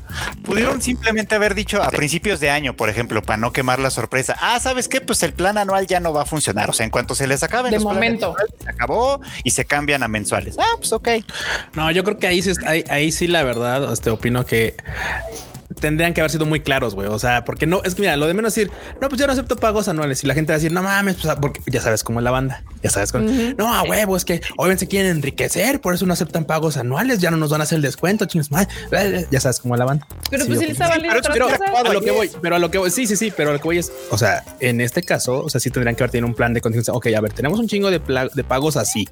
Pudieron 0.45 0.83
simplemente 0.83 1.35
haber 1.35 1.55
dicho 1.55 1.83
a 1.83 1.91
principios 1.91 2.41
de 2.41 2.51
año, 2.51 2.75
por 2.77 2.89
ejemplo, 2.89 3.23
para 3.23 3.37
no 3.37 3.53
quemar 3.53 3.79
la 3.79 3.91
sorpresa. 3.91 4.37
Ah, 4.41 4.59
¿sabes 4.61 4.89
qué? 4.89 5.01
Pues 5.01 5.23
el 5.23 5.33
plan 5.33 5.59
anual 5.59 5.87
ya 5.87 6.01
no 6.01 6.13
va 6.13 6.23
a 6.23 6.27
funcionar. 6.27 6.69
O 6.71 6.73
sea, 6.73 6.85
en 6.85 6.91
cuanto 6.91 7.15
se 7.15 7.27
les 7.27 7.43
acaben 7.43 7.71
De 7.71 7.79
momento. 7.79 8.35
se 8.63 8.69
acabó 8.69 9.21
y 9.45 9.51
se 9.51 9.65
cambian 9.65 10.03
a 10.03 10.09
mensuales. 10.09 10.57
Ah, 10.59 10.75
pues 10.79 10.93
ok. 10.93 11.09
No, 11.75 11.91
yo 11.91 12.03
creo 12.05 12.19
que 12.19 12.27
ahí 12.27 12.43
sí, 12.43 12.53
ahí, 12.67 12.85
ahí 12.89 13.13
sí 13.13 13.27
la 13.29 13.43
verdad, 13.45 13.93
este, 13.93 14.11
opino 14.11 14.45
que 14.45 14.75
tendrían 15.81 16.15
que 16.15 16.21
haber 16.21 16.31
sido 16.31 16.47
muy 16.47 16.61
claros, 16.61 16.95
güey. 16.95 17.09
O 17.09 17.19
sea, 17.19 17.45
porque 17.45 17.67
no, 17.67 17.83
es 17.85 17.95
que 17.95 18.03
mira, 18.03 18.17
lo 18.17 18.27
de 18.27 18.35
menos 18.35 18.55
decir, 18.55 18.71
no, 19.01 19.09
pues 19.09 19.21
yo 19.21 19.27
no 19.27 19.33
acepto 19.33 19.57
pagos 19.57 19.89
anuales 19.89 20.23
y 20.25 20.27
la 20.27 20.35
gente 20.35 20.53
va 20.53 20.57
a 20.57 20.59
decir, 20.59 20.73
no 20.73 20.83
mames, 20.83 21.17
pues, 21.17 21.35
porque 21.41 21.61
ya 21.67 21.81
sabes 21.81 22.05
cómo 22.05 22.21
es 22.21 22.25
la 22.25 22.31
banda, 22.31 22.63
ya 22.83 22.91
sabes 22.91 23.13
cómo. 23.13 23.29
No, 23.57 23.73
a 23.73 23.83
huevo, 23.83 24.17
es 24.17 24.25
que 24.25 24.41
obviamente 24.57 24.85
se 24.85 24.89
quieren 24.89 25.11
enriquecer, 25.11 25.81
por 25.81 25.95
eso 25.95 26.07
no 26.07 26.13
aceptan 26.13 26.45
pagos 26.45 26.77
anuales, 26.77 27.19
ya 27.19 27.31
no 27.31 27.37
nos 27.37 27.51
van 27.51 27.61
a 27.61 27.65
hacer 27.65 27.77
el 27.77 27.83
descuento, 27.83 28.25
chingos. 28.27 28.49
Ya 29.31 29.41
sabes 29.41 29.61
cómo 29.61 29.75
es 29.75 29.79
la 29.79 29.85
banda. 29.85 30.07
Pero 30.31 30.45
Sí, 30.45 30.49
pues 30.49 30.59
si 30.61 30.65
opino. 30.67 31.15
les 31.15 31.29
pero 31.29 31.49
Pero 31.59 31.89
a 31.89 31.93
lo 31.93 32.01
que 32.01 32.11
voy, 32.11 32.31
pero 32.41 32.57
a 32.57 32.59
lo 32.59 32.71
que 32.71 32.79
voy, 32.79 32.91
sí, 32.91 33.07
sí, 33.07 33.17
sí, 33.17 33.33
pero 33.37 33.51
a 33.51 33.53
lo 33.53 33.59
que 33.59 33.65
voy 33.65 33.79
es, 33.79 33.93
o 34.11 34.19
sea, 34.19 34.45
en 34.61 34.81
este 34.81 35.03
caso, 35.03 35.45
o 35.45 35.51
sea, 35.51 35.61
sí 35.61 35.71
tendrían 35.71 35.95
que 35.95 36.03
haber 36.03 36.11
tenido 36.11 36.27
un 36.27 36.35
plan 36.35 36.55
de 36.55 36.61
contingencia. 36.61 36.93
Ok, 36.95 37.09
a 37.17 37.21
ver, 37.21 37.33
tenemos 37.33 37.59
un 37.59 37.69
chingo 37.69 37.91
de, 37.91 38.01
pagos 38.01 38.77
así. 38.77 39.09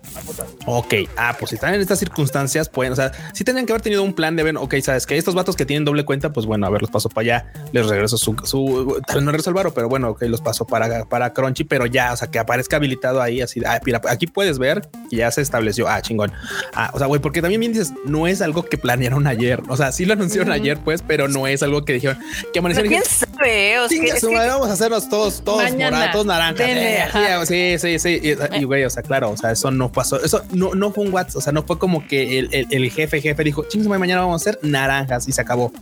Ok, 0.67 0.95
ah, 1.17 1.37
pues 1.39 1.51
si 1.51 1.55
están 1.57 1.75
en 1.75 1.81
estas 1.81 1.99
circunstancias, 1.99 2.69
pueden, 2.69 2.93
o 2.93 2.97
sea, 2.97 3.13
sí 3.33 3.45
tendrían 3.45 3.67
que 3.67 3.73
haber 3.73 3.83
tenido 3.83 4.03
un 4.03 4.15
plan 4.15 4.37
de 4.37 4.43
ver, 4.43 4.57
ok, 4.57 4.75
sabes 4.83 5.07
que 5.07 5.17
estos 5.17 5.35
vatos 5.35 5.57
que 5.57 5.67
tienen 5.67 5.85
doble 5.85 6.05
cuenta, 6.05 6.33
pues 6.33 6.47
bueno, 6.51 6.67
a 6.67 6.71
ver, 6.71 6.83
los 6.83 6.91
paso 6.91 7.09
para 7.09 7.23
allá, 7.39 7.53
les 7.73 7.87
regreso 7.87 8.17
su, 8.19 8.37
su 8.45 9.01
tal 9.07 9.17
vez 9.17 9.25
no 9.25 9.31
regreso 9.31 9.51
el 9.51 9.55
varo, 9.55 9.73
pero 9.73 9.89
bueno, 9.89 10.11
ok, 10.11 10.23
los 10.23 10.41
paso 10.41 10.67
para, 10.67 11.05
para 11.05 11.33
Crunchy, 11.33 11.63
pero 11.65 11.87
ya, 11.87 12.13
o 12.13 12.17
sea, 12.17 12.29
que 12.29 12.39
aparezca 12.41 12.77
habilitado 12.77 13.23
ahí, 13.23 13.41
así, 13.41 13.61
ah, 13.65 13.81
mira, 13.87 14.01
aquí 14.09 14.27
puedes 14.27 14.59
ver 14.59 14.83
que 15.09 15.17
ya 15.17 15.31
se 15.31 15.41
estableció, 15.43 15.89
ah, 15.89 16.03
chingón. 16.03 16.33
Ah, 16.75 16.91
o 16.93 16.99
sea, 16.99 17.07
güey, 17.07 17.21
porque 17.21 17.41
también 17.41 17.61
bien 17.61 17.73
dices, 17.73 17.93
no 18.05 18.27
es 18.27 18.43
algo 18.43 18.65
que 18.65 18.77
planearon 18.79 19.27
ayer, 19.29 19.63
o 19.69 19.77
sea, 19.77 19.93
sí 19.93 20.05
lo 20.05 20.15
anunciaron 20.15 20.51
ayer, 20.53 20.79
pues, 20.85 21.03
pero 21.07 21.29
no 21.29 21.47
es 21.47 21.63
algo 21.63 21.85
que 21.85 21.93
dijeron, 21.93 22.19
que 22.53 22.59
amanecieron 22.59 22.91
quién 22.91 23.05
sabe, 23.05 23.79
o 23.79 23.89
sea, 23.89 24.03
es 24.03 24.21
que- 24.21 24.35
vamos 24.37 24.69
a 24.69 24.73
hacernos 24.73 25.09
todos, 25.09 25.43
todos 25.45 25.63
Mañana. 25.63 25.91
morados, 25.97 26.13
todos 26.13 26.27
naranjas. 26.27 26.67
Eh, 26.69 27.79
sí, 27.79 27.79
sí, 27.79 27.99
sí. 27.99 28.21
Y, 28.55 28.59
y, 28.61 28.65
güey, 28.65 28.85
o 28.85 28.91
sea, 28.91 29.03
claro, 29.03 29.31
o 29.31 29.37
sea, 29.37 29.53
eso 29.53 29.71
no 29.71 29.91
pasó. 29.93 30.23
Eso 30.23 30.43
no, 30.53 30.75
no 30.75 30.91
fue 30.93 31.05
un 31.05 31.13
WhatsApp. 31.13 31.37
O 31.37 31.41
sea, 31.41 31.53
no 31.53 31.63
fue 31.63 31.79
como 31.79 32.07
que 32.07 32.39
el, 32.39 32.49
el, 32.53 32.67
el 32.71 32.91
jefe, 32.91 33.21
jefe 33.21 33.45
dijo, 33.45 33.65
chingos, 33.69 33.89
mañana 33.99 34.23
vamos 34.23 34.41
a 34.47 34.51
hacer 34.51 34.59
naranjas 34.63 35.29
y 35.29 35.33
se 35.33 35.41
acabó. 35.41 35.73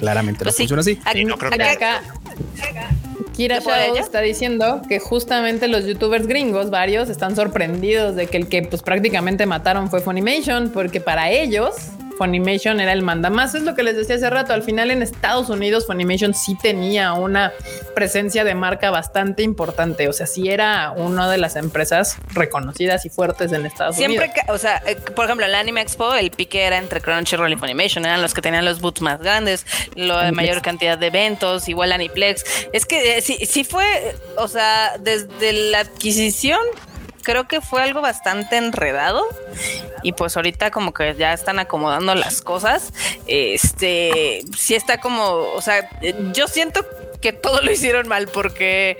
Claramente 0.00 0.44
Pues 0.44 0.54
no 0.54 0.56
sí. 0.56 0.62
funciona 0.62 0.80
así. 0.80 0.98
Aquí- 1.04 1.24
no 1.24 1.36
creo 1.36 1.50
que- 1.50 1.62
acá- 1.62 1.98
acá 1.98 2.90
Kira 3.36 3.56
¿De 3.56 3.60
por 3.62 3.72
Shadow 3.74 3.94
ella? 3.94 4.02
está 4.02 4.20
diciendo 4.20 4.82
que 4.88 4.98
justamente 4.98 5.68
los 5.68 5.86
youtubers 5.86 6.26
gringos, 6.26 6.70
varios, 6.70 7.08
están 7.08 7.36
sorprendidos 7.36 8.16
de 8.16 8.26
que 8.26 8.36
el 8.38 8.48
que 8.48 8.62
pues 8.62 8.82
prácticamente 8.82 9.46
mataron 9.46 9.88
fue 9.90 10.00
Funimation, 10.00 10.70
porque 10.70 11.00
para 11.00 11.30
ellos 11.30 11.74
Funimation 12.20 12.80
era 12.80 12.92
el 12.92 13.00
mandamás. 13.02 13.54
Es 13.54 13.62
lo 13.62 13.74
que 13.74 13.82
les 13.82 13.96
decía 13.96 14.16
hace 14.16 14.28
rato. 14.28 14.52
Al 14.52 14.62
final 14.62 14.90
en 14.90 15.00
Estados 15.00 15.48
Unidos 15.48 15.86
Funimation 15.86 16.34
sí 16.34 16.54
tenía 16.54 17.14
una 17.14 17.50
presencia 17.94 18.44
de 18.44 18.54
marca 18.54 18.90
bastante 18.90 19.42
importante. 19.42 20.06
O 20.06 20.12
sea, 20.12 20.26
sí 20.26 20.50
era 20.50 20.90
una 20.90 21.30
de 21.30 21.38
las 21.38 21.56
empresas 21.56 22.18
reconocidas 22.34 23.06
y 23.06 23.08
fuertes 23.08 23.52
en 23.52 23.64
Estados 23.64 23.96
Siempre, 23.96 24.26
Unidos. 24.26 24.44
que, 24.44 24.52
o 24.52 24.58
sea, 24.58 24.82
eh, 24.86 24.96
por 24.96 25.24
ejemplo, 25.24 25.46
en 25.46 25.52
la 25.52 25.60
Anime 25.60 25.80
Expo, 25.80 26.12
el 26.12 26.30
pique 26.30 26.62
era 26.62 26.76
entre 26.76 27.00
Crunchyroll 27.00 27.54
y 27.54 27.56
Funimation, 27.56 28.04
eran 28.04 28.20
los 28.20 28.34
que 28.34 28.42
tenían 28.42 28.66
los 28.66 28.82
boots 28.82 29.00
más 29.00 29.18
grandes, 29.18 29.64
la 29.94 30.30
mayor 30.30 30.60
cantidad 30.60 30.98
de 30.98 31.06
eventos, 31.06 31.70
igual 31.70 31.90
Aniplex. 31.90 32.44
Es 32.74 32.84
que 32.84 33.16
eh, 33.16 33.22
sí, 33.22 33.38
sí 33.46 33.64
fue, 33.64 33.84
eh, 33.84 34.14
o 34.36 34.46
sea, 34.46 34.98
desde 35.00 35.54
la 35.70 35.80
adquisición, 35.80 36.60
creo 37.22 37.48
que 37.48 37.60
fue 37.60 37.82
algo 37.82 38.00
bastante 38.00 38.56
enredado 38.56 39.24
y 40.02 40.12
pues 40.12 40.36
ahorita 40.36 40.70
como 40.70 40.92
que 40.92 41.14
ya 41.16 41.32
están 41.32 41.58
acomodando 41.58 42.14
las 42.14 42.42
cosas. 42.42 42.92
Este, 43.26 44.44
sí 44.56 44.74
está 44.74 45.00
como, 45.00 45.24
o 45.54 45.60
sea, 45.60 45.88
yo 46.32 46.48
siento 46.48 46.84
que 47.20 47.32
todo 47.32 47.60
lo 47.60 47.70
hicieron 47.70 48.08
mal 48.08 48.28
porque 48.28 48.98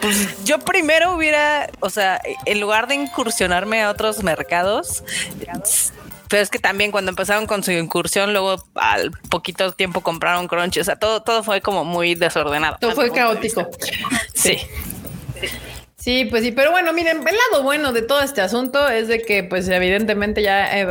pues, 0.00 0.44
yo 0.44 0.58
primero 0.58 1.14
hubiera, 1.14 1.68
o 1.80 1.90
sea, 1.90 2.20
en 2.46 2.60
lugar 2.60 2.88
de 2.88 2.94
incursionarme 2.94 3.82
a 3.82 3.90
otros 3.90 4.22
mercados, 4.22 5.04
pero 6.28 6.42
es 6.42 6.48
que 6.48 6.58
también 6.58 6.90
cuando 6.90 7.10
empezaron 7.10 7.46
con 7.46 7.62
su 7.62 7.72
incursión, 7.72 8.32
luego 8.32 8.64
al 8.74 9.10
poquito 9.28 9.70
tiempo 9.72 10.00
compraron 10.00 10.48
Crunchy, 10.48 10.80
o 10.80 10.84
sea, 10.84 10.96
todo, 10.96 11.22
todo 11.22 11.42
fue 11.42 11.60
como 11.60 11.84
muy 11.84 12.14
desordenado. 12.14 12.78
Todo 12.80 12.92
fue 12.92 13.10
caótico. 13.10 13.68
Sí. 14.34 14.58
Sí, 15.38 15.48
pues 16.30 16.42
sí, 16.42 16.50
pero 16.50 16.72
bueno, 16.72 16.92
miren, 16.92 17.18
el 17.18 17.24
lado 17.52 17.62
bueno 17.62 17.92
de 17.92 18.02
todo 18.02 18.22
este 18.22 18.40
asunto 18.40 18.88
es 18.88 19.06
de 19.06 19.22
que, 19.22 19.44
pues 19.44 19.68
evidentemente 19.68 20.42
ya 20.42 20.76
eh, 20.80 20.86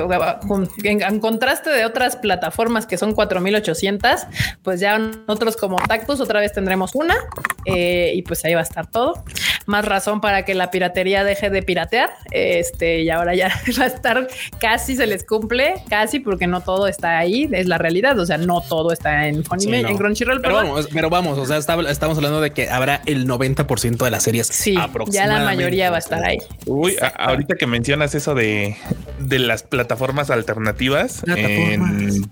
en, 0.84 1.02
en 1.02 1.20
contraste 1.20 1.70
de 1.70 1.84
otras 1.86 2.16
plataformas 2.16 2.86
que 2.86 2.98
son 2.98 3.14
4800, 3.14 4.22
pues 4.64 4.80
ya 4.80 4.98
nosotros 4.98 5.58
como 5.58 5.76
Tactus 5.78 6.22
otra 6.22 6.40
vez 6.40 6.54
tendremos 6.54 6.96
una 6.96 7.18
eh, 7.66 8.14
y 8.16 8.22
pues 8.22 8.46
ahí 8.46 8.54
va 8.54 8.62
a 8.62 8.64
estar 8.64 8.90
todo. 8.90 9.24
Más 9.68 9.86
razón 9.86 10.22
para 10.22 10.44
que 10.46 10.56
la 10.56 10.72
piratería 10.72 11.24
deje 11.24 11.50
de 11.50 11.62
piratear. 11.62 12.10
Este 12.32 13.02
y 13.02 13.10
ahora 13.10 13.36
ya 13.36 13.50
va 13.80 13.84
a 13.84 13.88
estar 13.88 14.28
casi 14.60 14.96
se 14.96 15.08
les 15.08 15.24
cumple, 15.26 15.76
casi 15.90 16.20
porque 16.20 16.48
no 16.48 16.62
todo 16.62 16.88
está 16.88 17.18
ahí, 17.20 17.50
es 17.52 17.68
la 17.68 17.78
realidad. 17.78 18.18
O 18.18 18.26
sea, 18.26 18.38
no 18.38 18.62
todo 18.62 18.92
está 18.94 19.28
en 19.28 19.44
Sí, 19.60 19.68
no. 19.68 19.76
en 19.90 19.98
Crunchyroll, 19.98 20.42
Pero 20.42 20.56
perdón. 20.56 20.70
vamos, 20.70 20.90
pero 20.94 21.10
vamos, 21.10 21.38
o 21.38 21.46
sea, 21.46 21.58
está- 21.58 21.80
estamos 21.92 22.18
hablando 22.18 22.40
de 22.42 22.52
que 22.52 22.70
habrá 22.70 23.02
el 23.06 23.28
90% 23.28 23.98
de 24.06 24.12
las 24.12 24.24
series. 24.24 24.48
Sí, 24.48 24.76
ya 25.10 25.26
la 25.28 25.40
mayoría 25.46 25.90
va 25.90 25.96
a 25.98 26.00
estar 26.00 26.24
ahí. 26.24 26.38
Uy, 26.66 26.96
a- 27.02 27.08
ahorita 27.08 27.56
que 27.56 27.68
mencionas 27.68 28.14
eso 28.16 28.36
de, 28.36 28.76
de 29.20 29.40
las 29.40 29.64
plataformas 29.64 30.30
alternativas, 30.30 31.22
Plataformas. 31.24 32.16
en- 32.16 32.32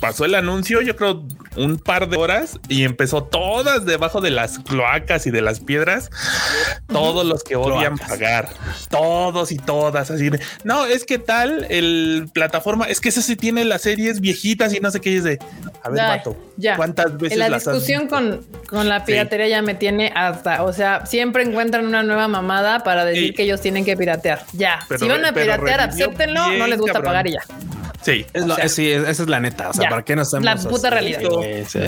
pasó 0.00 0.24
el 0.24 0.34
anuncio, 0.34 0.80
yo 0.80 0.96
creo, 0.96 1.24
un 1.56 1.78
par 1.78 2.08
de 2.08 2.16
horas 2.16 2.58
y 2.68 2.84
empezó 2.84 3.24
todas 3.24 3.84
debajo 3.84 4.20
de 4.20 4.30
las 4.30 4.58
cloacas 4.60 5.26
y 5.26 5.30
de 5.30 5.40
las 5.42 5.60
piedras, 5.60 6.10
todos 6.86 7.26
los 7.26 7.42
que 7.42 7.56
odian 7.56 7.96
Cloacas. 7.96 8.08
pagar, 8.08 8.48
todos 8.90 9.50
y 9.52 9.56
todas, 9.56 10.10
así 10.10 10.30
de, 10.30 10.40
no, 10.64 10.86
es 10.86 11.04
que 11.04 11.18
tal, 11.18 11.66
el 11.68 12.28
plataforma, 12.32 12.86
es 12.86 13.00
que 13.00 13.08
eso 13.08 13.20
sí 13.22 13.36
tiene 13.36 13.64
las 13.64 13.82
series 13.82 14.20
viejitas 14.20 14.72
y 14.72 14.80
no 14.80 14.90
sé 14.90 15.00
qué, 15.00 15.10
y 15.10 15.16
es 15.16 15.24
de, 15.24 15.38
a 15.82 15.88
ver, 15.90 16.00
Ay, 16.00 16.18
vato, 16.18 16.36
ya. 16.56 16.76
¿cuántas 16.76 17.16
veces 17.16 17.32
En 17.32 17.38
la 17.40 17.48
las 17.48 17.66
has 17.66 17.74
discusión 17.74 18.06
con, 18.08 18.44
con 18.68 18.88
la 18.88 19.04
piratería 19.04 19.48
ya 19.48 19.62
me 19.62 19.74
tiene 19.74 20.12
hasta, 20.14 20.62
o 20.62 20.72
sea, 20.72 21.06
siempre 21.06 21.42
encuentran 21.42 21.86
una 21.86 22.02
nueva 22.02 22.28
mamada 22.28 22.84
para 22.84 23.04
decir 23.04 23.34
que 23.34 23.42
ellos 23.42 23.60
tienen 23.60 23.84
que 23.84 23.96
piratear. 23.96 24.44
Ya, 24.52 24.80
Pero 24.88 25.00
si 25.00 25.08
van 25.08 25.24
a 25.24 25.32
piratear, 25.32 25.80
acéptenlo, 25.80 26.52
no 26.52 26.66
les 26.66 26.78
gusta 26.78 26.94
cabrón. 26.94 27.10
pagar 27.10 27.26
y 27.26 27.32
ya. 27.32 27.40
Sí. 28.02 28.24
Es 28.32 28.46
lo- 28.46 28.52
O 28.54 28.56
sea, 28.56 28.64
es- 28.66 28.74
sí, 28.74 28.90
es- 28.90 29.06
esa 29.08 29.22
es 29.24 29.28
la 29.28 29.40
neta. 29.40 29.70
O 29.70 29.72
sea, 29.72 29.84
ya. 29.84 29.90
¿para 29.90 30.04
qué 30.04 30.14
nos 30.16 30.28
hacemos 30.28 30.44
La 30.44 30.52
así? 30.52 30.68
puta 30.68 30.90
realidad. 30.90 31.20
Sí, 31.20 31.64
sí. 31.68 31.78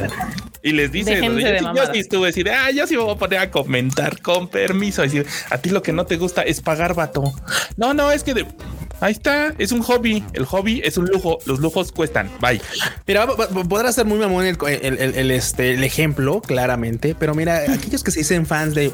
Y 0.62 0.72
les 0.72 0.92
dice, 0.92 1.20
yo, 1.20 1.32
de 1.32 1.92
sí 1.92 1.98
estuve 2.00 2.26
decir, 2.26 2.50
ah, 2.50 2.70
yo 2.70 2.86
sí 2.86 2.96
me 2.96 3.02
voy 3.02 3.14
a 3.14 3.18
poner 3.18 3.38
a 3.38 3.50
comentar 3.50 4.20
con 4.20 4.48
permiso. 4.48 5.02
Decir, 5.02 5.26
a 5.50 5.58
ti 5.58 5.70
lo 5.70 5.82
que 5.82 5.92
no 5.92 6.04
te 6.06 6.16
gusta 6.16 6.42
es 6.42 6.60
pagar 6.60 6.94
vato. 6.94 7.22
No, 7.76 7.94
no, 7.94 8.10
es 8.12 8.22
que 8.24 8.34
de- 8.34 8.46
ahí 9.00 9.12
está, 9.12 9.54
es 9.58 9.72
un 9.72 9.82
hobby. 9.82 10.24
El 10.32 10.44
hobby 10.46 10.80
es 10.84 10.96
un 10.98 11.06
lujo. 11.06 11.38
Los 11.46 11.60
lujos 11.60 11.92
cuestan. 11.92 12.30
Bye. 12.40 12.60
Mira, 13.06 13.26
podrá 13.26 13.92
ser 13.92 14.04
muy 14.06 14.18
mamón 14.18 14.46
el, 14.46 14.56
el- 14.68 14.98
el- 14.98 15.14
el, 15.14 15.30
este, 15.30 15.74
el 15.74 15.84
ejemplo, 15.84 16.40
claramente, 16.40 17.14
pero 17.18 17.34
mira, 17.34 17.58
aquellos 17.72 18.02
que 18.04 18.10
se 18.10 18.20
dicen 18.20 18.46
fans 18.46 18.74
de 18.74 18.92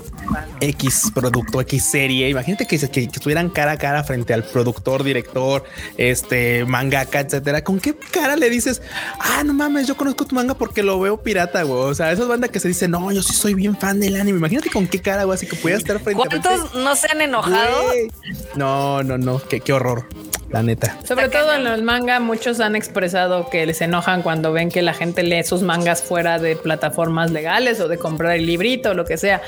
X 0.60 1.10
producto, 1.14 1.60
X 1.60 1.84
serie, 1.84 2.28
imagínate 2.28 2.66
que, 2.66 2.78
se- 2.78 2.90
que, 2.90 3.06
que 3.08 3.16
estuvieran 3.16 3.50
cara 3.50 3.72
a 3.72 3.78
cara 3.78 4.04
frente 4.04 4.32
al 4.34 4.44
productor, 4.44 5.02
director, 5.04 5.64
este, 5.96 6.64
mangaka, 6.64 7.20
etcétera. 7.20 7.62
¿Con 7.64 7.80
qué 7.80 7.94
cara 7.96 8.36
le 8.36 8.50
dices, 8.50 8.82
ah, 9.20 9.42
no 9.44 9.52
mames, 9.54 9.86
yo 9.86 9.96
conozco 9.96 10.26
tu 10.26 10.34
manga 10.34 10.54
porque 10.54 10.82
lo 10.82 10.98
veo 11.00 11.22
pirata, 11.22 11.62
güey? 11.62 11.80
O 11.90 11.94
sea, 11.94 12.12
esas 12.12 12.28
bandas 12.28 12.50
que 12.50 12.60
se 12.60 12.68
dicen, 12.68 12.90
no, 12.90 13.10
yo 13.12 13.22
sí 13.22 13.32
soy 13.32 13.54
bien 13.54 13.76
fan 13.76 14.00
del 14.00 14.16
anime. 14.16 14.38
Imagínate 14.38 14.70
con 14.70 14.86
qué 14.86 15.00
cara, 15.00 15.24
güey, 15.24 15.36
así 15.36 15.46
que 15.46 15.56
pudiera 15.56 15.78
estar 15.78 15.98
frente 16.00 16.22
a 16.22 16.30
frente. 16.30 16.48
¿Cuántos 16.48 16.74
no 16.74 16.96
se 16.96 17.10
han 17.10 17.20
enojado? 17.20 17.84
Güey. 17.86 18.10
No, 18.56 19.02
no, 19.02 19.18
no, 19.18 19.40
qué, 19.48 19.60
qué 19.60 19.72
horror, 19.72 19.95
amor. 19.96 20.08
La 20.50 20.62
neta. 20.62 20.96
Sobre 21.04 21.28
todo 21.28 21.54
en 21.54 21.66
el 21.66 21.82
manga, 21.82 22.20
muchos 22.20 22.60
han 22.60 22.76
expresado 22.76 23.50
que 23.50 23.66
les 23.66 23.80
enojan 23.80 24.22
cuando 24.22 24.52
ven 24.52 24.70
que 24.70 24.80
la 24.82 24.94
gente 24.94 25.22
lee 25.22 25.42
sus 25.44 25.62
mangas 25.62 26.02
fuera 26.02 26.38
de 26.38 26.56
plataformas 26.56 27.30
legales 27.32 27.80
o 27.80 27.88
de 27.88 27.98
comprar 27.98 28.36
el 28.36 28.46
librito 28.46 28.90
o 28.90 28.94
lo 28.94 29.04
que 29.04 29.16
sea. 29.16 29.42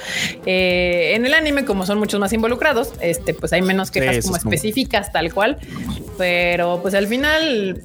Eh, 0.44 1.12
en 1.14 1.24
el 1.24 1.34
anime, 1.34 1.64
como 1.64 1.86
son 1.86 1.98
muchos 1.98 2.18
más 2.20 2.32
involucrados, 2.32 2.92
este, 3.00 3.34
pues 3.34 3.52
hay 3.52 3.62
menos 3.62 3.90
quejas 3.90 4.16
Sí, 4.16 4.22
como 4.22 4.36
es 4.36 4.44
específicas, 4.44 5.12
tal 5.12 5.32
cual. 5.32 5.58
Pero 6.16 6.80
pues 6.82 6.94
al 6.94 7.06
final, 7.06 7.80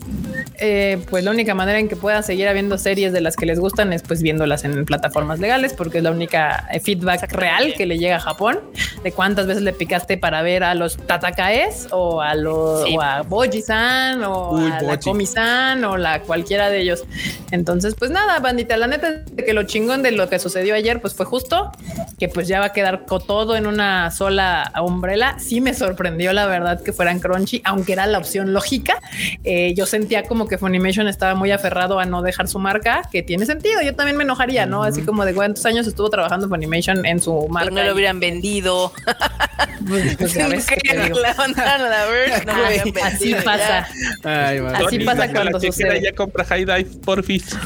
eh, 0.59 0.97
pues 1.09 1.23
la 1.23 1.31
única 1.31 1.53
manera 1.53 1.77
en 1.79 1.87
que 1.87 1.95
puedan 1.95 2.23
seguir 2.23 2.47
habiendo 2.47 2.77
series 2.79 3.13
de 3.13 3.21
las 3.21 3.35
que 3.35 3.45
les 3.45 3.59
gustan 3.59 3.93
es 3.93 4.01
pues 4.01 4.21
viéndolas 4.23 4.63
en 4.63 4.85
plataformas 4.85 5.39
legales, 5.39 5.73
porque 5.73 5.99
es 5.99 6.03
la 6.03 6.11
única 6.11 6.67
eh, 6.71 6.79
feedback 6.79 7.31
real 7.31 7.75
que 7.77 7.85
le 7.85 7.99
llega 7.99 8.15
a 8.15 8.19
Japón 8.19 8.59
de 9.03 9.11
cuántas 9.11 9.45
veces 9.45 9.61
le 9.61 9.73
picaste 9.73 10.17
para 10.17 10.41
ver 10.41 10.63
a 10.63 10.73
los 10.73 10.97
Tatakaes 10.97 11.89
o 11.91 12.21
a 12.21 12.33
los 12.33 12.83
Sí. 12.83 12.95
o 12.97 13.01
a 13.03 13.21
Boji-san 13.23 14.23
o 14.23 14.51
Uy, 14.51 14.71
a 14.71 14.81
la. 14.81 14.99
Komi-san 14.99 15.83
o 15.83 15.97
la 15.97 16.21
cualquiera 16.21 16.69
de 16.69 16.81
ellos. 16.81 17.03
Entonces, 17.51 17.95
pues 17.97 18.11
nada, 18.11 18.39
bandita, 18.39 18.77
la 18.77 18.87
neta 18.87 19.09
es 19.09 19.35
de 19.35 19.43
que 19.45 19.53
lo 19.53 19.63
chingón 19.63 20.03
de 20.03 20.11
lo 20.11 20.29
que 20.29 20.39
sucedió 20.39 20.75
ayer, 20.75 21.01
pues 21.01 21.13
fue 21.13 21.25
justo 21.25 21.71
que 22.17 22.29
pues 22.29 22.47
ya 22.47 22.59
va 22.59 22.67
a 22.67 22.73
quedar 22.73 23.05
todo 23.05 23.55
en 23.55 23.67
una 23.67 24.11
sola 24.11 24.71
umbrella. 24.81 25.35
Sí 25.39 25.61
me 25.61 25.73
sorprendió 25.73 26.33
la 26.33 26.45
verdad 26.45 26.81
que 26.81 26.93
fueran 26.93 27.19
Crunchy, 27.19 27.61
aunque 27.65 27.93
era 27.93 28.07
la 28.07 28.17
opción 28.17 28.53
lógica. 28.53 28.99
Eh, 29.43 29.73
yo 29.75 29.85
sentía 29.85 30.23
como 30.23 30.47
que 30.47 30.57
Funimation 30.57 31.07
estaba 31.07 31.35
muy 31.35 31.51
aferrado 31.51 31.99
a 31.99 32.05
no 32.05 32.21
dejar 32.21 32.47
su 32.47 32.59
marca, 32.59 33.01
que 33.11 33.23
tiene 33.23 33.45
sentido. 33.45 33.81
Yo 33.81 33.95
también 33.95 34.17
me 34.17 34.23
enojaría, 34.23 34.65
¿no? 34.65 34.83
Así 34.83 35.01
como 35.01 35.25
de 35.25 35.33
cuántos 35.33 35.65
años 35.65 35.87
estuvo 35.87 36.09
trabajando 36.09 36.47
Funimation 36.47 37.05
en 37.05 37.21
su 37.21 37.33
Pues 37.39 37.51
marca. 37.51 37.71
no 37.71 37.83
lo 37.83 37.93
hubieran 37.93 38.19
vendido. 38.19 38.91
pues, 39.87 40.17
pues, 40.17 40.33
Que 40.33 40.93
la 41.21 41.33
la 41.33 42.05
no 42.45 42.53
Así, 43.01 43.35
pasa. 43.35 43.87
Ay. 44.23 44.59
Así 44.59 44.97
Tony, 44.97 45.05
pasa 45.05 45.31
cuando 45.31 45.59
sucede. 45.59 46.01
Ya 46.01 46.13
compra 46.13 46.43
High 46.45 46.65
Dive, 46.65 46.89
porfis. 47.05 47.49
ya. 47.49 47.57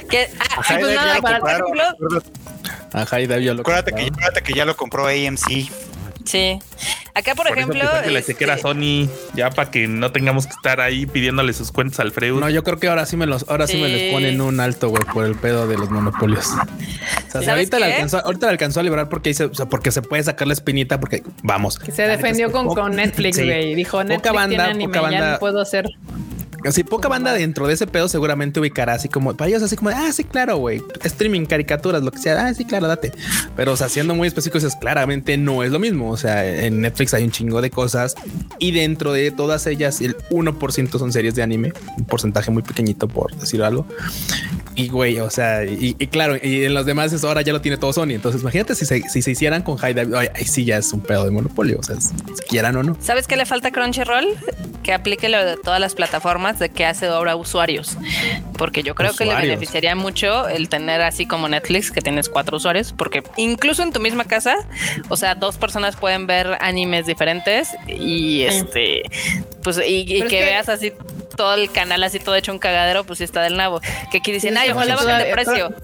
Que, 0.08 0.30
ah, 0.38 0.62
pues 0.78 0.94
ya 0.94 1.04
nada, 1.04 1.20
para 1.20 1.40
por 1.40 1.50
ejemplo, 1.50 1.82
Ajá, 2.92 3.20
y 3.20 3.26
David 3.26 3.44
ya 3.46 3.54
lo 3.54 3.60
Acuérdate 3.62 3.92
que, 3.92 4.02
acuérdate 4.06 4.42
que 4.42 4.54
ya 4.54 4.64
lo 4.64 4.76
compró 4.76 5.06
AMC. 5.06 5.68
Sí. 6.26 6.58
Acá, 7.14 7.34
por, 7.34 7.46
Por, 7.46 7.56
ejemplo, 7.56 7.82
eso 7.82 8.02
que 8.04 8.10
la 8.10 8.18
este, 8.18 8.34
chequera 8.34 8.58
Sony, 8.58 9.08
ya 9.34 9.48
para 9.48 9.70
que 9.70 9.88
no 9.88 10.12
tengamos 10.12 10.46
que 10.46 10.52
estar 10.52 10.82
ahí 10.82 11.06
pidiéndole 11.06 11.54
sus 11.54 11.72
cuentas 11.72 11.98
al 12.00 12.12
Freud. 12.12 12.38
No, 12.38 12.50
yo 12.50 12.62
creo 12.62 12.78
que 12.78 12.88
ahora 12.88 13.06
sí 13.06 13.16
me 13.16 13.24
los, 13.26 13.48
ahora 13.48 13.66
sí, 13.66 13.78
me 13.78 13.88
les 13.88 14.12
ponen 14.12 14.38
un 14.40 14.60
alto, 14.60 14.90
güey, 14.90 15.02
por 15.04 15.24
el 15.24 15.34
pedo 15.34 15.66
de 15.66 15.78
los 15.78 15.88
monopolios. 15.88 16.46
O 16.46 16.52
sea, 16.52 16.66
¿Sabes 17.30 17.48
ahorita 17.48 17.78
le 17.78 17.86
alcanzó, 17.86 18.18
ahorita 18.18 18.46
le 18.46 18.52
alcanzó 18.52 18.80
a 18.80 18.82
liberar 18.82 19.08
porque 19.08 19.30
dice, 19.30 19.44
o 19.44 19.54
sea, 19.54 19.66
porque 19.66 19.90
se 19.92 20.02
puede 20.02 20.22
sacar 20.24 20.46
la 20.46 20.52
espinita, 20.52 21.00
porque 21.00 21.22
vamos. 21.42 21.78
Que 21.78 21.90
se 21.90 22.02
defendió 22.02 22.52
con, 22.52 22.66
con 22.66 22.94
Netflix, 22.94 23.36
Sí. 23.36 23.44
güey. 23.44 23.74
Dijo, 23.74 24.04
Netflix 24.04 24.22
Poca 24.22 24.32
banda, 24.32 24.48
tiene 24.48 24.64
anime, 24.64 24.98
poca 24.98 25.10
ya 25.10 25.32
no 25.32 25.38
puedo 25.38 25.60
hacer. 25.60 25.86
Así 26.64 26.84
poca 26.84 27.08
banda 27.08 27.32
dentro 27.32 27.66
de 27.66 27.74
ese 27.74 27.86
pedo 27.86 28.08
seguramente 28.08 28.60
ubicará 28.60 28.94
así 28.94 29.08
como 29.08 29.36
para 29.36 29.48
ellos 29.48 29.62
así 29.62 29.76
como 29.76 29.90
ah 29.90 30.12
sí 30.12 30.24
claro 30.24 30.56
güey 30.56 30.82
streaming 31.04 31.46
caricaturas 31.46 32.02
lo 32.02 32.10
que 32.10 32.18
sea 32.18 32.46
ah 32.46 32.54
sí 32.54 32.64
claro 32.64 32.88
date 32.88 33.12
pero 33.54 33.72
o 33.72 33.76
sea 33.76 33.88
siendo 33.88 34.14
muy 34.14 34.28
específicos 34.28 34.64
es 34.64 34.74
claramente 34.76 35.36
no 35.36 35.62
es 35.62 35.70
lo 35.70 35.78
mismo 35.78 36.10
o 36.10 36.16
sea 36.16 36.44
en 36.44 36.80
Netflix 36.80 37.14
hay 37.14 37.24
un 37.24 37.30
chingo 37.30 37.60
de 37.60 37.70
cosas 37.70 38.14
y 38.58 38.72
dentro 38.72 39.12
de 39.12 39.30
todas 39.30 39.66
ellas 39.66 40.00
el 40.00 40.16
1% 40.30 40.98
son 40.98 41.12
series 41.12 41.34
de 41.34 41.42
anime 41.42 41.72
un 41.96 42.04
porcentaje 42.04 42.50
muy 42.50 42.62
pequeñito 42.62 43.08
por 43.08 43.34
decir 43.36 43.62
algo. 43.62 43.86
Y 44.74 44.88
güey 44.88 45.20
o 45.20 45.30
sea 45.30 45.64
y, 45.64 45.96
y 45.98 46.06
claro 46.08 46.36
y 46.40 46.64
en 46.64 46.74
los 46.74 46.84
demás 46.84 47.12
es 47.12 47.24
ahora 47.24 47.40
ya 47.42 47.52
lo 47.52 47.60
tiene 47.62 47.78
todo 47.78 47.92
Sony 47.92 48.10
entonces 48.10 48.42
imagínate 48.42 48.74
si 48.74 48.84
se, 48.84 49.00
si 49.08 49.22
se 49.22 49.30
hicieran 49.30 49.62
con 49.62 49.76
High 49.78 49.94
Dive 49.94 50.18
ay, 50.18 50.28
ahí 50.34 50.44
sí 50.44 50.64
ya 50.64 50.76
es 50.76 50.92
un 50.92 51.00
pedo 51.00 51.24
de 51.24 51.30
monopolio 51.30 51.78
o 51.78 51.82
sea 51.82 51.98
si 52.00 52.14
quieran 52.48 52.76
o 52.76 52.82
no. 52.82 52.96
¿Sabes 53.00 53.26
qué 53.26 53.36
le 53.36 53.46
falta 53.46 53.68
a 53.68 53.70
Crunchyroll? 53.72 54.26
Que 54.82 54.92
aplique 54.92 55.28
lo 55.28 55.44
de 55.44 55.56
todas 55.56 55.80
las 55.80 55.94
plataformas 55.94 56.45
de 56.54 56.68
que 56.70 56.84
hace 56.86 57.06
ahora 57.06 57.36
usuarios. 57.36 57.96
Porque 58.56 58.82
yo 58.82 58.94
creo 58.94 59.12
que 59.14 59.24
le 59.26 59.34
beneficiaría 59.34 59.94
mucho 59.94 60.48
el 60.48 60.68
tener 60.68 61.02
así 61.02 61.26
como 61.26 61.48
Netflix, 61.48 61.90
que 61.90 62.00
tienes 62.00 62.28
cuatro 62.28 62.56
usuarios, 62.56 62.92
porque 62.96 63.22
incluso 63.36 63.82
en 63.82 63.92
tu 63.92 64.00
misma 64.00 64.24
casa, 64.24 64.56
o 65.08 65.16
sea, 65.16 65.34
dos 65.34 65.56
personas 65.58 65.96
pueden 65.96 66.26
ver 66.26 66.56
animes 66.60 67.06
diferentes 67.06 67.70
y 67.86 68.42
este, 68.42 69.02
pues, 69.62 69.78
y, 69.78 70.00
y 70.00 70.04
Pero 70.06 70.24
es 70.24 70.30
que, 70.30 70.38
que- 70.38 70.44
veas 70.44 70.68
así 70.68 70.92
todo 71.36 71.52
el 71.52 71.70
canal 71.70 72.02
así 72.02 72.18
todo 72.18 72.34
hecho 72.34 72.50
un 72.50 72.58
cagadero, 72.58 73.04
pues 73.04 73.18
sí 73.18 73.24
está 73.24 73.42
del 73.42 73.58
nabo. 73.58 73.82
Que 74.10 74.18
aquí 74.18 74.32
dicen, 74.32 74.54
Sí, 74.54 74.58
ay, 74.58 74.70
ojalá 74.70 74.96
bajen 74.96 75.18
de 75.18 75.32
precio. 75.32 75.74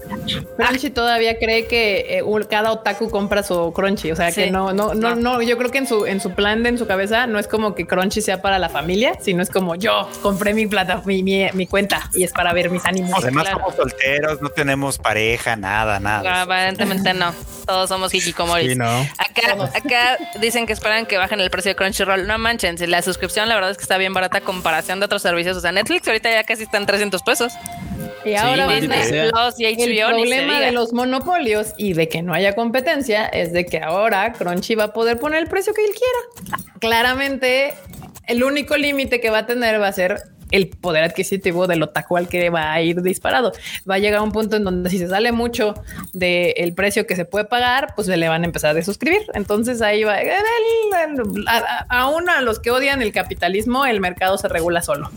Crunchy 0.57 0.89
todavía 0.89 1.37
cree 1.37 1.67
que 1.67 2.17
eh, 2.17 2.23
un- 2.23 2.43
cada 2.43 2.71
otaku 2.71 3.11
compra 3.11 3.43
su 3.43 3.71
Crunchy. 3.71 4.11
O 4.11 4.15
sea 4.15 4.31
Sí. 4.31 4.45
que 4.45 4.51
no, 4.51 4.73
no, 4.73 4.95
no, 4.95 5.13
No. 5.13 5.15
no. 5.15 5.41
Yo 5.43 5.57
creo 5.59 5.69
que 5.69 5.77
en 5.77 5.85
su, 5.87 6.07
en 6.07 6.19
su 6.21 6.31
plan 6.31 6.63
de 6.63 6.69
en 6.69 6.79
su 6.79 6.87
cabeza 6.87 7.27
no 7.27 7.37
es 7.37 7.47
como 7.47 7.75
que 7.75 7.85
Crunchy 7.85 8.21
sea 8.21 8.41
para 8.41 8.57
la 8.57 8.69
familia, 8.69 9.13
sino 9.21 9.43
es 9.43 9.51
como 9.51 9.75
yo 9.75 10.09
compré 10.23 10.52
mi 10.53 10.67
plata, 10.67 11.01
mi, 11.05 11.23
mi, 11.23 11.47
mi 11.53 11.67
cuenta 11.67 12.09
y 12.13 12.23
es 12.23 12.31
para 12.31 12.53
ver 12.53 12.69
mis 12.69 12.85
animes. 12.85 13.11
Además 13.15 13.43
claro. 13.43 13.59
somos 13.59 13.75
solteros, 13.75 14.41
no 14.41 14.49
tenemos 14.49 14.97
pareja, 14.97 15.55
nada, 15.55 15.99
nada. 15.99 16.41
Aparentemente 16.41 17.13
no. 17.13 17.33
Todos 17.65 17.89
somos 17.89 18.13
hikikomoris. 18.13 18.71
Sí, 18.71 18.75
no. 18.75 18.85
Acá, 19.17 19.69
acá 19.73 20.17
dicen 20.39 20.65
que 20.65 20.73
esperan 20.73 21.05
que 21.05 21.17
bajen 21.17 21.39
el 21.39 21.49
precio 21.49 21.69
de 21.69 21.75
Crunchyroll. 21.75 22.27
No 22.27 22.37
manchen, 22.37 22.77
si 22.77 22.87
la 22.87 23.01
suscripción 23.01 23.47
la 23.49 23.55
verdad 23.55 23.71
es 23.71 23.77
que 23.77 23.83
está 23.83 23.97
bien 23.97 24.13
barata 24.13 24.39
a 24.39 24.41
comparación 24.41 24.99
de 24.99 25.05
otros 25.05 25.21
servicios. 25.21 25.57
O 25.57 25.61
sea, 25.61 25.71
Netflix 25.71 26.07
ahorita 26.07 26.29
ya 26.29 26.43
casi 26.43 26.63
están 26.63 26.85
300 26.85 27.21
pesos. 27.23 27.53
Y 28.25 28.35
ahora 28.35 28.67
Sí, 28.79 28.87
sea. 28.87 29.29
Plus 29.29 29.59
y 29.59 29.65
El 29.65 29.75
HBO 29.75 30.07
se 30.09 30.13
problema 30.13 30.59
de 30.59 30.71
los 30.71 30.93
monopolios 30.93 31.73
y 31.77 31.93
de 31.93 32.07
que 32.07 32.21
no 32.21 32.33
haya 32.33 32.53
competencia 32.53 33.25
es 33.25 33.53
de 33.53 33.65
que 33.65 33.79
ahora 33.79 34.33
Crunchy 34.33 34.75
va 34.75 34.85
a 34.85 34.93
poder 34.93 35.19
poner 35.19 35.41
el 35.41 35.47
precio 35.47 35.73
que 35.73 35.83
él 35.83 35.91
quiera. 35.91 36.59
Claramente, 36.79 37.73
el 38.27 38.43
único 38.43 38.77
límite 38.77 39.19
que 39.19 39.29
va 39.29 39.39
a 39.39 39.45
tener 39.45 39.81
va 39.81 39.87
a 39.87 39.93
ser 39.93 40.21
el 40.53 40.69
poder 40.69 41.03
adquisitivo 41.03 41.67
del 41.67 41.83
otaku 41.83 42.15
al 42.15 42.29
que 42.29 42.49
va 42.49 42.71
a 42.71 42.81
ir 42.81 43.01
disparado. 43.01 43.51
Va 43.89 43.95
a 43.95 43.99
llegar 43.99 44.19
a 44.19 44.23
un 44.23 44.31
punto 44.31 44.55
en 44.55 44.63
donde 44.63 44.89
si 44.89 44.97
se 44.99 45.07
sale 45.09 45.31
mucho 45.33 45.73
del 46.13 46.73
precio 46.73 47.05
que 47.05 47.15
se 47.15 47.25
puede 47.25 47.45
pagar, 47.45 47.93
pues 47.95 48.07
se 48.07 48.15
le 48.17 48.29
van 48.29 48.43
a 48.43 48.45
empezar 48.45 48.69
a 48.71 48.73
desuscribir. 48.73 49.21
Entonces 49.33 49.81
ahí 49.81 50.03
va. 50.03 50.19
el- 50.21 50.31
a- 51.47 51.57
a- 51.57 51.85
Aún 52.03 52.29
a 52.29 52.41
los 52.41 52.59
que 52.59 52.71
odian 52.71 53.01
el 53.01 53.11
capitalismo, 53.11 53.85
el 53.85 53.99
mercado 53.99 54.37
se 54.37 54.47
regula 54.47 54.81
solo. 54.81 55.09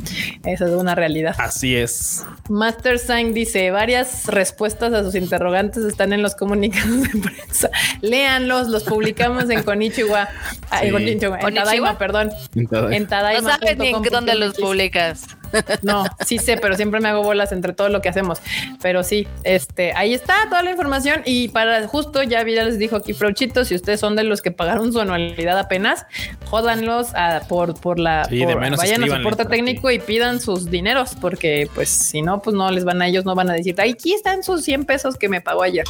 Esa 0.45 0.65
es 0.67 0.71
una 0.73 0.95
realidad. 0.95 1.35
así 1.39 1.77
es 1.77 2.25
Master 2.49 2.99
Sign 2.99 3.35
dice 3.35 3.71
varias 3.71 4.27
respuestas 4.27 4.93
a 4.93 5.03
sus 5.03 5.15
interrogantes 5.15 5.85
están 5.85 6.13
en 6.13 6.23
los 6.23 6.35
comunicados 6.35 7.03
de 7.03 7.21
prensa. 7.21 7.71
Léanlos, 8.01 8.69
los 8.69 8.85
publicamos 8.85 9.51
en 9.51 9.63
Konichiwa. 9.65 10.29
En 10.73 10.87
Sí. 10.87 10.91
Konichiwa, 10.91 11.37
en 11.37 11.43
¿Konichiwa? 11.43 11.65
Tadaima, 11.65 11.99
perdón. 11.99 12.31
En 12.55 12.63
No 13.03 13.09
Tadaima. 13.09 13.51
sabes 13.51 13.79
ni 13.79 13.89
en 13.89 14.03
dónde 14.03 14.35
los 14.35 14.55
publicas. 14.57 15.26
podcast. 15.27 15.46
No, 15.83 16.05
sí 16.25 16.39
sé, 16.39 16.57
pero 16.57 16.77
siempre 16.77 17.01
me 17.01 17.09
hago 17.09 17.23
bolas 17.23 17.53
entre 17.53 17.73
todo 17.73 17.89
lo 17.89 18.01
que 18.03 18.09
hacemos. 18.09 18.41
Pero 18.83 19.03
sí, 19.03 19.27
este, 19.45 19.93
ahí 19.95 20.15
está 20.15 20.35
toda 20.49 20.63
la 20.63 20.71
información. 20.71 21.23
Y 21.25 21.49
para 21.49 21.87
justo 21.89 22.23
ya 22.23 22.45
ya 22.47 22.65
les 22.65 22.79
dijo 22.79 22.97
aquí 22.97 23.13
Frochito, 23.13 23.65
si 23.65 23.75
ustedes 23.75 24.01
son 24.01 24.17
de 24.17 24.25
los 24.25 24.41
que 24.43 24.51
pagaron 24.51 24.93
su 24.93 25.01
anualidad 25.01 25.59
apenas, 25.59 26.07
jódanlos 26.51 27.15
a- 27.15 27.41
por, 27.49 27.79
por 27.81 27.99
la 27.99 28.25
Sí, 28.27 28.45
de 28.45 28.55
menos 28.57 28.79
vayan 28.79 29.03
a 29.03 29.07
soporte 29.09 29.45
técnico 29.45 29.91
y 29.91 29.99
pidan 29.99 30.41
sus 30.41 30.71
dineros, 30.71 31.15
porque 31.21 31.69
pues 31.75 31.89
si 31.89 32.23
no, 32.23 32.41
pues 32.43 32.55
no 32.55 32.71
les 32.71 32.85
van 32.85 33.03
a 33.03 33.07
ellos, 33.09 33.25
no 33.25 33.35
van 33.35 33.51
a 33.51 33.53
decir, 33.55 33.75
"Ay, 33.79 33.93
aquí 33.93 34.13
están 34.15 34.43
sus 34.43 34.63
100 34.63 34.85
pesos 34.85 35.17
que 35.17 35.29
me 35.29 35.41
pagó 35.41 35.63
ayer. 35.63 35.85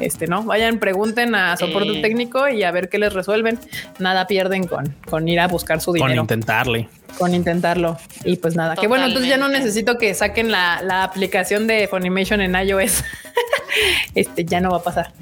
Este, 0.00 0.26
no, 0.26 0.42
vayan, 0.42 0.78
pregunten 0.78 1.34
a 1.34 1.56
soporte 1.56 2.00
técnico 2.00 2.48
y 2.48 2.62
a 2.62 2.70
ver 2.70 2.88
qué 2.88 2.98
les 2.98 3.12
resuelven. 3.12 3.58
Nada 3.98 4.26
pierden 4.26 4.66
con, 4.66 4.94
con 5.08 5.28
ir 5.28 5.40
a 5.40 5.48
buscar 5.48 5.80
su 5.80 5.90
con 5.92 5.94
dinero 6.00 6.22
intentarle 6.22 6.88
con 7.18 7.34
intentarlo. 7.34 7.98
Y 8.24 8.36
pues 8.36 8.56
nada, 8.56 8.74
que 8.74 8.88
bueno, 8.88 9.11
entonces 9.12 9.30
ya 9.30 9.36
no 9.36 9.48
necesito 9.48 9.98
que 9.98 10.12
saquen 10.14 10.50
la, 10.50 10.82
la 10.82 11.04
aplicación 11.04 11.66
de 11.66 11.86
Funimation 11.88 12.40
en 12.40 12.54
iOS. 12.54 13.04
este 14.14 14.44
ya 14.44 14.60
no 14.60 14.70
va 14.70 14.78
a 14.78 14.82
pasar. 14.82 15.12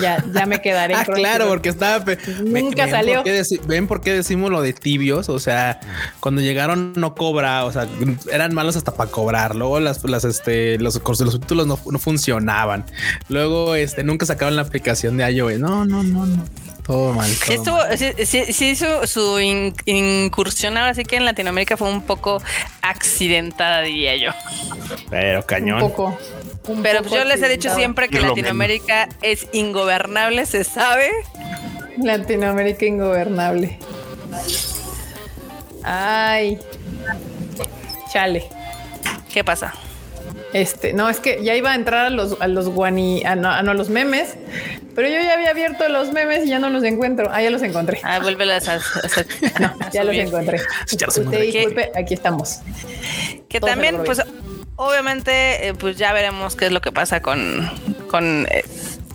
Ya, 0.00 0.22
ya 0.32 0.46
me 0.46 0.60
quedaré. 0.60 0.94
Ah, 1.00 1.04
claro, 1.04 1.48
porque 1.48 1.68
estaba. 1.70 2.04
pe- 2.04 2.18
Nunca 2.44 2.82
ven 2.84 2.90
salió. 2.90 3.22
por 3.22 3.66
ven 3.66 3.86
por 3.86 4.00
qué 4.02 4.12
decimos 4.12 4.50
lo 4.50 4.60
de 4.60 4.72
tibios. 4.72 5.28
O 5.28 5.38
sea, 5.38 5.80
cuando 6.20 6.40
llegaron 6.42 6.92
no 6.96 7.14
cobra, 7.14 7.64
o 7.64 7.72
sea, 7.72 7.86
eran 8.30 8.54
malos 8.54 8.76
hasta 8.76 8.92
para 8.94 9.10
cobrar. 9.10 9.54
Luego 9.56 9.80
las, 9.80 10.04
las, 10.04 10.24
este, 10.24 10.78
los, 10.78 11.00
los 11.04 11.18
subtítulos 11.32 11.66
no, 11.66 11.78
no 11.90 11.98
funcionaban. 11.98 12.84
Luego, 13.28 13.74
este, 13.76 14.04
nunca 14.04 14.26
sacaron 14.26 14.56
la 14.56 14.62
aplicación 14.62 15.16
de 15.16 15.30
iOS. 15.30 15.58
No, 15.58 15.84
no, 15.84 16.02
no, 16.02 16.26
no. 16.26 16.44
Todo 16.90 17.12
mal. 17.12 17.30
Sí, 17.30 17.52
estuvo, 17.54 17.76
mal. 17.76 17.96
sí, 17.96 18.12
sí, 18.26 18.52
sí, 18.52 18.74
su, 18.74 18.86
su 19.06 19.38
in- 19.38 19.74
incursión 19.86 20.76
ahora 20.76 20.92
sí 20.94 21.04
que 21.04 21.16
en 21.16 21.24
Latinoamérica 21.24 21.76
fue 21.76 21.88
un 21.88 22.02
poco 22.02 22.42
accidentada, 22.82 23.80
diría 23.82 24.16
yo. 24.16 24.32
Pero 25.08 25.38
un 25.38 25.44
cañón. 25.46 25.80
poco. 25.80 26.18
un 26.66 26.82
Pero 26.82 26.98
pues 26.98 27.10
poco 27.10 27.16
yo 27.22 27.24
les 27.24 27.40
he 27.42 27.48
dicho 27.48 27.72
siempre 27.74 28.08
que 28.08 28.20
Latinoamérica 28.20 29.08
es 29.22 29.46
ingobernable, 29.52 30.46
se 30.46 30.64
sabe. 30.64 31.10
Latinoamérica 31.98 32.84
ingobernable. 32.86 33.78
Ay. 35.84 36.58
Chale. 38.12 38.48
¿Qué 39.32 39.44
pasa? 39.44 39.72
Este, 40.52 40.92
no, 40.92 41.08
es 41.08 41.20
que 41.20 41.42
ya 41.44 41.54
iba 41.54 41.70
a 41.72 41.74
entrar 41.74 42.06
a 42.06 42.10
los, 42.10 42.36
a 42.40 42.48
los 42.48 42.68
guani, 42.68 43.22
a, 43.24 43.36
no, 43.36 43.50
a 43.50 43.62
no, 43.62 43.72
los 43.74 43.88
memes, 43.88 44.34
pero 44.96 45.08
yo 45.08 45.14
ya 45.14 45.34
había 45.34 45.50
abierto 45.50 45.88
los 45.88 46.12
memes 46.12 46.44
y 46.46 46.48
ya 46.48 46.58
no 46.58 46.70
los 46.70 46.82
encuentro. 46.82 47.28
Ah, 47.32 47.40
ya 47.42 47.50
los 47.50 47.62
encontré. 47.62 48.00
Ah, 48.02 48.18
vuélvelas 48.20 48.68
a, 48.68 48.74
a- 48.74 48.78
a- 48.78 49.60
No, 49.60 49.74
ya 49.92 50.02
los 50.04 50.14
encontré. 50.16 50.58
Ya 50.90 51.06
los 51.06 51.16
Usted 51.18 51.20
encontré. 51.22 51.42
disculpe, 51.46 51.92
aquí 51.96 52.14
estamos. 52.14 52.58
Que 53.48 53.60
también, 53.60 53.98
pues, 54.04 54.20
obviamente, 54.76 55.68
eh, 55.68 55.74
pues 55.74 55.96
ya 55.96 56.12
veremos 56.12 56.56
qué 56.56 56.66
es 56.66 56.72
lo 56.72 56.80
que 56.80 56.90
pasa 56.90 57.22
con, 57.22 57.70
con 58.08 58.46
eh, 58.50 58.64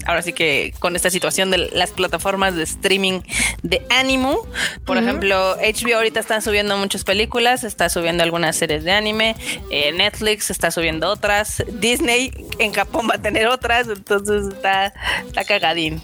ahora 0.05 0.21
sí 0.21 0.33
que 0.33 0.73
con 0.79 0.95
esta 0.95 1.09
situación 1.09 1.51
de 1.51 1.57
las 1.73 1.91
plataformas 1.91 2.55
de 2.55 2.63
streaming 2.63 3.21
de 3.63 3.81
ánimo. 3.89 4.39
Por 4.85 4.97
ejemplo, 4.97 5.55
HBO 5.57 5.95
ahorita 5.95 6.19
está 6.19 6.39
subiendo 6.41 6.77
muchas 6.77 7.03
películas, 7.03 7.63
está 7.63 7.89
subiendo 7.89 8.23
algunas 8.23 8.55
series 8.55 8.83
de 8.83 8.91
anime, 8.91 9.35
eh, 9.71 9.91
Netflix 9.93 10.49
está 10.51 10.71
subiendo 10.71 11.09
otras, 11.09 11.63
Disney 11.67 12.31
en 12.59 12.73
Japón 12.73 13.07
va 13.09 13.15
a 13.15 13.21
tener 13.21 13.47
otras, 13.47 13.87
entonces 13.87 14.53
está, 14.53 14.93
está 15.27 15.43
cagadín. 15.43 16.01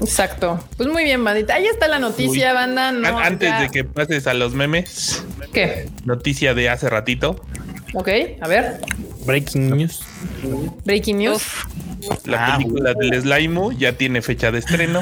Exacto. 0.00 0.62
Pues 0.76 0.88
muy 0.88 1.04
bien, 1.04 1.22
bandita. 1.24 1.54
Ahí 1.54 1.66
está 1.66 1.88
la 1.88 1.98
noticia, 1.98 2.52
banda. 2.52 2.92
No, 2.92 3.18
Antes 3.18 3.48
ya- 3.48 3.60
de 3.62 3.70
que 3.70 3.84
pases 3.84 4.26
a 4.26 4.34
los 4.34 4.52
memes, 4.52 5.24
¿Qué? 5.52 5.88
noticia 6.04 6.52
de 6.52 6.68
hace 6.68 6.90
ratito. 6.90 7.40
Ok, 7.94 8.08
a 8.40 8.48
ver. 8.48 8.80
Breaking 9.24 9.76
news. 9.76 10.00
Breaking 10.84 11.18
news. 11.18 11.42
La 12.26 12.46
Ah, 12.54 12.58
película 12.58 12.92
del 12.94 13.20
Slime 13.22 13.76
ya 13.78 13.92
tiene 13.94 14.20
fecha 14.20 14.50
de 14.52 14.58
estreno. 14.58 15.00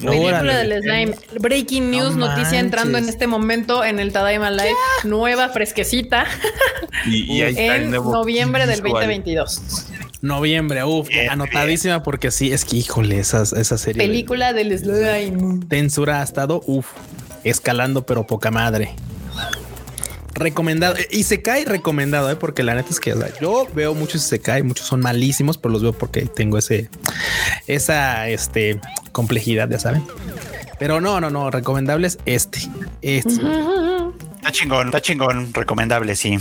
¿no? 0.00 0.10
Película 0.12 0.38
Órale. 0.40 0.68
del 0.68 0.82
slime. 0.82 1.14
Breaking 1.40 1.90
news, 1.90 2.14
No 2.14 2.28
noticia 2.28 2.60
entrando 2.60 2.98
en 2.98 3.08
este 3.08 3.26
momento 3.26 3.84
en 3.84 3.98
el 3.98 4.12
Tadaima 4.12 4.50
Live. 4.50 4.74
Nueva, 5.04 5.48
fresquecita. 5.48 6.26
Y, 7.06 7.24
y 7.32 7.42
ahí 7.42 7.50
está 7.58 7.76
el 7.76 7.82
en 7.84 7.90
nuevo 7.90 8.12
noviembre 8.12 8.66
del 8.66 8.82
visual. 8.82 9.02
2022. 9.06 9.86
Noviembre, 10.20 10.84
uff, 10.84 11.08
Bien, 11.08 11.30
anotadísima 11.30 12.02
porque 12.02 12.30
sí, 12.30 12.52
es 12.52 12.64
que 12.64 12.76
híjole, 12.76 13.18
esas, 13.18 13.52
esa 13.52 13.78
serie. 13.78 14.02
de 14.02 14.08
Película 14.08 14.52
del 14.52 14.76
slime. 14.78 15.64
Tensura 15.68 16.20
ha 16.20 16.24
estado, 16.24 16.62
uff, 16.66 16.86
escalando, 17.44 18.04
pero 18.06 18.26
poca 18.26 18.50
madre. 18.50 18.94
Recomendado. 20.38 20.94
Y 21.10 21.24
se 21.24 21.42
cae 21.42 21.64
recomendado, 21.64 22.30
¿eh? 22.30 22.36
porque 22.36 22.62
la 22.62 22.74
neta 22.74 22.90
es 22.90 23.00
que 23.00 23.12
o 23.12 23.18
sea, 23.18 23.28
yo 23.40 23.66
veo 23.74 23.94
muchos 23.94 24.22
se 24.22 24.38
cae, 24.38 24.62
muchos 24.62 24.86
son 24.86 25.00
malísimos, 25.00 25.58
pero 25.58 25.72
los 25.72 25.82
veo 25.82 25.92
porque 25.92 26.22
tengo 26.22 26.58
ese, 26.58 26.88
esa 27.66 28.28
este, 28.28 28.80
complejidad, 29.12 29.68
ya 29.68 29.78
saben. 29.78 30.04
Pero 30.78 31.00
no, 31.00 31.20
no, 31.20 31.30
no, 31.30 31.50
recomendables 31.50 32.18
este. 32.24 32.60
Este. 33.02 33.42
Está 34.36 34.52
chingón, 34.52 34.86
está 34.86 35.00
chingón, 35.00 35.52
recomendable, 35.52 36.14
sí. 36.14 36.38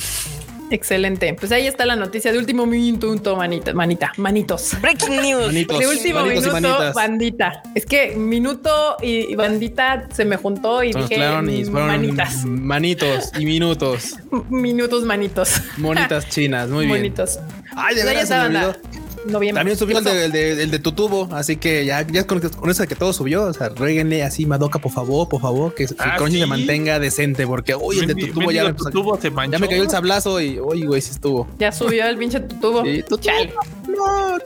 Excelente. 0.70 1.34
Pues 1.34 1.52
ahí 1.52 1.68
está 1.68 1.86
la 1.86 1.96
noticia 1.96 2.32
de 2.32 2.38
último 2.38 2.66
minuto, 2.66 3.36
manita, 3.36 3.74
manita, 3.74 4.12
manitos. 4.18 4.76
Breaking 4.82 5.22
news. 5.22 5.48
Manitos, 5.48 5.80
De 5.80 5.88
último 5.88 6.24
minuto, 6.24 6.94
bandita. 6.94 7.64
Es 7.74 7.86
que 7.86 8.16
minuto 8.16 8.98
y, 9.02 9.36
bandita 9.36 10.08
se 10.14 10.26
me 10.26 10.38
juntó 10.38 10.84
y 10.84 10.94
dije 10.94 11.16
y 11.16 11.66
fueron 11.66 11.88
manitas. 11.88 12.46
manitos 12.46 13.32
y 13.38 13.46
minutos. 13.46 14.16
Minutos, 14.50 15.04
manitos. 15.04 15.62
Monitas 15.78 16.28
chinas, 16.30 16.70
muy 16.70 16.86
bien. 16.86 16.98
Bonitos. 16.98 17.40
Ay, 17.76 17.96
de 17.96 18.04
Pues 18.04 18.30
veras, 18.30 18.78
Noviembre. 19.26 19.60
También 19.60 19.78
subió 19.78 19.98
el 19.98 20.04
de, 20.04 20.26
el 20.26 20.32
de- 20.32 20.64
el 20.64 20.72
de 20.72 20.80
tu 20.80 20.92
tubo, 20.92 21.28
así 21.32 21.58
que 21.58 21.86
ya, 21.86 22.06
ya 22.08 22.26
con, 22.26 22.40
con 22.40 22.70
eso 22.70 22.84
de 22.84 22.88
que 22.88 22.96
todo 22.96 23.12
subió, 23.14 23.44
o 23.46 23.54
sea, 23.54 23.70
réguenle 23.70 24.24
así, 24.24 24.46
Madoka, 24.46 24.80
por 24.80 24.92
favor, 24.92 25.28
por 25.28 25.42
favor, 25.42 25.74
que, 25.74 25.86
Ah, 26.00 26.16
Crunchy 26.18 26.36
¿sí? 26.36 26.40
se 26.42 26.46
mantenga 26.48 27.00
decente, 27.00 27.46
porque 27.48 27.76
uy, 27.76 28.00
el 28.00 28.08
de 28.08 28.16
tu 28.16 28.28
tubo 28.34 28.52
ya, 28.52 28.64
me 28.66 29.50
ya 29.50 29.60
cayó 29.68 29.84
el 29.84 29.90
sablazo 29.90 30.40
y 30.42 30.60
uy, 30.60 30.84
güey, 30.86 31.02
sí 31.02 31.12
estuvo. 31.12 31.48
Ya 31.60 31.72
subió 31.72 32.06
el 32.08 32.18
pinche 32.18 32.40
tubo. 32.40 32.84
Sí, 32.84 33.04
tu 33.08 33.18
Chale. 33.18 33.54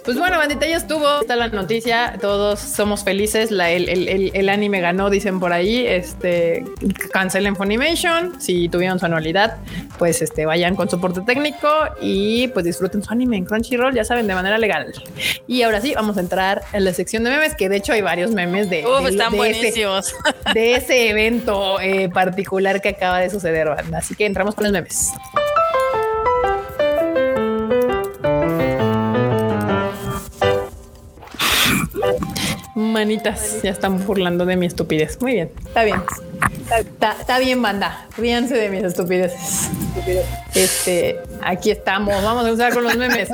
Pues 0.05 0.17
bueno, 0.17 0.37
bandita, 0.37 0.67
ya 0.67 0.77
estuvo. 0.77 1.21
Está 1.21 1.35
la 1.35 1.47
noticia. 1.49 2.17
Todos 2.21 2.59
somos 2.59 3.03
felices. 3.03 3.51
La, 3.51 3.69
el, 3.71 3.89
el- 3.89 4.07
el- 4.07 4.31
el 4.33 4.49
anime 4.49 4.79
ganó, 4.81 5.09
dicen 5.09 5.39
por 5.39 5.51
ahí. 5.53 5.85
Este 5.85 6.63
cancelen 7.11 7.55
Funimation. 7.55 8.39
Si 8.41 8.69
tuvieron 8.69 8.99
su 8.99 9.05
anualidad, 9.05 9.57
pues 9.97 10.21
este 10.21 10.45
vayan 10.45 10.75
con 10.75 10.89
soporte 10.89 11.21
técnico 11.21 11.67
y 12.01 12.47
pues 12.49 12.65
disfruten 12.65 13.03
su 13.03 13.11
anime 13.11 13.37
en 13.37 13.45
Crunchyroll, 13.45 13.93
ya 13.93 14.03
saben, 14.03 14.27
de 14.27 14.33
manera 14.35 14.57
legal. 14.57 14.91
Y 15.47 15.61
ahora 15.63 15.81
sí, 15.81 15.93
vamos 15.95 16.17
a 16.17 16.21
entrar 16.21 16.61
en 16.73 16.85
la 16.85 16.93
sección 16.93 17.23
de 17.23 17.31
memes, 17.31 17.55
que 17.55 17.69
de 17.69 17.77
hecho 17.77 17.93
hay 17.93 18.01
varios 18.01 18.31
memes 18.31 18.69
de, 18.69 18.85
Uf, 18.85 19.03
de- 19.03 19.09
están 19.09 19.31
de 19.31 19.37
ese- 19.37 19.57
buenísimos. 19.59 20.13
de 20.53 20.75
ese 20.75 21.09
evento 21.09 21.79
eh, 21.79 22.09
particular 22.09 22.81
que 22.81 22.89
acaba 22.89 23.19
de 23.19 23.29
suceder, 23.29 23.69
banda. 23.69 23.97
Así 23.99 24.15
que 24.15 24.25
entramos 24.25 24.55
con 24.55 24.63
los 24.65 24.73
memes. 24.73 25.11
Manitas, 32.75 33.61
ya 33.63 33.71
están 33.71 34.05
burlando 34.05 34.45
de 34.45 34.55
mi 34.55 34.65
estupidez. 34.65 35.17
Muy 35.21 35.33
bien, 35.33 35.51
está 35.65 35.83
bien. 35.83 36.01
Está, 36.63 36.79
está- 36.79 37.15
está 37.19 37.39
bien, 37.39 37.61
banda. 37.61 38.07
Ríanse 38.17 38.55
de 38.55 38.69
mis 38.69 38.83
estupideces. 38.83 39.69
Este, 40.55 41.19
aquí 41.43 41.69
estamos. 41.69 42.23
Vamos 42.23 42.45
a 42.45 42.49
empezar 42.49 42.73
con 42.73 42.83
los 42.83 42.95
memes. 42.97 43.29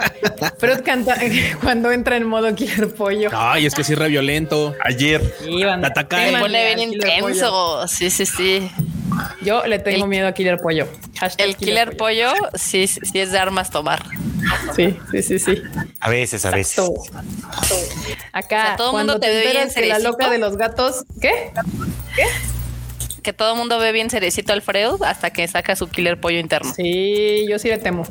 Freud 0.57 0.79
canta 0.83 1.15
cuando 1.63 1.91
entra 1.91 2.17
en 2.17 2.23
modo 2.25 2.53
killer 2.55 2.93
pollo. 2.93 3.29
Ay, 3.33 3.67
es 3.67 3.75
que 3.75 3.83
sí, 3.83 3.93
re 3.95 4.07
violento. 4.09 4.73
Ayer. 4.83 5.21
Sí, 5.43 5.63
banda. 5.63 5.89
Ataca, 5.89 6.25
Se 6.25 6.37
pone 6.37 6.75
bien 6.75 6.93
intenso. 6.93 7.87
Sí, 7.87 8.09
sí, 8.09 8.25
sí. 8.25 8.71
Yo 9.41 9.65
le 9.65 9.79
tengo 9.79 10.03
El- 10.05 10.09
miedo 10.09 10.27
a 10.27 10.31
Killer 10.33 10.57
Pollo. 10.57 10.87
Hashtag 11.19 11.47
El 11.47 11.55
killer 11.55 11.97
pollo 11.97 12.31
sí, 12.55 12.87
sí 12.87 12.99
sí 13.03 13.19
es 13.19 13.31
de 13.31 13.39
armas 13.39 13.69
tomar. 13.71 14.03
Sí, 14.75 14.97
sí, 15.11 15.23
sí, 15.23 15.39
sí. 15.39 15.61
A 15.99 16.09
veces, 16.09 16.45
a 16.45 16.51
veces. 16.51 16.77
Exacto. 16.77 16.93
Acá, 18.31 18.61
O 18.63 18.65
sea, 18.67 18.75
todo 18.77 18.87
el 18.87 18.91
cuando 18.91 19.13
mundo 19.13 19.19
te 19.25 19.31
te 19.31 19.35
ve 19.35 19.41
bien 19.51 19.53
que 19.53 19.65
la 19.65 19.71
cerecito. 19.95 20.09
loca 20.11 20.29
de 20.29 20.37
los 20.37 20.57
gatos, 20.57 21.05
¿qué? 21.21 21.51
Que 23.23 23.33
todo 23.33 23.51
el 23.53 23.57
mundo 23.57 23.77
ve 23.79 23.91
bien 23.91 24.09
cerecito 24.09 24.53
al 24.53 24.61
Freud 24.61 25.01
hasta 25.03 25.31
que 25.31 25.47
saca 25.47 25.75
su 25.75 25.87
killer 25.89 26.19
pollo 26.19 26.39
interno. 26.39 26.73
Sí, 26.73 27.45
yo 27.49 27.59
sí 27.59 27.67
le 27.67 27.77
temo. 27.77 28.03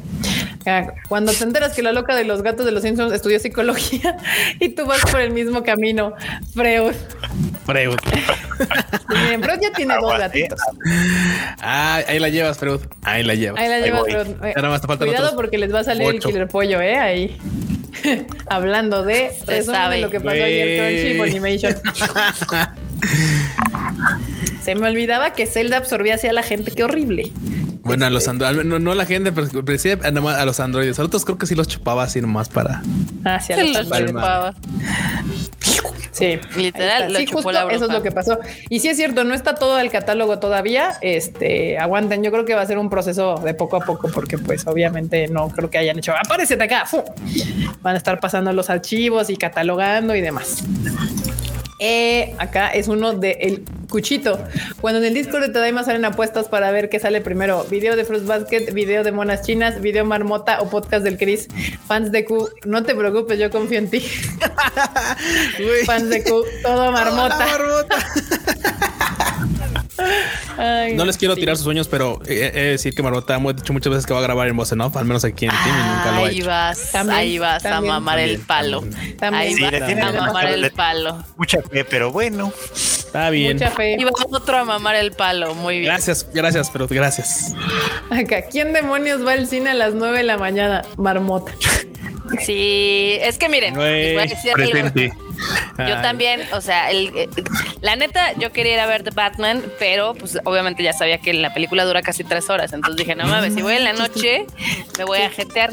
Cuando 1.09 1.33
te 1.33 1.45
enteras 1.45 1.75
que 1.75 1.83
la 1.83 1.93
loca 1.93 2.17
de 2.17 2.25
los 2.25 2.43
gatos 2.43 2.67
de 2.67 2.73
los 2.73 2.83
Simpsons 2.83 3.13
estudió 3.13 3.39
psicología 3.39 4.17
y 4.61 4.71
tú 4.71 4.87
vas 4.87 5.01
por 5.11 5.21
el 5.21 5.31
mismo 5.31 5.63
camino, 5.63 6.15
Freud. 6.55 6.95
Freud. 7.65 7.99
Miren, 9.09 9.43
Freud 9.43 9.61
ya 9.61 9.73
tiene 9.73 9.95
dos 10.01 10.19
gatitos. 10.19 10.61
Ah, 11.61 12.01
ahí 12.07 12.19
la 12.19 12.29
llevas, 12.29 12.59
Freud. 12.59 12.81
Ahí 13.03 13.23
la 13.23 13.35
llevas. 13.35 13.61
Ahí 13.61 13.69
la 13.69 13.81
llevas. 13.81 14.03
Freud. 14.05 14.27
Eh, 14.45 14.53
nada 14.57 14.69
más 14.69 14.81
te 14.81 14.87
Cuidado 14.87 15.15
otros 15.15 15.33
porque 15.35 15.59
les 15.59 15.73
va 15.75 15.81
a 15.81 15.85
salir 15.85 16.09
el 16.09 16.21
killer 16.21 16.49
pollo, 16.49 16.81
¿eh? 16.81 16.97
Ahí. 16.97 17.39
Hablando 18.49 19.05
de 19.05 19.33
de 19.47 19.63
sabe. 19.63 20.01
lo 20.01 20.11
que 20.11 20.21
pasó 20.21 20.31
ayer 20.31 20.79
con 20.79 21.19
Güey. 21.19 21.31
Funimation. 21.31 21.75
Se 24.63 24.75
me 24.75 24.89
olvidaba 24.89 25.33
que 25.33 25.47
Zelda 25.47 25.77
absorbía 25.77 26.17
hacia 26.17 26.33
la 26.33 26.43
gente. 26.43 26.73
Qué 26.73 26.83
horrible. 26.85 27.33
Bueno, 27.87 28.07
a 28.07 28.11
los 28.11 28.27
androides, 28.29 28.65
no, 28.65 28.79
no 28.79 28.93
a 28.93 28.95
la 28.95 29.07
gente, 29.07 29.33
pero, 29.33 29.65
pero 29.65 29.79
sí 29.79 29.91
a, 29.91 30.45
los 30.45 30.61
androides. 30.61 30.99
A 30.99 31.05
otros 31.05 31.25
creo 31.25 31.39
que 31.39 31.47
sí 31.47 31.55
los 31.55 31.69
chupaba 31.69 32.03
así 32.03 32.21
nomás 32.21 32.49
para. 32.49 32.83
Hacia 33.25 33.57
Se 33.57 33.65
los 33.65 33.73
lo 33.73 33.79
androides. 33.81 34.11
chupaba. 34.11 34.55
Sí, 36.17 36.39
Literal, 36.57 37.13
lo 37.13 37.19
Sí, 37.19 37.27
chupó 37.27 37.43
justo 37.43 37.53
la 37.53 37.71
eso 37.71 37.85
es 37.85 37.93
lo 37.93 38.03
que 38.03 38.11
pasó. 38.11 38.39
Y 38.71 38.81
sí 38.81 38.89
es 38.89 38.97
cierto, 38.97 39.25
no 39.25 39.35
está 39.35 39.55
todo 39.55 39.79
el 39.79 39.91
catálogo 39.91 40.39
todavía. 40.39 40.95
Este, 41.03 41.77
aguanten. 41.79 42.23
Yo 42.25 42.33
creo 42.33 42.47
que 42.47 42.55
va 42.55 42.63
a 42.63 42.67
ser 42.67 42.79
un 42.79 42.89
proceso 42.89 43.35
de 43.45 43.53
poco 43.53 43.77
a 43.77 43.81
poco, 43.81 44.09
porque 44.09 44.39
pues 44.39 44.67
obviamente 44.67 45.29
no 45.29 45.49
creo 45.51 45.69
que 45.69 45.77
hayan 45.77 45.99
hecho. 45.99 46.15
Aparecete 46.17 46.65
acá. 46.65 46.87
¡Fu! 46.87 47.05
Van 47.83 47.95
a 47.95 47.99
estar 47.99 48.19
pasando 48.19 48.51
los 48.55 48.71
archivos 48.71 49.29
y 49.29 49.37
catalogando 49.37 50.15
y 50.17 50.23
demás. 50.23 50.65
Eh, 51.79 52.35
acá 52.39 52.71
es 52.71 52.89
uno 52.89 53.13
de 53.13 53.33
el 53.33 53.65
cuchito. 53.97 54.39
Cuando 54.83 54.99
en 54.99 55.07
el 55.07 55.15
Discord 55.15 55.41
de 55.41 55.49
Tadaima 55.49 55.83
salen 55.83 56.05
apuestas 56.05 56.49
para 56.49 56.71
ver 56.71 56.91
qué 56.91 57.01
sale 57.01 57.23
primero: 57.23 57.65
video 57.65 57.97
de 57.97 58.05
Fruit 58.05 58.27
Basket, 58.27 58.73
video 58.75 59.03
de 59.05 59.11
monas 59.11 59.41
chinas, 59.41 59.81
video 59.81 60.05
marmota 60.05 60.61
o 60.61 60.69
podcast 60.69 61.03
del 61.03 61.17
Chris. 61.17 61.49
Fans 61.87 62.13
de 62.13 62.27
Q, 62.27 62.51
no 62.67 62.83
te 62.83 62.95
preocupes, 62.95 63.39
yo 63.39 63.51
confío 63.51 63.79
en 63.79 63.89
ti. 63.89 64.01
Fans 65.87 66.11
de 66.11 66.23
Q, 66.23 66.45
todo 66.63 66.93
marmota. 66.93 67.37
Hola, 67.37 67.47
marmota. 67.47 67.97
Ay, 70.59 70.95
No 70.95 71.05
les 71.05 71.17
quiero 71.17 71.35
sí. 71.35 71.41
tirar 71.41 71.57
sus 71.57 71.65
sueños, 71.65 71.89
pero 71.89 72.21
he 72.27 72.35
de 72.35 72.51
decir 72.73 72.95
que 72.95 73.03
Marmota 73.03 73.35
hemos 73.35 73.57
dicho 73.57 73.73
muchas 73.73 73.91
veces 73.91 74.07
que 74.07 74.13
va 74.15 74.21
a 74.21 74.23
grabar 74.23 74.49
en 74.49 74.57
voz 74.57 74.73
en 74.73 74.81
off, 74.81 74.97
al 74.97 75.05
menos 75.05 75.25
aquí 75.25 75.45
en 75.47 75.51
el 75.51 75.57
team 75.65 75.77
y 75.77 75.83
nunca 75.89 76.13
lo 76.13 76.17
ha 76.25 76.27
Ahí 76.29 76.37
hecho. 76.39 76.47
vas, 76.49 76.93
También, 76.93 77.19
ahí 77.19 77.39
vas 77.39 77.65
a 77.67 77.81
mamar 77.81 78.19
el 78.19 78.39
palo. 78.41 78.81
También. 79.19 79.35
Ahí 79.35 79.55
Sí, 79.55 79.63
vas 79.63 79.83
a 79.83 80.13
mamar 80.13 80.47
el 80.49 80.71
palo. 80.71 81.25
Mucha 81.37 81.61
fe, 81.63 81.85
pero 81.85 82.11
bueno. 82.13 82.53
Está 82.75 83.31
bien. 83.31 83.55
Mucha 83.57 83.71
fe. 83.71 83.97
Y 83.99 84.05
va 84.05 84.11
otro 84.31 84.57
a 84.59 84.65
mamar 84.65 84.97
el 84.97 85.13
palo. 85.13 85.55
Muy 85.55 85.81
bien. 85.81 85.93
Gracias, 85.93 86.27
gracias, 86.35 86.71
pero 86.71 86.87
gracias. 86.89 87.55
Acá, 88.11 88.43
¿quién 88.51 88.73
demonios 88.73 89.27
va 89.27 89.33
al 89.33 89.47
cine 89.47 89.71
a 89.71 89.75
las 89.75 89.95
9 89.95 90.19
de 90.19 90.25
la 90.25 90.39
mañana? 90.39 90.83
Marmota. 90.97 91.53
Sí, 92.45 93.19
es 93.21 93.39
que 93.39 93.49
miren, 93.49 93.79
les 93.79 94.15
voy 94.15 94.23
a 94.23 94.27
decir 94.27 94.53
algo. 94.55 94.71
Presente. 94.71 95.13
Yo 95.79 96.01
también, 96.01 96.41
o 96.53 96.61
sea, 96.61 96.91
el, 96.91 97.13
eh, 97.15 97.29
la 97.81 97.97
neta, 97.97 98.33
yo 98.39 98.53
quería 98.53 98.75
ir 98.75 98.81
a 98.81 98.87
ver 98.87 99.03
The 99.03 99.11
Batman, 99.11 99.63
pero 99.79 100.15
pues 100.15 100.39
obviamente 100.45 100.83
ya 100.83 100.93
sabía 100.93 101.19
que 101.19 101.35
la 101.35 101.53
película 101.53 101.85
dura 101.85 102.03
casi 102.03 102.25
tres 102.25 102.49
horas. 102.49 102.73
Entonces 102.73 102.97
dije, 102.97 103.15
no 103.15 103.27
mames, 103.27 103.55
si 103.55 103.63
voy 103.63 103.75
en 103.75 103.85
la 103.85 103.93
noche, 103.93 104.47
me 104.99 105.05
voy 105.05 105.19
a 105.19 105.31
jetear. 105.31 105.73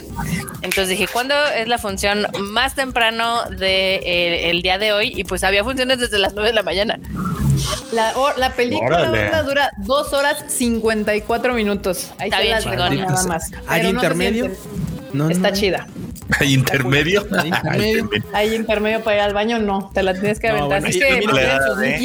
Entonces 0.62 0.90
dije, 0.90 1.08
¿cuándo 1.08 1.36
es 1.56 1.68
la 1.68 1.78
función 1.78 2.28
más 2.40 2.76
temprano 2.76 3.44
del 3.50 3.60
de, 3.60 3.96
eh, 3.96 4.50
el 4.50 4.62
día 4.62 4.78
de 4.78 4.94
hoy? 4.94 5.14
Y 5.16 5.24
pues 5.24 5.44
había 5.44 5.64
funciones 5.64 6.00
desde 6.00 6.20
las 6.20 6.34
nueve 6.34 6.50
de 6.50 6.56
la 6.56 6.64
mañana. 6.64 7.00
La, 7.92 8.14
la 8.38 8.50
película 8.54 9.44
dura 9.44 9.72
2 9.78 10.14
horas 10.14 10.44
54 10.48 11.54
minutos. 11.54 12.12
Ahí 12.18 12.30
Está 12.30 12.38
se 12.38 12.44
bien 12.44 12.80
las 12.80 12.92
nada 12.92 13.24
más. 13.28 13.52
¿Hay 13.68 13.84
no 13.84 13.90
intermedio? 13.90 14.52
No, 15.14 15.30
está 15.30 15.50
no. 15.52 15.56
chida. 15.56 15.88
¿Hay 16.40 16.54
intermedio? 16.54 17.26
Hay 17.38 17.48
intermedio. 17.50 18.10
Hay 18.34 18.56
intermedio 18.56 19.04
para 19.04 19.16
ir 19.18 19.22
al 19.24 19.34
baño, 19.34 19.60
no, 19.60 19.92
te 19.94 20.04
la 20.04 20.14
tienes 20.14 20.40
que 20.40 20.48
No, 20.50 20.66
aventar. 20.66 20.82
bueno, 20.82 20.88
es 20.88 20.98
que 20.98 21.28
moderen 21.28 21.50
mira, 21.54 21.68
sus 21.68 21.82
¿eh? 21.84 21.98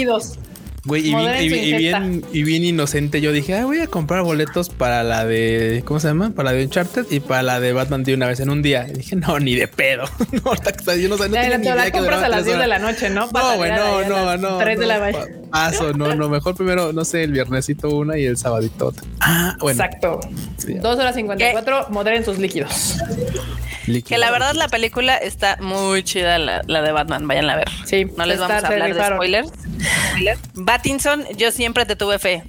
Güey, 0.85 1.09
y, 1.09 1.15
bien, 1.15 1.45
y, 1.65 1.73
bien, 1.77 2.25
y 2.33 2.43
bien 2.45 2.65
inocente, 2.65 3.21
yo 3.21 3.33
dije, 3.33 3.55
ah, 3.57 3.65
voy 3.65 3.81
a 3.81 3.89
comprar 3.89 4.23
boletos 4.23 4.69
para 4.71 5.03
la 5.03 5.27
de, 5.27 5.83
¿cómo 5.85 5.99
se 6.01 6.09
llama? 6.09 6.31
Para 6.31 6.51
la 6.53 6.57
de 6.57 6.65
Uncharted 6.65 7.07
y 7.11 7.21
para 7.21 7.43
la 7.43 7.61
de 7.61 7.73
Batman 7.73 8.05
de 8.05 8.15
una 8.15 8.27
vez 8.27 8.41
en 8.41 8.49
un 8.49 8.63
día. 8.63 8.87
Y 8.89 8.93
dije, 8.93 9.17
no, 9.17 9.39
ni 9.41 9.55
de 9.57 9.69
pedo. 9.69 10.05
no, 10.33 10.55
yo 10.97 11.09
no, 11.09 11.19
sé, 11.19 11.29
no 11.29 11.35
Ya, 11.35 11.43
tenía 11.43 11.51
te 11.51 11.59
ni 11.59 11.65
la 11.65 11.75
idea 11.75 11.85
que 11.87 11.93
compras 11.93 12.21
duraba 12.21 12.27
a 12.27 12.29
las 12.29 12.43
tres 12.45 12.47
10 12.47 12.59
de 12.59 12.67
la 12.67 12.79
noche, 12.79 13.11
¿no? 13.11 13.29
No, 13.33 13.57
güey, 13.57 13.71
no, 13.73 14.05
no, 14.05 14.37
no. 14.37 14.59
3 14.59 14.79
de 14.79 14.87
no, 14.87 14.89
la 14.93 14.99
mañana. 15.01 15.25
pa- 15.25 15.39
Paso, 15.51 15.93
no, 15.95 16.15
no. 16.15 16.29
Mejor 16.29 16.55
primero, 16.55 16.93
no 16.93 17.05
sé, 17.05 17.25
el 17.25 17.33
viernesito 17.33 17.89
una 17.91 18.17
y 18.19 18.25
el 18.27 18.37
sabadito 18.37 18.89
otra. 18.89 19.03
Ah, 19.21 19.57
bueno. 19.59 19.83
Exacto. 19.83 20.21
Sí. 20.59 20.75
2 20.75 20.99
horas 20.99 21.15
54, 21.15 21.87
moderen 21.91 22.25
sus 22.25 22.39
líquidos. 22.39 22.97
líquido. 23.87 24.09
Que 24.09 24.19
la 24.19 24.31
verdad 24.31 24.55
la 24.55 24.69
película 24.69 25.17
está 25.17 25.57
muy 25.61 26.03
chida, 26.03 26.39
la, 26.39 26.63
la 26.67 26.83
de 26.83 26.93
Batman. 26.93 27.27
Vayan 27.27 27.51
a 27.51 27.57
ver. 27.57 27.69
Sí, 27.85 28.07
No 28.17 28.27
les 28.27 28.39
vamos 28.39 28.63
a 28.63 28.67
hablar 28.69 28.95
de 28.95 29.05
spoilers. 29.05 29.51
Battinson, 30.69 31.25
yo 31.35 31.51
siempre 31.51 31.87
te 31.87 31.97
tuve 31.97 32.19
fe. 32.19 32.45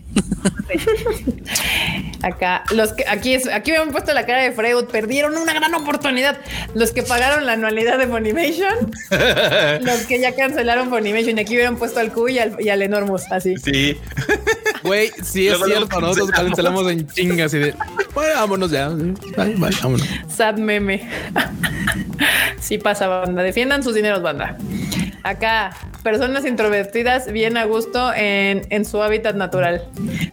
Acá, 2.21 2.65
los 2.71 2.91
que 2.91 3.05
aquí 3.07 3.33
es, 3.33 3.47
aquí 3.47 3.71
me 3.71 3.77
han 3.77 3.91
puesto 3.91 4.13
la 4.13 4.25
cara 4.25 4.43
de 4.43 4.51
Freud, 4.51 4.87
perdieron 4.91 5.37
una 5.37 5.53
gran 5.53 5.73
oportunidad. 5.73 6.37
Los 6.75 6.91
que 6.91 7.01
pagaron 7.01 7.45
la 7.45 7.53
anualidad 7.53 7.97
de 7.97 8.07
Funimation, 8.07 8.91
los 9.85 10.01
que 10.01 10.19
ya 10.19 10.35
cancelaron 10.35 10.89
Funimation, 10.89 11.37
y 11.37 11.41
aquí 11.41 11.53
hubieran 11.53 11.77
puesto 11.77 12.01
al 12.01 12.11
Q 12.11 12.27
y 12.27 12.39
al, 12.39 12.57
y 12.59 12.67
al 12.67 12.81
Enormous, 12.81 13.23
así. 13.31 13.55
Sí. 13.57 13.97
Güey, 14.83 15.11
sí 15.23 15.49
es 15.49 15.57
cierto, 15.57 15.99
nosotros 15.99 16.31
cancelamos. 16.31 16.85
cancelamos 16.85 16.91
en 16.91 17.07
chingas 17.07 17.53
y 17.53 17.59
de, 17.59 17.75
bueno, 18.13 18.33
vámonos 18.35 18.71
ya. 18.71 18.87
Bye, 18.87 19.55
bye, 19.57 19.75
vámonos. 19.83 20.07
Sad 20.29 20.57
meme. 20.57 21.09
sí 22.61 22.77
pasa, 22.77 23.07
banda. 23.07 23.43
Defiendan 23.43 23.83
sus 23.83 23.93
dineros, 23.93 24.21
banda. 24.21 24.57
Acá, 25.23 25.75
personas 26.03 26.45
introvertidas 26.45 27.31
bien 27.31 27.57
a 27.57 27.65
gusto 27.65 28.11
en, 28.15 28.65
en 28.69 28.85
su 28.85 29.01
hábitat 29.01 29.35
natural. 29.35 29.83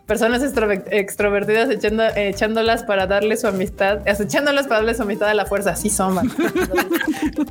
Personas 0.07 0.43
extrover- 0.43 0.85
extrovertidas 0.91 1.71
echando, 1.71 2.05
echándolas 2.15 2.83
para 2.85 3.07
darle 3.07 3.37
su 3.37 3.47
amistad, 3.47 4.07
eh, 4.07 4.17
echándolas 4.19 4.67
para 4.67 4.81
darle 4.81 4.95
su 4.95 5.03
amistad 5.03 5.29
a 5.29 5.35
la 5.35 5.47
fuerza. 5.47 5.77
Sí 5.77 5.91
son. 5.91 6.17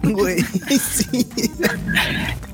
Güey, 0.03 0.39
sí. 0.41 1.27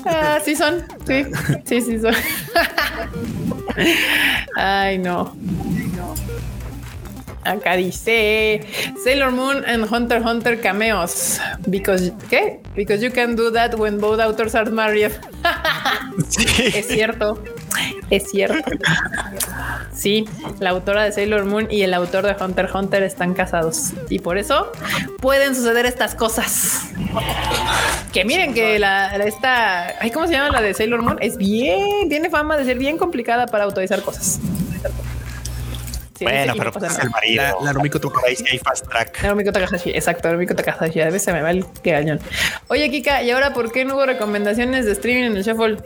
Ah, 0.05 0.39
sí 0.43 0.55
son. 0.55 0.83
Sí, 1.05 1.23
sí, 1.65 1.81
sí 1.81 1.99
son. 1.99 2.13
Ay, 4.55 4.97
no. 4.97 5.35
Acá 7.43 7.75
dice 7.75 8.61
Sailor 9.03 9.31
Moon 9.31 9.63
and 9.65 9.91
Hunter 9.91 10.17
x 10.19 10.25
Hunter 10.27 10.59
cameos. 10.61 11.39
Because 11.67 12.11
¿qué? 12.29 12.59
Because 12.75 13.03
you 13.03 13.11
can 13.11 13.35
do 13.35 13.51
that 13.51 13.73
when 13.75 13.99
both 13.99 14.19
authors 14.19 14.53
are 14.55 14.69
married. 14.69 15.11
Es 16.75 16.87
cierto. 16.87 17.41
Es 18.09 18.29
cierto. 18.29 18.69
Sí, 19.93 20.25
la 20.59 20.71
autora 20.71 21.03
de 21.03 21.11
Sailor 21.11 21.45
Moon 21.45 21.67
y 21.71 21.81
el 21.83 21.93
autor 21.93 22.25
de 22.25 22.35
Hunter 22.43 22.65
x 22.65 22.75
Hunter 22.75 23.03
están 23.03 23.33
casados. 23.33 23.91
Y 24.09 24.19
por 24.19 24.37
eso 24.37 24.71
pueden 25.19 25.55
suceder 25.55 25.85
estas 25.85 26.13
cosas. 26.15 26.81
Que 28.11 28.25
miren 28.25 28.53
que 28.53 28.77
la, 28.79 29.17
la- 29.17 29.23
esta, 29.25 29.95
ay, 30.01 30.11
¿cómo 30.11 30.27
se 30.27 30.33
llama 30.33 30.49
la 30.49 30.61
de 30.61 30.73
Sailor 30.73 31.01
Moon? 31.01 31.17
Es 31.21 31.37
bien, 31.37 32.09
tiene 32.09 32.29
fama 32.29 32.57
de 32.57 32.65
ser 32.65 32.77
bien 32.77 32.97
complicada 32.97 33.47
para 33.47 33.63
autorizar 33.63 34.01
cosas. 34.01 34.39
Sí, 36.21 36.25
Bueno, 36.25 36.53
pero 36.55 36.65
no 36.71 36.79
pues 36.79 36.91
es 36.91 36.99
el 36.99 37.09
marido. 37.09 37.41
La- 37.43 37.65
la 37.65 37.73
Rumiko 37.73 37.99
sí 38.35 38.45
hay 38.51 38.59
fast 38.59 38.87
track. 38.87 39.23
Narumiko 39.23 39.51
Takahashi, 39.51 39.89
exacto, 39.89 40.27
Narumiko 40.27 40.53
Takahashi. 40.53 41.01
A 41.01 41.05
veces 41.05 41.23
se 41.23 41.33
me 41.33 41.41
va 41.41 41.49
el 41.49 41.65
cañón. 41.83 42.19
Oye, 42.67 42.91
Kika, 42.91 43.23
¿y 43.23 43.31
ahora 43.31 43.53
por 43.55 43.71
qué 43.71 43.85
no 43.85 43.95
hubo 43.95 44.05
recomendaciones 44.05 44.85
de 44.85 44.91
streaming 44.91 45.31
en 45.31 45.37
el 45.37 45.43
Shuffle? 45.43 45.77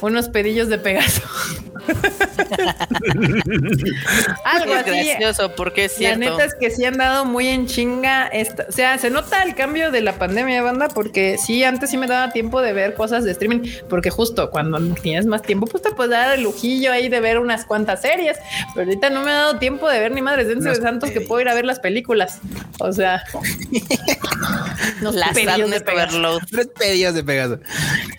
Unos 0.00 0.28
pedillos 0.28 0.68
de 0.68 0.78
Pegaso. 0.78 1.22
Algo 4.44 4.74
Es 4.74 4.80
así. 4.86 5.08
gracioso 5.08 5.54
porque 5.54 5.84
es 5.86 5.92
La 5.92 5.98
cierto. 5.98 6.18
neta 6.18 6.44
es 6.44 6.54
que 6.54 6.70
sí 6.70 6.84
han 6.84 6.96
dado 6.98 7.24
muy 7.24 7.48
en 7.48 7.66
chinga 7.66 8.26
esta. 8.28 8.66
O 8.68 8.72
sea, 8.72 8.98
se 8.98 9.10
nota 9.10 9.42
el 9.42 9.54
cambio 9.54 9.90
de 9.90 10.00
la 10.00 10.18
pandemia, 10.18 10.62
banda, 10.62 10.88
porque 10.88 11.36
sí, 11.38 11.64
antes 11.64 11.90
sí 11.90 11.96
me 11.96 12.06
daba 12.06 12.32
tiempo 12.32 12.60
de 12.62 12.72
ver 12.72 12.94
cosas 12.94 13.24
de 13.24 13.32
streaming, 13.32 13.60
porque 13.88 14.10
justo 14.10 14.50
cuando 14.50 14.78
tienes 14.94 15.26
más 15.26 15.42
tiempo, 15.42 15.66
pues 15.66 15.82
te 15.82 15.90
puedes 15.90 16.10
dar 16.10 16.34
el 16.36 16.42
lujillo 16.42 16.92
ahí 16.92 17.08
de 17.08 17.20
ver 17.20 17.38
unas 17.38 17.64
cuantas 17.64 18.02
series. 18.02 18.38
Pero 18.74 18.86
ahorita 18.86 19.10
no 19.10 19.22
me 19.22 19.30
ha 19.30 19.34
dado 19.34 19.58
tiempo 19.58 19.88
de 19.88 19.98
ver 20.00 20.12
ni 20.12 20.22
madres 20.22 20.48
de 20.48 20.54
Unas 20.54 20.78
santos 20.78 21.10
que 21.10 21.20
puedo 21.20 21.40
ir 21.40 21.48
a 21.48 21.54
ver 21.54 21.64
las 21.64 21.80
películas. 21.80 22.38
O 22.78 22.92
sea, 22.92 23.24
unos 25.00 25.14
La 25.14 25.32
pedillos 25.32 25.70
de 25.70 25.80
Pegaso. 25.80 26.38
Tres 26.50 26.68
pedillas 26.78 27.14
de 27.14 27.24
Pegaso. 27.24 27.58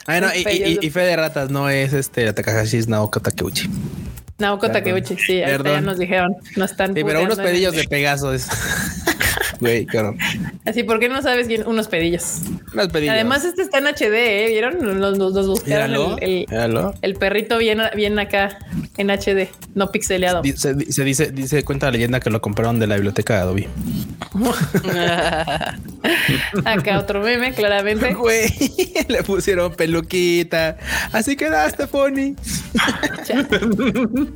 Ay, 0.07 0.21
no, 0.21 0.27
y, 0.35 0.39
y, 0.47 0.79
y 0.81 0.89
fe 0.89 1.01
de 1.01 1.15
ratas 1.15 1.49
no 1.49 1.69
es 1.69 1.93
este 1.93 2.31
Takahashi, 2.33 2.77
es 2.77 2.87
Naoko 2.87 3.19
Takeuchi. 3.55 3.69
Naoko. 4.37 4.69
Takeuchi, 4.69 5.15
sí, 5.17 5.43
ahorita 5.43 5.71
ya 5.71 5.81
nos 5.81 5.97
dijeron, 5.97 6.35
no 6.55 6.65
están. 6.65 6.93
Sí, 6.93 7.03
pero 7.03 7.23
unos 7.23 7.37
pedillos 7.37 7.73
de 7.75 7.85
Pegaso. 7.85 8.33
Güey, 9.59 9.85
claro. 9.85 10.15
Así, 10.65 10.83
¿por 10.83 10.99
qué 10.99 11.09
no 11.09 11.21
sabes 11.21 11.47
quién? 11.47 11.65
Unos 11.67 11.87
pedillos. 11.87 12.41
Unos 12.73 12.87
pedillos. 12.89 13.13
Además, 13.13 13.45
este 13.45 13.61
está 13.61 13.77
en 13.79 13.87
HD, 13.87 14.13
¿eh? 14.15 14.47
¿Vieron? 14.49 14.99
Los, 14.99 15.17
los, 15.17 15.33
los 15.33 15.47
buscaron 15.47 15.91
Míralo. 15.91 16.17
el- 16.21 16.45
el, 17.01 17.15
perrito 17.15 17.57
bien, 17.57 17.79
bien 17.95 18.17
acá 18.19 18.57
en 18.97 19.09
HD, 19.09 19.49
no 19.73 19.91
pixeleado. 19.91 20.41
Se, 20.55 20.91
se 20.91 21.03
dice, 21.03 21.31
dice, 21.31 21.63
cuenta 21.63 21.87
la 21.87 21.93
leyenda 21.93 22.19
que 22.19 22.29
lo 22.29 22.41
compraron 22.41 22.79
de 22.79 22.87
la 22.87 22.95
biblioteca 22.95 23.35
de 23.35 23.39
Adobe. 23.41 23.69
Acá 26.65 26.99
otro 26.99 27.21
meme, 27.21 27.53
claramente. 27.53 28.13
Güey, 28.13 28.49
le 29.07 29.23
pusieron 29.23 29.73
peluquita. 29.73 30.77
Así 31.11 31.35
quedaste, 31.35 31.87
Pony. 31.87 32.35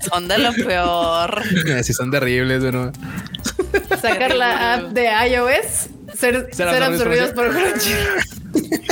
Son 0.09 0.27
de 0.27 0.37
lo 0.37 0.53
peor. 0.53 1.41
Si 1.83 1.93
son 1.93 2.11
terribles, 2.11 2.61
bueno. 2.61 2.91
Sacar 4.01 4.35
la 4.35 4.73
app 4.75 4.83
de 4.91 5.07
iOS, 5.27 5.89
ser, 6.15 6.49
ser, 6.53 6.67
absorbidos 6.69 7.01
absorbidos 7.01 7.31
por- 7.31 7.49
Crunchyroll. 7.49 8.19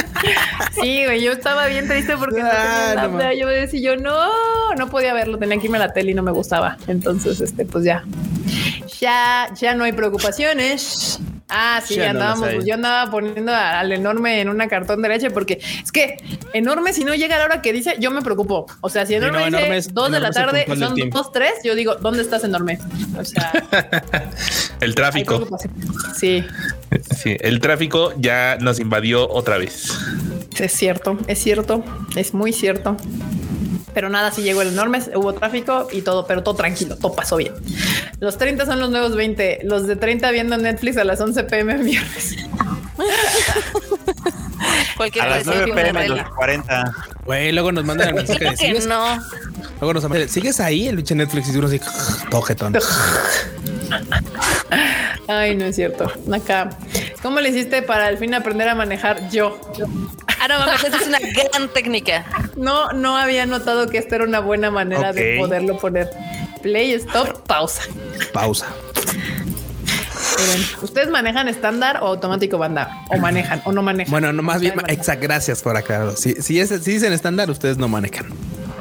Sí, 0.81 1.05
güey, 1.05 1.21
yo 1.23 1.31
estaba 1.31 1.67
bien 1.67 1.87
triste 1.87 2.15
porque 2.17 2.41
no 2.41 2.47
Ah, 2.51 2.89
tenía 2.95 3.07
no 3.07 3.15
app 3.17 3.21
de 3.23 3.35
iOS 3.35 3.73
y 3.73 3.81
yo 3.81 3.95
no, 3.97 4.75
no 4.75 4.89
podía 4.89 5.13
verlo, 5.13 5.37
tenía 5.37 5.57
que 5.59 5.65
irme 5.65 5.77
a 5.77 5.81
la 5.87 5.93
tele 5.93 6.11
y 6.11 6.13
no 6.13 6.23
me 6.23 6.31
gustaba. 6.31 6.77
Entonces, 6.87 7.39
este, 7.41 7.65
pues 7.65 7.83
ya, 7.83 8.03
ya, 8.99 9.49
ya 9.59 9.73
no 9.75 9.83
hay 9.83 9.91
preocupaciones. 9.93 11.19
Ah, 11.49 11.81
sí, 11.85 11.95
Ya 11.95 12.11
no 12.11 12.19
andábamos, 12.19 12.49
hay. 12.49 12.65
yo 12.65 12.73
andaba 12.73 13.09
poniendo 13.09 13.53
al 13.55 13.91
enorme 13.93 14.41
en 14.41 14.49
una 14.49 14.67
cartón 14.67 15.01
de 15.01 15.07
leche 15.07 15.31
porque 15.31 15.61
es 15.81 15.91
que 15.93 16.17
enorme, 16.53 16.91
si 16.91 17.05
no 17.05 17.15
llega 17.15 17.35
a 17.35 17.39
la 17.39 17.45
hora 17.45 17.61
que 17.61 17.71
dice, 17.71 17.95
yo 17.99 18.11
me 18.11 18.21
preocupo. 18.21 18.65
O 18.81 18.89
sea, 18.89 19.05
si 19.05 19.13
no, 19.13 19.27
enorme 19.27 19.45
dice 19.45 19.57
Enorme 19.57 19.77
es- 19.77 19.93
dos 19.93 20.11
de 20.11 20.19
la 20.19 20.31
tarde, 20.31 20.65
son 20.77 20.93
tiempo. 20.95 21.17
dos, 21.17 21.31
tres, 21.31 21.53
yo 21.63 21.73
digo, 21.75 21.95
¿dónde 21.95 22.21
estás 22.21 22.43
enorme? 22.43 22.79
O 23.17 23.23
sea, 23.23 23.51
El 24.81 24.93
tráfico. 24.95 25.47
Sí, 26.15 26.43
Sí, 27.15 27.35
el 27.39 27.59
tráfico 27.59 28.13
ya 28.17 28.57
nos 28.59 28.79
invadió 28.79 29.29
otra 29.29 29.57
vez. 29.57 29.89
es 30.59 30.71
cierto, 30.73 31.17
es 31.27 31.39
cierto, 31.39 31.83
es 32.15 32.33
muy 32.33 32.51
cierto. 32.53 32.97
Pero 33.97 34.09
nada, 34.09 34.29
sí 34.29 34.43
llegó 34.43 34.61
el 34.61 34.67
enorme, 34.67 35.01
hubo 35.15 35.33
tráfico 35.33 35.87
y 35.91 36.03
todo, 36.03 36.27
pero 36.27 36.43
todo 36.43 36.53
tranquilo, 36.53 36.97
todo 36.97 37.15
pasó 37.15 37.35
bien. 37.35 37.53
Los 38.19 38.37
30 38.37 38.67
son 38.67 38.79
los 38.79 38.91
nuevos 38.91 39.15
20, 39.15 39.61
los 39.63 39.87
de 39.87 39.95
30 39.95 40.29
viendo 40.29 40.55
Netflix 40.55 40.97
a 40.97 41.03
las 41.03 41.19
11 41.19 41.43
pm 41.45 41.73
en 41.73 41.83
viernes. 41.83 42.35
Cualquier 44.97 45.25
A 45.25 45.29
las 45.29 45.37
cosa 45.39 45.51
9 45.55 45.65
que 45.65 45.73
pm, 45.73 45.93
los 45.93 46.07
duele. 46.09 46.25
40. 46.35 46.93
Güey, 47.25 47.51
luego 47.53 47.71
nos 47.71 47.85
mandan 47.85 48.09
el 48.09 48.13
mensaje 48.13 48.43
de 48.43 48.49
Que 48.51 48.57
¿sigues? 48.57 48.85
no. 48.85 49.17
Luego 49.81 49.93
nos 49.95 50.03
mandan, 50.03 50.29
¿sigues 50.29 50.59
ahí? 50.59 50.87
El 50.87 50.97
pinche 50.97 51.15
Netflix 51.15 51.49
y 51.49 51.57
uno 51.57 51.65
así, 51.65 51.81
todo 52.29 52.43
jetón. 52.43 52.75
Ay, 55.27 55.55
no 55.55 55.65
es 55.65 55.75
cierto. 55.75 56.05
Acá, 56.31 56.69
¿cómo 57.23 57.39
le 57.39 57.49
hiciste 57.49 57.81
para 57.81 58.05
al 58.05 58.19
fin 58.19 58.35
aprender 58.35 58.69
a 58.69 58.75
manejar 58.75 59.27
yo? 59.31 59.59
Ah, 60.39 60.47
no 60.47 60.59
mames, 60.59 60.83
esa 60.83 60.97
es 60.97 61.07
una 61.07 61.19
gran 61.19 61.69
técnica. 61.73 62.25
No, 62.55 62.91
no 62.91 63.17
había 63.17 63.45
notado 63.45 63.87
que 63.89 63.97
esta 63.97 64.15
era 64.15 64.25
una 64.25 64.39
buena 64.39 64.71
manera 64.71 65.13
de 65.13 65.37
poderlo 65.39 65.77
poner. 65.77 66.09
Play, 66.61 66.93
stop, 66.93 67.45
pausa. 67.47 67.83
Pausa. 68.33 68.67
Miren, 70.39 70.65
¿Ustedes 70.81 71.09
manejan 71.09 71.47
estándar 71.47 71.99
o 72.03 72.07
automático 72.07 72.57
banda? 72.57 73.03
¿O 73.09 73.17
manejan 73.17 73.61
o 73.65 73.71
no 73.71 73.81
manejan? 73.81 74.11
Bueno, 74.11 74.33
no 74.33 74.43
más 74.43 74.61
bien, 74.61 74.73
exacto, 74.87 75.23
gracias 75.23 75.61
por 75.61 75.75
aclararlo. 75.77 76.15
Si, 76.15 76.33
si, 76.41 76.59
es, 76.59 76.69
si 76.69 76.91
dicen 76.91 77.13
estándar, 77.13 77.49
ustedes 77.49 77.77
no 77.77 77.87
manejan. 77.87 78.27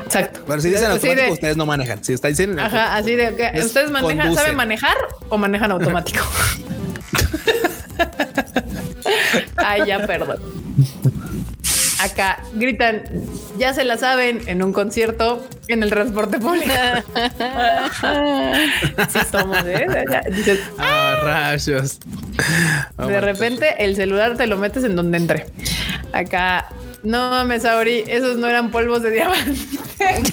Exacto. 0.05 0.41
Bueno, 0.47 0.63
si 0.63 0.71
dicen 0.71 0.91
automático, 0.91 1.27
de- 1.27 1.33
ustedes 1.33 1.57
no 1.57 1.67
manejan. 1.67 2.03
Si 2.05 2.13
está 2.13 2.29
diciendo 2.29 2.63
Ajá, 2.63 2.97
así 2.97 3.15
de 3.17 3.35
que 3.35 3.51
Es 3.55 3.67
ustedes 3.67 3.91
manejan. 3.91 4.35
¿saben 4.35 4.57
manejar 4.57 4.97
o 5.29 5.39
manejan 5.39 5.71
automático? 5.73 6.25
Ay, 9.57 9.83
ya, 9.87 10.07
perdón. 10.07 10.39
Acá 12.01 12.41
gritan, 12.55 13.03
ya 13.59 13.73
se 13.73 13.85
la 13.85 13.97
saben, 13.97 14.43
en 14.47 14.63
un 14.63 14.73
concierto 14.73 15.47
en 15.69 15.83
el 15.83 15.89
transporte 15.91 16.39
público. 16.39 16.71
sí 19.09 19.19
somos, 19.31 19.59
¿eh? 19.65 19.87
Dices, 20.31 20.61
Ah, 20.79 21.17
rayos. 21.23 21.99
De 22.99 23.21
repente 23.21 23.83
el 23.85 23.97
celular 23.97 24.37
te 24.37 24.47
lo 24.47 24.57
metes 24.59 24.85
en 24.85 24.95
donde 24.97 25.17
entre. 25.19 25.47
Acá, 26.13 26.69
no 27.03 27.31
mames, 27.31 27.65
Auri, 27.65 28.05
esos 28.07 28.37
no 28.37 28.47
eran 28.49 28.71
polvos 28.71 29.03
de 29.03 29.11
diamante. 29.13 29.55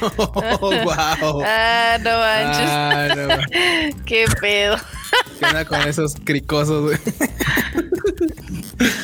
Oh, 0.00 0.70
wow. 0.84 1.42
Ah, 1.44 1.98
no 2.00 2.10
manches. 2.18 2.68
Ah, 2.70 3.08
no. 3.16 3.98
Qué 4.04 4.26
pedo. 4.40 4.76
¿Qué 5.38 5.46
onda 5.46 5.64
con 5.64 5.80
esos 5.82 6.14
cricosos, 6.24 6.82
güey? 6.84 6.98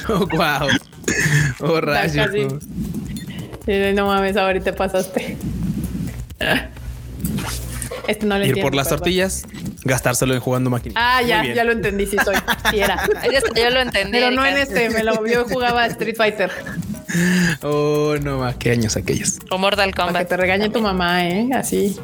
Wow. 0.08 0.68
Oh, 1.60 1.80
rayos. 1.80 2.30
no 3.94 4.06
mames, 4.06 4.36
Auri, 4.36 4.60
te 4.60 4.72
pasaste. 4.72 5.36
Este 8.06 8.24
no 8.24 8.38
le 8.38 8.44
Ir 8.44 8.48
entiendo, 8.50 8.68
por 8.70 8.74
las 8.74 8.86
perdón. 8.88 9.00
tortillas, 9.00 9.44
gastárselo 9.84 10.32
en 10.32 10.40
jugando 10.40 10.70
maquinita. 10.70 10.98
Ah, 10.98 11.20
ya, 11.20 11.44
ya 11.44 11.62
lo 11.62 11.72
entendí, 11.72 12.06
sí 12.06 12.16
soy. 12.24 12.36
Sí 12.70 12.80
era. 12.80 13.06
Yo 13.54 13.68
lo 13.68 13.80
entendí. 13.80 14.12
Pero 14.12 14.30
no 14.30 14.46
en 14.46 14.56
este, 14.56 14.88
me 14.88 15.04
lo 15.04 15.26
yo 15.26 15.44
jugaba 15.44 15.84
Street 15.86 16.16
Fighter. 16.16 16.50
Oh, 17.62 18.16
no, 18.20 18.36
ma, 18.38 18.52
qué 18.58 18.70
años 18.72 18.94
aquellos. 18.98 19.38
O 19.50 19.56
Mortal 19.56 19.92
Para 19.92 20.08
que 20.08 20.12
Kombat. 20.12 20.28
te 20.28 20.36
regañe 20.36 20.68
tu 20.68 20.82
mamá, 20.82 21.26
¿eh? 21.26 21.48
Así. 21.54 21.96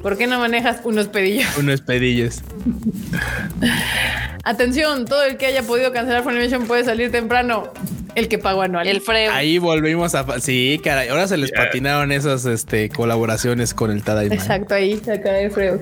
¿Por 0.00 0.16
qué 0.16 0.26
no 0.26 0.38
manejas 0.38 0.80
unos 0.84 1.08
pedillos? 1.08 1.54
Unos 1.58 1.82
pedillos. 1.82 2.40
Atención, 4.44 5.04
todo 5.04 5.24
el 5.24 5.36
que 5.36 5.46
haya 5.46 5.62
podido 5.62 5.92
cancelar 5.92 6.22
Funimation 6.22 6.66
puede 6.66 6.84
salir 6.84 7.10
temprano. 7.10 7.72
El 8.14 8.28
que 8.28 8.38
pagó 8.38 8.62
anual. 8.62 8.88
El 8.88 9.00
freo. 9.00 9.32
Ahí 9.32 9.58
volvimos 9.58 10.14
a. 10.14 10.40
Sí, 10.40 10.80
caray. 10.82 11.08
Ahora 11.08 11.28
se 11.28 11.36
les 11.36 11.52
patinaron 11.52 12.10
esas 12.10 12.46
este, 12.46 12.88
colaboraciones 12.88 13.74
con 13.74 13.90
el 13.90 14.02
Tadaima. 14.02 14.34
Exacto, 14.34 14.74
ahí, 14.74 15.00
acá 15.02 15.38
el 15.38 15.50
freo. 15.50 15.78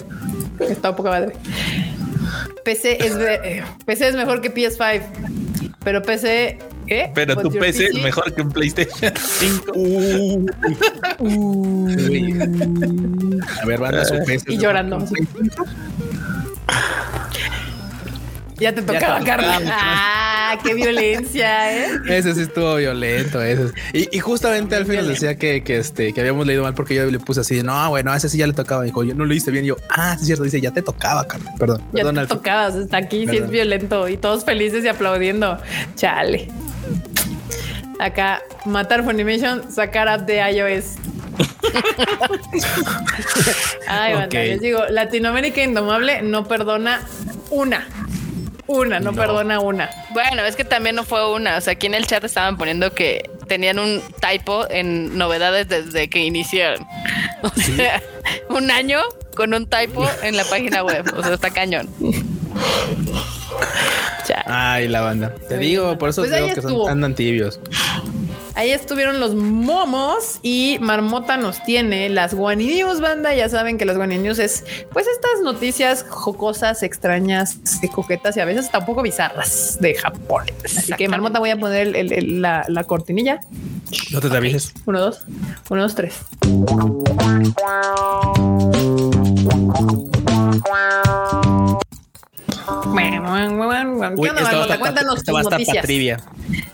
Está 0.61 0.95
poca 0.95 1.11
madre. 1.11 1.33
PC 2.65 2.99
es, 3.01 3.17
PC 3.87 4.09
es 4.09 4.15
mejor 4.17 4.41
que 4.41 4.53
PS5. 4.53 5.03
Pero 5.85 6.03
PC. 6.03 6.59
¿Qué? 6.87 7.11
Pero 7.15 7.35
What's 7.35 7.51
tu 7.53 7.59
PC 7.59 7.87
es 7.87 7.95
mejor 7.95 8.35
que 8.35 8.43
un 8.43 8.51
PlayStation 8.51 9.13
5. 9.17 9.73
A 13.63 13.67
ver, 13.67 13.81
banda 13.81 14.05
su 14.05 14.15
PC. 14.25 14.53
Y 14.53 14.59
llorando. 14.59 14.99
Ya 18.59 18.75
te 18.75 18.81
tocaba, 18.83 19.23
Carla. 19.23 19.61
Ah, 19.71 20.59
qué 20.65 20.75
violencia, 20.75 21.77
¿eh? 21.77 21.89
Ese 22.09 22.35
sí 22.35 22.41
estuvo 22.43 22.77
violento, 22.77 23.43
ese. 23.43 23.73
Y, 23.93 24.17
y 24.17 24.21
justamente 24.21 24.75
al 24.77 24.87
fin 24.87 24.97
nos 24.97 25.09
decía 25.09 25.37
que, 25.37 25.63
que, 25.63 25.79
este, 25.79 26.13
que 26.13 26.21
habíamos 26.21 26.47
leído 26.47 26.63
mal 26.63 26.73
porque 26.75 26.95
yo 26.95 27.05
le 27.11 27.19
puse 27.19 27.41
así, 27.41 27.63
no, 27.63 27.91
bueno, 27.91 28.13
a 28.13 28.17
ese 28.17 28.29
sí 28.29 28.39
ya 28.39 28.47
le 28.47 28.53
tocaba. 28.55 28.85
Dijo, 28.85 29.05
yo 29.05 29.15
no 29.15 29.25
lo 29.27 29.35
hice 29.35 29.51
bien. 29.51 29.65
Y 29.65 29.69
yo, 29.69 29.77
ah, 29.91 30.15
sí 30.17 30.21
es 30.23 30.27
cierto, 30.27 30.45
dice, 30.45 30.61
ya 30.61 30.71
te 30.71 30.81
tocaba, 30.83 31.27
Carla. 31.27 31.53
Perdón, 31.59 31.79
Ya 31.93 31.99
perdón, 31.99 32.15
te 32.15 32.21
Alfie. 32.23 32.37
tocabas, 32.37 32.75
está 32.77 32.97
aquí, 32.99 33.19
sí 33.25 33.25
es 33.25 33.31
Perdón. 33.33 33.51
violento 33.51 34.09
y 34.09 34.17
todos 34.17 34.45
felices 34.45 34.85
y 34.85 34.89
aplaudiendo. 34.89 35.59
Chale. 35.97 36.49
Acá, 37.99 38.43
matar 38.65 39.05
Funimation, 39.05 39.71
sacar 39.73 40.09
app 40.09 40.23
de 40.27 40.37
iOS. 40.51 40.95
Ay, 43.89 44.13
banda, 44.15 44.27
Ok. 44.27 44.33
les 44.35 44.61
digo, 44.61 44.81
Latinoamérica 44.91 45.63
Indomable 45.63 46.23
no 46.23 46.47
perdona 46.47 47.03
una. 47.51 47.87
Una, 48.69 48.99
no, 49.01 49.13
perdona 49.13 49.61
una. 49.61 49.91
Bueno, 50.13 50.43
es 50.45 50.57
que 50.57 50.65
también 50.65 50.97
no 50.97 51.05
fue 51.05 51.33
una. 51.33 51.57
O 51.57 51.61
sea, 51.61 51.75
aquí 51.75 51.87
en 51.87 51.95
el 51.95 52.07
chat 52.07 52.25
estaban 52.25 52.57
poniendo 52.57 52.93
que 52.93 53.31
tenían 53.47 53.79
un 53.79 54.03
typo 54.21 54.67
en 54.69 55.17
novedades 55.17 55.69
desde 55.69 56.09
que 56.11 56.21
iniciaron. 56.21 56.87
O 57.43 57.51
sea, 57.51 58.03
un 58.49 58.71
año 58.71 59.01
con 59.37 59.55
un 59.55 59.67
typo 59.67 60.09
en 60.23 60.37
la 60.37 60.45
página 60.45 60.83
web. 60.83 61.05
O 61.17 61.23
sea, 61.23 61.35
está 61.35 61.51
cañón. 61.51 61.89
Ay, 64.47 64.89
la 64.89 65.01
banda. 65.03 65.35
Te 65.49 65.57
Muy 65.57 65.67
digo, 65.67 65.87
bien. 65.87 65.99
por 65.99 66.09
eso 66.09 66.23
Pues 66.23 66.35
digo 66.35 66.55
que 66.55 66.63
son, 66.63 66.89
andan 66.91 67.15
tibios. 67.15 67.61
Ahí 68.57 68.71
estuvieron 68.71 69.21
los 69.21 69.35
momos 69.35 70.39
y 70.43 70.79
Marmota 70.81 71.37
nos 71.37 71.63
tiene 71.65 72.09
las 72.09 72.33
Guani 72.35 72.67
News, 72.67 73.01
banda. 73.03 73.35
Ya 73.35 73.49
saben 73.51 73.77
que 73.77 73.85
las 73.85 73.97
Guani 73.99 74.17
News 74.17 74.39
es 74.39 74.65
pues 74.93 75.07
estas 75.07 75.43
noticias 75.45 76.05
jocosas, 76.09 76.83
extrañas, 76.83 77.59
coquetas 77.95 78.37
y 78.37 78.41
a 78.41 78.47
veces 78.47 78.65
hasta 78.65 78.79
un 78.79 78.87
poco 78.87 79.03
bizarras 79.03 79.77
de 79.81 79.95
Japón. 79.95 80.45
Así 80.65 80.93
que 80.95 81.07
Marmota 81.09 81.39
voy 81.39 81.51
a 81.51 81.59
poner 81.59 81.95
el- 81.95 82.13
el- 82.13 82.41
la, 82.43 82.65
la 82.69 82.85
cortinilla. 82.85 83.41
No 84.11 84.21
te 84.21 84.35
avises. 84.35 84.73
Uno, 84.87 85.01
dos, 85.01 85.21
uno, 85.71 85.83
dos, 85.83 85.95
tres. 85.95 86.15
¿Qué 92.67 92.73
onda, 92.73 94.13
Uy, 94.17 94.29
esta 94.29 94.79
Cuéntanos 94.79 95.19
esta 95.19 95.33
va 95.33 95.41
a 95.41 95.43
tus 95.43 95.53
noticias. 95.53 95.85
trivia. 95.85 96.21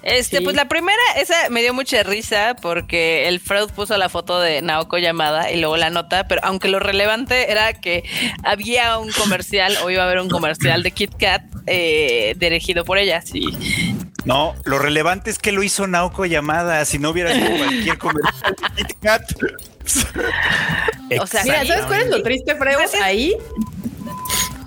Este, 0.03 0.39
Sí. 0.39 0.45
pues 0.45 0.57
la 0.57 0.67
primera, 0.67 0.99
esa 1.17 1.35
me 1.51 1.61
dio 1.61 1.75
mucha 1.75 2.03
risa 2.03 2.57
porque 2.61 3.29
el 3.29 3.41
Freud 3.41 3.71
puso 3.71 3.97
la 3.99 4.09
foto 4.09 4.41
de 4.41 4.63
Naoko 4.63 4.99
Yamada 4.99 5.51
y 5.53 5.61
luego 5.61 5.77
la 5.77 5.91
nota, 5.91 6.27
pero 6.29 6.41
aunque 6.45 6.69
lo 6.69 6.79
relevante 6.79 7.51
era 7.51 7.75
que 7.75 8.05
había 8.43 8.99
un 8.99 9.11
comercial 9.13 9.77
o 9.85 9.91
iba 9.91 10.03
a 10.03 10.07
haber 10.07 10.21
un 10.21 10.29
comercial 10.31 10.83
de 10.83 10.91
Kit 10.93 11.13
Kat 11.19 11.43
eh, 11.67 12.35
dirigido 12.39 12.85
por 12.85 12.99
ella. 12.99 13.21
Sí. 13.23 13.45
No, 14.25 14.55
lo 14.65 14.79
relevante 14.79 15.31
es 15.31 15.39
que 15.39 15.53
lo 15.53 15.63
hizo 15.63 15.87
Naoko 15.87 16.25
Yamada. 16.25 16.85
Si 16.85 16.99
no 16.99 17.11
hubiera 17.11 17.35
sido 17.35 17.57
cualquier 17.57 17.99
comercial 17.99 18.57
de 18.77 18.85
Kit 18.85 18.97
Kat. 19.03 19.23
O 21.21 21.27
sea, 21.27 21.43
Mira. 21.45 21.67
¿sabes 21.67 21.85
cuál 21.85 22.01
es 22.03 22.09
lo 22.09 22.23
triste, 22.23 22.55
Freo? 22.57 22.79
Ahí 23.03 23.35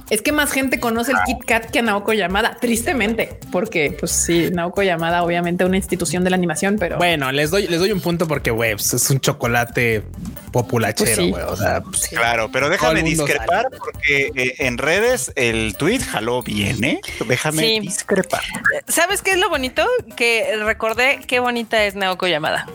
es 0.09 0.21
que 0.21 0.31
más 0.31 0.51
gente 0.51 0.79
conoce 0.79 1.11
el 1.11 1.17
Kit 1.25 1.43
Kat 1.45 1.65
que 1.71 1.79
a 1.79 1.81
Naoko 1.81 2.13
Yamada, 2.13 2.57
tristemente, 2.61 3.39
porque 3.51 3.95
pues 3.99 4.11
sí, 4.11 4.49
Naoko 4.51 4.83
Yamada, 4.83 5.23
obviamente 5.23 5.65
una 5.65 5.77
institución 5.77 6.23
de 6.23 6.29
la 6.29 6.35
animación, 6.35 6.77
pero 6.79 6.97
Bueno, 6.97 7.31
les 7.31 7.49
doy, 7.51 7.67
les 7.67 7.79
doy 7.79 7.91
un 7.91 8.01
punto 8.01 8.27
porque, 8.27 8.51
güey, 8.51 8.73
pues, 8.75 8.93
es 8.93 9.09
un 9.09 9.19
chocolate 9.19 10.03
populachero, 10.51 11.05
Pues 11.05 11.15
sí. 11.17 11.29
güey. 11.31 11.43
O 11.43 11.55
sea, 11.55 11.81
pues, 11.81 12.07
Claro, 12.09 12.49
pero 12.51 12.69
déjame 12.69 13.03
discrepar 13.03 13.69
porque 13.77 14.31
eh, 14.35 14.55
en 14.59 14.77
redes 14.77 15.31
el 15.35 15.75
tweet 15.77 15.99
jaló 15.99 16.41
bien, 16.43 16.83
¿eh? 16.83 16.99
Déjame 17.27 17.63
Sí. 17.63 17.79
discrepar. 17.81 18.41
¿Sabes 18.87 19.21
qué 19.21 19.31
es 19.31 19.37
lo 19.37 19.49
bonito? 19.49 19.85
Que 20.15 20.55
recordé 20.63 21.19
qué 21.27 21.39
bonita 21.39 21.83
es 21.85 21.95
Naoko 21.95 22.27
Yamada. 22.27 22.67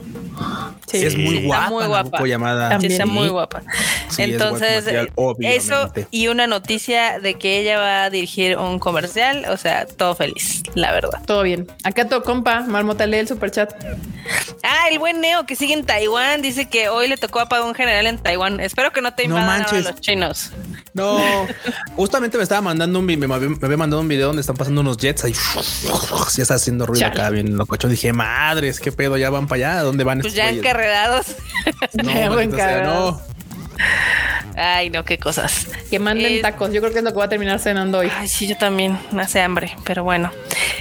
Sí, 0.90 1.06
es 1.06 1.16
muy 1.16 1.36
Está 1.36 1.46
guapa, 1.46 1.70
muy 1.70 1.84
guapa. 1.86 2.78
Sí, 2.80 2.86
está 2.86 3.06
muy 3.06 3.24
Sí. 3.24 3.30
guapa. 3.30 3.62
Sí, 4.08 4.22
es 4.22 4.28
Entonces, 4.30 4.84
material, 4.84 5.06
eh, 5.40 5.56
eso 5.56 5.92
y 6.10 6.28
una 6.28 6.46
noticia 6.46 7.18
de 7.20 7.34
que 7.34 7.60
ella 7.60 7.78
va 7.78 8.04
a 8.04 8.10
dirigir 8.10 8.56
un 8.56 8.78
comercial, 8.78 9.46
o 9.48 9.56
sea, 9.56 9.86
todo 9.86 10.14
feliz, 10.14 10.62
la 10.74 10.92
verdad. 10.92 11.20
todo 11.26 11.42
bien. 11.42 11.66
Acá 11.84 12.08
tu 12.08 12.20
compa, 12.22 12.60
Marmota 12.60 13.06
lee 13.06 13.18
el 13.18 13.28
superchat. 13.28 13.72
Ah, 14.62 14.88
el 14.90 14.98
buen 14.98 15.20
Neo 15.20 15.46
que 15.46 15.56
sigue 15.56 15.74
en 15.74 15.84
Taiwán 15.84 16.42
dice 16.42 16.68
que 16.68 16.88
hoy 16.88 17.08
le 17.08 17.16
tocó 17.16 17.40
apagar 17.40 17.66
un 17.66 17.74
general 17.74 18.06
en 18.06 18.18
Taiwán. 18.18 18.60
Espero 18.60 18.92
que 18.92 19.00
no 19.00 19.14
te 19.14 19.26
No 19.28 19.36
invadan 19.38 19.60
manches. 19.62 19.84
los 19.84 20.00
chinos. 20.00 20.50
No, 20.92 21.20
justamente 21.94 22.36
me 22.36 22.42
estaba 22.42 22.60
mandando 22.60 22.98
un 22.98 23.06
vi- 23.06 23.16
me 23.16 23.32
había, 23.32 23.48
me 23.48 23.56
había 23.62 23.76
mandado 23.76 24.02
un 24.02 24.08
video 24.08 24.26
donde 24.28 24.40
están 24.40 24.56
pasando 24.56 24.80
unos 24.80 24.96
jets 24.96 25.24
ahí. 25.24 25.32
Ya 26.36 26.42
está 26.42 26.54
haciendo 26.54 26.84
ruido 26.86 27.00
Chale. 27.06 27.20
acá 27.20 27.30
bien 27.30 27.56
lococho. 27.56 27.88
Dije, 27.88 28.12
madres, 28.12 28.80
qué 28.80 28.90
pedo, 28.92 29.16
ya 29.16 29.30
van 29.30 29.46
para 29.46 29.70
allá. 29.74 29.82
¿Dónde 29.82 30.04
van 30.04 30.20
Pues 30.20 30.32
estos 30.32 30.36
ya 30.36 30.44
güeyes? 30.46 30.62
Encarregados. 30.80 31.36
No, 32.02 32.12
sea, 32.56 32.82
no. 32.82 33.20
Ay, 34.56 34.90
no, 34.90 35.04
qué 35.04 35.18
cosas. 35.18 35.66
Que 35.88 35.98
manden 35.98 36.42
tacos. 36.42 36.70
Yo 36.72 36.80
creo 36.80 36.92
que 36.92 36.98
es 36.98 37.04
lo 37.04 37.10
que 37.10 37.14
voy 37.14 37.24
a 37.24 37.28
terminar 37.28 37.58
cenando 37.60 37.98
hoy. 37.98 38.10
Ay, 38.14 38.28
sí, 38.28 38.46
yo 38.46 38.56
también. 38.58 38.98
Me 39.10 39.22
hace 39.22 39.40
hambre, 39.40 39.74
pero 39.84 40.04
bueno. 40.04 40.30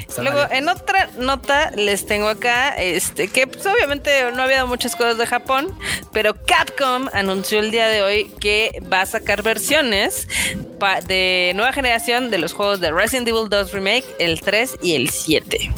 Está 0.05 0.21
Luego, 0.23 0.39
mal. 0.39 0.49
en 0.51 0.67
otra 0.67 1.07
nota 1.17 1.71
les 1.75 2.05
tengo 2.05 2.27
acá, 2.27 2.69
este, 2.77 3.27
que 3.29 3.47
pues 3.47 3.65
obviamente 3.67 4.31
no 4.33 4.41
había 4.41 4.65
muchas 4.65 4.95
cosas 4.95 5.17
de 5.17 5.27
Japón, 5.27 5.73
pero 6.11 6.33
Capcom 6.45 7.07
anunció 7.13 7.59
el 7.59 7.71
día 7.71 7.87
de 7.87 8.01
hoy 8.01 8.31
que 8.39 8.81
va 8.91 9.01
a 9.01 9.05
sacar 9.05 9.43
versiones 9.43 10.27
de 11.05 11.53
nueva 11.55 11.71
generación 11.71 12.31
de 12.31 12.39
los 12.39 12.53
juegos 12.53 12.79
de 12.81 12.91
Resident 12.91 13.27
Evil 13.27 13.47
2 13.49 13.71
Remake, 13.71 14.05
el 14.17 14.41
3 14.41 14.77
y 14.81 14.95
el 14.95 15.09
7. 15.09 15.71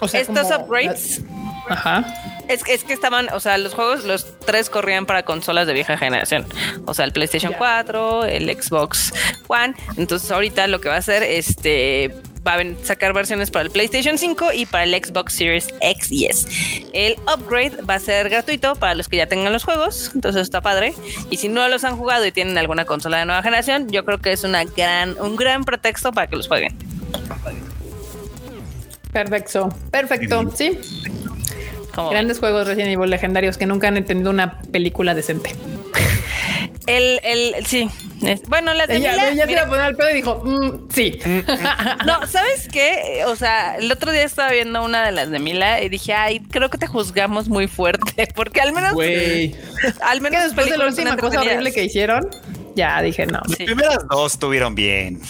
O 0.00 0.04
Estos 0.04 0.26
como- 0.48 0.64
upgrades 0.64 1.22
Ajá. 1.68 2.04
Es, 2.48 2.62
que- 2.64 2.74
es 2.74 2.84
que 2.84 2.92
estaban, 2.92 3.28
o 3.32 3.40
sea, 3.40 3.58
los 3.58 3.74
juegos, 3.74 4.04
los 4.04 4.38
tres 4.40 4.70
corrían 4.70 5.06
para 5.06 5.24
consolas 5.24 5.66
de 5.66 5.72
vieja 5.72 5.96
generación. 5.98 6.46
O 6.86 6.94
sea, 6.94 7.04
el 7.04 7.12
PlayStation 7.12 7.52
Ya. 7.52 7.58
4, 7.58 8.24
el 8.26 8.50
Xbox 8.62 9.12
One. 9.48 9.74
Entonces, 9.96 10.30
ahorita 10.30 10.66
lo 10.66 10.80
que 10.80 10.88
va 10.88 10.96
a 10.96 10.98
hacer, 10.98 11.22
este. 11.22 12.14
Va 12.44 12.54
a 12.54 12.84
sacar 12.84 13.12
versiones 13.12 13.52
para 13.52 13.66
el 13.66 13.70
PlayStation 13.70 14.18
5 14.18 14.52
y 14.52 14.66
para 14.66 14.82
el 14.82 14.92
Xbox 14.92 15.32
Series 15.34 15.68
X 15.80 16.10
y 16.10 16.26
S. 16.26 16.48
El 16.92 17.14
upgrade 17.32 17.80
va 17.88 17.94
a 17.94 17.98
ser 18.00 18.28
gratuito 18.30 18.74
para 18.74 18.96
los 18.96 19.08
que 19.08 19.16
ya 19.18 19.26
tengan 19.28 19.52
los 19.52 19.62
juegos, 19.62 20.10
entonces 20.12 20.42
está 20.42 20.60
padre. 20.60 20.92
Y 21.30 21.36
si 21.36 21.48
no 21.48 21.68
los 21.68 21.84
han 21.84 21.96
jugado 21.96 22.26
y 22.26 22.32
tienen 22.32 22.58
alguna 22.58 22.84
consola 22.84 23.18
de 23.18 23.26
nueva 23.26 23.44
generación, 23.44 23.88
yo 23.92 24.04
creo 24.04 24.18
que 24.18 24.32
es 24.32 24.42
una 24.42 24.64
gran, 24.64 25.16
un 25.20 25.36
gran 25.36 25.62
pretexto 25.62 26.10
para 26.10 26.26
que 26.26 26.34
los 26.34 26.48
jueguen. 26.48 26.76
Perfecto, 29.12 29.68
perfecto, 29.90 30.50
sí. 30.56 30.78
Como 31.94 32.10
Grandes 32.10 32.38
juegos 32.38 32.66
Resident 32.66 32.90
Evil 32.92 33.10
legendarios 33.10 33.58
que 33.58 33.66
nunca 33.66 33.88
han 33.88 34.02
tenido 34.04 34.30
una 34.30 34.58
película 34.60 35.14
decente. 35.14 35.54
el, 36.86 37.20
el, 37.22 37.66
sí. 37.66 37.88
Bueno, 38.48 38.72
las 38.74 38.86
de 38.88 38.96
Ella, 38.96 39.12
Mila, 39.12 39.28
ella 39.30 39.46
se 39.46 39.52
iba 39.52 39.62
a 39.62 39.66
poner 39.66 39.80
al 39.82 39.96
pedo 39.96 40.10
y 40.10 40.14
dijo, 40.14 40.42
mm, 40.44 40.88
sí. 40.92 41.18
No, 42.06 42.26
¿sabes 42.26 42.68
qué? 42.72 43.22
O 43.26 43.36
sea, 43.36 43.76
el 43.76 43.90
otro 43.90 44.12
día 44.12 44.22
estaba 44.24 44.50
viendo 44.52 44.82
una 44.84 45.04
de 45.04 45.12
las 45.12 45.30
de 45.30 45.38
Mila 45.38 45.82
y 45.82 45.88
dije, 45.88 46.14
ay, 46.14 46.40
creo 46.50 46.70
que 46.70 46.78
te 46.78 46.86
juzgamos 46.86 47.48
muy 47.48 47.66
fuerte, 47.68 48.28
porque 48.34 48.60
al 48.60 48.72
menos, 48.72 48.94
Güey. 48.94 49.54
al 50.02 50.20
menos 50.20 50.44
después 50.44 50.70
de 50.70 50.76
la 50.78 50.86
última 50.86 51.16
cosa 51.16 51.40
horrible 51.40 51.72
que 51.72 51.84
hicieron, 51.84 52.28
ya 52.74 53.02
dije 53.02 53.26
no. 53.26 53.40
Sí. 53.46 53.56
Las 53.58 53.66
primeras 53.66 53.98
dos 54.08 54.32
estuvieron 54.32 54.74
bien. 54.74 55.20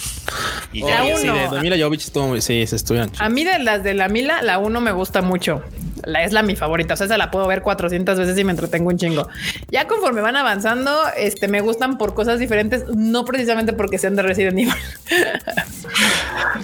Y 0.71 0.81
La 0.81 1.03
Oye, 1.03 1.17
sí, 1.17 1.27
uno. 1.29 1.55
de 1.55 1.61
Mila 1.61 1.75
Jovovich 1.77 2.05
estuvo 2.05 2.27
muy, 2.27 2.41
sí, 2.41 2.65
se 2.67 2.75
estuvieron 2.75 3.11
A 3.19 3.27
mí 3.29 3.43
de 3.43 3.59
las 3.59 3.83
de 3.83 3.93
la 3.95 4.07
Mila, 4.07 4.41
la 4.41 4.59
uno 4.59 4.81
me 4.81 4.91
gusta 4.91 5.21
mucho. 5.21 5.61
La, 6.03 6.23
es 6.23 6.33
la 6.33 6.43
mi 6.43 6.55
favorita. 6.55 6.93
O 6.93 6.97
sea, 6.97 7.05
esa 7.05 7.17
la 7.17 7.31
puedo 7.31 7.47
ver 7.47 7.61
400 7.61 8.17
veces 8.17 8.37
y 8.37 8.43
me 8.43 8.51
entretengo 8.51 8.89
un 8.89 8.97
chingo. 8.97 9.27
Ya 9.69 9.87
conforme 9.87 10.21
van 10.21 10.35
avanzando, 10.35 10.91
este 11.17 11.47
me 11.47 11.61
gustan 11.61 11.97
por 11.97 12.13
cosas 12.13 12.39
diferentes, 12.39 12.85
no 12.87 13.25
precisamente 13.25 13.73
porque 13.73 13.97
sean 13.97 14.15
de 14.15 14.23
Resident 14.23 14.59
Evil. 14.59 14.73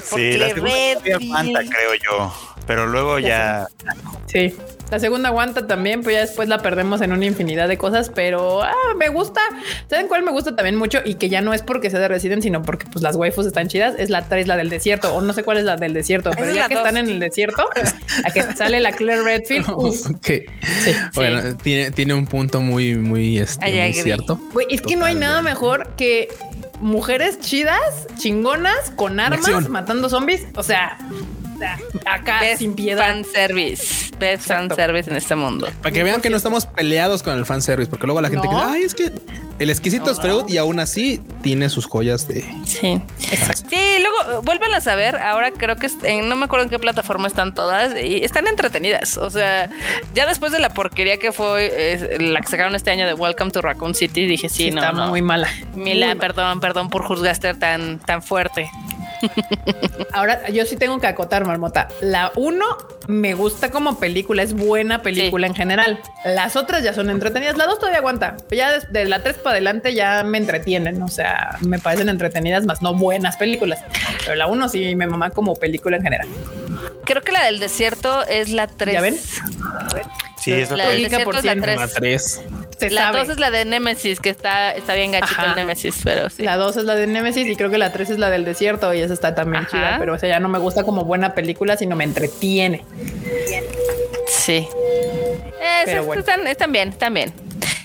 Sí, 0.04 0.38
la 0.38 0.50
segunda 0.50 1.60
creo 1.60 1.94
yo. 2.04 2.34
Pero 2.68 2.88
luego 2.88 3.20
ya. 3.20 3.68
Sí. 4.28 4.56
La 4.92 5.00
segunda 5.00 5.30
aguanta 5.30 5.68
también, 5.68 6.02
pues 6.02 6.16
ya 6.16 6.22
después 6.22 6.50
la 6.50 6.60
perdemos 6.60 7.02
en 7.02 7.12
una 7.12 7.26
infinidad 7.26 7.68
de 7.68 7.78
cosas, 7.78 8.12
pero 8.14 8.64
ah, 8.64 8.74
me 8.98 9.10
gusta. 9.10 9.40
¿Saben 9.90 10.08
cuál 10.08 10.24
me 10.24 10.32
gusta 10.32 10.56
también 10.56 10.76
mucho? 10.76 11.00
Y 11.06 11.16
que 11.16 11.30
ya 11.30 11.42
no 11.42 11.54
es 11.54 11.62
porque 11.62 11.90
sea 11.90 12.00
de 12.00 12.08
Resident, 12.08 12.42
sino 12.42 12.64
porque 12.64 12.88
pues 12.92 13.04
las 13.04 13.16
waifus 13.16 13.46
están 13.46 13.68
chidas. 13.68 13.96
Es 13.98 14.10
la 14.10 14.24
3, 14.24 14.48
la 14.48 14.58
del 14.58 14.70
desierto, 14.70 15.14
o 15.14 15.22
no 15.22 15.34
sé 15.34 15.44
cuál 15.44 15.58
es 15.58 15.64
la 15.64 15.76
del 15.76 15.94
desierto, 15.94 16.32
pero 16.32 16.50
es 16.50 16.56
ya 16.56 16.68
que 16.68 16.76
dos. 16.76 16.86
están 16.86 16.98
en 16.98 17.10
el 17.10 17.20
desierto, 17.20 17.66
a 18.24 18.32
que 18.32 18.42
sale 18.56 18.80
la 18.80 18.92
Claire 18.92 19.22
Redfield. 19.24 19.70
uf. 19.78 20.10
Ok. 20.10 20.30
Bueno, 21.14 21.56
tiene, 21.58 21.92
tiene 21.92 22.14
un 22.14 22.26
punto 22.26 22.62
muy, 22.62 22.96
muy, 22.96 23.38
este, 23.38 23.72
muy 23.72 23.94
cierto. 23.94 24.40
Es 24.70 24.82
que 24.82 24.96
no 24.96 25.06
hay 25.06 25.16
nada 25.16 25.42
mejor 25.42 25.90
que 25.96 26.30
mujeres 26.82 27.40
chidas, 27.40 28.08
chingonas, 28.18 28.92
con 28.96 29.20
armas, 29.20 29.40
Acción. 29.40 29.72
matando 29.72 30.10
zombies. 30.10 30.48
O 30.56 30.64
sea, 30.64 30.98
acá 32.06 32.40
Best 32.42 32.60
sin 32.60 32.74
piedad. 32.74 33.06
fan 33.08 33.26
service, 33.26 34.12
best 34.20 34.48
fan 34.48 34.64
Exacto. 34.66 34.76
service 34.76 35.10
en 35.10 35.16
este 35.18 35.36
mundo. 35.36 35.68
Para 35.82 35.94
que 35.94 36.04
vean 36.04 36.22
que 36.22 36.30
no 36.30 36.38
estamos 36.38 36.66
peleados 36.66 37.24
con 37.24 37.38
el 37.38 37.46
fanservice, 37.46 37.90
porque 37.90 38.06
luego 38.08 38.22
la 38.22 38.30
gente 38.30 38.48
No. 38.48 38.54
cree, 38.60 38.64
ay, 38.76 38.82
es 38.84 38.94
que 38.96 39.12
el 39.60 39.70
exquisito 39.70 40.10
es 40.12 40.20
Freud 40.20 40.46
y 40.48 40.58
aún 40.58 40.80
así 40.80 41.22
tiene 41.42 41.70
sus 41.70 41.86
joyas 41.86 42.28
de. 42.28 42.42
Sí. 42.66 43.02
Sí, 43.20 43.98
luego 44.00 44.42
vuelven 44.44 44.74
a 44.74 44.82
saber. 44.82 45.18
Ahora 45.18 45.52
creo 45.52 45.76
que 45.76 45.90
en- 46.04 46.30
no 46.30 46.36
me 46.36 46.46
acuerdo 46.46 46.64
en 46.64 46.70
qué 46.70 46.80
plataforma 46.80 47.28
están 47.28 47.54
todas 47.54 47.94
y 48.02 48.24
están 48.24 48.48
entretenidas. 48.48 49.18
O 49.18 49.30
sea, 49.30 49.70
ya 50.16 50.26
después 50.26 50.52
de 50.52 50.60
la 50.60 50.70
porquería 50.74 51.18
que 51.18 51.32
fue 51.32 51.70
eh, 51.74 52.18
la 52.20 52.40
que 52.42 52.48
sacaron 52.48 52.74
este 52.76 52.92
año 52.92 53.06
de 53.06 53.14
Welcome 53.14 53.52
to 53.52 53.62
Raccoon 53.62 53.96
City, 53.96 54.26
dije 54.26 54.48
sí, 54.50 54.66
Sí, 54.66 54.72
no, 54.72 54.82
está 54.82 54.94
no. 54.94 55.08
muy 55.10 55.22
mala. 55.22 55.50
Mila, 55.76 56.08
Muy 56.08 56.16
perdón, 56.16 56.60
perdón 56.60 56.90
por 56.90 57.04
juzgaste 57.04 57.54
tan, 57.56 58.00
tan 58.00 58.22
fuerte. 58.24 58.70
Ahora, 60.14 60.50
yo 60.50 60.66
sí 60.66 60.76
tengo 60.76 61.00
que 61.00 61.08
acotar, 61.08 61.46
Marmota. 61.46 61.88
La 62.02 62.32
uno 62.36 62.66
me 63.08 63.34
gusta 63.34 63.72
como 63.72 64.00
película, 64.00 64.44
es 64.44 64.54
buena 64.54 65.02
película 65.02 65.48
en 65.48 65.56
general. 65.56 66.00
Las 66.26 66.56
otras 66.56 66.84
ya 66.84 66.94
son 66.94 67.10
entretenidas. 67.10 67.58
La 67.58 67.66
dos 67.66 67.80
todavía 67.80 68.00
aguanta. 68.00 68.38
Ya 68.52 68.80
de, 68.80 69.06
la 69.06 69.24
tres 69.24 69.38
para 69.38 69.52
adelante 69.52 69.94
ya 69.94 70.24
me 70.24 70.38
entretienen. 70.38 71.02
O 71.02 71.08
sea, 71.08 71.58
me 71.62 71.80
parecen 71.80 72.10
entretenidas, 72.10 72.66
más 72.66 72.82
no 72.82 72.94
buenas 72.94 73.38
películas. 73.38 73.80
Pero 74.24 74.36
la 74.36 74.48
uno 74.48 74.70
sí 74.70 74.96
me 74.96 75.08
mamá 75.08 75.32
como 75.32 75.56
película 75.56 75.98
en 75.98 76.04
general. 76.04 76.28
Creo 77.10 77.24
que 77.24 77.32
la 77.32 77.44
del 77.46 77.60
desierto 77.60 78.24
es 78.28 78.50
la 78.50 78.68
3. 78.68 78.94
¿Ya 78.94 79.02
ven? 79.02 79.18
Sí, 80.40 80.54
es 80.54 80.70
La 80.70 80.88
del 80.90 81.02
desierto 81.04 81.26
por 81.26 81.36
es 81.38 81.44
la 81.44 81.54
cien. 81.54 81.64
3. 81.64 81.78
La 81.80 81.88
tres. 81.88 82.42
Se 82.78 82.90
La 82.92 83.02
sabe. 83.02 83.18
2 83.22 83.30
es 83.30 83.40
la 83.40 83.50
de 83.50 83.66
Nemesis, 83.66 84.20
que 84.20 84.30
está, 84.30 84.72
está 84.74 84.94
bien 84.94 85.12
gachito 85.12 85.42
Ajá. 85.42 85.50
el 85.50 85.56
Nemesis, 85.56 85.96
pero 86.04 86.30
sí. 86.30 86.44
La 86.44 86.56
dos 86.56 86.78
es 86.78 86.84
la 86.84 86.94
de 86.96 87.08
Nemesis 87.08 87.48
y 87.48 87.56
creo 87.56 87.72
que 87.72 87.80
la 87.80 87.92
tres 87.92 88.12
es 88.12 88.20
la 88.20 88.30
del 88.30 88.46
desierto 88.46 88.94
y 88.94 89.02
esa 89.02 89.14
está 89.16 89.34
también 89.34 89.64
Ajá. 89.64 89.72
chida, 89.72 89.96
pero 90.00 90.14
o 90.14 90.20
sea, 90.20 90.30
ya 90.30 90.40
no 90.40 90.50
me 90.50 90.60
gusta 90.60 90.84
como 90.84 91.04
buena 91.04 91.34
película, 91.34 91.76
sino 91.78 91.96
me 91.96 92.04
entretiene. 92.04 92.86
Sí. 94.28 94.68
Eh, 95.62 95.82
Pero 95.86 96.02
sí, 96.04 96.06
bueno. 96.08 96.20
están, 96.22 96.46
están 96.48 96.72
bien, 96.72 96.90
están 96.90 97.14
bien. 97.14 97.34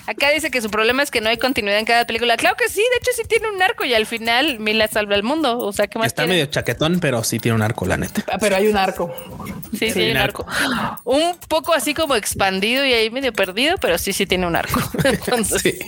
Acá 0.07 0.31
dice 0.31 0.51
que 0.51 0.61
su 0.61 0.71
problema 0.71 1.03
es 1.03 1.11
que 1.11 1.21
no 1.21 1.29
hay 1.31 1.39
continuidad 1.39 1.79
en 1.79 1.85
cada 1.87 2.07
película. 2.07 2.37
Claro 2.37 2.57
que 2.57 2.69
sí, 2.69 2.81
de 2.81 2.97
hecho 2.99 3.11
sí 3.17 3.23
tiene 3.29 3.49
un 3.51 3.63
arco 3.63 3.85
y 3.85 3.95
al 3.95 4.07
final 4.07 4.59
Mila 4.59 4.87
salva 4.89 5.15
el 5.15 5.23
mundo. 5.23 5.59
O 5.59 5.73
sea, 5.73 5.87
¿qué 5.87 5.99
más 5.99 6.09
Está 6.09 6.27
medio 6.27 6.47
chaquetón, 6.47 7.01
pero 7.01 7.25
sí 7.25 7.39
tiene 7.39 7.57
un 7.57 7.63
arco, 7.63 7.87
la 7.87 7.97
neta. 7.97 8.23
Ah, 8.31 8.39
Pero 8.39 8.57
hay 8.57 8.69
un 8.69 8.77
arco. 8.77 9.15
Sí, 9.73 9.79
sí, 9.89 9.91
sí, 9.91 10.01
hay 10.03 10.11
un 10.13 10.17
arco. 10.19 10.47
Un 11.05 11.37
poco 11.49 11.73
así 11.73 11.95
como 11.95 12.15
expandido 12.17 12.85
y 12.85 12.93
ahí 12.93 13.11
medio 13.11 13.33
perdido, 13.33 13.77
pero 13.81 13.99
sí, 13.99 14.13
sí 14.13 14.27
tiene 14.27 14.47
un 14.47 14.57
arco. 14.57 14.81
Entonces, 15.05 15.63
Sí. 15.63 15.79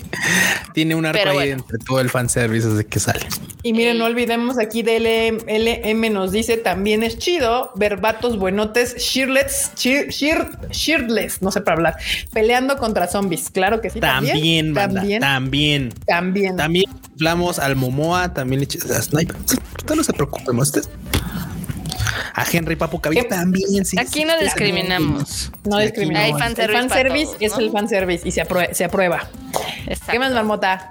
Tiene 0.73 0.95
un 0.95 1.05
arco 1.07 1.19
Pero 1.19 1.31
ahí 1.33 1.37
bueno. 1.49 1.53
entre 1.63 1.79
todo 1.79 2.01
el 2.01 2.11
fanservice 2.11 2.69
desde 2.69 2.87
que 2.87 2.99
sale. 3.01 3.27
Y 3.63 3.73
miren, 3.73 3.99
no 3.99 4.05
olvidemos 4.07 4.59
aquí 4.59 4.83
de 4.83 4.99
LM, 5.01 5.45
LM 5.49 6.11
nos 6.13 6.33
dice 6.33 6.57
también 6.57 7.03
es 7.03 7.19
chido 7.19 7.71
ver 7.75 7.97
vatos 7.99 8.39
buenotes, 8.39 8.97
shirtless, 8.97 9.73
shir, 9.77 10.07
shir- 10.09 10.71
shirtless, 10.71 11.43
no 11.43 11.51
sé 11.51 11.61
para 11.61 11.77
hablar, 11.77 11.97
peleando 12.33 12.77
contra 12.79 13.09
zombies. 13.09 13.51
Claro 13.51 13.81
que 13.81 13.91
sí. 13.91 14.01
También, 14.13 14.75
banda, 14.75 15.01
también, 15.01 15.21
también. 15.21 15.93
también. 16.07 16.57
También 16.57 16.85
inflamos 17.13 17.59
al 17.59 17.77
Momoa, 17.77 18.33
también 18.35 18.61
le 18.61 18.67
a 18.95 19.03
Sniper. 19.03 19.37
Usted 19.37 19.95
no 19.95 20.03
se 20.05 20.13
preocupe, 20.13 20.51
usted. 20.53 20.83
A 22.35 22.45
Henry 22.51 22.77
Papu 22.77 23.01
Cavilla 23.01 23.23
¿Qué? 23.23 23.29
también. 23.29 23.85
Sí, 23.85 23.99
aquí 23.99 24.25
no 24.25 24.39
discriminamos. 24.39 25.51
No 25.65 25.79
discriminamos. 25.79 26.25
Hay 26.27 26.33
el 26.33 26.39
fanservice 26.39 26.79
fanservice 26.89 27.27
para 27.27 27.39
todos, 27.39 27.53
es 27.53 27.59
el 27.59 27.71
fanservice 27.71 28.29
y 28.29 28.31
se, 28.31 28.43
aprue- 28.47 28.73
se 28.75 28.85
aprueba. 28.85 29.29
¿Qué 30.11 30.19
más, 30.19 30.33
Marmota? 30.33 30.89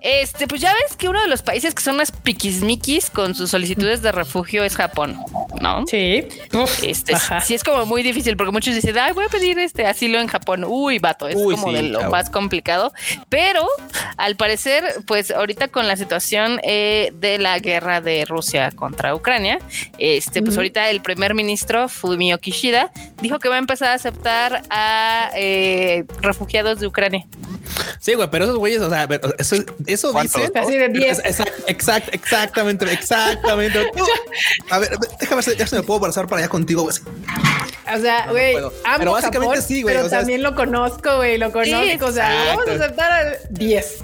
Este, 0.00 0.46
pues 0.48 0.60
ya 0.60 0.72
ves 0.72 0.96
que 0.96 1.08
uno 1.08 1.20
de 1.20 1.28
los 1.28 1.42
países 1.42 1.74
que 1.74 1.82
son 1.82 1.96
más 1.96 2.10
piquismiquis 2.10 3.10
con 3.10 3.34
sus 3.34 3.50
solicitudes 3.50 4.00
de 4.02 4.12
refugio 4.12 4.64
es 4.64 4.76
Japón, 4.76 5.18
¿no? 5.60 5.84
Sí. 5.86 6.26
Este 6.82 7.14
Ajá. 7.14 7.40
sí 7.40 7.54
es 7.54 7.62
como 7.62 7.84
muy 7.86 8.02
difícil 8.02 8.36
porque 8.36 8.52
muchos 8.52 8.74
dicen, 8.74 8.96
ay, 8.98 9.12
voy 9.12 9.26
a 9.26 9.28
pedir 9.28 9.58
este 9.58 9.86
asilo 9.86 10.18
en 10.18 10.26
Japón. 10.26 10.64
Uy, 10.66 10.98
vato, 10.98 11.28
es 11.28 11.36
Uy, 11.36 11.54
como 11.54 11.68
sí, 11.68 11.74
de 11.74 11.82
lo 11.82 12.10
más 12.10 12.30
complicado. 12.30 12.92
Pero 13.28 13.66
al 14.16 14.36
parecer, 14.36 14.84
pues 15.06 15.30
ahorita 15.30 15.68
con 15.68 15.86
la 15.86 15.96
situación 15.96 16.60
eh, 16.62 17.12
de 17.14 17.38
la 17.38 17.58
guerra 17.58 18.00
de 18.00 18.24
Rusia 18.24 18.70
contra 18.70 19.14
Ucrania, 19.14 19.58
este, 19.98 20.42
pues 20.42 20.56
ahorita 20.56 20.88
el 20.90 21.02
primer 21.02 21.34
ministro 21.34 21.88
Fumio 21.88 22.38
Kishida 22.38 22.90
dijo 23.20 23.38
que 23.38 23.48
va 23.48 23.56
a 23.56 23.58
empezar 23.58 23.88
a 23.88 23.94
aceptar 23.94 24.62
a 24.70 25.30
eh, 25.36 26.04
refugiados 26.20 26.80
de 26.80 26.86
Ucrania. 26.86 27.26
Sí, 28.00 28.14
güey, 28.14 28.28
pero 28.30 28.44
esos 28.44 28.56
güeyes, 28.56 28.80
o 28.80 28.88
sea, 28.90 29.06
eso, 29.38 29.56
eso 29.86 30.12
dicen. 30.22 30.50
Así 30.54 30.76
de 30.76 30.88
10. 30.88 31.18
Es- 31.18 31.24
exact- 31.40 31.64
exact- 31.66 32.08
exactamente, 32.14 32.90
exactamente. 32.92 33.90
A 34.70 34.78
ver, 34.78 34.90
déjame 35.20 35.42
ver 35.42 35.44
si 35.44 35.56
ya 35.56 35.66
se 35.66 35.76
me 35.76 35.82
puedo 35.82 35.98
abrazar 36.00 36.26
para 36.26 36.40
allá 36.42 36.48
contigo, 36.48 36.82
güey. 36.82 36.96
O 37.94 37.98
sea, 38.00 38.26
güey, 38.30 38.56
no 38.56 38.70
Pero 38.98 39.12
básicamente 39.12 39.56
Japón, 39.56 39.62
sí, 39.68 39.82
güey, 39.82 39.94
Pero 39.94 40.06
o 40.06 40.08
sea, 40.08 40.18
también 40.20 40.42
lo 40.42 40.54
conozco, 40.54 41.16
güey, 41.16 41.38
lo 41.38 41.50
conozco. 41.52 42.06
o 42.06 42.12
sea, 42.12 42.54
vamos 42.54 42.68
a 42.68 42.72
aceptar 42.74 43.10
al 43.12 43.36
10. 43.50 43.98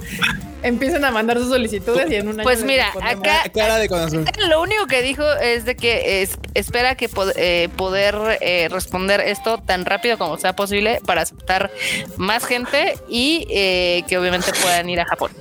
Empiezan 0.62 1.04
a 1.04 1.12
mandar 1.12 1.38
sus 1.38 1.48
solicitudes 1.48 2.10
y 2.10 2.16
en 2.16 2.26
un 2.28 2.34
año. 2.40 2.42
Pues 2.42 2.64
mira, 2.64 2.90
acá- 3.02 3.44
Cara 3.54 3.76
de 3.76 3.88
corazón. 3.88 4.24
Lo 4.48 4.60
único 4.60 4.86
que 4.88 5.02
dijo 5.02 5.22
es 5.34 5.64
de 5.64 5.76
que 5.76 6.22
es- 6.22 6.36
espera 6.54 6.96
que 6.96 7.08
pod- 7.08 7.34
eh, 7.36 7.68
poder 7.76 8.16
eh, 8.40 8.66
responder 8.70 9.20
esto 9.20 9.58
tan 9.64 9.84
rápido 9.84 10.18
como 10.18 10.36
sea 10.38 10.56
posible 10.56 11.00
para 11.06 11.22
aceptar 11.22 11.70
más 12.16 12.44
gente 12.46 12.94
y 13.08 13.46
eh, 13.58 14.02
que 14.06 14.18
obviamente 14.18 14.52
puedan 14.62 14.88
ir 14.90 15.00
a 15.00 15.06
Japón. 15.06 15.32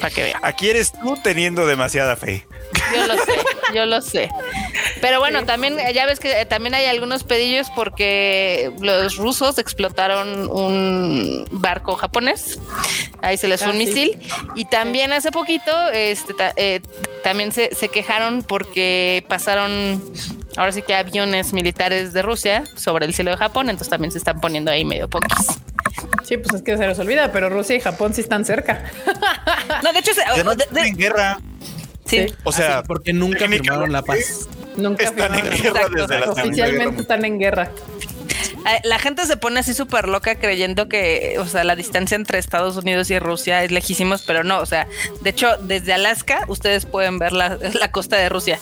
Para 0.00 0.10
que 0.12 0.22
vean. 0.24 0.40
Aquí 0.42 0.68
eres 0.70 0.90
tú 0.92 1.16
teniendo 1.22 1.64
demasiada 1.66 2.16
fe. 2.16 2.44
Yo 2.96 3.06
lo 3.06 3.14
sé, 3.14 3.32
yo 3.74 3.86
lo 3.86 4.00
sé. 4.02 4.30
Pero 5.00 5.20
bueno, 5.20 5.44
también 5.44 5.78
eh, 5.78 5.92
ya 5.94 6.06
ves 6.06 6.18
que 6.18 6.40
eh, 6.40 6.46
también 6.46 6.74
hay 6.74 6.86
algunos 6.86 7.22
pedillos 7.24 7.68
porque 7.76 8.72
los 8.80 9.16
rusos 9.16 9.58
explotaron 9.58 10.50
un 10.50 11.46
barco 11.52 11.94
japonés. 11.94 12.58
Ahí 13.20 13.36
se 13.36 13.46
les 13.46 13.60
fue 13.62 13.68
Ah, 13.70 13.74
un 13.74 13.78
sí. 13.80 13.86
misil. 13.86 14.18
Y 14.56 14.64
también 14.64 15.12
hace 15.12 15.30
poquito 15.30 15.70
este, 15.92 16.34
ta- 16.34 16.52
eh, 16.56 16.80
también 17.22 17.52
se, 17.52 17.72
se 17.74 17.88
quejaron 17.88 18.42
porque 18.42 19.24
pasaron 19.28 20.02
ahora 20.56 20.72
sí 20.72 20.82
que 20.82 20.94
aviones 20.96 21.52
militares 21.52 22.12
de 22.12 22.22
Rusia 22.22 22.64
sobre 22.76 23.06
el 23.06 23.14
cielo 23.14 23.30
de 23.30 23.36
Japón. 23.36 23.70
Entonces 23.70 23.90
también 23.90 24.10
se 24.10 24.18
están 24.18 24.40
poniendo 24.40 24.70
ahí 24.72 24.84
medio 24.84 25.08
pokis. 25.08 25.46
Sí, 26.24 26.36
pues 26.36 26.54
es 26.54 26.62
que 26.62 26.76
se 26.76 26.86
les 26.86 26.98
olvida, 26.98 27.32
pero 27.32 27.48
Rusia 27.48 27.76
y 27.76 27.80
Japón 27.80 28.14
sí 28.14 28.20
están 28.20 28.44
cerca. 28.44 28.84
No, 29.82 29.92
de 29.92 29.98
hecho, 29.98 30.12
se- 30.14 30.22
Que 30.34 30.44
no 30.44 30.54
de- 30.54 30.64
están 30.64 30.74
de- 30.82 30.88
en 30.88 30.96
guerra. 30.96 31.38
sí. 32.06 32.26
Sí. 32.28 32.34
O 32.44 32.52
sea, 32.52 32.78
Ah, 32.78 32.82
porque 32.86 33.12
nunca 33.12 33.46
firmaron 33.48 33.92
la 33.92 34.02
paz. 34.02 34.48
Nunca 34.76 35.04
Están 35.04 35.34
en 35.34 35.40
firmaron. 35.46 35.62
guerra 35.62 35.80
Exacto. 35.80 35.94
desde 36.06 36.14
la 36.20 36.26
Guerra 36.26 36.32
Oficialmente 36.42 37.00
están 37.02 37.24
en 37.24 37.38
guerra. 37.38 37.70
La 38.84 38.98
gente 39.00 39.26
se 39.26 39.36
pone 39.36 39.58
así 39.60 39.74
súper 39.74 40.06
loca 40.08 40.36
creyendo 40.36 40.88
que, 40.88 41.34
o 41.40 41.46
sea, 41.46 41.64
la 41.64 41.74
distancia 41.74 42.14
entre 42.14 42.38
Estados 42.38 42.76
Unidos 42.76 43.10
y 43.10 43.18
Rusia 43.18 43.64
es 43.64 43.72
lejísimos, 43.72 44.22
pero 44.22 44.44
no, 44.44 44.60
o 44.60 44.66
sea, 44.66 44.86
de 45.20 45.30
hecho, 45.30 45.56
desde 45.62 45.92
Alaska 45.94 46.44
ustedes 46.46 46.86
pueden 46.86 47.18
ver 47.18 47.32
la, 47.32 47.58
la 47.74 47.90
costa 47.90 48.16
de 48.16 48.28
Rusia 48.28 48.58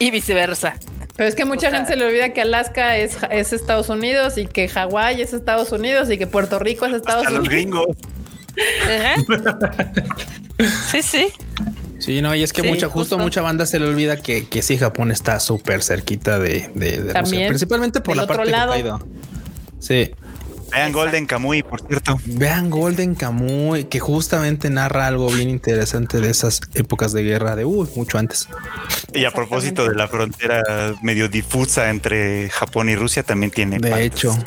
y 0.00 0.10
viceversa. 0.10 0.74
Pero 1.20 1.28
es 1.28 1.34
que 1.34 1.44
mucha 1.44 1.70
gente 1.70 1.92
se 1.92 1.96
le 1.98 2.06
olvida 2.06 2.32
que 2.32 2.40
Alaska 2.40 2.96
es, 2.96 3.18
es 3.30 3.52
Estados 3.52 3.90
Unidos 3.90 4.38
y 4.38 4.46
que 4.46 4.68
Hawái 4.68 5.20
es 5.20 5.34
Estados 5.34 5.70
Unidos 5.70 6.10
y 6.10 6.16
que 6.16 6.26
Puerto 6.26 6.58
Rico 6.58 6.86
es 6.86 6.94
Estados 6.94 7.26
Hasta 7.26 7.38
Unidos. 7.40 7.44
los 7.44 7.54
gringos. 7.54 7.96
Ajá. 8.88 9.94
Sí, 10.90 11.02
sí. 11.02 11.26
Sí, 11.98 12.22
no, 12.22 12.34
y 12.34 12.42
es 12.42 12.54
que 12.54 12.62
Sí, 12.62 12.68
mucha, 12.68 12.86
justo, 12.86 13.16
justo. 13.16 13.18
mucha 13.18 13.42
banda 13.42 13.66
se 13.66 13.78
le 13.78 13.86
olvida 13.86 14.16
que, 14.16 14.48
que 14.48 14.62
sí, 14.62 14.78
Japón 14.78 15.10
está 15.10 15.40
súper 15.40 15.82
cerquita 15.82 16.38
de, 16.38 16.70
de, 16.74 17.02
de 17.02 17.12
Rusia, 17.12 17.48
principalmente 17.48 18.00
por 18.00 18.16
la 18.16 18.26
parte 18.26 18.46
de 18.46 18.50
lado. 18.52 18.70
Hokkaido. 18.70 19.06
Sí. 19.78 20.12
Vean 20.72 20.92
Golden 20.92 21.26
Kamuy, 21.26 21.62
por 21.62 21.80
cierto. 21.86 22.18
Vean 22.26 22.70
Golden 22.70 23.14
Kamuy, 23.14 23.84
que 23.84 23.98
justamente 24.00 24.70
narra 24.70 25.06
algo 25.06 25.28
bien 25.30 25.48
interesante 25.48 26.20
de 26.20 26.30
esas 26.30 26.60
épocas 26.74 27.12
de 27.12 27.22
guerra 27.22 27.56
de 27.56 27.64
uy, 27.64 27.88
mucho 27.96 28.18
antes. 28.18 28.48
Y 29.12 29.24
a 29.24 29.30
propósito 29.32 29.88
de 29.88 29.94
la 29.94 30.08
frontera 30.08 30.62
medio 31.02 31.28
difusa 31.28 31.90
entre 31.90 32.48
Japón 32.50 32.88
y 32.88 32.96
Rusia, 32.96 33.22
también 33.22 33.50
tiene. 33.50 33.78
De 33.78 33.90
partes. 33.90 34.06
hecho, 34.06 34.38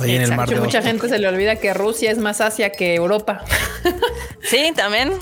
ahí 0.00 0.16
en 0.16 0.22
el 0.22 0.34
mar 0.36 0.48
de 0.48 0.60
Mucha 0.60 0.82
gente 0.82 1.08
se 1.08 1.18
le 1.18 1.28
olvida 1.28 1.56
que 1.56 1.72
Rusia 1.74 2.10
es 2.10 2.18
más 2.18 2.40
Asia 2.40 2.70
que 2.70 2.94
Europa. 2.94 3.44
Sí, 4.42 4.72
también. 4.74 5.12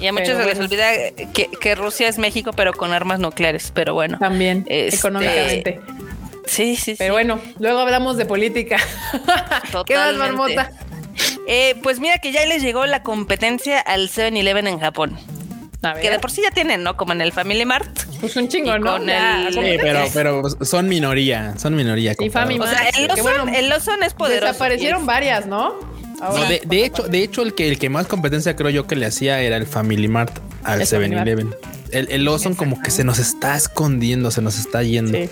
Y 0.00 0.06
a 0.06 0.12
muchos 0.12 0.28
Pero 0.28 0.40
se 0.40 0.46
les 0.46 0.58
bueno. 0.58 0.64
olvida 0.64 1.32
que, 1.32 1.50
que 1.60 1.74
Rusia 1.74 2.08
es 2.08 2.18
México, 2.18 2.52
pero 2.54 2.72
con 2.72 2.92
armas 2.92 3.18
nucleares. 3.18 3.70
Pero 3.74 3.94
bueno. 3.94 4.18
También 4.18 4.64
Este, 4.68 4.96
económicamente. 4.96 5.80
Sí, 6.46 6.76
sí, 6.76 6.94
Pero 6.96 7.12
sí. 7.12 7.12
bueno, 7.12 7.40
luego 7.58 7.80
hablamos 7.80 8.16
de 8.16 8.24
política. 8.26 8.76
¿Qué 9.86 9.94
más. 9.96 10.14
Marmota? 10.14 10.70
Eh, 11.48 11.76
pues 11.82 11.98
mira 12.00 12.18
que 12.18 12.32
ya 12.32 12.44
les 12.46 12.62
llegó 12.62 12.86
la 12.86 13.02
competencia 13.02 13.80
al 13.80 14.08
7-Eleven 14.10 14.66
en 14.68 14.78
Japón. 14.80 15.18
A 15.82 15.94
Que 15.94 16.10
de 16.10 16.18
por 16.18 16.30
sí 16.30 16.42
ya 16.42 16.50
tienen, 16.50 16.82
¿no? 16.82 16.96
Como 16.96 17.12
en 17.12 17.20
el 17.20 17.32
Family 17.32 17.64
Mart. 17.64 17.88
pues 18.20 18.34
un 18.36 18.48
chingo, 18.48 18.76
¿no? 18.78 18.92
con 18.92 19.06
Ya, 19.06 19.46
el- 19.48 19.54
como- 19.54 19.66
Sí, 19.66 19.74
pero, 19.80 20.04
pero 20.12 20.64
son 20.64 20.88
minoría, 20.88 21.54
son 21.58 21.74
minoría. 21.76 22.12
Y 22.12 22.16
comparado. 22.16 22.50
Fami 22.50 22.60
O 22.60 22.66
sea, 22.66 22.88
el 22.88 23.06
Lawson, 23.06 23.22
bueno, 23.24 23.56
el 23.56 23.68
Lawson 23.68 24.02
es 24.02 24.14
poderoso. 24.14 24.46
Desaparecieron 24.52 25.06
varias, 25.06 25.46
¿no? 25.46 25.74
Ahora- 26.20 26.42
No, 26.44 26.48
de, 26.48 26.62
de 26.64 26.84
hecho, 26.84 27.02
de 27.04 27.22
hecho, 27.22 27.42
el 27.42 27.54
que 27.54 27.68
el 27.68 27.78
que 27.78 27.88
más 27.90 28.06
competencia 28.06 28.56
creo 28.56 28.70
yo 28.70 28.86
que 28.86 28.96
le 28.96 29.06
hacía 29.06 29.40
era 29.40 29.56
el 29.56 29.66
Family 29.66 30.08
Mart 30.08 30.36
al 30.64 30.80
El 30.80 30.86
Family 30.86 31.14
7-Eleven. 31.14 31.54
El, 31.92 32.08
el 32.10 32.24
Lawson 32.24 32.54
como 32.54 32.80
que 32.80 32.90
se 32.90 33.04
nos 33.04 33.18
está 33.18 33.54
escondiendo, 33.56 34.30
se 34.30 34.42
nos 34.42 34.58
está 34.58 34.82
yendo. 34.82 35.16
Sí. 35.16 35.28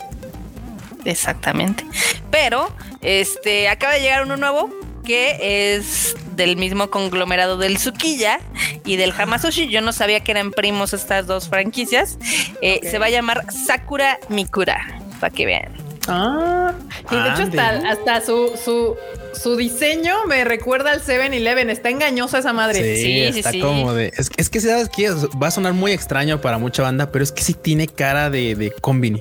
Exactamente. 1.05 1.85
Pero 2.31 2.75
este 3.03 3.69
acaba 3.69 3.95
de 3.95 4.01
llegar 4.01 4.25
uno 4.25 4.37
nuevo 4.37 4.71
que 5.05 5.75
es 5.77 6.17
del 6.35 6.57
mismo 6.57 6.89
conglomerado 6.91 7.59
del 7.59 7.77
Sukiya 7.79 8.41
y 8.85 8.97
del 8.97 9.13
Hamasushi. 9.13 9.69
Yo 9.69 9.83
no 9.83 9.93
sabía 9.93 10.21
que 10.21 10.31
eran 10.33 10.51
primos 10.51 10.95
estas 10.95 11.27
dos 11.27 11.49
franquicias. 11.49 12.19
Eh. 12.63 12.81
Se 12.91 12.99
va 12.99 13.07
a 13.07 13.11
llamar 13.11 13.45
Sakura 13.53 14.19
Mikura, 14.31 14.99
para 15.21 15.33
que 15.33 15.47
vean. 15.47 15.73
Ah, 16.07 16.73
y 17.11 17.15
de 17.15 17.29
hecho 17.31 17.43
hasta, 17.45 17.91
hasta 17.91 18.21
su, 18.21 18.53
su, 18.63 18.95
su 19.33 19.57
diseño 19.57 20.27
me 20.27 20.45
recuerda 20.45 20.91
al 20.93 21.03
7-Eleven. 21.03 21.71
Está 21.71 21.91
engañosa 21.91 22.39
esa 22.39 22.53
madre. 22.53 22.97
Sí, 22.97 23.03
Sí, 23.03 23.33
sí, 23.33 23.39
está 23.39 23.53
sí. 23.53 23.61
como 23.61 23.95
de. 23.95 24.13
Es, 24.17 24.31
es 24.37 24.51
que 24.51 24.61
sabes 24.61 24.89
que 24.89 25.11
va 25.11 25.49
a 25.49 25.51
sonar 25.51 25.73
muy 25.73 25.93
extraño 25.93 26.41
para 26.41 26.59
mucha 26.59 26.83
banda, 26.83 27.11
pero 27.11 27.23
es 27.23 27.33
que 27.33 27.43
sí 27.43 27.55
tiene 27.55 27.89
cara 27.89 28.29
de, 28.31 28.55
de 28.55 28.71
combini. 28.71 29.21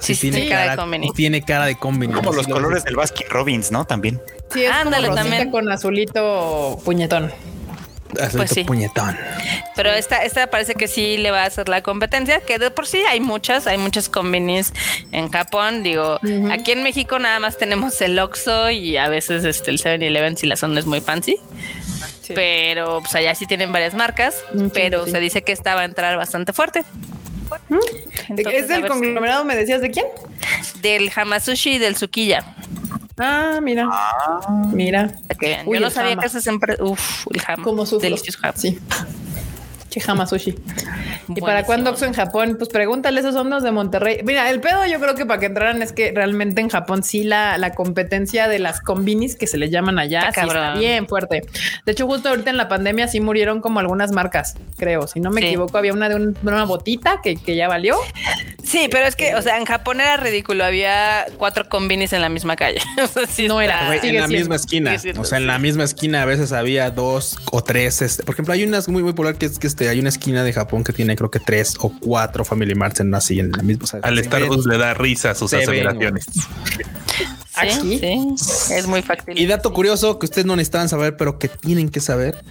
Sí, 0.00 0.14
sí, 0.14 0.30
tiene 0.30 0.48
cara 0.48 0.76
de. 0.76 1.10
Tiene 1.14 1.42
cara 1.42 1.66
de 1.66 1.76
combini. 1.76 2.12
Como 2.14 2.32
los 2.32 2.48
lo- 2.48 2.54
colores 2.54 2.84
del 2.84 2.96
Baskin 2.96 3.28
Robbins, 3.28 3.70
¿no? 3.70 3.84
También. 3.84 4.20
Sí, 4.52 4.64
es 4.64 4.72
Ándale, 4.72 5.08
como 5.08 5.16
también. 5.20 5.50
con 5.50 5.70
azulito 5.70 6.78
puñetón. 6.84 7.30
azulito 8.18 8.36
Pues 8.38 8.50
sí. 8.50 8.64
puñetón. 8.64 9.16
Pero 9.76 9.90
esta, 9.90 10.24
esta 10.24 10.48
parece 10.48 10.74
que 10.74 10.88
sí 10.88 11.16
le 11.18 11.30
va 11.30 11.42
a 11.44 11.46
hacer 11.46 11.68
la 11.68 11.82
competencia, 11.82 12.40
que 12.40 12.58
de 12.58 12.70
por 12.70 12.86
sí 12.86 12.98
hay 13.08 13.20
muchas, 13.20 13.66
hay 13.66 13.78
muchas 13.78 14.08
convenis 14.08 14.72
en 15.12 15.30
Japón. 15.30 15.82
Digo, 15.82 16.18
aquí 16.50 16.72
en 16.72 16.82
México 16.82 17.18
nada 17.18 17.38
más 17.38 17.56
tenemos 17.58 18.00
el 18.00 18.18
Oxxo 18.18 18.70
y 18.70 18.96
a 18.96 19.08
veces 19.08 19.44
este, 19.44 19.70
el 19.70 19.78
7-Eleven 19.80 20.36
si 20.36 20.46
la 20.46 20.56
zona 20.56 20.80
es 20.80 20.86
muy 20.86 21.00
fancy. 21.00 21.36
Sí. 22.22 22.32
Pero 22.34 23.00
pues 23.00 23.14
allá 23.14 23.34
sí 23.34 23.46
tienen 23.46 23.70
varias 23.72 23.94
marcas, 23.94 24.34
sí, 24.56 24.70
pero 24.72 25.04
sí. 25.04 25.10
se 25.12 25.20
dice 25.20 25.42
que 25.42 25.52
esta 25.52 25.74
va 25.74 25.82
a 25.82 25.84
entrar 25.84 26.16
bastante 26.16 26.52
fuerte. 26.52 26.84
Entonces, 28.28 28.62
¿Es 28.62 28.68
del 28.68 28.82
ver 28.82 28.90
si- 28.92 28.98
conglomerado? 28.98 29.44
¿Me 29.44 29.56
decías 29.56 29.80
de 29.80 29.90
quién? 29.90 30.06
del 30.80 31.10
Hamasushi 31.14 31.72
y 31.74 31.78
del 31.78 31.96
Sukiya. 31.96 32.54
Ah, 33.18 33.60
mira. 33.62 33.88
Mira. 34.72 35.08
para 35.28 35.38
que 35.38 35.46
vean. 35.48 35.68
Uy, 35.68 35.76
Yo 35.78 35.84
no 35.84 35.90
sabía 35.90 36.12
Hama. 36.12 36.22
que 36.22 36.26
esas 36.28 36.46
empresas. 36.46 36.80
Uf, 36.86 37.26
el 37.32 37.42
Hama. 37.46 37.62
Como 37.64 37.84
sufro. 37.84 38.00
Delicioso 38.00 38.38
Hama. 38.42 38.52
Sí. 38.56 38.78
Chihama 39.90 40.26
Sushi. 40.26 40.54
¿Y 41.28 41.40
para 41.40 41.64
cuándo 41.64 41.90
Oxxo 41.90 42.06
en 42.06 42.12
Japón? 42.14 42.56
Pues 42.58 42.70
pregúntale, 42.70 43.20
esos 43.20 43.34
son 43.34 43.50
los 43.50 43.62
de 43.62 43.70
Monterrey. 43.72 44.20
Mira, 44.24 44.48
el 44.50 44.60
pedo 44.60 44.86
yo 44.86 44.98
creo 45.00 45.14
que 45.14 45.26
para 45.26 45.38
que 45.40 45.46
entraran 45.46 45.82
es 45.82 45.92
que 45.92 46.12
realmente 46.14 46.60
en 46.60 46.68
Japón 46.70 47.02
sí 47.02 47.24
la, 47.24 47.58
la 47.58 47.74
competencia 47.74 48.48
de 48.48 48.58
las 48.58 48.80
combinis 48.80 49.36
que 49.36 49.46
se 49.46 49.58
le 49.58 49.68
llaman 49.70 49.98
allá 49.98 50.28
Está 50.28 50.42
sí 50.42 50.46
está 50.48 50.74
bien 50.76 51.06
fuerte. 51.06 51.42
De 51.84 51.92
hecho, 51.92 52.06
justo 52.06 52.28
ahorita 52.30 52.50
en 52.50 52.56
la 52.56 52.68
pandemia 52.68 53.08
sí 53.08 53.20
murieron 53.20 53.60
como 53.60 53.80
algunas 53.80 54.12
marcas, 54.12 54.54
creo. 54.78 55.06
Si 55.06 55.20
no 55.20 55.30
me 55.30 55.40
Sí. 55.40 55.48
equivoco, 55.48 55.76
había 55.78 55.92
una 55.92 56.08
de, 56.08 56.14
un- 56.16 56.32
de 56.34 56.40
una 56.42 56.64
botita 56.64 57.20
que, 57.22 57.36
que 57.36 57.56
ya 57.56 57.68
valió. 57.68 57.96
Sí, 58.62 58.88
pero 58.90 59.06
es 59.06 59.16
que, 59.16 59.34
o 59.34 59.42
sea, 59.42 59.58
en 59.58 59.64
Japón 59.64 60.00
era 60.00 60.16
ridículo. 60.16 60.64
Había 60.64 61.26
cuatro 61.38 61.68
combinis 61.68 62.12
en 62.12 62.20
la 62.20 62.28
misma 62.28 62.56
calle. 62.56 62.80
O 63.02 63.06
sea, 63.06 63.26
sí 63.26 63.48
No 63.48 63.60
está- 63.60 63.94
era, 63.96 64.06
en 64.06 64.16
la 64.20 64.28
misma 64.28 64.56
esquina. 64.56 64.94
o 65.18 65.24
sea, 65.24 65.38
en 65.38 65.46
la 65.46 65.58
misma 65.58 65.84
esquina 65.84 66.22
a 66.22 66.24
veces 66.26 66.52
había 66.52 66.90
dos 66.90 67.36
o 67.50 67.62
tres. 67.64 68.02
este, 68.02 68.22
por 68.22 68.34
ejemplo, 68.34 68.54
hay 68.54 68.62
unas 68.64 68.88
muy, 68.88 69.02
muy 69.02 69.12
popular 69.12 69.36
que 69.36 69.46
es 69.46 69.58
que 69.58 69.66
este, 69.80 69.88
hay 69.88 69.98
una 70.00 70.10
esquina 70.10 70.44
de 70.44 70.52
Japón 70.52 70.84
que 70.84 70.92
tiene 70.92 71.16
creo 71.16 71.30
que 71.30 71.40
tres 71.40 71.74
o 71.80 71.90
cuatro 72.00 72.44
Family 72.44 72.74
Marts 72.74 73.00
en 73.00 73.14
así 73.14 73.40
en 73.40 73.50
la 73.50 73.62
misma. 73.62 73.84
o 73.84 73.86
sea, 73.86 74.00
Al 74.02 74.22
Starbucks 74.22 74.66
le 74.66 74.76
da 74.76 74.92
risa 74.92 75.34
sus 75.34 75.54
aseveraciones. 75.54 76.26
Aquí. 77.54 77.98
Sí, 77.98 78.34
sí, 78.36 78.74
es 78.74 78.86
muy 78.86 79.02
fácil. 79.02 79.38
Y 79.38 79.46
dato 79.46 79.72
curioso 79.72 80.18
que 80.18 80.26
ustedes 80.26 80.46
no 80.46 80.54
necesitaban 80.54 80.88
saber, 80.88 81.16
pero 81.16 81.38
que 81.38 81.48
tienen 81.48 81.88
que 81.88 82.00
saber, 82.00 82.42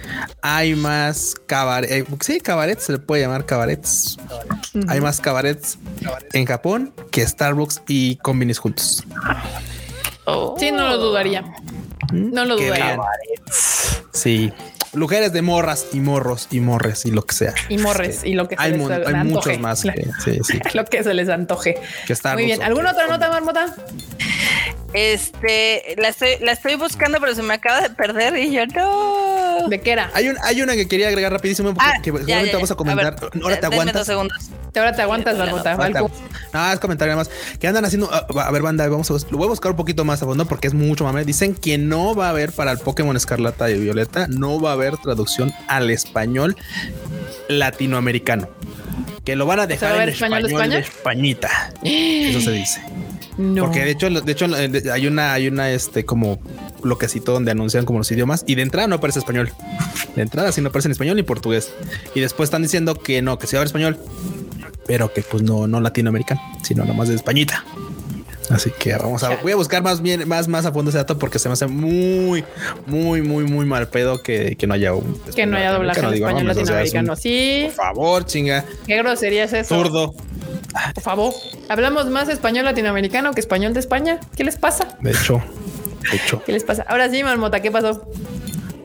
hay 0.42 0.76
más 0.76 1.36
cabaret, 1.46 1.90
eh, 1.92 2.06
sí, 2.20 2.40
cabarets, 2.40 2.84
se 2.84 2.94
le 2.94 2.98
puede 3.00 3.22
llamar 3.22 3.46
cabarets. 3.46 4.18
Hay 4.88 5.02
más 5.02 5.20
cabarets 5.22 5.78
en 6.34 6.46
Japón 6.46 6.94
que 7.12 7.26
Starbucks 7.26 7.84
y 7.88 8.18
Combinis 8.18 8.58
juntos. 8.60 9.04
Oh. 10.26 10.56
Sí, 10.60 10.72
no 10.72 10.88
lo 10.88 10.98
dudaría. 10.98 11.44
No 12.12 12.46
lo 12.46 12.56
dudaría. 12.56 13.00
Sí, 14.12 14.52
lugares 14.94 15.32
de 15.34 15.42
morras 15.42 15.88
y 15.94 16.00
morros 16.00 16.48
y 16.52 16.60
morres 16.60 17.06
y 17.06 17.12
lo 17.12 17.24
que 17.24 17.36
sea. 17.36 17.54
Y 17.70 17.78
morres 17.78 18.24
y 18.24 18.34
lo 18.34 18.48
que 18.48 18.56
se 18.56 18.62
Hay, 18.62 18.72
les 18.78 18.90
hay 18.90 19.04
antoje. 19.14 19.24
muchos 19.24 19.60
más. 19.60 19.82
que- 19.84 20.08
sí, 20.24 20.40
sí. 20.44 20.60
Lo 20.74 20.86
que 20.86 21.04
se 21.04 21.14
les 21.14 21.30
antoje. 21.30 21.76
Que 22.08 22.16
Muy 22.34 22.46
bien. 22.46 22.64
¿Alguna 22.64 22.92
otra 22.92 23.08
nota, 23.08 23.30
Marmota? 23.30 23.76
Este, 24.94 25.96
la 25.98 26.08
estoy, 26.10 26.30
la 26.42 26.52
estoy 26.54 26.76
buscando, 26.76 27.20
pero 27.20 27.36
se 27.36 27.44
me 27.44 27.54
acaba 27.54 27.82
de 27.82 27.90
perder 27.92 28.36
y 28.38 28.52
yo 28.52 28.66
no. 28.68 29.68
¿De 29.70 29.80
qué 29.82 29.92
era? 29.92 30.10
Hay, 30.14 30.30
un, 30.30 30.38
hay 30.42 30.62
una 30.62 30.74
que 30.74 30.88
quería 30.88 31.10
agregar 31.10 31.32
rapidísimo 31.32 31.74
porque 31.74 31.86
Ah, 31.88 32.02
que 32.02 32.12
ya, 32.12 32.18
seguramente 32.18 32.48
ya, 32.52 32.54
vamos 32.58 32.72
a 32.72 32.76
comentar. 32.76 33.20
ver, 33.20 33.44
Ahora 33.44 33.60
te 33.60 33.66
aguantas. 33.68 33.94
dos 33.96 34.08
segundos. 34.08 34.38
Ahora 34.76 34.94
te 34.96 35.02
aguantas, 35.02 35.40
Algo. 35.40 36.12
No, 36.54 36.72
es 36.72 36.80
comentario 36.80 37.14
nada 37.16 37.28
más. 37.30 37.58
Que 37.60 37.68
andan 37.68 37.86
haciendo. 37.86 38.10
ah, 38.12 38.26
A 38.46 38.52
ver, 38.52 38.62
banda, 38.62 38.88
vamos 38.88 39.10
a, 39.12 39.14
lo 39.30 39.38
voy 39.38 39.46
a 39.46 39.50
buscar 39.50 39.72
un 39.72 39.78
poquito 39.78 40.06
más 40.06 40.24
a 40.24 40.26
fondo 40.26 40.46
porque 40.46 40.68
es 40.68 40.74
mucho 40.74 41.04
mame. 41.04 41.24
Dicen 41.26 41.54
que 41.56 41.78
no 41.78 42.16
va 42.16 42.28
a 42.28 42.30
haber 42.30 42.52
para 42.52 42.72
el 42.72 42.80
Pokémon 42.80 43.16
Escarlata 43.16 43.70
y 43.70 43.80
Violeta, 43.80 44.28
no 44.28 44.60
va 44.60 44.72
a 44.72 44.74
haber 44.74 44.98
traducción 44.98 45.54
al 45.68 45.90
español 45.92 46.56
latinoamericano. 47.48 48.48
Que 49.26 49.36
lo 49.36 49.46
van 49.46 49.60
a 49.60 49.68
dejar 49.68 49.94
a 50.00 50.04
en 50.04 50.10
español 50.10 50.46
español, 50.46 50.70
de 50.72 50.80
Españita. 50.80 51.50
Eso 51.84 52.42
se 52.42 52.52
dice. 52.52 52.82
Porque 53.60 53.86
de 53.86 53.92
hecho, 53.92 54.10
de 54.10 54.32
hecho, 54.32 54.48
hay 54.92 55.08
una, 55.08 55.34
hay 55.34 55.48
una, 55.48 55.72
este, 55.72 56.04
como 56.04 56.40
bloquecito 56.82 57.32
donde 57.32 57.52
anuncian 57.52 57.86
como 57.86 58.00
los 58.00 58.12
idiomas 58.12 58.44
y 58.46 58.56
de 58.56 58.64
entrada 58.64 58.88
no 58.88 58.96
aparece 58.96 59.20
español. 59.20 59.52
De 60.16 60.22
entrada 60.22 60.52
sí 60.52 60.60
no 60.62 60.68
aparece 60.68 60.90
en 60.90 60.92
español 60.92 61.16
ni 61.16 61.24
portugués. 61.24 61.72
Y 62.16 62.20
después 62.20 62.48
están 62.48 62.64
diciendo 62.64 62.96
que 62.96 63.22
no, 63.22 63.40
que 63.40 63.48
sí 63.48 63.56
va 63.56 63.64
español, 63.64 63.98
pero 64.86 65.14
que 65.14 65.22
pues 65.22 65.42
no, 65.42 65.68
no 65.68 65.80
latinoamericano, 65.80 66.42
sino 66.64 66.84
nomás 66.84 67.08
de 67.08 67.16
Españita. 67.16 67.64
Así 68.50 68.72
que 68.72 68.94
vamos 68.96 69.24
a, 69.24 69.36
voy 69.38 69.52
a 69.52 69.56
buscar 69.56 69.84
más 69.84 70.02
bien, 70.02 70.28
más, 70.28 70.48
más 70.48 70.66
a 70.66 70.72
fondo 70.72 70.90
ese 70.90 70.98
dato 70.98 71.18
porque 71.20 71.38
se 71.40 71.48
me 71.50 71.54
hace 71.54 71.68
muy, 71.68 72.44
muy, 72.88 73.22
muy, 73.22 73.44
muy 73.44 73.66
mal 73.66 73.88
pedo 73.90 74.22
que, 74.24 74.56
que 74.56 74.66
no 74.68 74.74
haya 74.74 74.94
un 74.94 75.20
Que 75.36 75.46
no 75.46 75.58
haya 75.58 75.72
doblaje 75.72 76.00
en 76.00 76.14
español 76.14 76.44
mames, 76.46 76.58
o 76.58 76.66
sea, 76.66 76.82
es 76.82 76.90
un- 76.94 77.06
latinoamericano. 77.06 77.16
Sí. 77.16 77.64
Por 77.68 77.74
favor, 77.76 78.26
chinga. 78.26 78.66
Qué 78.88 78.98
grosería 78.98 79.44
es 79.44 79.54
eso. 79.54 79.76
Zurdo. 79.76 80.14
Por 80.96 81.04
favor. 81.04 81.34
Hablamos 81.68 82.08
más 82.10 82.30
español 82.30 82.66
latinoamericano 82.66 83.32
que 83.34 83.40
español 83.40 83.74
de 83.74 83.80
España. 83.80 84.20
¿Qué 84.36 84.44
les 84.44 84.56
pasa? 84.58 84.88
De 85.02 85.12
hecho, 85.12 85.42
de 86.12 86.18
hecho. 86.18 86.42
¿Qué 86.44 86.52
les 86.52 86.64
pasa? 86.64 86.86
Ahora 86.88 87.10
sí, 87.10 87.24
Marmota, 87.24 87.62
¿qué 87.62 87.72
pasó? 87.72 88.08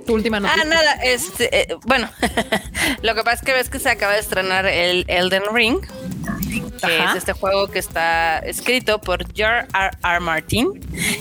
Tu 0.06 0.12
última 0.14 0.38
noticia. 0.40 0.62
Ah, 0.62 0.66
nada, 0.66 0.92
este, 1.02 1.60
eh, 1.62 1.76
bueno, 1.86 2.10
lo 3.02 3.14
que 3.14 3.22
pasa 3.22 3.36
es 3.36 3.42
que 3.42 3.52
ves 3.52 3.70
que 3.70 3.78
se 3.78 3.88
acaba 3.88 4.12
de 4.12 4.20
estrenar 4.20 4.66
el 4.66 5.04
Elden 5.08 5.42
Ring, 5.52 5.80
que 5.80 6.98
Ajá. 6.98 7.12
es 7.12 7.16
este 7.18 7.32
juego 7.32 7.68
que 7.68 7.78
está 7.78 8.38
escrito 8.40 9.00
por 9.00 9.24
George 9.34 9.66
R. 9.74 9.90
R. 10.04 10.20
Martin 10.20 10.68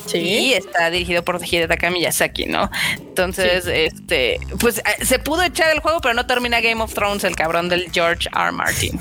Sí. 0.05 0.17
y 0.17 0.53
está 0.53 0.89
dirigido 0.89 1.23
por 1.23 1.39
Hidetaka 1.41 1.89
Miyazaki, 1.91 2.47
¿no? 2.47 2.69
Entonces, 2.99 3.65
este, 3.67 4.39
pues 4.59 4.79
eh, 4.79 5.05
se 5.05 5.19
pudo 5.19 5.43
echar 5.43 5.71
el 5.71 5.79
juego, 5.79 6.01
pero 6.01 6.13
no 6.13 6.25
termina 6.25 6.59
Game 6.59 6.81
of 6.81 6.93
Thrones, 6.93 7.23
el 7.23 7.35
cabrón 7.37 7.69
del 7.69 7.89
George 7.93 8.27
R. 8.35 8.51
Martin. 8.51 8.99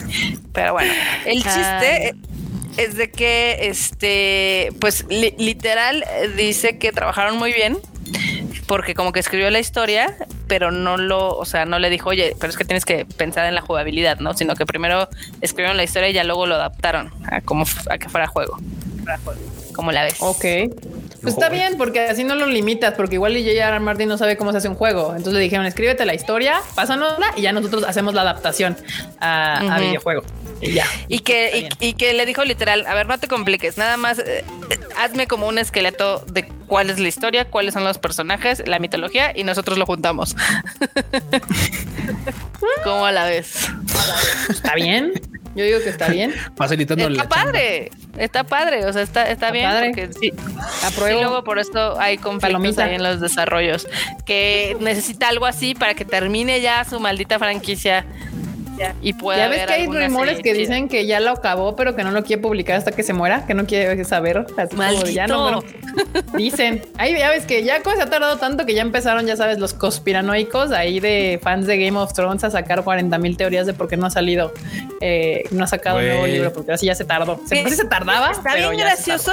Pero 0.53 0.75
bueno, 0.75 0.93
el 1.27 1.43
chiste, 1.43 1.61
Ay. 1.61 2.13
es 2.77 2.95
de 2.95 3.11
que, 3.11 3.59
este, 3.63 4.71
pues 4.81 5.05
literal 5.09 6.05
dice 6.37 6.79
que 6.79 6.93
trabajaron 6.93 7.37
muy 7.39 7.53
bien 7.53 7.79
porque 8.67 8.95
como 8.95 9.13
que 9.13 9.21
escribió 9.21 9.51
la 9.51 9.59
historia, 9.59 10.17
pero 10.47 10.71
no 10.71 10.97
lo, 10.97 11.37
o 11.37 11.45
sea, 11.45 11.65
no 11.65 11.79
le 11.79 11.91
dijo, 11.91 12.11
oye, 12.11 12.37
pero 12.39 12.51
es 12.51 12.57
que 12.57 12.65
tienes 12.65 12.85
que 12.85 13.05
pensar 13.05 13.47
en 13.47 13.55
la 13.55 13.61
jugabilidad, 13.61 14.19
¿no? 14.21 14.35
Sino 14.35 14.55
que 14.55 14.67
primero 14.67 15.09
escribieron 15.41 15.77
la 15.77 15.85
historia 15.85 16.09
y 16.09 16.13
ya 16.13 16.25
luego 16.25 16.47
lo 16.47 16.55
adaptaron 16.55 17.13
a 17.31 17.41
como 17.41 17.65
a 17.91 17.99
que 17.99 18.09
fuera 18.09 18.27
juego. 18.27 18.59
Como 19.75 19.93
la 19.93 20.05
ves. 20.05 20.17
Ok. 20.21 20.45
Pues 21.23 21.35
está 21.35 21.49
bien, 21.49 21.77
porque 21.79 22.01
así 22.01 22.25
no 22.25 22.35
lo 22.35 22.47
limitas, 22.47 22.95
porque 22.95 23.15
igual 23.15 23.35
J.R. 23.35 23.79
Martin 23.79 24.09
no 24.09 24.19
sabe 24.19 24.37
cómo 24.37 24.51
se 24.51 24.59
hace 24.59 24.69
un 24.69 24.75
juego. 24.75 25.11
Entonces 25.11 25.35
le 25.35 25.41
dijeron, 25.41 25.65
escríbete 25.67 26.05
la 26.05 26.15
historia, 26.15 26.61
pásanosla 26.75 27.33
y 27.37 27.43
ya 27.43 27.53
nosotros 27.53 27.85
hacemos 27.85 28.15
la 28.15 28.23
adaptación 28.23 28.77
a, 29.21 29.79
videojuego. 29.79 30.25
Y 30.61 30.73
ya. 30.73 30.85
Y 31.07 31.21
que, 31.21 31.69
y, 31.79 31.95
que 31.95 32.13
le 32.13 32.27
dijo 32.27 32.45
literal, 32.45 32.85
a 32.87 32.95
ver, 32.95 33.07
no 33.07 33.19
te 33.19 33.29
compliques, 33.29 33.79
nada 33.79 33.97
más 33.97 34.19
eh, 34.19 34.45
hazme 34.97 35.29
como 35.29 35.47
un 35.47 35.59
esqueleto 35.59 36.25
de 36.27 36.49
cuál 36.67 36.91
es 36.91 36.99
la 36.99 37.07
historia, 37.07 37.45
cuáles 37.45 37.75
son 37.75 37.85
los 37.85 37.99
personajes, 37.99 38.67
la 38.67 38.81
mitología 38.81 39.33
y 39.35 39.45
nosotros 39.45 39.79
lo 39.79 39.87
juntamos. 39.87 40.35
¿Cómo 42.85 43.07
a 43.07 43.13
la 43.13 43.27
vez? 43.27 43.69
Está 44.49 44.75
bien. 44.75 45.13
Yo 45.55 45.65
digo 45.65 45.79
que 45.81 45.91
está 45.91 46.09
bien. 46.09 46.33
Facilitando 46.57 47.09
Está 47.09 47.29
padre. 47.29 47.91
Está 48.17 48.45
padre. 48.45 48.87
O 48.87 48.93
sea, 48.93 49.03
está, 49.03 49.29
está, 49.31 49.51
bien. 49.51 49.71
Porque 49.95 50.11
sí. 50.13 50.33
Apruebo. 50.83 51.19
Y 51.19 51.23
luego 51.23 51.45
por 51.45 51.59
esto 51.59 51.99
hay 52.01 52.19
conflictos 52.19 52.79
ahí 52.79 52.95
en 52.95 53.03
los 53.03 53.21
desarrollos. 53.21 53.87
Que 54.25 54.77
necesita 54.81 55.29
algo 55.29 55.47
así 55.47 55.75
para 55.75 55.95
que 55.95 56.05
termine 56.05 56.61
ya 56.61 56.85
su 56.85 57.01
maldita 57.01 57.39
franquicia 57.39 58.07
y 59.01 59.13
puede 59.13 59.39
Ya 59.39 59.49
ves 59.49 59.67
que 59.67 59.73
hay 59.73 59.87
rumores 59.87 60.41
que 60.41 60.55
dicen 60.55 60.89
que 60.89 61.07
ya 61.07 61.21
lo 61.21 61.31
acabó, 61.31 61.77
pero 61.77 61.95
que 61.95 62.05
no 62.05 62.11
lo 62.11 62.25
quiere 62.25 62.43
publicar 62.43 62.77
hasta 62.77 62.93
que 62.93 63.03
se 63.03 63.13
muera, 63.13 63.47
que 63.47 63.55
no 63.55 63.67
quiere 63.67 64.05
saber. 64.05 64.47
ya 65.13 65.27
no, 65.27 65.63
dicen. 66.37 66.83
Ahí 66.99 67.17
ya 67.17 67.31
ves 67.31 67.47
que 67.47 67.63
ya 67.63 67.81
se 67.83 68.03
ha 68.03 68.11
tardado 68.11 68.39
tanto 68.39 68.67
que 68.67 68.75
ya 68.75 68.83
empezaron, 68.83 69.27
ya 69.27 69.37
sabes, 69.37 69.59
los 69.59 69.75
conspiranoicos 69.75 70.73
ahí 70.73 71.01
de 71.01 71.39
fans 71.43 71.67
de 71.67 71.79
Game 71.79 71.99
of 71.99 72.13
Thrones 72.13 72.45
a 72.45 72.51
sacar 72.51 72.83
40 72.83 73.19
mil 73.19 73.37
teorías 73.37 73.67
de 73.67 73.75
por 73.75 73.89
qué 73.89 73.97
no 73.97 74.07
ha 74.07 74.11
salido, 74.11 74.53
eh, 75.01 75.45
no 75.51 75.65
ha 75.65 75.67
sacado 75.67 75.99
un 75.99 76.07
nuevo 76.07 76.27
libro, 76.27 76.53
porque 76.53 76.73
así 76.73 76.87
ya 76.87 76.95
se 76.95 77.05
tardó. 77.05 77.41
Se, 77.47 77.69
se 77.71 77.85
tardaba. 77.85 78.33
Está 78.33 78.55
bien 78.55 78.77
gracioso 78.77 79.33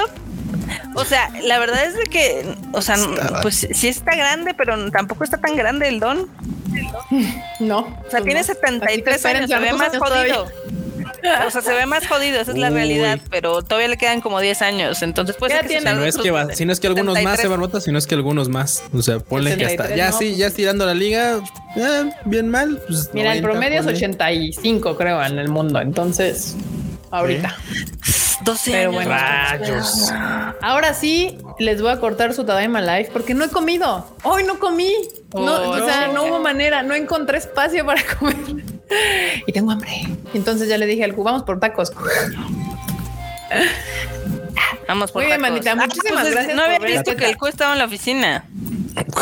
o 0.94 1.04
sea, 1.04 1.30
la 1.42 1.58
verdad 1.58 1.84
es 1.84 1.96
de 1.96 2.04
que, 2.04 2.54
o 2.72 2.82
sea, 2.82 2.96
pues 3.42 3.68
sí 3.72 3.88
está 3.88 4.14
grande, 4.14 4.54
pero 4.54 4.90
tampoco 4.90 5.24
está 5.24 5.38
tan 5.38 5.56
grande 5.56 5.88
el 5.88 6.00
don. 6.00 6.28
No. 7.60 7.80
O 8.06 8.10
sea, 8.10 8.22
tiene 8.22 8.42
73 8.42 9.26
años, 9.26 9.50
se 9.50 9.58
ve 9.58 9.72
más 9.72 9.96
jodido. 9.96 10.46
O 11.46 11.50
sea, 11.50 11.60
se 11.60 11.72
ve 11.74 11.86
más 11.86 12.06
jodido, 12.06 12.40
esa 12.40 12.52
es 12.52 12.58
la 12.58 12.70
realidad, 12.70 13.20
pero 13.30 13.62
todavía 13.62 13.88
le 13.88 13.98
quedan 13.98 14.20
como 14.20 14.40
10 14.40 14.62
años. 14.62 15.02
Entonces, 15.02 15.36
pues, 15.38 15.52
si 15.52 15.58
no, 15.84 16.04
es 16.04 16.16
que 16.16 16.56
si 16.56 16.64
no 16.64 16.72
es 16.72 16.80
que 16.80 16.86
algunos 16.86 17.22
más 17.22 17.40
se 17.40 17.48
van 17.48 17.60
botas, 17.60 17.84
sino 17.84 17.98
es 17.98 18.06
que 18.06 18.14
algunos 18.14 18.48
más. 18.48 18.82
O 18.92 19.02
sea, 19.02 19.18
ponle 19.18 19.56
que 19.56 19.66
hasta 19.66 19.94
ya 19.94 20.12
sí, 20.12 20.36
ya 20.36 20.46
estirando 20.46 20.86
la 20.86 20.94
liga, 20.94 21.40
eh, 21.76 22.10
bien 22.24 22.48
mal. 22.48 22.80
Pues 22.86 23.10
Mira, 23.12 23.34
el 23.34 23.42
promedio 23.42 23.80
es 23.80 23.86
85, 23.86 24.96
creo, 24.96 25.22
en 25.22 25.38
el 25.38 25.48
mundo. 25.48 25.80
Entonces, 25.80 26.56
ahorita. 27.10 27.56
12 28.42 28.70
Pero 28.70 28.92
bueno, 28.92 29.14
Ahora 30.62 30.94
sí, 30.94 31.38
les 31.58 31.82
voy 31.82 31.90
a 31.90 32.00
cortar 32.00 32.32
su 32.34 32.44
Tadaima 32.44 32.80
Life 32.80 33.10
porque 33.12 33.34
no 33.34 33.44
he 33.44 33.48
comido. 33.50 34.16
Hoy 34.22 34.44
no 34.44 34.58
comí. 34.58 34.92
No, 35.34 35.70
o 35.70 35.84
sea, 35.84 36.08
no 36.08 36.24
hubo 36.24 36.40
manera. 36.40 36.82
No 36.82 36.94
encontré 36.94 37.38
espacio 37.38 37.84
para 37.84 38.02
comer. 38.18 38.36
Y 39.46 39.52
tengo 39.52 39.70
hambre. 39.70 40.08
Entonces 40.34 40.68
ya 40.68 40.76
le 40.76 40.84
dije 40.84 41.04
al 41.04 41.14
Q, 41.14 41.22
vamos 41.22 41.44
por 41.44 41.60
tacos. 41.60 41.92
Vamos 44.88 45.12
por 45.12 45.22
Muy 45.22 45.30
bien, 45.30 45.40
tacos. 45.40 45.66
Ah, 45.68 45.76
muchísimas 45.76 46.22
pues 46.22 46.34
gracias. 46.34 46.56
No 46.56 46.62
había 46.64 46.78
visto 46.80 47.14
que 47.14 47.26
el 47.26 47.36
Q 47.36 47.46
estaba 47.46 47.72
en 47.74 47.78
la 47.78 47.84
oficina. 47.84 48.44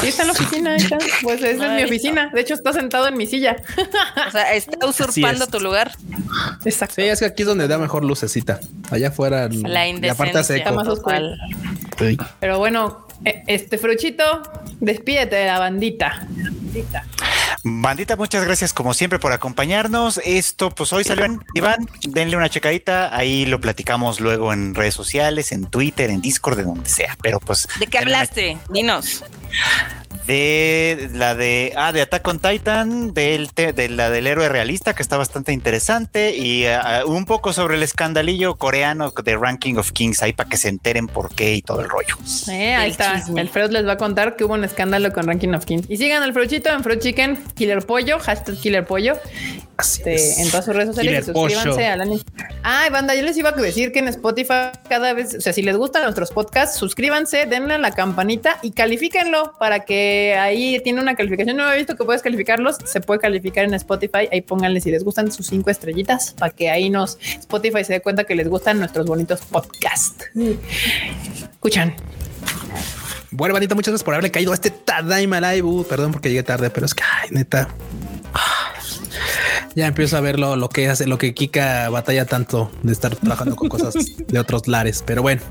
Sí, 0.01 0.09
está 0.09 0.23
en 0.23 0.29
la 0.29 0.33
oficina. 0.33 0.77
Está. 0.77 0.99
Pues 1.23 1.43
esa 1.43 1.67
es 1.67 1.73
mi 1.73 1.85
oficina. 1.85 2.31
De 2.33 2.41
hecho, 2.41 2.55
está 2.55 2.73
sentado 2.73 3.09
en 3.09 3.17
mi 3.17 3.27
silla. 3.27 3.57
O 4.27 4.31
sea, 4.31 4.55
está 4.55 4.87
usurpando 4.87 5.47
tu 5.47 5.61
lugar. 5.61 5.93
Exacto. 6.65 6.97
Sí, 6.97 7.03
es 7.03 7.19
que 7.19 7.27
aquí 7.27 7.43
es 7.43 7.49
donde 7.49 7.69
da 7.69 7.79
mejor 7.79 8.05
lucecita. 8.05 8.61
Allá 8.91 9.09
afuera. 9.09 9.49
La 9.51 9.89
indecencia. 9.89 10.57
Está 10.57 10.73
más 10.73 10.89
oscuro. 10.89 11.17
Pero 12.41 12.59
bueno, 12.59 13.07
eh, 13.25 13.43
este 13.47 13.79
Fruchito, 13.79 14.43
despídete 14.81 15.37
de 15.37 15.47
la 15.47 15.59
bandita. 15.59 16.27
Bandita, 16.29 17.05
muchas 17.65 18.45
gracias 18.45 18.73
como 18.73 18.95
siempre 18.95 19.19
por 19.19 19.33
acompañarnos. 19.33 20.21
Esto, 20.25 20.71
pues 20.71 20.93
hoy 20.93 21.05
salió 21.05 21.25
en 21.25 21.45
Iván, 21.55 21.89
denle 22.03 22.37
una 22.37 22.49
checadita, 22.49 23.17
ahí 23.17 23.47
lo 23.47 23.61
platicamos 23.61 24.21
luego 24.21 24.53
en 24.53 24.75
redes 24.75 24.95
sociales, 24.95 25.53
en 25.53 25.67
Twitter, 25.67 26.11
en 26.11 26.21
Discord, 26.21 26.57
de 26.57 26.65
donde 26.65 26.89
sea. 26.89 27.17
Pero 27.23 27.41
pues. 27.41 27.69
¿De 27.79 27.87
qué 27.87 27.99
hablaste? 27.99 28.59
Dinos 28.71 29.25
de 30.29 31.09
la 31.15 31.35
de 31.35 31.73
ah 31.75 31.91
de 31.91 32.03
Attack 32.03 32.29
on 32.29 32.39
Titan 32.39 33.15
del 33.15 33.49
de 33.55 33.89
la 33.89 34.11
del 34.11 34.27
héroe 34.27 34.51
realista 34.51 34.95
que 34.95 35.03
está 35.03 35.17
bastante 35.17 35.53
interesante 35.53 36.37
y 36.37 36.67
ah, 36.67 37.03
un 37.07 37.25
poco 37.25 37.55
sobre 37.55 37.77
el 37.77 37.83
escandalillo 37.83 38.57
coreano 38.57 39.11
de 39.11 39.37
Ranking 39.37 39.77
of 39.77 39.93
Kings 39.93 40.23
ahí 40.23 40.35
para 40.35 40.51
que 40.51 40.59
se 40.59 40.69
enteren 40.69 41.07
por 41.07 41.35
qué 41.35 41.55
y 41.55 41.63
todo 41.63 41.81
el 41.81 41.89
rollo. 41.89 42.17
Eh, 42.49 42.75
ahí 42.75 42.91
está. 42.91 43.23
El 43.37 43.49
Freud 43.49 43.71
les 43.71 43.87
va 43.87 43.93
a 43.93 43.97
contar 43.97 44.37
que 44.37 44.45
hubo 44.45 44.53
un 44.53 44.65
escándalo 44.65 45.11
con 45.13 45.27
Ranking 45.27 45.55
of 45.55 45.65
Kings. 45.65 45.87
Y 45.89 45.97
sigan 45.97 46.23
al 46.23 46.35
Frochito 46.35 46.69
en 46.71 46.85
Froid 46.85 46.99
Chicken 46.99 47.43
Killer 47.55 47.85
Pollo 47.85 48.19
hashtag 48.19 48.57
Killer 48.57 48.85
Pollo 48.85 49.17
este, 49.81 50.43
en 50.43 50.51
todas 50.51 50.65
sus 50.65 50.75
redes 50.75 50.89
sociales 50.95 51.27
suscríbanse 51.27 51.87
a 51.87 51.97
la 51.97 52.07
Ay, 52.65 52.91
banda, 52.91 53.15
yo 53.15 53.23
les 53.23 53.37
iba 53.37 53.51
a 53.51 53.53
decir 53.53 53.93
que 53.93 54.01
en 54.01 54.09
Spotify 54.09 54.73
cada 54.89 55.13
vez, 55.13 55.37
o 55.37 55.41
sea, 55.41 55.53
si 55.53 55.63
les 55.63 55.77
gustan 55.77 56.03
nuestros 56.03 56.33
podcasts, 56.33 56.77
suscríbanse, 56.77 57.47
denle 57.47 57.75
a 57.75 57.79
la 57.79 57.93
campanita 57.93 58.59
y 58.63 58.73
califíquenlo 58.73 59.53
para 59.59 59.85
que 59.85 60.18
ahí 60.37 60.81
tiene 60.83 61.01
una 61.01 61.15
calificación. 61.15 61.57
No 61.57 61.71
he 61.71 61.77
visto 61.77 61.97
que 61.97 62.05
puedes 62.05 62.23
calificarlos, 62.23 62.77
se 62.85 63.01
puede 63.01 63.21
calificar 63.21 63.65
en 63.65 63.75
Spotify. 63.75 64.29
Ahí 64.31 64.41
pónganle 64.41 64.81
si 64.81 64.91
les 64.91 65.05
gustan 65.05 65.31
sus 65.33 65.47
cinco 65.47 65.71
estrellitas 65.71 66.35
para 66.39 66.53
que 66.53 66.71
ahí 66.71 66.91
nos 66.91 67.19
Spotify 67.21 67.85
se 67.85 67.95
dé 67.95 68.01
cuenta 68.01 68.25
que 68.25 68.35
les 68.35 68.49
gustan 68.49 68.79
nuestros 68.79 69.07
bonitos 69.07 69.41
podcasts. 69.43 70.27
Escuchan. 71.53 71.95
Bueno, 73.31 73.53
bandita, 73.53 73.75
muchas 73.75 73.93
gracias 73.93 74.05
por 74.05 74.15
haberle 74.15 74.31
caído 74.31 74.53
a 74.53 74.55
este 74.55 74.71
Tadaima 74.71 75.41
Live. 75.41 75.63
Uh, 75.63 75.85
perdón 75.85 76.13
porque 76.13 76.29
llegué 76.31 76.43
tarde, 76.43 76.71
pero 76.71 76.87
es 76.87 76.95
que, 76.95 77.05
neta. 77.31 77.69
Ya 79.75 79.87
empiezo 79.87 80.17
a 80.17 80.21
ver 80.21 80.39
lo, 80.39 80.69
que 80.69 80.89
hace, 80.89 81.07
lo 81.07 81.19
que 81.19 81.35
Kika 81.35 81.89
batalla 81.89 82.25
tanto 82.25 82.71
de 82.83 82.93
estar 82.93 83.15
trabajando 83.17 83.57
con 83.57 83.69
cosas 83.69 83.95
de 84.27 84.39
otros 84.39 84.67
lares. 84.67 85.03
Pero 85.07 85.23
bueno, 85.23 85.43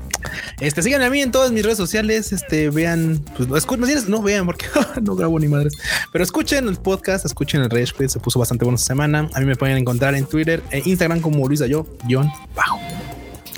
este 0.60 0.82
síganme 0.82 1.06
a 1.06 1.10
mí 1.10 1.22
en 1.22 1.30
todas 1.30 1.50
mis 1.50 1.62
redes 1.62 1.78
sociales. 1.78 2.32
Este 2.32 2.70
vean, 2.70 3.24
pues 3.36 3.48
escuchen, 3.56 4.04
no 4.08 4.22
vean 4.22 4.46
porque 4.46 4.66
no 5.02 5.16
grabo 5.16 5.38
ni 5.38 5.48
madres, 5.48 5.74
pero 6.12 6.24
escuchen 6.24 6.68
el 6.68 6.76
podcast, 6.76 7.24
escuchen 7.24 7.62
el 7.62 7.70
Rage 7.70 7.92
Quit. 7.96 8.10
Se 8.10 8.20
puso 8.20 8.38
bastante 8.38 8.64
bueno 8.64 8.76
esta 8.76 8.88
semana. 8.88 9.28
A 9.34 9.40
mí 9.40 9.46
me 9.46 9.56
pueden 9.56 9.76
encontrar 9.76 10.14
en 10.14 10.26
Twitter 10.26 10.62
e 10.70 10.82
Instagram 10.84 11.20
como 11.20 11.46
Luisa 11.48 11.66
Yo, 11.66 11.86
John 12.08 12.30
Bajo. 12.54 12.78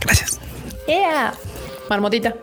Gracias. 0.00 0.38
Yeah, 0.86 1.34
marmotita. 1.88 2.34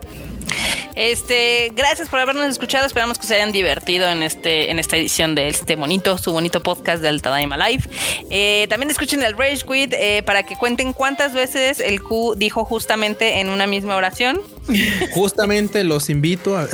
Este, 0.98 1.72
gracias 1.76 2.10
por 2.10 2.20
habernos 2.20 2.48
escuchado. 2.48 2.88
Esperamos 2.88 3.20
que 3.20 3.28
se 3.28 3.36
hayan 3.36 3.52
divertido 3.52 4.10
en 4.10 4.24
este, 4.24 4.72
en 4.72 4.80
esta 4.80 4.98
edición 4.98 5.36
de 5.36 5.48
este 5.48 5.76
bonito, 5.76 6.18
su 6.18 6.32
bonito 6.32 6.64
podcast 6.64 7.04
del 7.04 7.22
Tadaima 7.22 7.56
Live. 7.56 7.84
Eh, 8.32 8.66
también 8.68 8.90
escuchen 8.90 9.22
el 9.22 9.38
Rage 9.38 9.64
Quit 9.64 9.94
eh, 9.94 10.24
para 10.26 10.42
que 10.42 10.56
cuenten 10.56 10.94
cuántas 10.94 11.34
veces 11.34 11.82
el 11.82 12.02
Q 12.02 12.34
dijo 12.36 12.66
justamente 12.66 13.40
en 13.40 13.50
una 13.50 13.68
misma 13.68 13.96
oración. 13.96 14.42
Justamente 15.12 15.84
los 15.84 16.10
invito 16.10 16.58
a. 16.58 16.68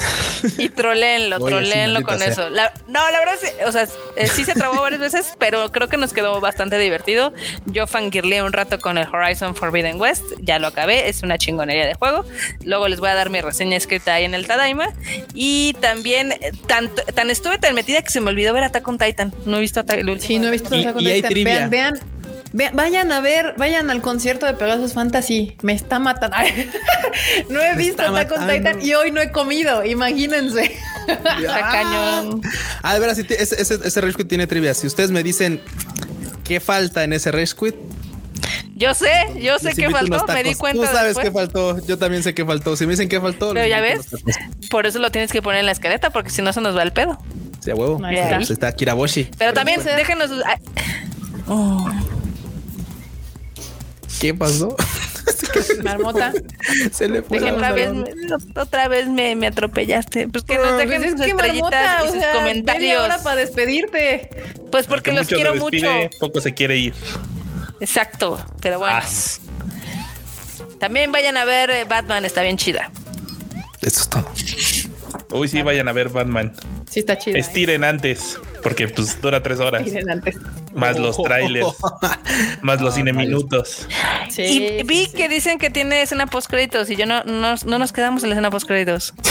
y 0.57 0.70
troleenlo, 0.70 1.40
troleenlo 1.40 2.02
con 2.03 2.22
eso. 2.22 2.49
no, 2.49 2.60
la 3.11 3.20
verdad, 3.20 3.36
o 3.68 3.72
sea, 3.72 3.88
eh, 4.15 4.28
sí 4.28 4.44
se 4.44 4.53
trabó 4.53 4.82
varias 4.82 5.02
veces, 5.02 5.34
pero 5.40 5.72
creo 5.72 5.88
que 5.88 5.98
nos 5.98 6.14
quedó 6.14 6.40
bastante 6.41 6.78
divertido. 6.78 7.34
Yo 7.65 7.88
fangirleé 7.88 8.44
un 8.44 8.53
rato 8.53 8.80
con 8.80 8.98
el 8.98 9.07
Horizon 9.07 9.56
Forbidden 9.56 9.99
West, 9.99 10.24
ya 10.40 10.60
lo 10.60 10.68
acabé, 10.68 11.10
es 11.10 11.24
una 11.24 11.38
chingonería 11.38 11.86
de 11.86 11.94
juego. 11.94 12.26
Luego 12.64 12.88
les 12.88 12.99
voy 12.99 13.10
a 13.10 13.15
dar 13.15 13.30
mi 13.30 13.41
reseña 13.41 13.78
escrita 13.78 14.15
ahí 14.15 14.26
en 14.26 14.34
el 14.34 14.48
Tadaima. 14.48 14.90
Y 15.34 15.74
también, 15.80 16.32
eh, 16.34 16.52
tan, 16.68 16.90
tan 17.14 17.30
estuve 17.30 17.57
tan 17.57 17.76
metida 17.76 18.02
que 18.02 18.10
se 18.10 18.22
me 18.22 18.30
olvidó 18.30 18.53
ver 18.53 18.64
Attack 18.64 18.88
on 18.88 18.98
Titan. 18.98 19.34
No 19.45 19.57
he 19.57 19.61
visto 19.61 19.80
Attack 19.80 20.02
Sí, 20.20 20.40
no 20.40 20.48
he 20.48 20.52
visto 20.52 20.76
Attack 20.76 20.95
on 20.95 21.03
Titan. 21.03 21.44
Vean, 21.44 21.70
vean 21.70 21.99
vayan 22.53 23.11
a 23.11 23.19
ver, 23.19 23.55
vayan 23.57 23.89
al 23.89 24.01
concierto 24.01 24.45
de 24.45 24.53
Pegasus 24.53 24.93
Fantasy. 24.93 25.55
Me 25.61 25.73
está 25.73 25.99
matando. 25.99 26.38
no 27.49 27.61
he 27.61 27.75
visto 27.75 28.03
Attack 28.03 28.31
on 28.31 28.47
Titan 28.47 28.81
y 28.81 28.93
hoy 28.93 29.11
no 29.11 29.21
he 29.21 29.31
comido. 29.31 29.84
Imagínense. 29.84 30.75
Cañón. 31.41 32.41
Ah, 32.81 32.93
de 32.93 32.99
veras, 32.99 33.17
ese, 33.17 33.61
ese, 33.61 33.80
ese 33.84 34.23
tiene 34.25 34.47
trivia. 34.47 34.73
Si 34.73 34.88
ustedes 34.88 35.11
me 35.11 35.23
dicen 35.23 35.61
qué 36.43 36.59
falta 36.59 37.03
en 37.03 37.13
ese 37.13 37.31
Rage 37.31 37.53
Quit, 37.59 37.75
yo 38.75 38.93
sé, 38.93 39.11
yo 39.39 39.59
sé 39.59 39.73
qué 39.75 39.89
faltó, 39.89 40.25
me 40.27 40.43
di 40.43 40.55
cuenta. 40.55 40.81
Tú 40.81 40.88
sabes 40.91 41.17
qué 41.17 41.31
faltó, 41.31 41.85
yo 41.85 41.97
también 41.97 42.23
sé 42.23 42.34
qué 42.34 42.45
faltó. 42.45 42.75
Si 42.75 42.85
me 42.85 42.91
dicen 42.91 43.07
qué 43.07 43.21
faltó, 43.21 43.53
pero 43.53 43.67
ya 43.67 43.81
ves, 43.81 44.07
por 44.69 44.85
eso 44.85 44.99
lo 44.99 45.11
tienes 45.11 45.31
que 45.31 45.41
poner 45.41 45.59
en 45.59 45.67
la 45.67 45.71
escaleta, 45.71 46.09
porque 46.09 46.30
si 46.30 46.41
no 46.41 46.51
se 46.53 46.61
nos 46.61 46.75
va 46.75 46.84
el 46.84 46.91
pedo. 46.91 47.17
Sí, 47.59 47.71
a 47.71 47.75
huevo. 47.75 47.99
Pues 47.99 48.51
está 48.51 48.71
Kiraboshi. 48.73 49.30
Pero, 49.38 49.53
también 49.53 49.81
déjenos. 49.84 50.31
¿Qué 54.24 54.34
pasó? 54.34 54.74
Marmota. 55.84 56.32
Se 56.94 57.10
le 57.10 57.24
fue. 57.24 57.40
Otra 57.52 57.74
vez, 57.74 57.90
otra 58.56 58.88
vez 58.88 59.10
me, 59.10 59.36
me 59.36 59.48
atropellaste. 59.48 60.30
Pues 60.30 60.45
que 60.45 60.56
nos 60.56 60.66
Pues 60.66 60.78
dejen 60.78 61.04
es 61.04 61.12
sus 61.12 61.20
estrellitas 61.28 61.72
Marmota, 61.72 62.00
y 62.06 62.08
o 62.08 62.12
sus 62.14 62.26
comentarios. 62.34 63.02
hora 63.04 63.18
para 63.22 63.36
despedirte. 63.36 64.30
Pues 64.72 64.88
porque 64.88 65.12
los 65.12 65.28
quiero 65.28 65.56
mucho. 65.56 65.90
Poco 66.22 66.40
se 66.40 66.54
quiere 66.54 66.78
ir. 66.78 66.94
Exacto. 67.82 68.40
Pero 68.62 68.80
bueno. 68.80 68.95
As. 68.95 69.41
También 70.80 71.12
vayan 71.12 71.36
a 71.36 71.44
ver 71.44 71.70
eh, 71.70 71.84
Batman, 71.84 72.24
está 72.24 72.44
bien 72.44 72.56
chida. 72.56 72.91
Eso 73.82 74.04
es 74.04 74.10
todo. 74.10 74.32
Uy, 75.38 75.50
sí, 75.50 75.62
vayan 75.64 75.90
a 75.90 75.91
ver 75.91 76.08
Batman. 76.08 76.54
Sí, 76.94 76.99
está 76.99 77.18
chido. 77.18 77.38
¿eh? 77.38 77.40
Estiren 77.40 77.84
antes, 77.84 78.38
porque 78.61 78.88
pues 78.88 79.20
dura 79.20 79.41
tres 79.41 79.60
horas. 79.60 79.82
Miren 79.84 80.11
antes. 80.11 80.36
Más 80.76 80.99
los 80.99 81.18
trailers, 81.18 81.65
más 82.61 82.82
los 82.82 82.94
cine 82.94 83.11
minutos. 83.14 83.88
Sí, 84.30 84.41
y 84.44 84.48
sí, 84.80 84.84
vi 84.86 85.06
sí. 85.06 85.11
que 85.18 85.28
dicen 85.28 85.57
que 85.57 85.72
tiene 85.72 86.03
escena 86.03 86.28
post 86.28 86.48
créditos 86.52 86.91
y 86.91 86.95
yo 86.95 87.07
no, 87.07 87.24
no, 87.24 87.56
no 87.65 87.80
nos 87.80 87.91
quedamos 87.91 88.22
en 88.24 88.30
la 88.30 88.36
escena 88.36 88.52
post 88.52 88.68
créditos. 88.68 89.14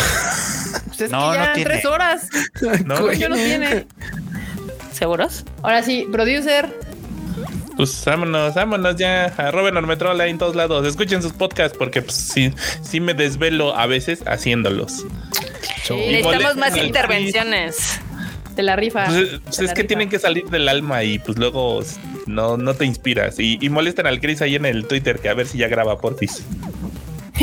Pues 0.89 1.03
es 1.03 1.11
No, 1.11 1.31
que 1.31 1.37
ya 1.39 1.47
no 1.47 1.53
tiene. 1.55 1.71
tres 1.71 1.85
horas. 1.87 2.29
¿no? 2.85 3.13
Yo 3.13 3.29
no 3.29 3.37
tiene. 3.37 3.87
¿Seguros? 4.93 5.45
Ahora 5.63 5.83
sí, 5.83 6.07
producer. 6.11 6.69
Pues 7.77 8.03
vámonos, 8.05 8.55
vámonos 8.55 8.97
ya. 8.97 9.27
Arroba 9.37 9.71
Normetrola 9.71 10.27
en 10.27 10.39
todos 10.39 10.55
lados. 10.55 10.87
Escuchen 10.87 11.23
sus 11.23 11.33
podcasts 11.33 11.77
porque 11.77 12.03
pues 12.03 12.17
sí, 12.17 12.53
sí 12.83 13.01
me 13.01 13.15
desvelo 13.15 13.75
a 13.77 13.87
veces 13.87 14.23
haciéndolos. 14.27 15.05
Sí, 15.85 15.95
Necesitamos 15.95 16.57
más 16.57 16.77
intervenciones. 16.77 18.01
de 18.55 18.63
la 18.63 18.77
rifa. 18.77 19.07
Pues, 19.07 19.17
de 19.17 19.39
la 19.39 19.41
es 19.49 19.57
que 19.57 19.63
rifa. 19.83 19.87
tienen 19.87 20.09
que 20.11 20.19
salir 20.19 20.45
del 20.47 20.69
alma 20.69 21.03
y 21.03 21.19
pues 21.19 21.39
luego 21.39 21.83
no, 22.27 22.57
no 22.57 22.75
te 22.75 22.85
inspiras. 22.85 23.39
Y, 23.39 23.59
y 23.61 23.69
molestan 23.71 24.07
al 24.07 24.21
Chris 24.21 24.43
ahí 24.43 24.55
en 24.55 24.67
el 24.67 24.87
Twitter 24.87 25.19
que 25.19 25.29
a 25.29 25.35
ver 25.35 25.47
si 25.47 25.59
ya 25.59 25.69
graba 25.69 25.99
porfis. 25.99 26.43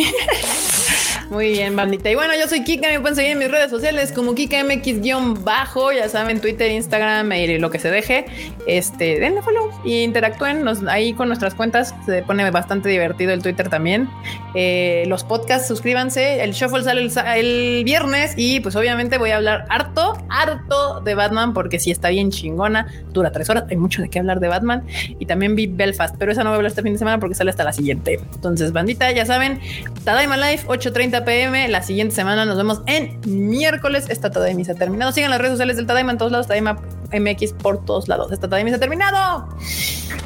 Muy 1.30 1.51
bien, 1.51 1.76
bandita. 1.76 2.10
Y 2.10 2.15
bueno, 2.15 2.34
yo 2.39 2.47
soy 2.47 2.64
Kika, 2.64 2.88
me 2.88 2.99
pueden 2.99 3.15
seguir 3.15 3.34
en 3.34 3.38
mis 3.38 3.51
redes 3.51 3.69
sociales 3.69 4.11
como 4.11 4.34
KikaMX-bajo, 4.34 5.91
ya 5.91 6.10
saben, 6.10 6.41
Twitter, 6.41 6.72
Instagram 6.72 7.31
y 7.34 7.60
lo 7.60 7.69
que 7.69 7.77
se 7.77 7.91
deje. 7.91 8.26
Este, 8.65 9.19
denle 9.19 9.43
follow 9.43 9.69
y 9.85 10.01
interactúen 10.01 10.65
ahí 10.88 11.14
con 11.14 11.27
nuestras 11.27 11.53
cuentas. 11.53 11.93
Se 12.07 12.23
pone 12.23 12.49
bastante 12.49 12.89
divertido 12.89 13.31
el 13.31 13.43
Twitter 13.43 13.69
también. 13.69 14.10
Eh, 14.56 15.03
los 15.07 15.23
podcasts, 15.23 15.68
suscríbanse. 15.68 16.41
El 16.43 16.53
Shuffle 16.53 16.81
sale 16.84 17.07
el, 17.35 17.84
viernes 17.84 18.34
y 18.35 18.60
pues 18.61 18.76
obviamente 18.76 19.19
voy 19.19 19.30
a 19.30 19.38
hablar 19.38 19.65
harto, 19.69 20.18
harto 20.30 20.99
de 21.01 21.14
Batman 21.14 21.53
porque 21.53 21.80
sí 21.80 21.91
está 21.91 22.10
bien 22.10 22.31
chingona. 22.31 22.88
Dura 23.14 23.31
tres 23.31 23.51
horas, 23.51 23.65
hay 23.69 23.77
mucho 23.77 24.01
de 24.01 24.10
qué 24.10 24.18
hablar 24.18 24.39
de 24.39 24.47
Batman. 24.47 24.84
Y 25.19 25.27
también 25.27 25.56
vi 25.56 25.68
Belfast, 25.68 26.15
pero 26.18 26.31
esa 26.31 26.43
no 26.43 26.49
voy 26.49 26.56
a 26.56 26.57
hablar 26.57 26.72
este 26.72 26.81
fin 26.81 26.93
de 26.93 26.99
semana 26.99 27.19
porque 27.19 27.35
sale 27.35 27.51
hasta 27.51 27.64
la 27.64 27.73
siguiente. 27.73 28.19
Entonces, 28.34 28.72
bandita, 28.72 29.11
ya 29.11 29.27
saben, 29.27 29.60
Tadaima 30.03 30.35
Life, 30.35 30.68
8.30 30.68 31.19
pm. 31.26 31.68
La 31.68 31.82
siguiente 31.82 32.16
semana 32.16 32.46
nos 32.46 32.58
vemos 32.58 32.82
en 32.86 33.20
miércoles. 33.26 34.06
Esta 34.10 34.32
Tadaima 34.32 34.64
se 34.64 34.72
ha 34.72 34.76
terminado. 34.76 35.12
Sigan 35.12 35.32
las 35.32 35.40
redes 35.40 35.54
sociales 35.54 35.78
del 35.78 35.86
Tadaima 35.86 36.12
en 36.12 36.18
todos 36.18 36.32
lados. 36.32 36.48
Tadaima 36.48 36.80
MX 37.12 37.54
por 37.54 37.84
todos 37.86 38.08
lados. 38.08 38.32
Esta 38.32 38.48
Tadaima 38.48 38.70
se 38.70 38.76
ha 38.76 38.80
terminado. 38.80 39.48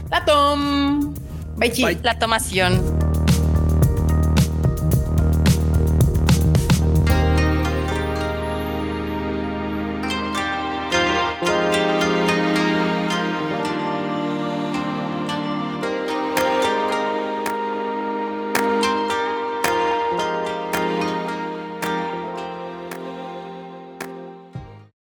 La 0.10 0.26
Tom. 0.26 1.14
Bye, 1.57 1.72
chi. 1.72 1.84
Bye. 1.84 1.99
La 2.03 2.18
tomación. 2.20 3.23